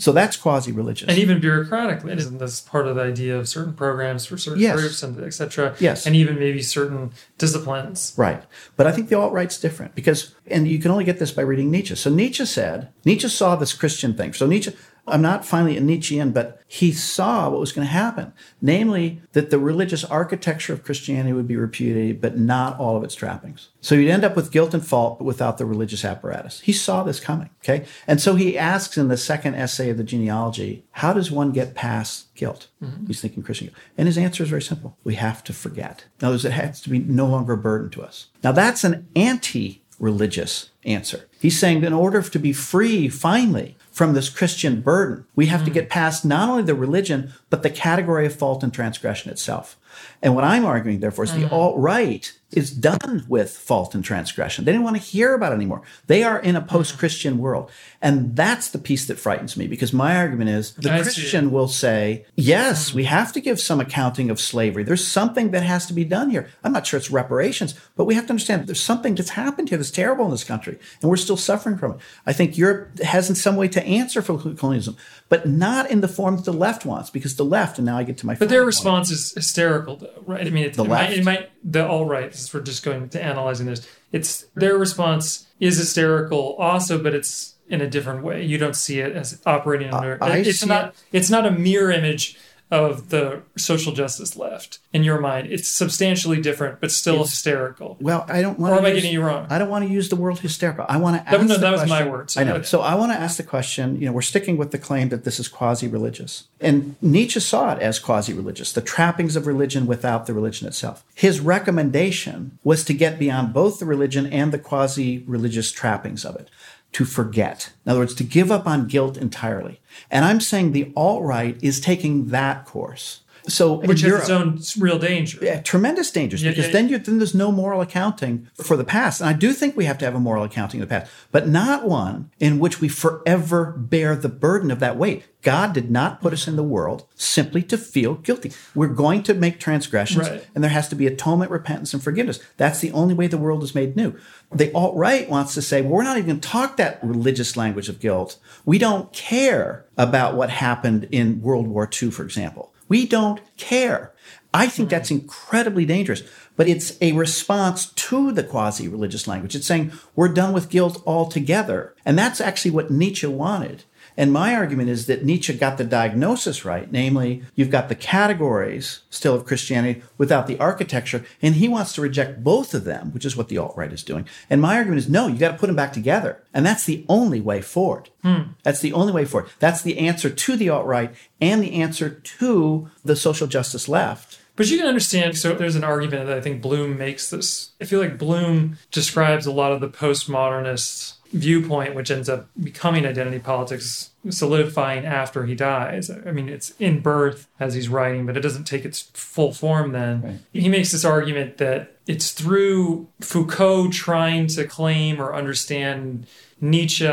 So 0.00 0.12
that's 0.12 0.36
quasi 0.36 0.72
religious. 0.72 1.08
And 1.08 1.18
even 1.18 1.40
bureaucratically, 1.40 2.16
isn't 2.16 2.38
this 2.38 2.60
part 2.60 2.86
of 2.86 2.96
the 2.96 3.02
idea 3.02 3.38
of 3.38 3.48
certain 3.48 3.74
programs 3.74 4.24
for 4.24 4.38
certain 4.38 4.60
yes. 4.60 4.80
groups 4.80 5.02
and 5.02 5.20
etc. 5.22 5.74
Yes. 5.78 6.06
And 6.06 6.16
even 6.16 6.38
maybe 6.38 6.62
certain 6.62 7.12
disciplines. 7.36 8.14
Right. 8.16 8.42
But 8.76 8.86
I 8.86 8.92
think 8.92 9.08
the 9.10 9.18
alt 9.18 9.32
right's 9.32 9.60
different 9.60 9.94
because, 9.94 10.34
and 10.46 10.66
you 10.66 10.78
can 10.78 10.90
only 10.90 11.04
get 11.04 11.18
this 11.18 11.32
by 11.32 11.42
reading 11.42 11.70
Nietzsche. 11.70 11.94
So 11.96 12.08
Nietzsche 12.08 12.46
said, 12.46 12.92
Nietzsche 13.04 13.28
saw 13.28 13.56
this 13.56 13.74
Christian 13.74 14.14
thing. 14.14 14.32
So 14.32 14.46
Nietzsche, 14.46 14.74
I'm 15.10 15.22
not 15.22 15.44
finally 15.44 15.76
a 15.76 15.80
Nietzschean, 15.80 16.32
but 16.32 16.62
he 16.66 16.92
saw 16.92 17.50
what 17.50 17.60
was 17.60 17.72
going 17.72 17.86
to 17.86 17.92
happen. 17.92 18.32
Namely, 18.62 19.20
that 19.32 19.50
the 19.50 19.58
religious 19.58 20.04
architecture 20.04 20.72
of 20.72 20.84
Christianity 20.84 21.32
would 21.32 21.48
be 21.48 21.56
repudiated, 21.56 22.20
but 22.20 22.38
not 22.38 22.78
all 22.78 22.96
of 22.96 23.04
its 23.04 23.14
trappings. 23.14 23.68
So 23.80 23.94
you'd 23.94 24.10
end 24.10 24.24
up 24.24 24.36
with 24.36 24.52
guilt 24.52 24.74
and 24.74 24.86
fault, 24.86 25.18
but 25.18 25.24
without 25.24 25.58
the 25.58 25.66
religious 25.66 26.04
apparatus. 26.04 26.60
He 26.60 26.72
saw 26.72 27.02
this 27.02 27.20
coming. 27.20 27.50
Okay. 27.64 27.86
And 28.06 28.20
so 28.20 28.36
he 28.36 28.56
asks 28.56 28.96
in 28.96 29.08
the 29.08 29.16
second 29.16 29.54
essay 29.54 29.90
of 29.90 29.96
the 29.96 30.04
genealogy, 30.04 30.84
how 30.92 31.12
does 31.12 31.30
one 31.30 31.52
get 31.52 31.74
past 31.74 32.34
guilt? 32.34 32.68
Mm-hmm. 32.82 33.06
He's 33.06 33.20
thinking 33.20 33.42
Christian 33.42 33.68
guilt. 33.68 33.78
And 33.98 34.06
his 34.06 34.18
answer 34.18 34.42
is 34.42 34.48
very 34.48 34.62
simple. 34.62 34.96
We 35.04 35.16
have 35.16 35.42
to 35.44 35.52
forget. 35.52 36.04
In 36.20 36.26
other 36.26 36.34
words, 36.34 36.44
it 36.44 36.52
has 36.52 36.80
to 36.82 36.90
be 36.90 36.98
no 36.98 37.26
longer 37.26 37.54
a 37.54 37.58
burden 37.58 37.90
to 37.90 38.02
us. 38.02 38.28
Now 38.42 38.52
that's 38.52 38.84
an 38.84 39.08
anti 39.16 39.82
religious 39.98 40.70
answer. 40.84 41.28
He's 41.38 41.58
saying 41.58 41.82
that 41.82 41.88
in 41.88 41.92
order 41.92 42.22
to 42.22 42.38
be 42.38 42.52
free 42.52 43.08
finally 43.08 43.76
from 44.00 44.14
this 44.14 44.30
Christian 44.30 44.80
burden. 44.80 45.26
We 45.36 45.48
have 45.48 45.60
mm. 45.60 45.66
to 45.66 45.70
get 45.70 45.90
past 45.90 46.24
not 46.24 46.48
only 46.48 46.62
the 46.62 46.74
religion, 46.74 47.34
but 47.50 47.62
the 47.62 47.68
category 47.68 48.24
of 48.24 48.34
fault 48.34 48.62
and 48.62 48.72
transgression 48.72 49.30
itself. 49.30 49.78
And 50.22 50.34
what 50.34 50.42
I'm 50.42 50.64
arguing, 50.64 51.00
therefore, 51.00 51.24
is 51.24 51.32
mm. 51.32 51.40
the 51.40 51.50
alt 51.50 51.76
right 51.76 52.32
is 52.52 52.70
done 52.70 53.24
with 53.28 53.56
fault 53.56 53.94
and 53.94 54.04
transgression. 54.04 54.64
They 54.64 54.72
didn't 54.72 54.84
want 54.84 54.96
to 54.96 55.02
hear 55.02 55.34
about 55.34 55.52
it 55.52 55.56
anymore. 55.56 55.82
They 56.06 56.22
are 56.22 56.38
in 56.38 56.56
a 56.56 56.60
post 56.60 56.98
Christian 56.98 57.38
world. 57.38 57.70
And 58.02 58.34
that's 58.34 58.68
the 58.68 58.78
piece 58.78 59.06
that 59.06 59.18
frightens 59.18 59.56
me 59.56 59.66
because 59.66 59.92
my 59.92 60.16
argument 60.16 60.50
is 60.50 60.72
the 60.74 60.92
I 60.92 61.02
Christian 61.02 61.50
will 61.50 61.68
say, 61.68 62.24
yes, 62.34 62.94
we 62.94 63.04
have 63.04 63.32
to 63.34 63.40
give 63.40 63.60
some 63.60 63.80
accounting 63.80 64.30
of 64.30 64.40
slavery. 64.40 64.82
There's 64.82 65.06
something 65.06 65.50
that 65.50 65.62
has 65.62 65.86
to 65.86 65.92
be 65.92 66.04
done 66.04 66.30
here. 66.30 66.48
I'm 66.64 66.72
not 66.72 66.86
sure 66.86 66.98
it's 66.98 67.10
reparations, 67.10 67.74
but 67.96 68.04
we 68.04 68.14
have 68.14 68.24
to 68.26 68.30
understand 68.30 68.66
there's 68.66 68.80
something 68.80 69.14
that's 69.14 69.30
happened 69.30 69.68
here 69.68 69.78
that's 69.78 69.90
terrible 69.90 70.24
in 70.24 70.30
this 70.30 70.44
country, 70.44 70.78
and 71.00 71.10
we're 71.10 71.16
still 71.16 71.36
suffering 71.36 71.76
from 71.76 71.92
it. 71.92 71.98
I 72.26 72.32
think 72.32 72.56
Europe 72.56 72.98
has 73.00 73.28
in 73.28 73.36
some 73.36 73.56
way 73.56 73.68
to 73.68 73.82
answer 73.84 74.22
for 74.22 74.38
colonialism, 74.38 74.96
but 75.28 75.46
not 75.46 75.90
in 75.90 76.00
the 76.00 76.08
form 76.08 76.36
that 76.36 76.44
the 76.44 76.52
left 76.52 76.86
wants 76.86 77.10
because 77.10 77.36
the 77.36 77.44
left, 77.44 77.78
and 77.78 77.86
now 77.86 77.98
I 77.98 78.02
get 78.02 78.18
to 78.18 78.26
my 78.26 78.34
But 78.34 78.48
their 78.48 78.64
response 78.64 79.08
point. 79.08 79.18
is 79.18 79.32
hysterical, 79.32 79.96
though, 79.96 80.22
right? 80.26 80.46
I 80.46 80.50
mean, 80.50 80.64
it, 80.64 80.74
the 80.74 80.84
it 80.84 80.88
left. 80.88 81.10
Might, 81.10 81.18
it 81.18 81.24
might, 81.24 81.50
the 81.62 81.86
alt 81.86 82.08
right, 82.08 82.50
we're 82.52 82.60
just 82.60 82.84
going 82.84 83.08
to 83.10 83.22
analyzing 83.22 83.66
this, 83.66 83.86
it's 84.12 84.46
their 84.54 84.76
response 84.78 85.46
is 85.60 85.76
hysterical 85.76 86.54
also, 86.56 87.02
but 87.02 87.14
it's 87.14 87.54
in 87.68 87.80
a 87.80 87.88
different 87.88 88.24
way. 88.24 88.44
You 88.44 88.58
don't 88.58 88.74
see 88.74 89.00
it 89.00 89.14
as 89.14 89.40
operating 89.46 89.94
under. 89.94 90.22
Uh, 90.22 90.28
it's 90.34 90.66
not. 90.66 90.86
It. 90.86 90.94
It's 91.12 91.30
not 91.30 91.46
a 91.46 91.50
mirror 91.50 91.92
image 91.92 92.36
of 92.70 93.10
the 93.10 93.42
social 93.56 93.92
justice 93.92 94.36
left 94.36 94.78
in 94.92 95.02
your 95.02 95.20
mind. 95.20 95.48
It's 95.50 95.68
substantially 95.68 96.40
different, 96.40 96.80
but 96.80 96.90
still 96.90 97.22
it's, 97.22 97.30
hysterical. 97.30 97.96
Well, 98.00 98.24
I 98.28 98.42
don't 98.42 98.58
want. 98.58 98.74
Or 98.74 98.78
am 98.78 98.84
use, 98.84 98.90
I 98.90 98.94
getting 98.94 99.12
you 99.12 99.22
wrong? 99.22 99.46
I 99.50 99.58
don't 99.58 99.68
want 99.68 99.84
to 99.86 99.90
use 99.90 100.08
the 100.08 100.16
word 100.16 100.38
hysterical. 100.38 100.86
I 100.88 100.96
want 100.98 101.16
to 101.16 101.28
ask. 101.28 101.40
No, 101.40 101.46
no, 101.46 101.58
that 101.58 101.72
was 101.72 101.88
my 101.88 102.06
words. 102.06 102.36
I 102.36 102.44
know. 102.44 102.62
So 102.62 102.80
I 102.80 102.94
want 102.94 103.12
to 103.12 103.18
ask 103.18 103.36
the 103.36 103.42
question. 103.42 104.00
You 104.00 104.06
know, 104.06 104.12
we're 104.12 104.22
sticking 104.22 104.56
with 104.56 104.70
the 104.70 104.78
claim 104.78 105.08
that 105.08 105.24
this 105.24 105.40
is 105.40 105.48
quasi-religious, 105.48 106.44
and 106.60 106.96
Nietzsche 107.02 107.40
saw 107.40 107.72
it 107.74 107.82
as 107.82 107.98
quasi-religious, 107.98 108.72
the 108.72 108.80
trappings 108.80 109.34
of 109.36 109.46
religion 109.46 109.86
without 109.86 110.26
the 110.26 110.34
religion 110.34 110.68
itself. 110.68 111.04
His 111.14 111.40
recommendation 111.40 112.58
was 112.62 112.84
to 112.84 112.94
get 112.94 113.18
beyond 113.18 113.52
both 113.52 113.78
the 113.78 113.86
religion 113.86 114.26
and 114.26 114.52
the 114.52 114.58
quasi-religious 114.58 115.72
trappings 115.72 116.24
of 116.24 116.36
it 116.36 116.48
to 116.92 117.04
forget. 117.04 117.72
In 117.84 117.90
other 117.90 118.00
words, 118.00 118.14
to 118.14 118.24
give 118.24 118.50
up 118.50 118.66
on 118.66 118.88
guilt 118.88 119.16
entirely. 119.16 119.80
And 120.10 120.24
I'm 120.24 120.40
saying 120.40 120.72
the 120.72 120.92
alt 120.96 121.22
right 121.22 121.56
is 121.62 121.80
taking 121.80 122.28
that 122.28 122.64
course. 122.64 123.19
So 123.48 123.74
which 123.74 124.02
has 124.02 124.20
its 124.20 124.30
own 124.30 124.60
real 124.78 124.98
danger. 124.98 125.38
Yeah, 125.42 125.60
tremendous 125.60 126.10
dangers 126.10 126.42
yeah, 126.42 126.50
because 126.50 126.66
yeah, 126.66 126.72
then 126.72 126.88
you 126.88 126.98
then 126.98 127.18
there's 127.18 127.34
no 127.34 127.50
moral 127.50 127.80
accounting 127.80 128.48
for 128.54 128.76
the 128.76 128.84
past. 128.84 129.20
And 129.20 129.28
I 129.28 129.32
do 129.32 129.52
think 129.52 129.76
we 129.76 129.84
have 129.84 129.98
to 129.98 130.04
have 130.04 130.14
a 130.14 130.20
moral 130.20 130.44
accounting 130.44 130.80
of 130.80 130.88
the 130.88 130.94
past, 130.94 131.10
but 131.30 131.48
not 131.48 131.86
one 131.86 132.30
in 132.38 132.58
which 132.58 132.80
we 132.80 132.88
forever 132.88 133.72
bear 133.76 134.14
the 134.16 134.28
burden 134.28 134.70
of 134.70 134.80
that 134.80 134.96
weight. 134.96 135.24
God 135.42 135.72
did 135.72 135.90
not 135.90 136.20
put 136.20 136.32
us 136.32 136.46
in 136.46 136.56
the 136.56 136.62
world 136.62 137.06
simply 137.14 137.62
to 137.64 137.78
feel 137.78 138.14
guilty. 138.14 138.52
We're 138.74 138.88
going 138.88 139.22
to 139.24 139.34
make 139.34 139.58
transgressions 139.58 140.28
right. 140.28 140.46
and 140.54 140.62
there 140.62 140.70
has 140.70 140.88
to 140.88 140.94
be 140.94 141.06
atonement, 141.06 141.50
repentance, 141.50 141.94
and 141.94 142.02
forgiveness. 142.02 142.40
That's 142.58 142.80
the 142.80 142.92
only 142.92 143.14
way 143.14 143.26
the 143.26 143.38
world 143.38 143.62
is 143.62 143.74
made 143.74 143.96
new. 143.96 144.18
The 144.52 144.72
alt 144.74 144.96
right 144.96 145.28
wants 145.30 145.54
to 145.54 145.62
say, 145.62 145.80
well, 145.80 145.92
we're 145.92 146.02
not 146.02 146.18
even 146.18 146.28
going 146.28 146.40
to 146.40 146.48
talk 146.48 146.76
that 146.76 147.02
religious 147.02 147.56
language 147.56 147.88
of 147.88 148.00
guilt. 148.00 148.38
We 148.64 148.78
don't 148.78 149.12
care 149.12 149.86
about 149.96 150.34
what 150.34 150.50
happened 150.50 151.08
in 151.10 151.40
World 151.40 151.68
War 151.68 151.88
II, 151.90 152.10
for 152.10 152.22
example. 152.22 152.69
We 152.90 153.06
don't 153.06 153.40
care. 153.56 154.12
I 154.52 154.66
think 154.66 154.88
hmm. 154.88 154.90
that's 154.90 155.10
incredibly 155.10 155.86
dangerous, 155.86 156.22
but 156.56 156.68
it's 156.68 156.98
a 157.00 157.12
response 157.12 157.86
to 157.86 158.32
the 158.32 158.44
quasi 158.44 158.88
religious 158.88 159.26
language. 159.26 159.56
It's 159.56 159.66
saying 159.66 159.92
we're 160.14 160.28
done 160.28 160.52
with 160.52 160.68
guilt 160.68 161.02
altogether. 161.06 161.94
And 162.04 162.18
that's 162.18 162.40
actually 162.40 162.72
what 162.72 162.90
Nietzsche 162.90 163.26
wanted. 163.26 163.84
And 164.16 164.32
my 164.32 164.54
argument 164.54 164.90
is 164.90 165.06
that 165.06 165.24
Nietzsche 165.24 165.54
got 165.54 165.78
the 165.78 165.84
diagnosis 165.84 166.64
right. 166.64 166.90
Namely, 166.90 167.42
you've 167.54 167.70
got 167.70 167.88
the 167.88 167.94
categories 167.94 169.00
still 169.10 169.34
of 169.34 169.46
Christianity 169.46 170.02
without 170.18 170.46
the 170.46 170.58
architecture. 170.58 171.24
And 171.42 171.56
he 171.56 171.68
wants 171.68 171.92
to 171.94 172.00
reject 172.00 172.44
both 172.44 172.74
of 172.74 172.84
them, 172.84 173.12
which 173.12 173.24
is 173.24 173.36
what 173.36 173.48
the 173.48 173.58
alt 173.58 173.76
right 173.76 173.92
is 173.92 174.02
doing. 174.02 174.26
And 174.48 174.60
my 174.60 174.76
argument 174.76 174.98
is 174.98 175.08
no, 175.08 175.26
you 175.26 175.38
got 175.38 175.52
to 175.52 175.58
put 175.58 175.66
them 175.66 175.76
back 175.76 175.92
together. 175.92 176.42
And 176.52 176.64
that's 176.66 176.84
the 176.84 177.04
only 177.08 177.40
way 177.40 177.60
forward. 177.62 178.10
Hmm. 178.22 178.52
That's 178.62 178.80
the 178.80 178.92
only 178.92 179.12
way 179.12 179.24
forward. 179.24 179.50
That's 179.58 179.82
the 179.82 179.98
answer 179.98 180.30
to 180.30 180.56
the 180.56 180.68
alt 180.68 180.86
right 180.86 181.14
and 181.40 181.62
the 181.62 181.74
answer 181.80 182.10
to 182.10 182.90
the 183.04 183.16
social 183.16 183.46
justice 183.46 183.88
left. 183.88 184.38
But 184.56 184.68
you 184.68 184.76
can 184.76 184.88
understand. 184.88 185.38
So 185.38 185.54
there's 185.54 185.76
an 185.76 185.84
argument 185.84 186.26
that 186.26 186.36
I 186.36 186.40
think 186.42 186.60
Bloom 186.60 186.98
makes 186.98 187.30
this. 187.30 187.70
I 187.80 187.86
feel 187.86 187.98
like 187.98 188.18
Bloom 188.18 188.76
describes 188.90 189.46
a 189.46 189.52
lot 189.52 189.72
of 189.72 189.80
the 189.80 189.88
postmodernists 189.88 191.14
viewpoint, 191.32 191.94
which 191.94 192.10
ends 192.10 192.28
up 192.28 192.48
becoming 192.60 193.06
identity 193.06 193.38
politics, 193.38 194.10
solidifying 194.28 195.04
after 195.04 195.46
he 195.46 195.54
dies. 195.54 196.10
I 196.10 196.32
mean, 196.32 196.48
it's 196.48 196.72
in 196.78 197.00
birth 197.00 197.46
as 197.58 197.74
he's 197.74 197.88
writing, 197.88 198.26
but 198.26 198.36
it 198.36 198.40
doesn't 198.40 198.64
take 198.64 198.84
its 198.84 199.02
full 199.14 199.52
form 199.52 199.92
then. 199.92 200.22
Right. 200.22 200.38
He 200.52 200.68
makes 200.68 200.92
this 200.92 201.04
argument 201.04 201.58
that 201.58 201.99
it's 202.10 202.32
through 202.32 203.06
Foucault 203.20 203.90
trying 203.92 204.48
to 204.48 204.66
claim 204.66 205.22
or 205.22 205.32
understand 205.32 206.26
Nietzsche 206.60 207.06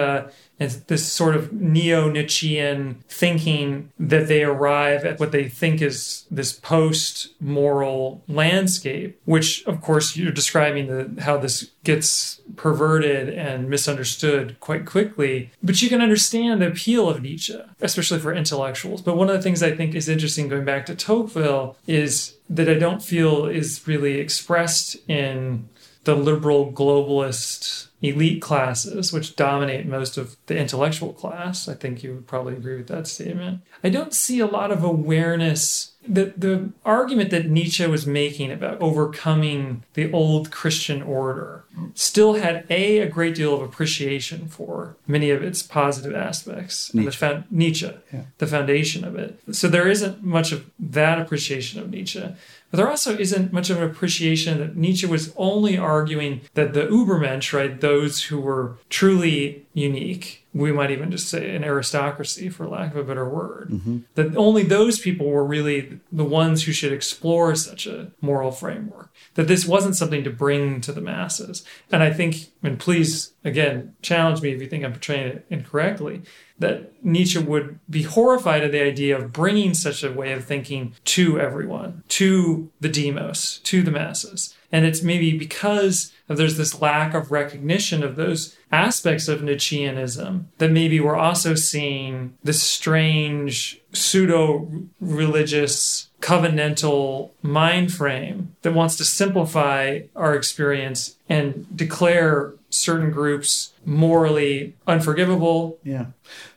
and 0.60 0.72
this 0.88 1.06
sort 1.12 1.36
of 1.36 1.54
neo 1.54 2.10
Nietzschean 2.10 3.04
thinking 3.08 3.92
that 4.00 4.28
they 4.28 4.44
arrive 4.44 5.06
at 5.06 5.20
what 5.20 5.32
they 5.32 5.48
think 5.48 5.84
is 5.84 6.26
this 6.32 6.52
post 6.52 7.30
moral 7.40 8.24
landscape, 8.28 9.22
which, 9.26 9.64
of 9.68 9.82
course, 9.82 10.18
you're 10.18 10.32
describing 10.32 10.88
the, 10.88 11.22
how 11.22 11.38
this 11.38 11.70
gets 11.84 12.42
perverted 12.56 13.30
and 13.30 13.70
misunderstood 13.70 14.60
quite 14.60 14.88
quickly. 14.88 15.52
But 15.62 15.80
you 15.84 15.90
can 15.90 16.02
understand 16.02 16.60
the 16.60 16.70
appeal 16.70 17.08
of 17.08 17.22
Nietzsche, 17.22 17.62
especially 17.80 18.18
for 18.18 18.34
intellectuals. 18.34 19.04
But 19.04 19.16
one 19.16 19.30
of 19.30 19.36
the 19.36 19.44
things 19.44 19.62
I 19.62 19.76
think 19.76 19.94
is 19.94 20.10
interesting 20.10 20.48
going 20.48 20.66
back 20.66 20.88
to 20.88 20.96
Tocqueville 20.96 21.78
is 21.86 22.37
that 22.50 22.70
I 22.70 22.76
don't 22.76 23.02
feel 23.02 23.46
is 23.46 23.88
really 23.88 24.20
expressed 24.20 24.96
in 25.08 25.70
the 26.08 26.16
liberal 26.16 26.72
globalist 26.72 27.88
elite 28.02 28.42
classes, 28.42 29.12
which 29.12 29.36
dominate 29.36 29.86
most 29.86 30.18
of 30.18 30.38
the 30.46 30.58
intellectual 30.58 31.12
class. 31.12 31.68
I 31.68 31.74
think 31.74 32.02
you 32.02 32.14
would 32.14 32.28
probably 32.28 32.54
agree 32.54 32.78
with 32.78 32.88
that 32.88 33.08
statement. 33.08 33.60
I 33.84 33.90
don't 33.90 34.14
see 34.14 34.40
a 34.40 34.46
lot 34.46 34.72
of 34.72 34.86
awareness. 34.86 35.94
The, 36.08 36.34
the 36.38 36.70
argument 36.86 37.32
that 37.32 37.50
Nietzsche 37.50 37.86
was 37.88 38.08
making 38.08 38.54
about 38.54 38.80
overcoming 38.80 39.84
the 39.96 40.10
old 40.14 40.50
Christian 40.50 41.02
order 41.02 41.66
still 41.94 42.36
had 42.36 42.66
a 42.70 43.00
a 43.00 43.10
great 43.10 43.36
deal 43.36 43.54
of 43.54 43.62
appreciation 43.62 44.48
for 44.48 44.96
many 45.06 45.30
of 45.30 45.44
its 45.44 45.62
positive 45.62 46.16
aspects. 46.16 46.94
Nietzsche, 46.94 47.06
the, 47.06 47.12
fa- 47.12 47.46
Nietzsche 47.52 47.92
yeah. 48.14 48.22
the 48.38 48.48
foundation 48.48 49.04
of 49.04 49.16
it. 49.16 49.40
So 49.52 49.68
there 49.68 49.90
isn't 49.90 50.24
much 50.24 50.54
of 50.54 50.70
that 50.80 51.20
appreciation 51.20 51.82
of 51.82 51.90
Nietzsche. 51.90 52.24
But 52.70 52.78
there 52.78 52.90
also 52.90 53.18
isn't 53.18 53.54
much 53.54 53.70
of 53.70 53.78
an 53.78 53.84
appreciation 53.84 54.60
that 54.60 54.76
Nietzsche 54.76 55.08
was 55.08 55.34
only 55.38 55.78
arguing 55.78 56.42
that 56.54 56.74
the 56.74 56.82
Ubermensch, 56.82 57.54
right, 57.54 57.80
those 57.80 58.24
who 58.24 58.40
were 58.40 58.78
truly 58.90 59.66
unique, 59.74 60.46
we 60.54 60.72
might 60.72 60.92
even 60.92 61.12
just 61.12 61.30
say 61.30 61.56
an 61.56 61.64
aristocracy, 61.64 62.50
for 62.50 62.68
lack 62.68 62.92
of 62.92 62.98
a 62.98 63.04
better 63.04 63.28
word, 63.28 63.70
mm-hmm. 63.70 64.00
that 64.16 64.36
only 64.36 64.64
those 64.64 65.00
people 65.00 65.28
were 65.28 65.46
really 65.46 66.00
the 66.12 66.26
ones 66.26 66.64
who 66.64 66.72
should 66.72 66.92
explore 66.92 67.56
such 67.56 67.88
a 67.88 68.12
moral 68.22 68.52
framework. 68.52 69.12
That 69.36 69.48
this 69.48 69.66
wasn't 69.66 69.96
something 69.96 70.24
to 70.24 70.30
bring 70.30 70.82
to 70.82 70.92
the 70.92 71.02
masses. 71.02 71.64
And 71.92 72.02
I 72.02 72.12
think, 72.12 72.48
and 72.64 72.80
please, 72.80 73.34
again, 73.48 73.96
challenge 74.02 74.42
me 74.42 74.52
if 74.52 74.62
you 74.62 74.68
think 74.68 74.84
I'm 74.84 74.92
portraying 74.92 75.28
it 75.28 75.46
incorrectly, 75.50 76.22
that 76.60 77.04
Nietzsche 77.04 77.40
would 77.40 77.80
be 77.90 78.04
horrified 78.04 78.64
at 78.64 78.72
the 78.72 78.82
idea 78.82 79.18
of 79.18 79.32
bringing 79.32 79.74
such 79.74 80.04
a 80.04 80.12
way 80.12 80.34
of 80.34 80.44
thinking 80.44 80.94
to 81.06 81.40
everyone, 81.40 82.04
to 82.10 82.70
the 82.80 82.90
demos, 82.90 83.60
to 83.64 83.82
the 83.84 83.92
masses. 83.92 84.56
And 84.72 84.86
it's 84.86 85.02
maybe 85.02 85.38
because 85.38 86.12
of 86.28 86.38
there's 86.38 86.58
this 86.58 86.82
lack 86.82 87.14
of 87.14 87.32
recognition 87.32 88.04
of 88.04 88.16
those 88.18 88.58
aspects 88.72 89.28
of 89.28 89.42
Nietzscheanism 89.42 90.46
that 90.58 90.72
maybe 90.72 91.00
we're 91.00 91.16
also 91.16 91.56
seeing 91.56 92.38
this 92.44 92.62
strange 92.62 93.80
pseudo 93.94 94.70
religious 95.00 96.10
covenantal 96.22 97.32
mind 97.42 97.94
frame 97.94 98.56
that 98.64 98.74
wants 98.74 98.98
to 98.98 99.06
simplify 99.06 100.02
our 100.16 100.36
experience 100.36 101.16
and 101.30 101.66
declare 101.76 102.54
certain 102.70 103.12
groups 103.12 103.74
morally 103.86 104.76
unforgivable. 104.86 105.80
Yeah. 105.84 106.08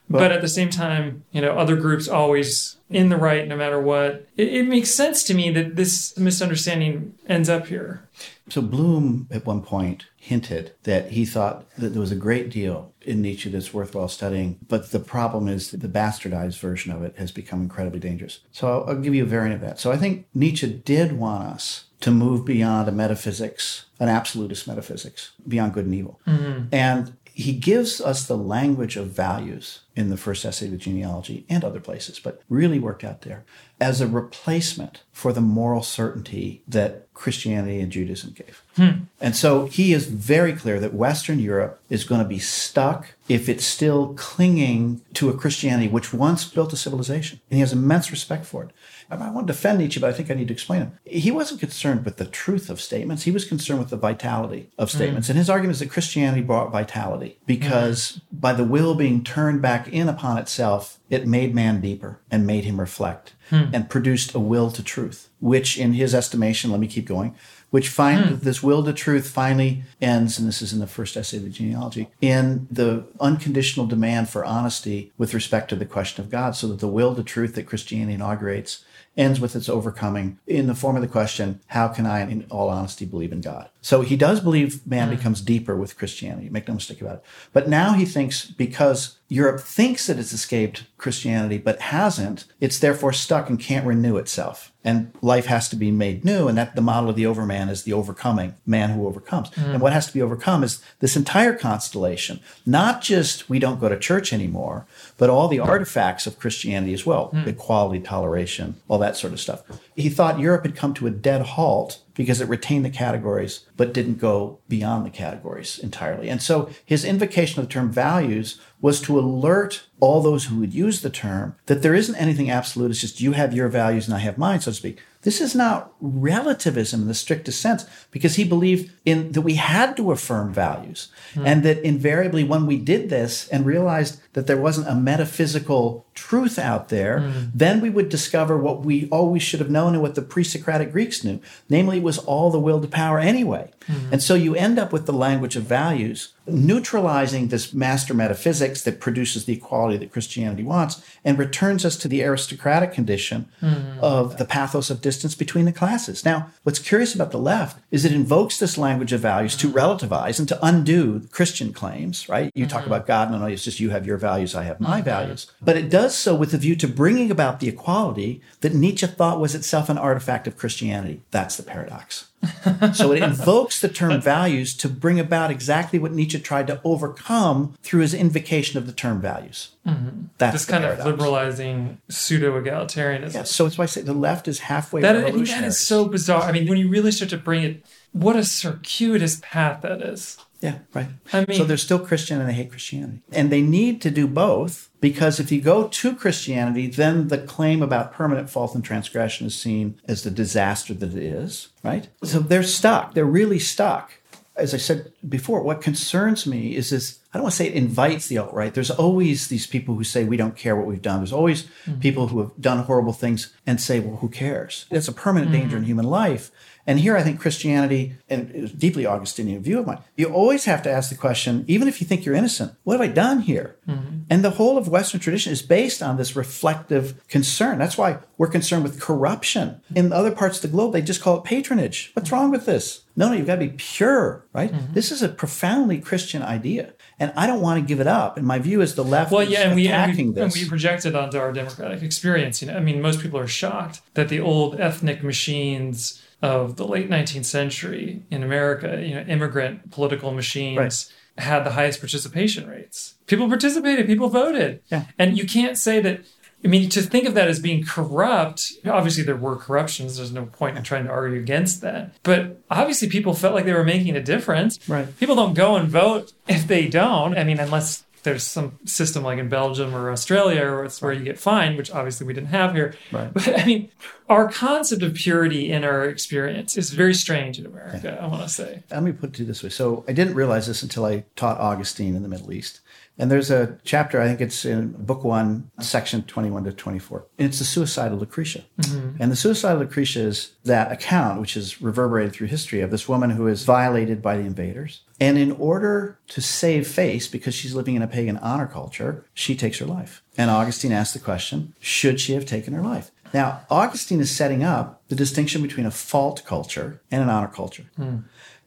But, 0.09 0.19
but, 0.19 0.31
at 0.33 0.41
the 0.41 0.49
same 0.49 0.69
time, 0.69 1.23
you 1.31 1.41
know, 1.41 1.57
other 1.57 1.77
groups 1.77 2.09
always 2.09 2.75
in 2.89 3.07
the 3.07 3.17
right 3.17 3.47
no 3.47 3.55
matter 3.55 3.79
what. 3.79 4.27
It, 4.35 4.53
it, 4.53 4.67
makes 4.67 4.91
sense 4.91 5.23
to 5.23 5.33
me 5.33 5.49
that 5.51 5.77
this 5.77 6.17
misunderstanding 6.17 7.15
ends 7.27 7.47
up 7.47 7.67
here. 7.67 8.07
So 8.49 8.61
Bloom 8.61 9.27
at 9.31 9.45
one 9.45 9.61
point 9.61 10.07
hinted 10.17 10.73
that 10.83 11.11
he 11.11 11.25
thought 11.25 11.69
that 11.77 11.89
there 11.89 12.01
was 12.01 12.11
a 12.11 12.17
great 12.17 12.49
deal 12.49 12.93
in 13.01 13.21
Nietzsche 13.21 13.49
that's 13.49 13.73
worthwhile 13.73 14.09
studying, 14.09 14.59
but 14.67 14.91
the 14.91 14.99
problem 14.99 15.47
is 15.47 15.71
that 15.71 15.79
the 15.79 15.87
bastardized 15.87 16.59
version 16.59 16.91
of 16.91 17.03
it 17.03 17.15
has 17.17 17.31
become 17.31 17.61
incredibly 17.61 17.99
dangerous. 17.99 18.41
So 18.51 18.67
I'll, 18.67 18.89
I'll 18.89 19.01
give 19.01 19.15
you 19.15 19.23
a 19.23 19.27
variant 19.27 19.55
of 19.55 19.61
that. 19.61 19.79
So 19.79 19.91
I 19.91 19.97
think 19.97 20.27
Nietzsche 20.33 20.67
did 20.83 21.13
want 21.13 21.47
us 21.47 21.85
to 22.01 22.11
move 22.11 22.45
beyond 22.45 22.89
a 22.89 22.91
metaphysics, 22.91 23.85
an 24.01 24.09
absolutist 24.09 24.67
metaphysics, 24.67 25.31
beyond 25.47 25.75
good 25.75 25.85
and 25.85 25.93
evil. 25.93 26.19
Mm-hmm. 26.25 26.73
And 26.73 27.13
he 27.33 27.53
gives 27.53 28.01
us 28.01 28.27
the 28.27 28.35
language 28.35 28.97
of 28.97 29.07
values 29.07 29.81
in 29.95 30.09
the 30.09 30.17
first 30.17 30.43
essay 30.43 30.65
of 30.65 30.71
the 30.71 30.77
genealogy 30.77 31.45
and 31.47 31.63
other 31.63 31.79
places, 31.79 32.19
but 32.19 32.41
really 32.49 32.79
worked 32.79 33.03
out 33.03 33.21
there 33.21 33.45
as 33.79 34.01
a 34.01 34.07
replacement 34.07 35.03
for 35.11 35.31
the 35.31 35.39
moral 35.39 35.83
certainty 35.83 36.63
that 36.67 37.07
Christianity 37.13 37.79
and 37.79 37.91
Judaism 37.91 38.31
gave. 38.31 38.63
Hmm. 38.75 39.05
And 39.19 39.35
so 39.35 39.67
he 39.67 39.93
is 39.93 40.07
very 40.07 40.53
clear 40.53 40.79
that 40.79 40.95
Western 40.95 41.39
Europe 41.39 41.79
is 41.89 42.03
going 42.03 42.21
to 42.21 42.27
be 42.27 42.39
stuck 42.39 43.13
if 43.29 43.47
it's 43.47 43.65
still 43.65 44.13
clinging 44.15 45.01
to 45.13 45.29
a 45.29 45.37
Christianity 45.37 45.87
which 45.87 46.13
once 46.13 46.45
built 46.45 46.73
a 46.73 46.77
civilization. 46.77 47.39
And 47.49 47.57
he 47.57 47.61
has 47.61 47.71
immense 47.71 48.09
respect 48.09 48.45
for 48.45 48.63
it. 48.63 48.71
I 49.19 49.29
want 49.29 49.47
to 49.47 49.53
defend 49.53 49.79
Nietzsche, 49.79 49.99
but 49.99 50.09
I 50.09 50.13
think 50.13 50.31
I 50.31 50.33
need 50.33 50.47
to 50.47 50.53
explain 50.53 50.81
him. 50.81 50.99
He 51.05 51.31
wasn't 51.31 51.59
concerned 51.59 52.05
with 52.05 52.17
the 52.17 52.25
truth 52.25 52.69
of 52.69 52.79
statements. 52.79 53.23
He 53.23 53.31
was 53.31 53.45
concerned 53.45 53.79
with 53.79 53.89
the 53.89 53.97
vitality 53.97 54.69
of 54.77 54.91
hmm. 54.91 54.97
statements. 54.97 55.27
Mm. 55.27 55.31
And 55.31 55.39
his 55.39 55.49
argument 55.49 55.75
is 55.75 55.79
that 55.79 55.89
Christianity 55.89 56.41
brought 56.41 56.71
vitality 56.71 57.37
because 57.45 58.13
mm. 58.13 58.21
by 58.41 58.53
the 58.53 58.63
will 58.63 58.95
being 58.95 59.23
turned 59.23 59.61
back 59.61 59.87
in 59.87 60.07
upon 60.07 60.37
itself, 60.37 60.99
it 61.09 61.27
made 61.27 61.53
man 61.53 61.81
deeper 61.81 62.19
and 62.29 62.47
made 62.47 62.63
him 62.63 62.79
reflect 62.79 63.33
mm. 63.49 63.69
and 63.73 63.89
produced 63.89 64.33
a 64.33 64.39
will 64.39 64.71
to 64.71 64.83
truth, 64.83 65.29
which 65.39 65.77
in 65.77 65.93
his 65.93 66.15
estimation, 66.15 66.71
let 66.71 66.79
me 66.79 66.87
keep 66.87 67.05
going, 67.05 67.35
which 67.71 67.89
find 67.89 68.25
hmm. 68.25 68.35
this 68.35 68.61
will 68.61 68.83
to 68.83 68.93
truth 68.93 69.29
finally 69.29 69.83
ends, 70.01 70.37
and 70.37 70.47
this 70.47 70.61
is 70.61 70.73
in 70.73 70.79
the 70.79 70.87
first 70.87 71.15
essay 71.15 71.37
of 71.37 71.43
the 71.43 71.49
genealogy, 71.49 72.09
in 72.19 72.67
the 72.69 73.05
unconditional 73.19 73.87
demand 73.87 74.29
for 74.29 74.43
honesty 74.43 75.11
with 75.17 75.33
respect 75.33 75.69
to 75.69 75.75
the 75.75 75.85
question 75.85 76.23
of 76.23 76.29
God, 76.29 76.55
so 76.55 76.67
that 76.67 76.79
the 76.79 76.87
will 76.87 77.15
to 77.15 77.23
truth 77.23 77.55
that 77.55 77.65
Christianity 77.65 78.13
inaugurates 78.13 78.83
ends 79.17 79.39
with 79.39 79.55
its 79.55 79.67
overcoming 79.67 80.39
in 80.47 80.67
the 80.67 80.75
form 80.75 80.95
of 80.95 81.01
the 81.01 81.07
question, 81.07 81.59
how 81.67 81.87
can 81.87 82.05
I, 82.05 82.21
in 82.21 82.45
all 82.49 82.69
honesty, 82.69 83.05
believe 83.05 83.31
in 83.31 83.41
God? 83.41 83.69
So 83.81 84.01
he 84.01 84.15
does 84.15 84.39
believe 84.39 84.85
man 84.87 85.09
mm. 85.09 85.17
becomes 85.17 85.41
deeper 85.41 85.75
with 85.75 85.97
Christianity. 85.97 86.49
Make 86.49 86.67
no 86.67 86.75
mistake 86.75 87.01
about 87.01 87.17
it. 87.17 87.25
But 87.51 87.67
now 87.67 87.93
he 87.93 88.05
thinks 88.05 88.45
because 88.45 89.19
Europe 89.27 89.59
thinks 89.59 90.07
that 90.07 90.19
it's 90.19 90.33
escaped 90.33 90.85
Christianity, 90.97 91.57
but 91.57 91.81
hasn't, 91.81 92.45
it's 92.59 92.79
therefore 92.79 93.13
stuck 93.13 93.49
and 93.49 93.59
can't 93.59 93.85
renew 93.85 94.17
itself. 94.17 94.70
And 94.83 95.13
life 95.21 95.45
has 95.45 95.69
to 95.69 95.75
be 95.75 95.91
made 95.91 96.25
new. 96.25 96.47
And 96.47 96.57
that 96.57 96.75
the 96.75 96.81
model 96.81 97.09
of 97.09 97.15
the 97.15 97.25
overman 97.25 97.69
is 97.69 97.83
the 97.83 97.93
overcoming 97.93 98.55
man 98.65 98.89
who 98.89 99.07
overcomes. 99.07 99.49
Mm. 99.51 99.73
And 99.73 99.81
what 99.81 99.93
has 99.93 100.07
to 100.07 100.13
be 100.13 100.21
overcome 100.21 100.63
is 100.63 100.81
this 100.99 101.15
entire 101.15 101.53
constellation, 101.53 102.39
not 102.65 103.01
just 103.01 103.49
we 103.49 103.59
don't 103.59 103.79
go 103.79 103.89
to 103.89 103.99
church 103.99 104.33
anymore, 104.33 104.87
but 105.17 105.29
all 105.29 105.47
the 105.47 105.59
artifacts 105.59 106.25
of 106.25 106.39
Christianity 106.39 106.93
as 106.93 107.05
well 107.05 107.29
mm. 107.31 107.45
equality, 107.45 107.99
toleration, 107.99 108.75
all 108.87 108.97
that 108.97 109.15
sort 109.15 109.33
of 109.33 109.39
stuff. 109.39 109.63
He 109.95 110.09
thought 110.09 110.39
Europe 110.39 110.65
had 110.65 110.75
come 110.75 110.93
to 110.95 111.07
a 111.07 111.11
dead 111.11 111.41
halt 111.41 112.00
because 112.13 112.41
it 112.41 112.47
retained 112.47 112.85
the 112.85 112.89
categories 112.89 113.65
but 113.77 113.93
didn't 113.93 114.19
go 114.19 114.59
beyond 114.67 115.05
the 115.05 115.09
categories 115.09 115.79
entirely. 115.79 116.29
And 116.29 116.41
so 116.41 116.69
his 116.85 117.05
invocation 117.05 117.59
of 117.59 117.67
the 117.67 117.73
term 117.73 117.91
values 117.91 118.59
was 118.81 118.99
to 119.01 119.19
alert 119.19 119.83
all 119.99 120.21
those 120.21 120.45
who 120.45 120.59
would 120.59 120.73
use 120.73 121.01
the 121.01 121.09
term 121.09 121.55
that 121.67 121.81
there 121.81 121.93
isn't 121.93 122.15
anything 122.15 122.49
absolute. 122.49 122.91
It's 122.91 123.01
just 123.01 123.21
you 123.21 123.33
have 123.33 123.53
your 123.53 123.67
values 123.67 124.07
and 124.07 124.15
I 124.15 124.19
have 124.19 124.37
mine, 124.37 124.59
so 124.59 124.71
to 124.71 124.75
speak. 124.75 124.99
This 125.21 125.39
is 125.39 125.53
not 125.53 125.93
relativism 126.01 127.03
in 127.03 127.07
the 127.07 127.13
strictest 127.13 127.61
sense 127.61 127.85
because 128.09 128.35
he 128.35 128.43
believed 128.43 128.91
in 129.05 129.33
that 129.33 129.41
we 129.41 129.53
had 129.53 129.95
to 129.97 130.11
affirm 130.11 130.51
values 130.51 131.09
mm. 131.35 131.45
and 131.45 131.61
that 131.63 131.83
invariably 131.85 132.43
when 132.43 132.65
we 132.65 132.77
did 132.77 133.09
this 133.09 133.47
and 133.49 133.65
realized 133.65 134.19
that 134.33 134.47
there 134.47 134.57
wasn't 134.57 134.87
a 134.87 134.95
metaphysical 134.95 136.05
truth 136.13 136.57
out 136.57 136.89
there, 136.89 137.19
mm. 137.19 137.51
then 137.53 137.81
we 137.81 137.89
would 137.89 138.09
discover 138.09 138.57
what 138.57 138.81
we 138.81 139.09
always 139.09 139.43
should 139.43 139.59
have 139.59 139.69
known 139.69 139.93
and 139.93 140.01
what 140.01 140.15
the 140.15 140.21
pre-Socratic 140.21 140.91
Greeks 140.91 141.23
knew. 141.23 141.39
Namely, 141.69 141.97
it 141.97 142.03
was 142.03 142.17
all 142.17 142.49
the 142.49 142.59
will 142.59 142.81
to 142.81 142.87
power 142.87 143.19
anyway. 143.19 143.71
Mm. 143.87 144.13
And 144.13 144.23
so 144.23 144.35
you 144.35 144.55
end 144.55 144.79
up 144.79 144.93
with 144.93 145.05
the 145.05 145.13
language 145.13 145.55
of 145.55 145.63
values 145.63 146.33
neutralizing 146.47 147.47
this 147.47 147.73
master 147.73 148.13
metaphysics 148.13 148.81
that 148.83 148.99
produces 148.99 149.45
the 149.45 149.53
equality 149.53 149.97
that 149.97 150.11
Christianity 150.11 150.63
wants 150.63 151.01
and 151.23 151.37
returns 151.37 151.85
us 151.85 151.95
to 151.97 152.07
the 152.07 152.23
aristocratic 152.23 152.91
condition 152.91 153.47
mm. 153.61 153.99
of 153.99 154.37
the 154.37 154.45
pathos 154.45 154.89
of 154.89 155.01
distance 155.01 155.35
between 155.35 155.65
the 155.65 155.71
classes. 155.71 156.25
Now, 156.25 156.49
what's 156.63 156.79
curious 156.79 157.13
about 157.13 157.31
the 157.31 157.37
left 157.37 157.79
is 157.91 158.05
it 158.05 158.11
invokes 158.11 158.57
this 158.57 158.77
language 158.77 159.13
of 159.13 159.21
values 159.21 159.55
to 159.57 159.69
relativize 159.69 160.39
and 160.39 160.47
to 160.47 160.59
undo 160.65 161.27
Christian 161.31 161.73
claims, 161.73 162.27
right? 162.27 162.51
You 162.55 162.65
talk 162.65 162.85
about 162.85 163.07
God, 163.07 163.31
no, 163.31 163.37
no, 163.37 163.45
it's 163.45 163.63
just 163.63 163.79
you 163.79 163.91
have 163.91 164.05
your 164.05 164.17
values, 164.21 164.55
I 164.55 164.63
have 164.63 164.79
my 164.79 164.97
mm-hmm. 164.97 165.05
values. 165.05 165.51
But 165.61 165.75
it 165.75 165.89
does 165.89 166.15
so 166.15 166.33
with 166.33 166.53
a 166.53 166.57
view 166.57 166.75
to 166.77 166.87
bringing 166.87 167.29
about 167.31 167.59
the 167.59 167.67
equality 167.67 168.41
that 168.61 168.73
Nietzsche 168.73 169.07
thought 169.07 169.39
was 169.39 169.55
itself 169.55 169.89
an 169.89 169.97
artifact 169.97 170.47
of 170.47 170.55
Christianity. 170.55 171.21
That's 171.31 171.57
the 171.57 171.63
paradox. 171.63 172.27
so 172.93 173.11
it 173.11 173.21
invokes 173.21 173.81
the 173.81 173.87
term 173.87 174.19
values 174.19 174.75
to 174.75 174.89
bring 174.89 175.19
about 175.19 175.51
exactly 175.51 175.99
what 175.99 176.11
Nietzsche 176.11 176.39
tried 176.39 176.67
to 176.67 176.81
overcome 176.83 177.75
through 177.83 178.01
his 178.01 178.13
invocation 178.13 178.77
of 178.77 178.87
the 178.87 178.93
term 178.93 179.21
values. 179.21 179.69
Mm-hmm. 179.85 180.23
That's 180.37 180.53
this 180.53 180.65
kind 180.65 180.83
paradox. 180.83 181.05
of 181.05 181.11
liberalizing 181.11 181.99
pseudo 182.09 182.59
egalitarianism. 182.59 183.33
Yeah, 183.33 183.43
so 183.43 183.65
it's 183.65 183.77
why 183.77 183.83
I 183.83 183.87
say 183.87 184.01
the 184.01 184.13
left 184.13 184.47
is 184.47 184.59
halfway. 184.59 185.01
That, 185.01 185.17
I 185.17 185.31
mean, 185.31 185.43
that 185.45 185.63
is 185.63 185.79
so 185.79 186.05
bizarre. 186.05 186.43
I 186.43 186.51
mean, 186.51 186.67
when 186.67 186.77
you 186.77 186.89
really 186.89 187.11
start 187.11 187.29
to 187.29 187.37
bring 187.37 187.63
it, 187.63 187.85
what 188.11 188.35
a 188.35 188.43
circuitous 188.43 189.39
path 189.41 189.81
that 189.81 190.01
is. 190.01 190.37
Yeah, 190.61 190.77
right. 190.93 191.07
I 191.33 191.45
mean, 191.45 191.57
so 191.57 191.63
they're 191.63 191.75
still 191.77 191.99
Christian 191.99 192.39
and 192.39 192.47
they 192.47 192.53
hate 192.53 192.69
Christianity. 192.69 193.21
And 193.31 193.51
they 193.51 193.61
need 193.61 194.01
to 194.03 194.11
do 194.11 194.27
both 194.27 194.89
because 195.01 195.39
if 195.39 195.51
you 195.51 195.59
go 195.59 195.87
to 195.87 196.15
Christianity, 196.15 196.87
then 196.87 197.29
the 197.29 197.39
claim 197.39 197.81
about 197.81 198.13
permanent 198.13 198.49
fault 198.49 198.75
and 198.75 198.83
transgression 198.83 199.47
is 199.47 199.59
seen 199.59 199.99
as 200.07 200.23
the 200.23 200.31
disaster 200.31 200.93
that 200.93 201.15
it 201.15 201.23
is, 201.23 201.69
right? 201.83 202.07
So 202.23 202.39
they're 202.39 202.63
stuck. 202.63 203.15
They're 203.15 203.25
really 203.25 203.59
stuck. 203.59 204.13
As 204.55 204.75
I 204.75 204.77
said 204.77 205.11
before, 205.27 205.63
what 205.63 205.81
concerns 205.81 206.45
me 206.45 206.75
is 206.75 206.91
this 206.91 207.21
I 207.33 207.37
don't 207.37 207.43
want 207.43 207.53
to 207.53 207.57
say 207.57 207.67
it 207.67 207.73
invites 207.73 208.27
the 208.27 208.37
alt 208.37 208.53
right. 208.53 208.73
There's 208.73 208.91
always 208.91 209.47
these 209.47 209.65
people 209.65 209.95
who 209.95 210.03
say 210.03 210.25
we 210.25 210.35
don't 210.35 210.57
care 210.57 210.75
what 210.75 210.85
we've 210.85 211.01
done. 211.01 211.19
There's 211.19 211.31
always 211.31 211.63
mm-hmm. 211.63 211.99
people 212.01 212.27
who 212.27 212.39
have 212.39 212.51
done 212.59 212.79
horrible 212.79 213.13
things 213.13 213.55
and 213.65 213.79
say, 213.79 214.01
well, 214.01 214.17
who 214.17 214.27
cares? 214.27 214.85
It's 214.91 215.07
a 215.07 215.13
permanent 215.13 215.51
mm-hmm. 215.51 215.61
danger 215.61 215.77
in 215.77 215.83
human 215.83 216.05
life. 216.05 216.51
And 216.87 216.99
here 216.99 217.15
I 217.15 217.23
think 217.23 217.39
Christianity, 217.39 218.15
and 218.29 218.77
deeply 218.77 219.05
Augustinian 219.05 219.61
view 219.61 219.79
of 219.79 219.87
mine, 219.87 219.99
you 220.15 220.27
always 220.27 220.65
have 220.65 220.81
to 220.83 220.91
ask 220.91 221.09
the 221.09 221.15
question, 221.15 221.63
even 221.67 221.87
if 221.87 222.01
you 222.01 222.07
think 222.07 222.25
you're 222.25 222.35
innocent, 222.35 222.73
what 222.83 222.99
have 222.99 223.09
I 223.09 223.13
done 223.13 223.39
here? 223.41 223.77
Mm-hmm. 223.87 224.21
And 224.29 224.43
the 224.43 224.51
whole 224.51 224.77
of 224.77 224.87
Western 224.87 225.19
tradition 225.19 225.51
is 225.51 225.61
based 225.61 226.01
on 226.01 226.17
this 226.17 226.35
reflective 226.35 227.27
concern. 227.27 227.77
That's 227.77 227.97
why 227.97 228.19
we're 228.37 228.47
concerned 228.47 228.83
with 228.83 228.99
corruption. 228.99 229.81
In 229.93 230.11
other 230.11 230.31
parts 230.31 230.57
of 230.57 230.61
the 230.63 230.67
globe, 230.69 230.93
they 230.93 231.01
just 231.01 231.21
call 231.21 231.37
it 231.37 231.43
patronage. 231.43 232.11
What's 232.13 232.31
wrong 232.31 232.49
with 232.49 232.65
this? 232.65 233.03
No, 233.15 233.27
no, 233.27 233.35
you've 233.35 233.45
got 233.45 233.55
to 233.55 233.67
be 233.67 233.75
pure, 233.77 234.45
right? 234.53 234.71
Mm-hmm. 234.71 234.93
This 234.93 235.11
is 235.11 235.21
a 235.21 235.29
profoundly 235.29 235.99
Christian 235.99 236.41
idea. 236.41 236.93
And 237.19 237.33
I 237.35 237.45
don't 237.45 237.61
want 237.61 237.79
to 237.81 237.85
give 237.85 237.99
it 237.99 238.07
up. 238.07 238.37
And 238.37 238.47
my 238.47 238.57
view 238.57 238.81
is 238.81 238.95
the 238.95 239.03
left 239.03 239.31
well, 239.31 239.43
yeah, 239.43 239.67
and 239.67 239.75
we, 239.75 239.87
and 239.89 240.15
we, 240.15 240.41
and 240.41 240.53
we 240.53 240.67
project 240.67 241.05
it 241.05 241.13
onto 241.13 241.37
our 241.37 241.51
democratic 241.51 242.01
experience. 242.01 242.61
You 242.61 242.69
know, 242.69 242.77
I 242.77 242.79
mean, 242.79 243.01
most 243.01 243.19
people 243.19 243.37
are 243.39 243.47
shocked 243.47 244.01
that 244.13 244.29
the 244.29 244.39
old 244.39 244.79
ethnic 244.79 245.23
machines 245.23 246.21
of 246.41 246.75
the 246.75 246.87
late 246.87 247.09
19th 247.09 247.45
century 247.45 248.23
in 248.31 248.43
America, 248.43 249.01
you 249.05 249.15
know, 249.15 249.21
immigrant 249.21 249.91
political 249.91 250.31
machines 250.31 250.77
right. 250.77 251.43
had 251.43 251.63
the 251.63 251.71
highest 251.71 251.99
participation 251.99 252.67
rates. 252.67 253.15
People 253.27 253.47
participated, 253.47 254.07
people 254.07 254.29
voted. 254.29 254.81
Yeah. 254.89 255.05
And 255.19 255.37
you 255.37 255.45
can't 255.45 255.77
say 255.77 256.01
that 256.01 256.21
I 256.63 256.67
mean, 256.67 256.89
to 256.89 257.01
think 257.01 257.27
of 257.27 257.33
that 257.33 257.47
as 257.47 257.59
being 257.59 257.83
corrupt, 257.83 258.73
obviously 258.85 259.23
there 259.23 259.35
were 259.35 259.55
corruptions. 259.55 260.17
There's 260.17 260.31
no 260.31 260.45
point 260.45 260.77
in 260.77 260.83
trying 260.83 261.05
to 261.05 261.09
argue 261.09 261.39
against 261.39 261.81
that. 261.81 262.11
But 262.21 262.61
obviously 262.69 263.09
people 263.09 263.33
felt 263.33 263.55
like 263.55 263.65
they 263.65 263.73
were 263.73 263.83
making 263.83 264.15
a 264.15 264.21
difference. 264.21 264.87
Right. 264.87 265.07
People 265.19 265.35
don't 265.35 265.55
go 265.55 265.75
and 265.75 265.89
vote 265.89 266.33
if 266.47 266.67
they 266.67 266.87
don't. 266.87 267.35
I 267.35 267.43
mean, 267.43 267.59
unless 267.59 268.03
there's 268.23 268.43
some 268.43 268.77
system 268.85 269.23
like 269.23 269.39
in 269.39 269.49
Belgium 269.49 269.95
or 269.95 270.11
Australia 270.11 270.61
where 270.61 270.85
it's 270.85 271.01
where 271.01 271.13
you 271.13 271.23
get 271.23 271.39
fined, 271.39 271.77
which 271.77 271.91
obviously 271.91 272.27
we 272.27 272.33
didn't 272.33 272.49
have 272.49 272.73
here. 272.73 272.95
Right. 273.11 273.31
But 273.41 273.59
I 273.59 273.65
mean, 273.65 273.89
our 274.29 274.49
concept 274.49 275.03
of 275.03 275.13
purity 275.13 275.71
in 275.71 275.83
our 275.83 276.05
experience 276.05 276.77
is 276.77 276.91
very 276.91 277.13
strange 277.13 277.59
in 277.59 277.65
America, 277.65 278.01
yeah. 278.03 278.25
I 278.25 278.27
want 278.27 278.43
to 278.43 278.49
say. 278.49 278.83
Let 278.91 279.03
me 279.03 279.11
put 279.11 279.39
it 279.39 279.45
this 279.45 279.63
way. 279.63 279.69
So 279.69 280.05
I 280.07 280.13
didn't 280.13 280.35
realize 280.35 280.67
this 280.67 280.83
until 280.83 281.05
I 281.05 281.25
taught 281.35 281.59
Augustine 281.59 282.15
in 282.15 282.23
the 282.23 282.29
Middle 282.29 282.51
East. 282.53 282.81
And 283.17 283.29
there's 283.29 283.51
a 283.51 283.77
chapter, 283.83 284.21
I 284.21 284.27
think 284.27 284.41
it's 284.41 284.65
in 284.65 284.93
book 284.93 285.23
one, 285.23 285.69
section 285.79 286.23
21 286.23 286.63
to 286.63 286.71
24. 286.71 287.27
And 287.37 287.47
it's 287.47 287.59
the 287.59 287.65
suicide 287.65 288.11
of 288.11 288.19
Lucretia. 288.19 288.63
Mm-hmm. 288.79 289.21
And 289.21 289.31
the 289.31 289.35
suicide 289.35 289.73
of 289.73 289.79
Lucretia 289.79 290.21
is 290.21 290.53
that 290.63 290.91
account, 290.91 291.39
which 291.39 291.55
is 291.55 291.81
reverberated 291.81 292.33
through 292.33 292.47
history, 292.47 292.81
of 292.81 292.89
this 292.89 293.07
woman 293.07 293.29
who 293.31 293.47
is 293.47 293.63
violated 293.63 294.21
by 294.21 294.37
the 294.37 294.43
invaders. 294.43 295.01
And 295.21 295.37
in 295.37 295.51
order 295.51 296.17
to 296.29 296.41
save 296.41 296.87
face, 296.87 297.27
because 297.27 297.53
she's 297.53 297.75
living 297.75 297.95
in 297.95 298.01
a 298.01 298.07
pagan 298.07 298.37
honor 298.39 298.65
culture, 298.65 299.23
she 299.35 299.55
takes 299.55 299.77
her 299.77 299.85
life. 299.85 300.23
And 300.35 300.49
Augustine 300.49 300.91
asks 300.91 301.13
the 301.13 301.19
question 301.19 301.75
should 301.79 302.19
she 302.19 302.33
have 302.33 302.45
taken 302.45 302.73
her 302.73 302.81
life? 302.81 303.11
Now, 303.31 303.61
Augustine 303.69 304.19
is 304.19 304.35
setting 304.35 304.63
up 304.63 305.01
the 305.07 305.15
distinction 305.15 305.61
between 305.61 305.85
a 305.85 305.91
fault 305.91 306.43
culture 306.45 307.01
and 307.11 307.21
an 307.21 307.29
honor 307.29 307.47
culture. 307.47 307.85
Mm. 307.97 308.23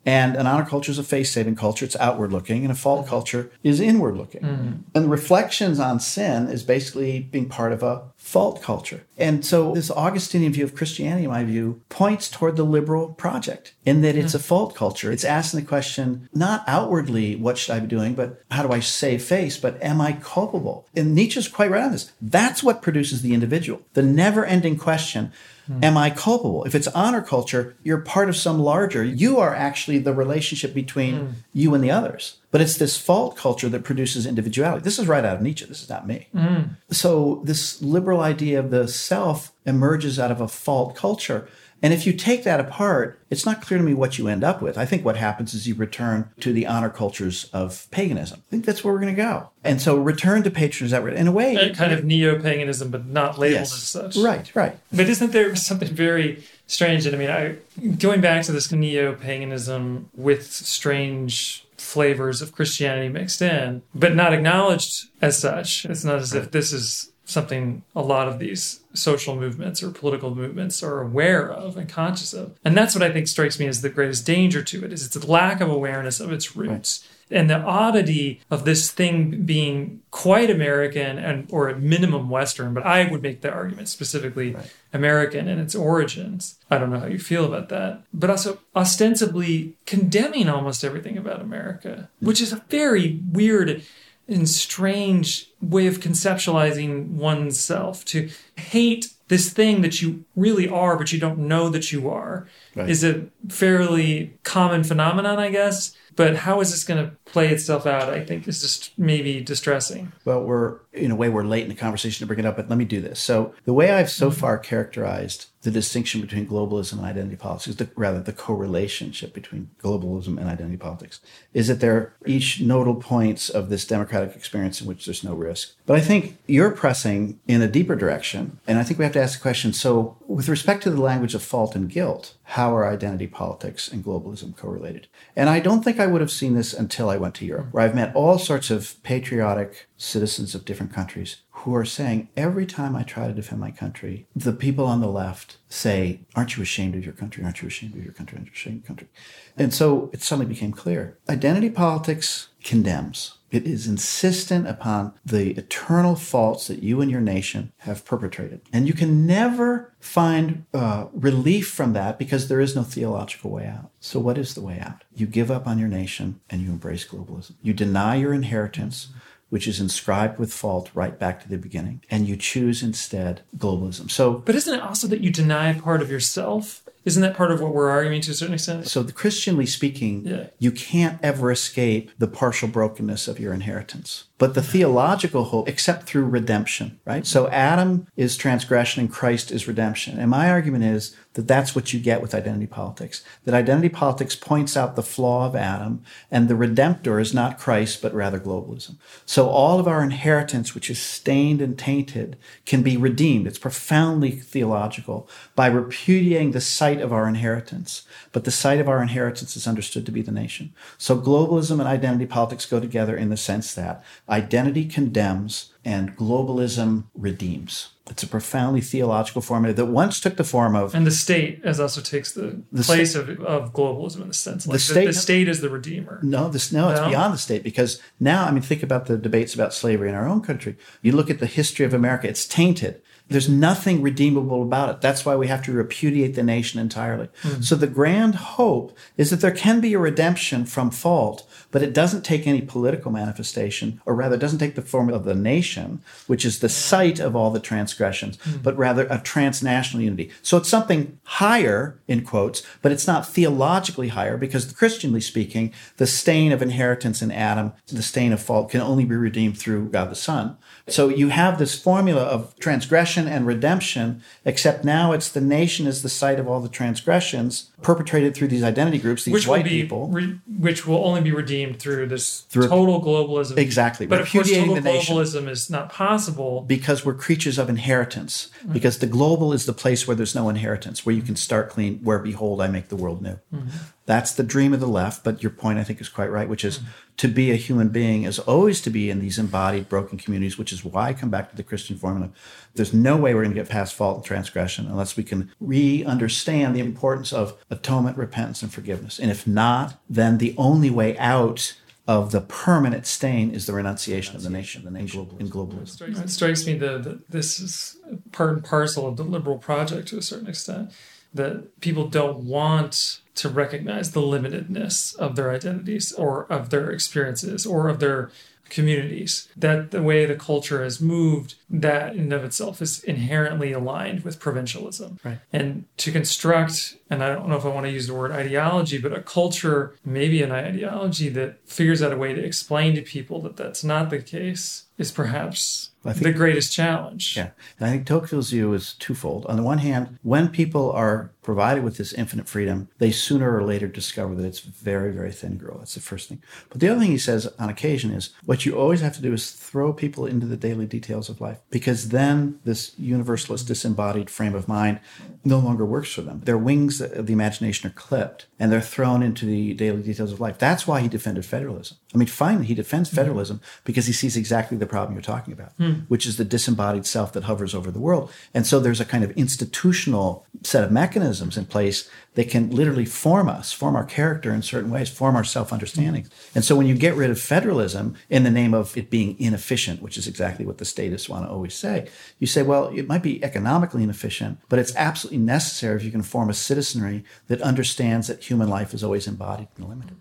And 0.07 0.37
an 0.37 0.47
honor 0.47 0.65
culture 0.65 0.91
is 0.91 0.99
a 0.99 1.05
face 1.05 1.33
saving 1.33 1.57
culture, 1.57 1.85
it's 1.85 1.97
outward 1.97 2.33
looking, 2.33 2.63
and 2.63 2.73
a 2.73 2.75
fault 2.75 3.03
mm-hmm. 3.03 3.11
culture 3.11 3.51
is 3.63 3.81
inward 3.81 4.17
looking. 4.17 4.43
Mm-hmm. 4.43 4.73
And 4.95 5.11
reflections 5.11 5.81
on 5.81 6.01
sin 6.01 6.49
is 6.49 6.63
basically 6.63 7.21
being 7.21 7.49
part 7.49 7.73
of 7.73 7.83
a 7.83 8.03
fault 8.17 8.63
culture. 8.63 9.05
And 9.17 9.45
so 9.45 9.73
this 9.73 9.91
Augustinian 9.91 10.53
view 10.53 10.65
of 10.65 10.75
Christianity, 10.75 11.25
in 11.25 11.31
my 11.31 11.45
view, 11.45 11.83
points 11.89 12.29
toward 12.29 12.57
the 12.57 12.65
liberal 12.65 13.15
project 13.15 13.75
in 13.85 14.03
that 14.03 14.17
it's 14.17 14.29
mm-hmm. 14.29 14.37
a 14.37 14.41
fault 14.41 14.75
culture. 14.75 15.11
It's 15.11 15.25
asking 15.25 15.61
the 15.61 15.67
question, 15.67 16.29
not 16.35 16.65
outwardly, 16.67 17.37
what 17.37 17.57
should 17.57 17.75
I 17.75 17.81
be 17.81 17.87
doing, 17.87 18.15
but 18.15 18.43
how 18.51 18.67
do 18.67 18.73
I 18.73 18.81
save 18.81 19.23
face? 19.23 19.57
But 19.57 19.83
am 19.83 20.01
I 20.01 20.13
culpable? 20.13 20.87
And 20.95 21.15
Nietzsche's 21.15 21.49
quite 21.49 21.71
right 21.71 21.85
on 21.85 21.93
this. 21.93 22.13
That's 22.21 22.63
what 22.63 22.83
produces 22.83 23.23
the 23.23 23.35
individual. 23.35 23.83
The 23.95 24.03
never 24.03 24.45
ending 24.45 24.77
question 24.77 25.33
Mm. 25.71 25.85
Am 25.85 25.97
I 25.97 26.11
culpable? 26.11 26.65
If 26.65 26.75
it's 26.75 26.89
honor 26.89 27.23
culture, 27.23 27.75
you're 27.83 28.01
part 28.01 28.29
of 28.29 28.37
some 28.37 28.59
larger. 28.59 29.03
You 29.03 29.39
are 29.39 29.55
actually 29.55 29.99
the 29.99 30.13
relationship 30.13 30.75
between 30.75 31.15
mm. 31.15 31.33
you 31.53 31.75
and 31.75 31.83
the 31.83 31.91
others. 31.91 32.39
But 32.51 32.61
it's 32.61 32.77
this 32.77 32.97
fault 32.97 33.37
culture 33.37 33.69
that 33.69 33.83
produces 33.83 34.27
individuality. 34.27 34.85
This 34.85 34.99
is 34.99 35.09
right 35.09 35.25
out 35.25 35.37
of 35.37 35.43
Nietzsche. 35.43 35.65
This 35.65 35.83
is 35.83 35.89
not 35.89 36.07
me. 36.07 36.29
Mm. 36.35 36.77
So 36.91 37.43
this 37.45 37.83
liberal 37.83 38.21
idea 38.21 38.61
of 38.61 38.71
the 38.71 38.87
self 38.87 39.53
emerges 39.67 40.19
out 40.19 40.31
of 40.31 40.41
a 40.41 40.49
fault 40.49 40.95
culture. 40.95 41.49
And 41.85 41.93
if 41.93 42.07
you 42.07 42.15
take 42.15 42.45
that 42.45 42.61
apart, 42.61 43.21
it's 43.29 43.45
not 43.45 43.61
clear 43.61 43.77
to 43.77 43.85
me 43.85 43.93
what 43.93 44.17
you 44.17 44.27
end 44.27 44.43
up 44.43 44.63
with. 44.63 44.79
I 44.79 44.87
think 44.87 45.05
what 45.05 45.19
happens 45.19 45.53
is 45.53 45.69
you 45.69 45.75
return 45.75 46.31
to 46.41 46.51
the 46.51 46.67
honor 46.67 46.89
cultures 46.89 47.51
of 47.53 47.91
paganism. 47.91 48.43
I 48.49 48.51
think 48.51 48.65
that's 48.65 48.83
where 48.83 48.95
we're 48.95 49.01
going 49.01 49.15
to 49.15 49.23
go. 49.23 49.51
And 49.63 49.83
so 49.83 49.99
return 49.99 50.43
to 50.45 50.51
that 50.51 51.07
in 51.07 51.27
a 51.27 51.31
way. 51.33 51.57
A 51.57 51.75
kind 51.75 51.93
of 51.93 52.03
neo 52.03 52.41
paganism, 52.41 52.91
but 52.91 53.05
not 53.05 53.39
labeled 53.39 53.61
yes. 53.61 53.73
as 53.75 53.83
such. 53.83 54.17
Right, 54.17 54.51
right. 54.57 54.79
But 54.95 55.11
isn't 55.11 55.33
there 55.33 55.55
something 55.57 55.89
very 55.89 56.43
strange? 56.67 57.05
And 57.05 57.15
I 57.15 57.19
mean, 57.19 57.29
I, 57.29 57.57
going 57.97 58.23
back 58.23 58.47
to 58.47 58.53
this 58.53 58.73
neo 58.73 59.15
paganism 59.15 60.09
with 60.15 60.51
strange 60.51 61.67
flavors 61.77 62.41
of 62.41 62.53
Christianity 62.53 63.11
mixed 63.11 63.43
in, 63.43 63.83
but 63.95 64.15
not 64.15 64.33
acknowledged 64.33 65.09
as 65.21 65.39
such. 65.39 65.85
It's 65.85 66.03
not 66.03 66.17
as 66.17 66.33
if 66.33 66.51
this 66.51 66.73
is 66.73 67.13
something 67.25 67.83
a 67.97 68.03
lot 68.03 68.29
of 68.29 68.39
these 68.39 68.81
social 68.93 69.35
movements 69.35 69.83
or 69.83 69.91
political 69.91 70.35
movements 70.35 70.83
are 70.83 71.01
aware 71.01 71.51
of 71.51 71.77
and 71.77 71.89
conscious 71.89 72.33
of. 72.33 72.59
And 72.65 72.77
that's 72.77 72.95
what 72.95 73.03
I 73.03 73.11
think 73.11 73.29
strikes 73.29 73.59
me 73.59 73.67
as 73.67 73.81
the 73.81 73.89
greatest 73.89 74.27
danger 74.27 74.63
to 74.63 74.85
it 74.85 74.93
is 74.93 75.07
its 75.07 75.27
lack 75.27 75.61
of 75.61 75.71
awareness 75.71 76.21
of 76.21 76.33
its 76.33 76.55
roots. 76.55 77.03
Right. 77.03 77.11
And 77.39 77.49
the 77.49 77.59
oddity 77.59 78.43
of 78.51 78.67
this 78.67 78.91
thing 78.91 79.43
being 79.45 80.03
quite 80.11 80.51
American 80.51 81.19
and 81.19 81.47
or 81.51 81.71
at 81.71 81.81
minimum 81.81 82.29
Western, 82.29 82.75
but 82.75 82.85
I 82.85 83.11
would 83.11 83.23
make 83.23 83.41
the 83.41 83.51
argument 83.51 83.89
specifically 83.89 84.55
right. 84.55 84.73
American 84.93 85.49
in 85.49 85.59
its 85.59 85.75
origins. 85.75 86.59
I 86.71 86.77
don't 86.77 86.91
know 86.91 87.01
how 87.01 87.07
you 87.07 87.19
feel 87.19 87.47
about 87.47 87.71
that. 87.71 88.03
But 88.13 88.29
also 88.29 88.61
ostensibly 88.77 89.75
condemning 89.87 90.51
almost 90.51 90.85
everything 90.85 91.17
about 91.17 91.41
America, 91.41 92.11
mm. 92.23 92.27
which 92.27 92.43
is 92.43 92.53
a 92.53 92.63
very 92.69 93.23
weird 93.33 93.83
and 94.29 94.49
strange 94.49 95.51
way 95.71 95.87
of 95.87 96.01
conceptualizing 96.01 97.09
oneself 97.11 98.05
to 98.07 98.31
hate 98.57 99.11
this 99.29 99.53
thing 99.53 99.81
that 99.83 100.03
you 100.03 100.25
really 100.37 100.69
are 100.69 100.97
but 100.97 101.13
you 101.13 101.19
don't 101.19 101.39
know 101.39 101.69
that 101.69 101.91
you 101.91 102.09
are 102.09 102.47
right. 102.75 102.89
is 102.89 103.03
a 103.03 103.27
fairly 103.49 104.37
common 104.43 104.85
phenomenon 104.85 105.39
i 105.39 105.51
guess 105.51 105.97
but 106.17 106.37
how 106.37 106.61
is 106.61 106.71
this 106.71 106.85
going 106.85 107.03
to 107.05 107.17
play 107.25 107.49
itself 107.49 107.87
out 107.87 108.13
i 108.13 108.25
think 108.25 108.47
is 108.47 108.61
just 108.61 108.97
maybe 108.99 109.41
distressing 109.41 110.13
well 110.25 110.43
we're 110.43 110.79
in 110.95 111.11
a 111.11 111.17
way 111.17 111.29
we're 111.29 111.45
late 111.45 111.65
in 111.65 111.69
the 111.69 111.75
conversation 111.75 112.23
to 112.23 112.27
bring 112.27 112.39
it 112.39 112.47
up 112.47 112.57
but 112.57 112.69
let 112.69 112.79
me 112.79 112.85
do 112.85 113.01
this 113.01 113.21
so 113.21 113.55
the 113.65 113.73
way 113.73 113.91
i've 113.91 114.11
so 114.11 114.31
mm-hmm. 114.31 114.41
far 114.41 114.59
characterized 114.59 115.47
the 115.65 115.71
distinction 115.71 116.21
between 116.21 116.47
globalism 116.47 116.93
and 116.93 117.07
identity 117.07 117.37
politics, 117.37 117.77
the, 117.77 117.89
rather 117.97 118.21
the 118.21 118.33
co-relationship 118.33 119.33
between 119.33 119.71
globalism 119.83 120.39
and 120.39 120.47
identity 120.47 120.77
politics, 120.77 121.21
is 121.55 121.69
that 121.69 121.81
they're 121.81 122.15
each 122.27 122.61
nodal 122.61 122.95
points 122.95 123.49
of 123.49 123.71
this 123.71 123.87
democratic 123.87 124.37
experience 124.37 124.83
in 124.83 124.87
which 124.87 125.07
there's 125.07 125.25
no 125.25 125.35
risk. 125.35 125.75
But 125.87 125.97
I 125.97 126.01
think 126.01 126.37
you're 126.47 126.71
pressing 126.71 127.41
in 127.49 127.63
a 127.63 127.67
deeper 127.67 127.97
direction, 127.97 128.61
and 128.67 128.79
I 128.79 128.83
think 128.83 128.99
we 128.99 129.05
have 129.05 129.15
to 129.15 129.23
ask 129.23 129.39
the 129.39 129.43
question, 129.43 129.73
so 129.73 130.19
with 130.27 130.51
respect 130.51 130.83
to 130.83 130.91
the 130.91 131.01
language 131.01 131.35
of 131.35 131.43
fault 131.43 131.75
and 131.75 131.89
guilt, 131.89 132.35
how 132.45 132.77
are 132.77 132.87
identity 132.87 133.27
politics 133.27 133.91
and 133.91 134.05
globalism 134.05 134.55
correlated? 134.55 135.09
And 135.35 135.49
I 135.49 135.61
don't 135.61 135.83
think 135.83 135.99
I 135.99 136.07
would 136.07 136.21
have 136.21 136.31
seen 136.31 136.55
this 136.55 136.75
until 136.75 137.09
I 137.09 137.17
went 137.17 137.35
to 137.37 137.47
Europe, 137.47 137.69
where 137.71 137.83
I've 137.83 137.95
met 137.95 138.15
all 138.15 138.39
sorts 138.39 138.71
of 138.71 139.03
patriotic 139.03 139.89
citizens 140.05 140.55
of 140.55 140.65
different 140.65 140.93
countries 140.93 141.39
who 141.51 141.75
are 141.75 141.85
saying 141.85 142.29
every 142.37 142.67
time 142.67 142.95
I 142.95 143.03
try 143.03 143.27
to 143.27 143.33
defend 143.33 143.61
my 143.61 143.71
country, 143.71 144.27
the 144.37 144.53
people 144.53 144.85
on 144.85 145.01
the 145.01 145.09
left 145.09 145.57
say, 145.69 146.21
Aren't 146.37 146.57
you 146.57 146.63
ashamed 146.63 146.95
of 146.95 147.05
your 147.05 147.15
country? 147.15 147.43
Aren't 147.43 147.63
you 147.63 147.69
ashamed 147.69 147.95
of 147.95 148.05
your 148.05 148.13
country? 148.13 148.37
Aren't 148.37 148.49
you 148.49 148.53
ashamed 148.53 148.77
of 148.77 148.83
your 148.83 148.89
country? 148.89 149.09
And 149.57 149.73
so 149.73 150.11
it 150.13 150.23
suddenly 150.23 150.53
became 150.53 150.73
clear. 150.73 151.19
Identity 151.29 151.71
politics 151.71 152.49
condemns. 152.63 153.39
It 153.51 153.67
is 153.67 153.87
insistent 153.87 154.67
upon 154.67 155.15
the 155.25 155.53
eternal 155.53 156.17
faults 156.17 156.67
that 156.67 156.83
you 156.83 157.01
and 157.01 157.09
your 157.09 157.21
nation 157.21 157.73
have 157.79 158.05
perpetrated. 158.05 158.63
And 158.73 158.89
you 158.89 158.95
can 158.95 159.27
never 159.27 159.95
find 160.01 160.67
uh, 160.75 161.07
relief 161.13 161.71
from 161.71 161.93
that 161.93 162.19
because 162.19 162.49
there 162.49 162.61
is 162.61 162.75
no 162.75 162.83
theological 162.83 163.53
way 163.53 163.67
out. 163.67 163.91
So, 164.01 164.19
what 164.19 164.39
is 164.39 164.55
the 164.55 164.61
way 164.61 164.81
out? 164.81 165.05
You 165.15 165.27
give 165.27 165.53
up 165.53 165.69
on 165.69 165.79
your 165.79 165.89
nation 165.89 166.41
and 166.51 166.63
you 166.63 166.71
embrace 166.71 167.07
globalism. 167.07 167.53
You 167.63 167.75
deny 167.75 168.17
your 168.17 168.35
inheritance 168.35 169.09
which 169.55 169.69
is 169.69 169.79
inscribed 169.79 170.37
with 170.37 170.53
fault 170.53 170.91
right 170.95 171.17
back 171.17 171.41
to 171.41 171.49
the 171.49 171.57
beginning, 171.57 172.03
and 172.11 172.27
you 172.27 172.37
choose 172.37 172.83
instead 172.83 173.41
globalism. 173.57 174.11
So, 174.11 174.33
but 174.33 174.57
isn't 174.57 174.75
it 174.75 174.83
also 174.83 175.07
that 175.07 175.21
you 175.21 175.31
deny 175.31 175.73
part 175.75 176.03
of 176.03 176.11
yourself? 176.11 176.83
Isn't 177.05 177.23
that 177.23 177.37
part 177.37 177.53
of 177.53 177.61
what 177.61 177.75
we're 177.75 177.91
arguing 177.91 178.23
to 178.23 178.31
a 178.31 178.35
certain 178.35 178.55
extent? 178.55 178.89
So, 178.89 179.03
the 179.03 179.13
Christianly 179.13 179.67
speaking, 179.67 180.27
yeah. 180.27 180.47
you 180.59 180.73
can't 180.73 181.19
ever 181.23 181.51
escape 181.51 182.11
the 182.19 182.27
partial 182.27 182.69
brokenness 182.69 183.29
of 183.29 183.39
your 183.39 183.53
inheritance. 183.53 184.25
But 184.39 184.55
the 184.55 184.63
theological 184.63 185.45
hope, 185.45 185.69
except 185.69 186.05
through 186.05 186.25
redemption, 186.25 186.99
right? 187.05 187.27
So, 187.27 187.49
Adam 187.49 188.09
is 188.17 188.37
transgression 188.37 189.01
and 189.01 189.13
Christ 189.13 189.51
is 189.51 189.69
redemption. 189.69 190.19
And 190.19 190.31
my 190.31 190.51
argument 190.51 190.85
is 190.85 191.15
that 191.35 191.47
that's 191.47 191.75
what 191.75 191.93
you 191.93 192.01
get 192.01 192.23
with 192.23 192.35
identity 192.35 192.67
politics. 192.67 193.23
That 193.45 193.55
identity 193.55 193.89
politics 193.91 194.35
points 194.35 194.77
out 194.77 194.97
the 194.97 195.03
flaw 195.03 195.47
of 195.47 195.55
Adam, 195.55 196.03
and 196.31 196.49
the 196.49 196.55
redemptor 196.55 197.21
is 197.21 197.35
not 197.35 197.59
Christ, 197.59 198.01
but 198.01 198.15
rather 198.15 198.41
globalism. 198.41 198.97
So, 199.27 199.49
all 199.49 199.79
of 199.79 199.87
our 199.87 200.03
inheritance, 200.03 200.75
which 200.75 200.89
is 200.89 201.01
stained 201.01 201.61
and 201.61 201.79
tainted, 201.79 202.37
can 202.65 202.83
be 202.83 202.97
redeemed. 202.97 203.47
It's 203.47 203.59
profoundly 203.59 204.31
theological 204.31 205.29
by 205.55 205.67
repudiating 205.67 206.53
the 206.53 206.61
site 206.61 206.94
site 206.95 207.05
of 207.05 207.13
our 207.13 207.29
inheritance, 207.29 208.07
but 208.33 208.45
the 208.45 208.51
site 208.51 208.81
of 208.81 208.89
our 208.89 209.03
inheritance 209.03 209.57
is 209.57 209.67
understood 209.67 210.07
to 210.07 210.13
be 210.13 210.23
the 210.23 210.33
nation. 210.33 210.73
So 210.99 211.19
globalism 211.19 211.81
and 211.81 211.89
identity 211.89 212.27
politics 212.27 212.67
go 212.67 212.81
together 212.81 213.17
in 213.17 213.31
the 213.31 213.37
sense 213.37 213.75
that 213.75 214.05
identity 214.29 214.87
condemns 214.87 215.73
and 215.85 216.17
globalism 216.17 217.05
redeems. 217.15 217.91
It's 218.11 218.23
a 218.23 218.27
profoundly 218.27 218.83
theological 218.83 219.41
formula 219.41 219.75
that 219.75 219.87
once 219.87 220.21
took 220.21 220.37
the 220.37 220.45
form 220.45 220.77
of. 220.77 220.95
And 220.95 221.07
the 221.07 221.11
state 221.11 221.61
as 221.65 221.81
also 221.81 222.03
takes 222.03 222.33
the, 222.33 222.63
the 222.71 222.83
place 222.83 223.15
of, 223.15 223.29
of 223.41 223.73
globalism 223.73 224.21
in 224.23 224.29
the 224.29 224.35
sense. 224.35 224.67
Like 224.67 224.75
the, 224.75 224.79
state, 224.79 225.07
the, 225.07 225.13
the 225.13 225.15
state 225.15 225.49
is 225.49 225.61
the 225.63 225.71
redeemer. 225.71 226.21
No, 226.23 226.49
this, 226.49 226.71
no, 226.71 226.91
it's 226.91 227.01
no? 227.01 227.09
beyond 227.09 227.33
the 227.33 227.39
state 227.39 227.63
because 227.63 228.01
now, 228.21 228.45
I 228.45 228.51
mean, 228.51 228.63
think 228.63 228.83
about 228.83 229.07
the 229.07 229.17
debates 229.17 229.55
about 229.55 229.73
slavery 229.73 230.11
in 230.11 230.15
our 230.15 230.29
own 230.29 230.43
country. 230.43 230.77
You 231.01 231.13
look 231.13 231.31
at 231.31 231.41
the 231.41 231.47
history 231.47 231.87
of 231.87 231.95
America, 231.95 232.29
it's 232.29 232.47
tainted. 232.47 233.03
There's 233.29 233.49
nothing 233.49 234.03
redeemable 234.03 234.63
about 234.63 234.91
it. 234.91 235.01
That's 235.01 235.25
why 235.25 235.35
we 235.35 235.47
have 235.47 235.63
to 235.65 235.73
repudiate 235.73 236.35
the 236.35 236.43
nation 236.43 236.79
entirely. 236.79 237.29
Mm-hmm. 237.43 237.63
So 237.63 237.75
the 237.75 237.87
grand 237.87 238.35
hope 238.35 238.97
is 239.17 239.31
that 239.31 239.41
there 239.41 239.51
can 239.51 239.81
be 239.81 239.95
a 239.95 239.99
redemption 239.99 240.67
from 240.67 240.91
fault, 240.91 241.49
but 241.71 241.83
it 241.83 241.95
doesn't 241.95 242.23
take 242.23 242.47
any 242.47 242.61
political 242.61 243.11
manifestation, 243.11 244.01
or 244.05 244.15
rather, 244.15 244.37
it 244.37 244.41
doesn't 244.41 244.59
take 244.59 244.75
the 244.75 244.83
form 244.83 245.09
of 245.09 245.25
the 245.25 245.35
nation, 245.35 246.03
which 246.27 246.45
is 246.45 246.59
the 246.59 246.69
site 246.69 247.19
of 247.19 247.35
all 247.35 247.51
the 247.51 247.61
transgressions, 247.61 248.37
mm-hmm. 248.37 248.59
but 248.59 248.77
rather 248.77 249.07
a 249.09 249.19
transnational 249.19 250.05
unity. 250.05 250.31
So 250.43 250.59
it's 250.59 250.69
something 250.69 251.19
higher, 251.25 251.99
in 252.07 252.25
quotes, 252.25 252.63
but 252.83 252.93
it's 252.93 253.07
not 253.07 253.27
theologically 253.27 254.09
higher 254.09 254.37
because, 254.37 254.71
Christianly 254.71 255.23
speaking, 255.23 255.73
the 255.97 256.07
stain 256.07 256.53
of 256.53 256.61
inheritance 256.61 257.23
in 257.23 257.33
Adam, 257.33 257.73
the 257.87 258.03
stain 258.03 258.33
of 258.33 258.43
fault, 258.43 258.71
can 258.71 258.83
only 258.83 259.07
be 259.07 259.15
redeemed 259.17 259.57
through 259.57 259.89
God 259.89 260.11
the 260.11 260.15
Son. 260.15 260.59
So 260.87 261.09
you 261.09 261.29
have 261.29 261.59
this 261.59 261.79
formula 261.79 262.23
of 262.23 262.55
transgression 262.59 263.27
and 263.27 263.47
redemption, 263.47 264.23
except 264.45 264.85
now 264.85 265.13
it's 265.13 265.31
the 265.31 265.41
nation 265.41 265.87
is 265.87 266.03
the 266.03 266.11
site 266.11 266.39
of 266.39 266.47
all 266.47 266.61
the 266.61 266.69
transgressions 266.69 267.71
perpetrated 267.85 268.35
through 268.35 268.49
these 268.49 268.63
identity 268.63 268.99
groups, 268.99 269.25
these 269.25 269.35
which 269.35 269.47
white 269.47 269.65
be, 269.65 269.83
people, 269.83 270.09
re, 270.09 270.39
which 270.59 270.87
will 270.87 271.05
only 271.05 271.21
be 271.21 271.31
redeemed 271.31 271.79
through 271.79 272.07
this 272.07 272.41
through 272.43 272.69
total 272.69 273.01
globalism. 273.01 273.57
Exactly, 273.59 274.07
but 274.07 274.21
of 274.21 274.31
course, 274.31 274.51
total 274.51 274.77
globalism 274.77 275.49
is 275.49 275.71
not 275.71 275.91
possible 275.91 276.63
because 276.63 277.05
we're 277.05 277.15
creatures 277.15 277.59
of 277.59 277.69
inheritance. 277.69 278.49
Mm-hmm. 278.59 278.73
Because 278.73 278.99
the 278.99 279.07
global 279.07 279.53
is 279.53 279.67
the 279.67 279.73
place 279.73 280.07
where 280.07 280.17
there's 280.17 280.35
no 280.35 280.49
inheritance, 280.49 281.05
where 281.05 281.15
you 281.15 281.23
can 281.23 281.37
start 281.37 281.71
clean. 281.71 282.01
Where 282.03 282.19
behold, 282.19 282.61
I 282.61 282.67
make 282.67 282.89
the 282.89 282.97
world 282.97 283.23
new. 283.23 283.39
Mm-hmm. 283.53 283.69
That's 284.07 284.33
the 284.33 284.43
dream 284.43 284.75
of 284.75 284.81
the 284.81 284.87
left. 284.87 285.25
But 285.25 285.43
your 285.43 285.51
point, 285.51 285.79
I 285.79 285.85
think, 285.85 286.01
is 286.01 286.09
quite 286.09 286.31
right, 286.31 286.49
which 286.49 286.65
is 286.65 286.79
mm-hmm. 286.79 286.89
to 287.19 287.29
be 287.29 287.51
a 287.51 287.57
human 287.57 287.89
being 287.89 288.25
is 288.25 288.39
always 288.39 288.81
to 288.83 288.91
be 288.91 289.11
in 289.11 289.21
these 289.21 289.39
embodied 289.39 289.89
broken 289.89 290.19
communities, 290.19 290.59
which 290.59 290.73
is 290.73 290.85
why 290.85 291.09
I 291.09 291.13
come 291.13 291.31
back 291.31 291.51
to 291.51 291.57
the 291.57 291.63
Christian 291.63 291.97
formula. 291.97 292.31
There's 292.75 292.93
no 292.93 293.17
way 293.17 293.35
we're 293.35 293.43
going 293.43 293.55
to 293.55 293.61
get 293.61 293.69
past 293.69 293.95
fault 293.95 294.17
and 294.17 294.25
transgression 294.25 294.87
unless 294.87 295.17
we 295.17 295.23
can 295.23 295.53
re 295.61 296.05
understand 296.05 296.75
the 296.75 296.81
importance 296.81 297.33
of 297.33 297.57
atonement, 297.71 298.17
repentance, 298.17 298.63
and 298.63 298.73
forgiveness. 298.73 299.19
And 299.19 299.31
if 299.31 299.47
not, 299.47 300.01
then 300.09 300.39
the 300.39 300.55
only 300.59 300.91
way 300.91 301.17
out 301.19 301.77
of 302.07 302.33
the 302.33 302.41
permanent 302.41 303.07
stain 303.07 303.51
is 303.51 303.67
the 303.67 303.73
renunciation 303.73 304.37
of 304.37 304.43
the 304.43 304.51
nation, 304.51 304.85
the 304.85 304.91
nation 304.91 305.31
in 305.39 305.49
globalism. 305.49 306.23
It 306.23 306.31
strikes 306.31 306.67
me 306.67 306.75
that 306.79 307.31
this 307.31 307.59
is 307.59 307.97
part 308.33 308.53
and 308.53 308.65
parcel 308.65 309.07
of 309.07 309.17
the 309.17 309.25
liberal 309.25 309.57
project 309.57 310.09
to 310.09 310.19
a 310.19 310.23
certain 310.23 310.49
extent, 310.49 310.93
that 311.33 311.81
people 311.81 312.09
don't 312.09 312.45
want 312.45 313.21
to 313.37 313.49
recognize 313.49 314.13
the 314.13 314.21
limitedness 314.21 315.17
of 315.17 315.35
their 315.35 315.51
identities 315.51 316.13
or 316.13 316.45
of 316.53 316.71
their 316.71 316.91
experiences 316.91 317.65
or 317.65 317.89
of 317.89 318.01
their 318.01 318.31
communities. 318.69 319.49
That 319.57 319.91
the 319.91 320.03
way 320.03 320.27
the 320.27 320.37
culture 320.37 320.83
has 320.83 321.01
moved, 321.01 321.55
that 321.71 322.17
in 322.17 322.33
of 322.33 322.45
itself 322.45 322.83
is 322.83 323.03
inherently 323.05 323.73
aligned 323.73 324.25
with 324.25 324.41
provincialism. 324.41 325.19
Right. 325.25 325.39
And 325.53 325.85
to 325.99 326.13
construct, 326.13 326.97
and 327.11 327.23
I 327.23 327.35
don't 327.35 327.49
know 327.49 327.57
if 327.57 327.65
I 327.65 327.69
want 327.69 327.87
to 327.87 327.93
use 327.93 328.07
the 328.07 328.15
word 328.15 328.33
ideology, 328.33 328.99
but 328.99 329.13
a 329.13 329.23
culture, 329.23 329.95
maybe 330.05 330.43
an 330.43 330.53
ideology 330.53 331.29
that 331.31 331.69
figures 331.69 332.03
out 332.03 332.13
a 332.13 332.17
way 332.17 332.35
to 332.35 332.45
explain 332.45 332.95
to 332.95 333.03
people 333.03 333.41
that 333.43 333.57
that's 333.57 333.85
not 333.85 334.11
the 334.11 334.21
case 334.21 334.85
is 334.99 335.11
perhaps 335.11 335.91
the 336.13 336.33
greatest 336.33 336.73
challenge. 336.73 337.37
Yeah. 337.37 337.51
And 337.79 337.89
I 337.89 337.91
think 337.91 338.07
Tocqueville's 338.07 338.51
view 338.51 338.73
is 338.75 338.93
twofold. 338.95 339.47
On 339.47 339.57
the 339.57 339.63
one 339.63 339.79
hand, 339.79 340.19
when 340.23 340.49
people 340.49 340.93
are 340.93 341.33
provided 341.43 341.85
with 341.85 341.97
this 341.97 342.13
infinite 342.13 342.49
freedom, 342.49 342.89
they 342.99 343.11
sooner 343.11 343.55
or 343.55 343.63
later 343.63 343.87
discover 343.87 344.35
that 344.35 344.47
it's 344.47 344.61
very, 344.61 345.13
very 345.13 345.33
thin 345.33 345.57
gruel. 345.57 345.79
That's 345.79 345.95
the 345.95 346.01
first 346.01 346.29
thing. 346.29 346.43
But 346.71 346.81
the 346.81 346.89
other 346.89 347.01
thing 347.01 347.11
he 347.11 347.19
says 347.19 347.47
on 347.59 347.69
occasion 347.69 348.11
is 348.11 348.31
what 348.45 348.67
you 348.67 348.77
always 348.77 349.01
have 349.01 349.15
to 349.17 349.23
do 349.23 349.33
is 349.33 349.53
throw 349.53 349.93
people 349.93 350.27
into 350.27 350.47
the 350.47 350.57
daily 350.57 350.87
details 350.87 351.29
of 351.29 351.41
life 351.41 351.61
because 351.71 352.09
then 352.09 352.59
this 352.65 352.99
universalist 352.99 353.67
disembodied 353.67 354.31
frame 354.31 354.55
of 354.55 354.69
mind 354.69 355.01
no 355.45 355.59
longer 355.59 355.85
works 355.85 356.13
for 356.13 356.23
them. 356.23 356.41
Their 356.45 356.59
wings 356.59 357.01
of 357.01 357.27
the 357.27 357.33
imagination 357.33 357.89
are 357.89 357.95
clipped 357.95 358.47
and 358.59 358.73
they're 358.73 358.81
thrown 358.81 359.23
into 359.23 359.47
the 359.47 359.75
daily 359.75 360.03
details 360.03 360.33
of 360.33 360.41
life. 360.41 360.59
That's 360.59 360.87
why 360.87 361.01
he 361.01 361.09
defended 361.09 361.45
federalism. 361.45 361.99
I 362.15 362.19
mean, 362.19 362.29
finally, 362.29 362.67
he 362.67 362.75
defends 362.75 363.11
federalism 363.11 363.61
because 363.85 364.07
he 364.07 364.13
sees 364.13 364.37
exactly 364.37 364.79
the 364.79 364.87
problem 364.87 365.15
you're 365.15 365.23
talking 365.23 365.53
about, 365.53 365.77
mm. 365.79 366.05
which 366.09 366.27
is 366.27 366.37
the 366.37 366.45
disembodied 366.45 367.07
self 367.07 367.33
that 367.33 367.45
hovers 367.45 367.75
over 367.75 367.91
the 367.91 367.99
world. 367.99 368.31
And 368.55 368.67
so 368.67 368.79
there's 368.79 369.01
a 369.01 369.05
kind 369.05 369.25
of 369.25 369.33
institutional 369.33 370.47
set 370.63 370.85
of 370.85 370.93
mechanisms 370.93 371.57
in 371.57 371.67
place 371.67 372.09
that 372.35 372.51
can 372.51 372.71
literally 372.71 373.05
form 373.05 373.49
us, 373.49 373.73
form 373.73 373.97
our 373.97 374.05
character 374.05 374.53
in 374.53 374.63
certain 374.63 374.91
ways, 374.91 375.09
form 375.09 375.35
our 375.35 375.45
self 375.45 375.73
understanding. 375.73 376.29
And 376.55 376.65
so 376.65 376.77
when 376.77 376.87
you 376.87 376.95
get 376.95 377.17
rid 377.17 377.31
of 377.31 377.41
federalism 377.41 378.15
in 378.31 378.45
the 378.45 378.51
name 378.51 378.75
of 378.75 378.97
it 378.97 379.11
being 379.11 379.39
inefficient, 379.41 380.01
which 380.01 380.17
is 380.17 380.29
exactly 380.29 380.65
what 380.65 380.79
the 380.79 380.85
statists 380.85 381.29
want 381.29 381.47
to 381.47 381.51
always 381.51 381.75
say, 381.75 382.09
you 382.39 382.47
say, 382.47 382.63
well, 382.63 382.89
it 382.89 383.09
might 383.09 383.23
be 383.23 383.43
economically 383.45 384.05
inefficient, 384.05 384.59
but 384.69 384.79
it's 384.79 384.95
absolutely 384.95 385.39
necessary 385.39 385.97
if 385.97 386.05
you 386.05 386.13
can 386.13 386.23
form 386.23 386.49
a 386.49 386.55
citizenry 386.55 387.25
that 387.49 387.61
understands 387.63 388.29
that 388.29 388.45
human 388.45 388.69
life 388.69 388.95
is 388.95 389.03
always 389.03 389.27
embodied 389.27 389.69
and 389.77 389.89
limited. 389.89 390.17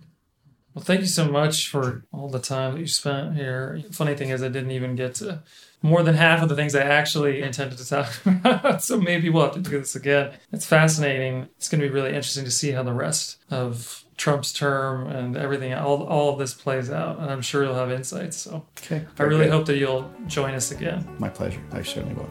Well, 0.74 0.84
thank 0.84 1.02
you 1.02 1.08
so 1.08 1.30
much 1.30 1.70
for 1.70 2.04
all 2.12 2.30
the 2.30 2.40
time 2.40 2.74
that 2.74 2.80
you 2.80 2.88
spent 2.88 3.36
here. 3.36 3.82
Funny 3.92 4.16
thing 4.16 4.30
is, 4.30 4.42
I 4.42 4.48
didn't 4.50 4.72
even 4.72 4.96
get 4.96 5.16
to 5.16 5.44
more 5.84 6.02
than 6.02 6.16
half 6.16 6.42
of 6.42 6.50
the 6.50 6.56
things 6.56 6.74
I 6.74 6.82
actually 6.82 7.42
intended 7.42 7.78
to 7.78 7.88
talk 7.88 8.12
about. 8.26 8.82
so 8.82 9.00
maybe 9.00 9.30
we'll 9.30 9.44
have 9.44 9.54
to 9.54 9.60
do 9.60 9.78
this 9.80 9.96
again. 9.96 10.32
It's 10.52 10.66
fascinating. 10.66 11.50
It's 11.58 11.70
going 11.70 11.82
to 11.82 11.88
be 11.88 11.94
really 11.94 12.10
interesting 12.10 12.46
to 12.46 12.52
see 12.52 12.72
how 12.72 12.84
the 12.84 12.94
rest 12.94 13.38
of 13.52 14.04
Trump's 14.18 14.54
term 14.54 15.08
and 15.08 15.36
everything, 15.36 15.74
all, 15.74 16.04
all 16.04 16.32
of 16.34 16.40
this 16.40 16.54
plays 16.54 16.90
out. 16.90 17.20
And 17.20 17.30
I'm 17.30 17.42
sure 17.42 17.64
you'll 17.64 17.76
have 17.76 17.92
insights. 17.92 18.38
So 18.38 18.66
okay, 18.80 19.06
I 19.20 19.24
really 19.24 19.46
good. 19.46 19.52
hope 19.52 19.66
that 19.68 19.78
you'll 19.78 20.12
join 20.28 20.54
us 20.56 20.72
again. 20.72 21.08
My 21.20 21.30
pleasure. 21.30 21.62
I 21.72 21.82
certainly 21.84 22.16
will. 22.16 22.30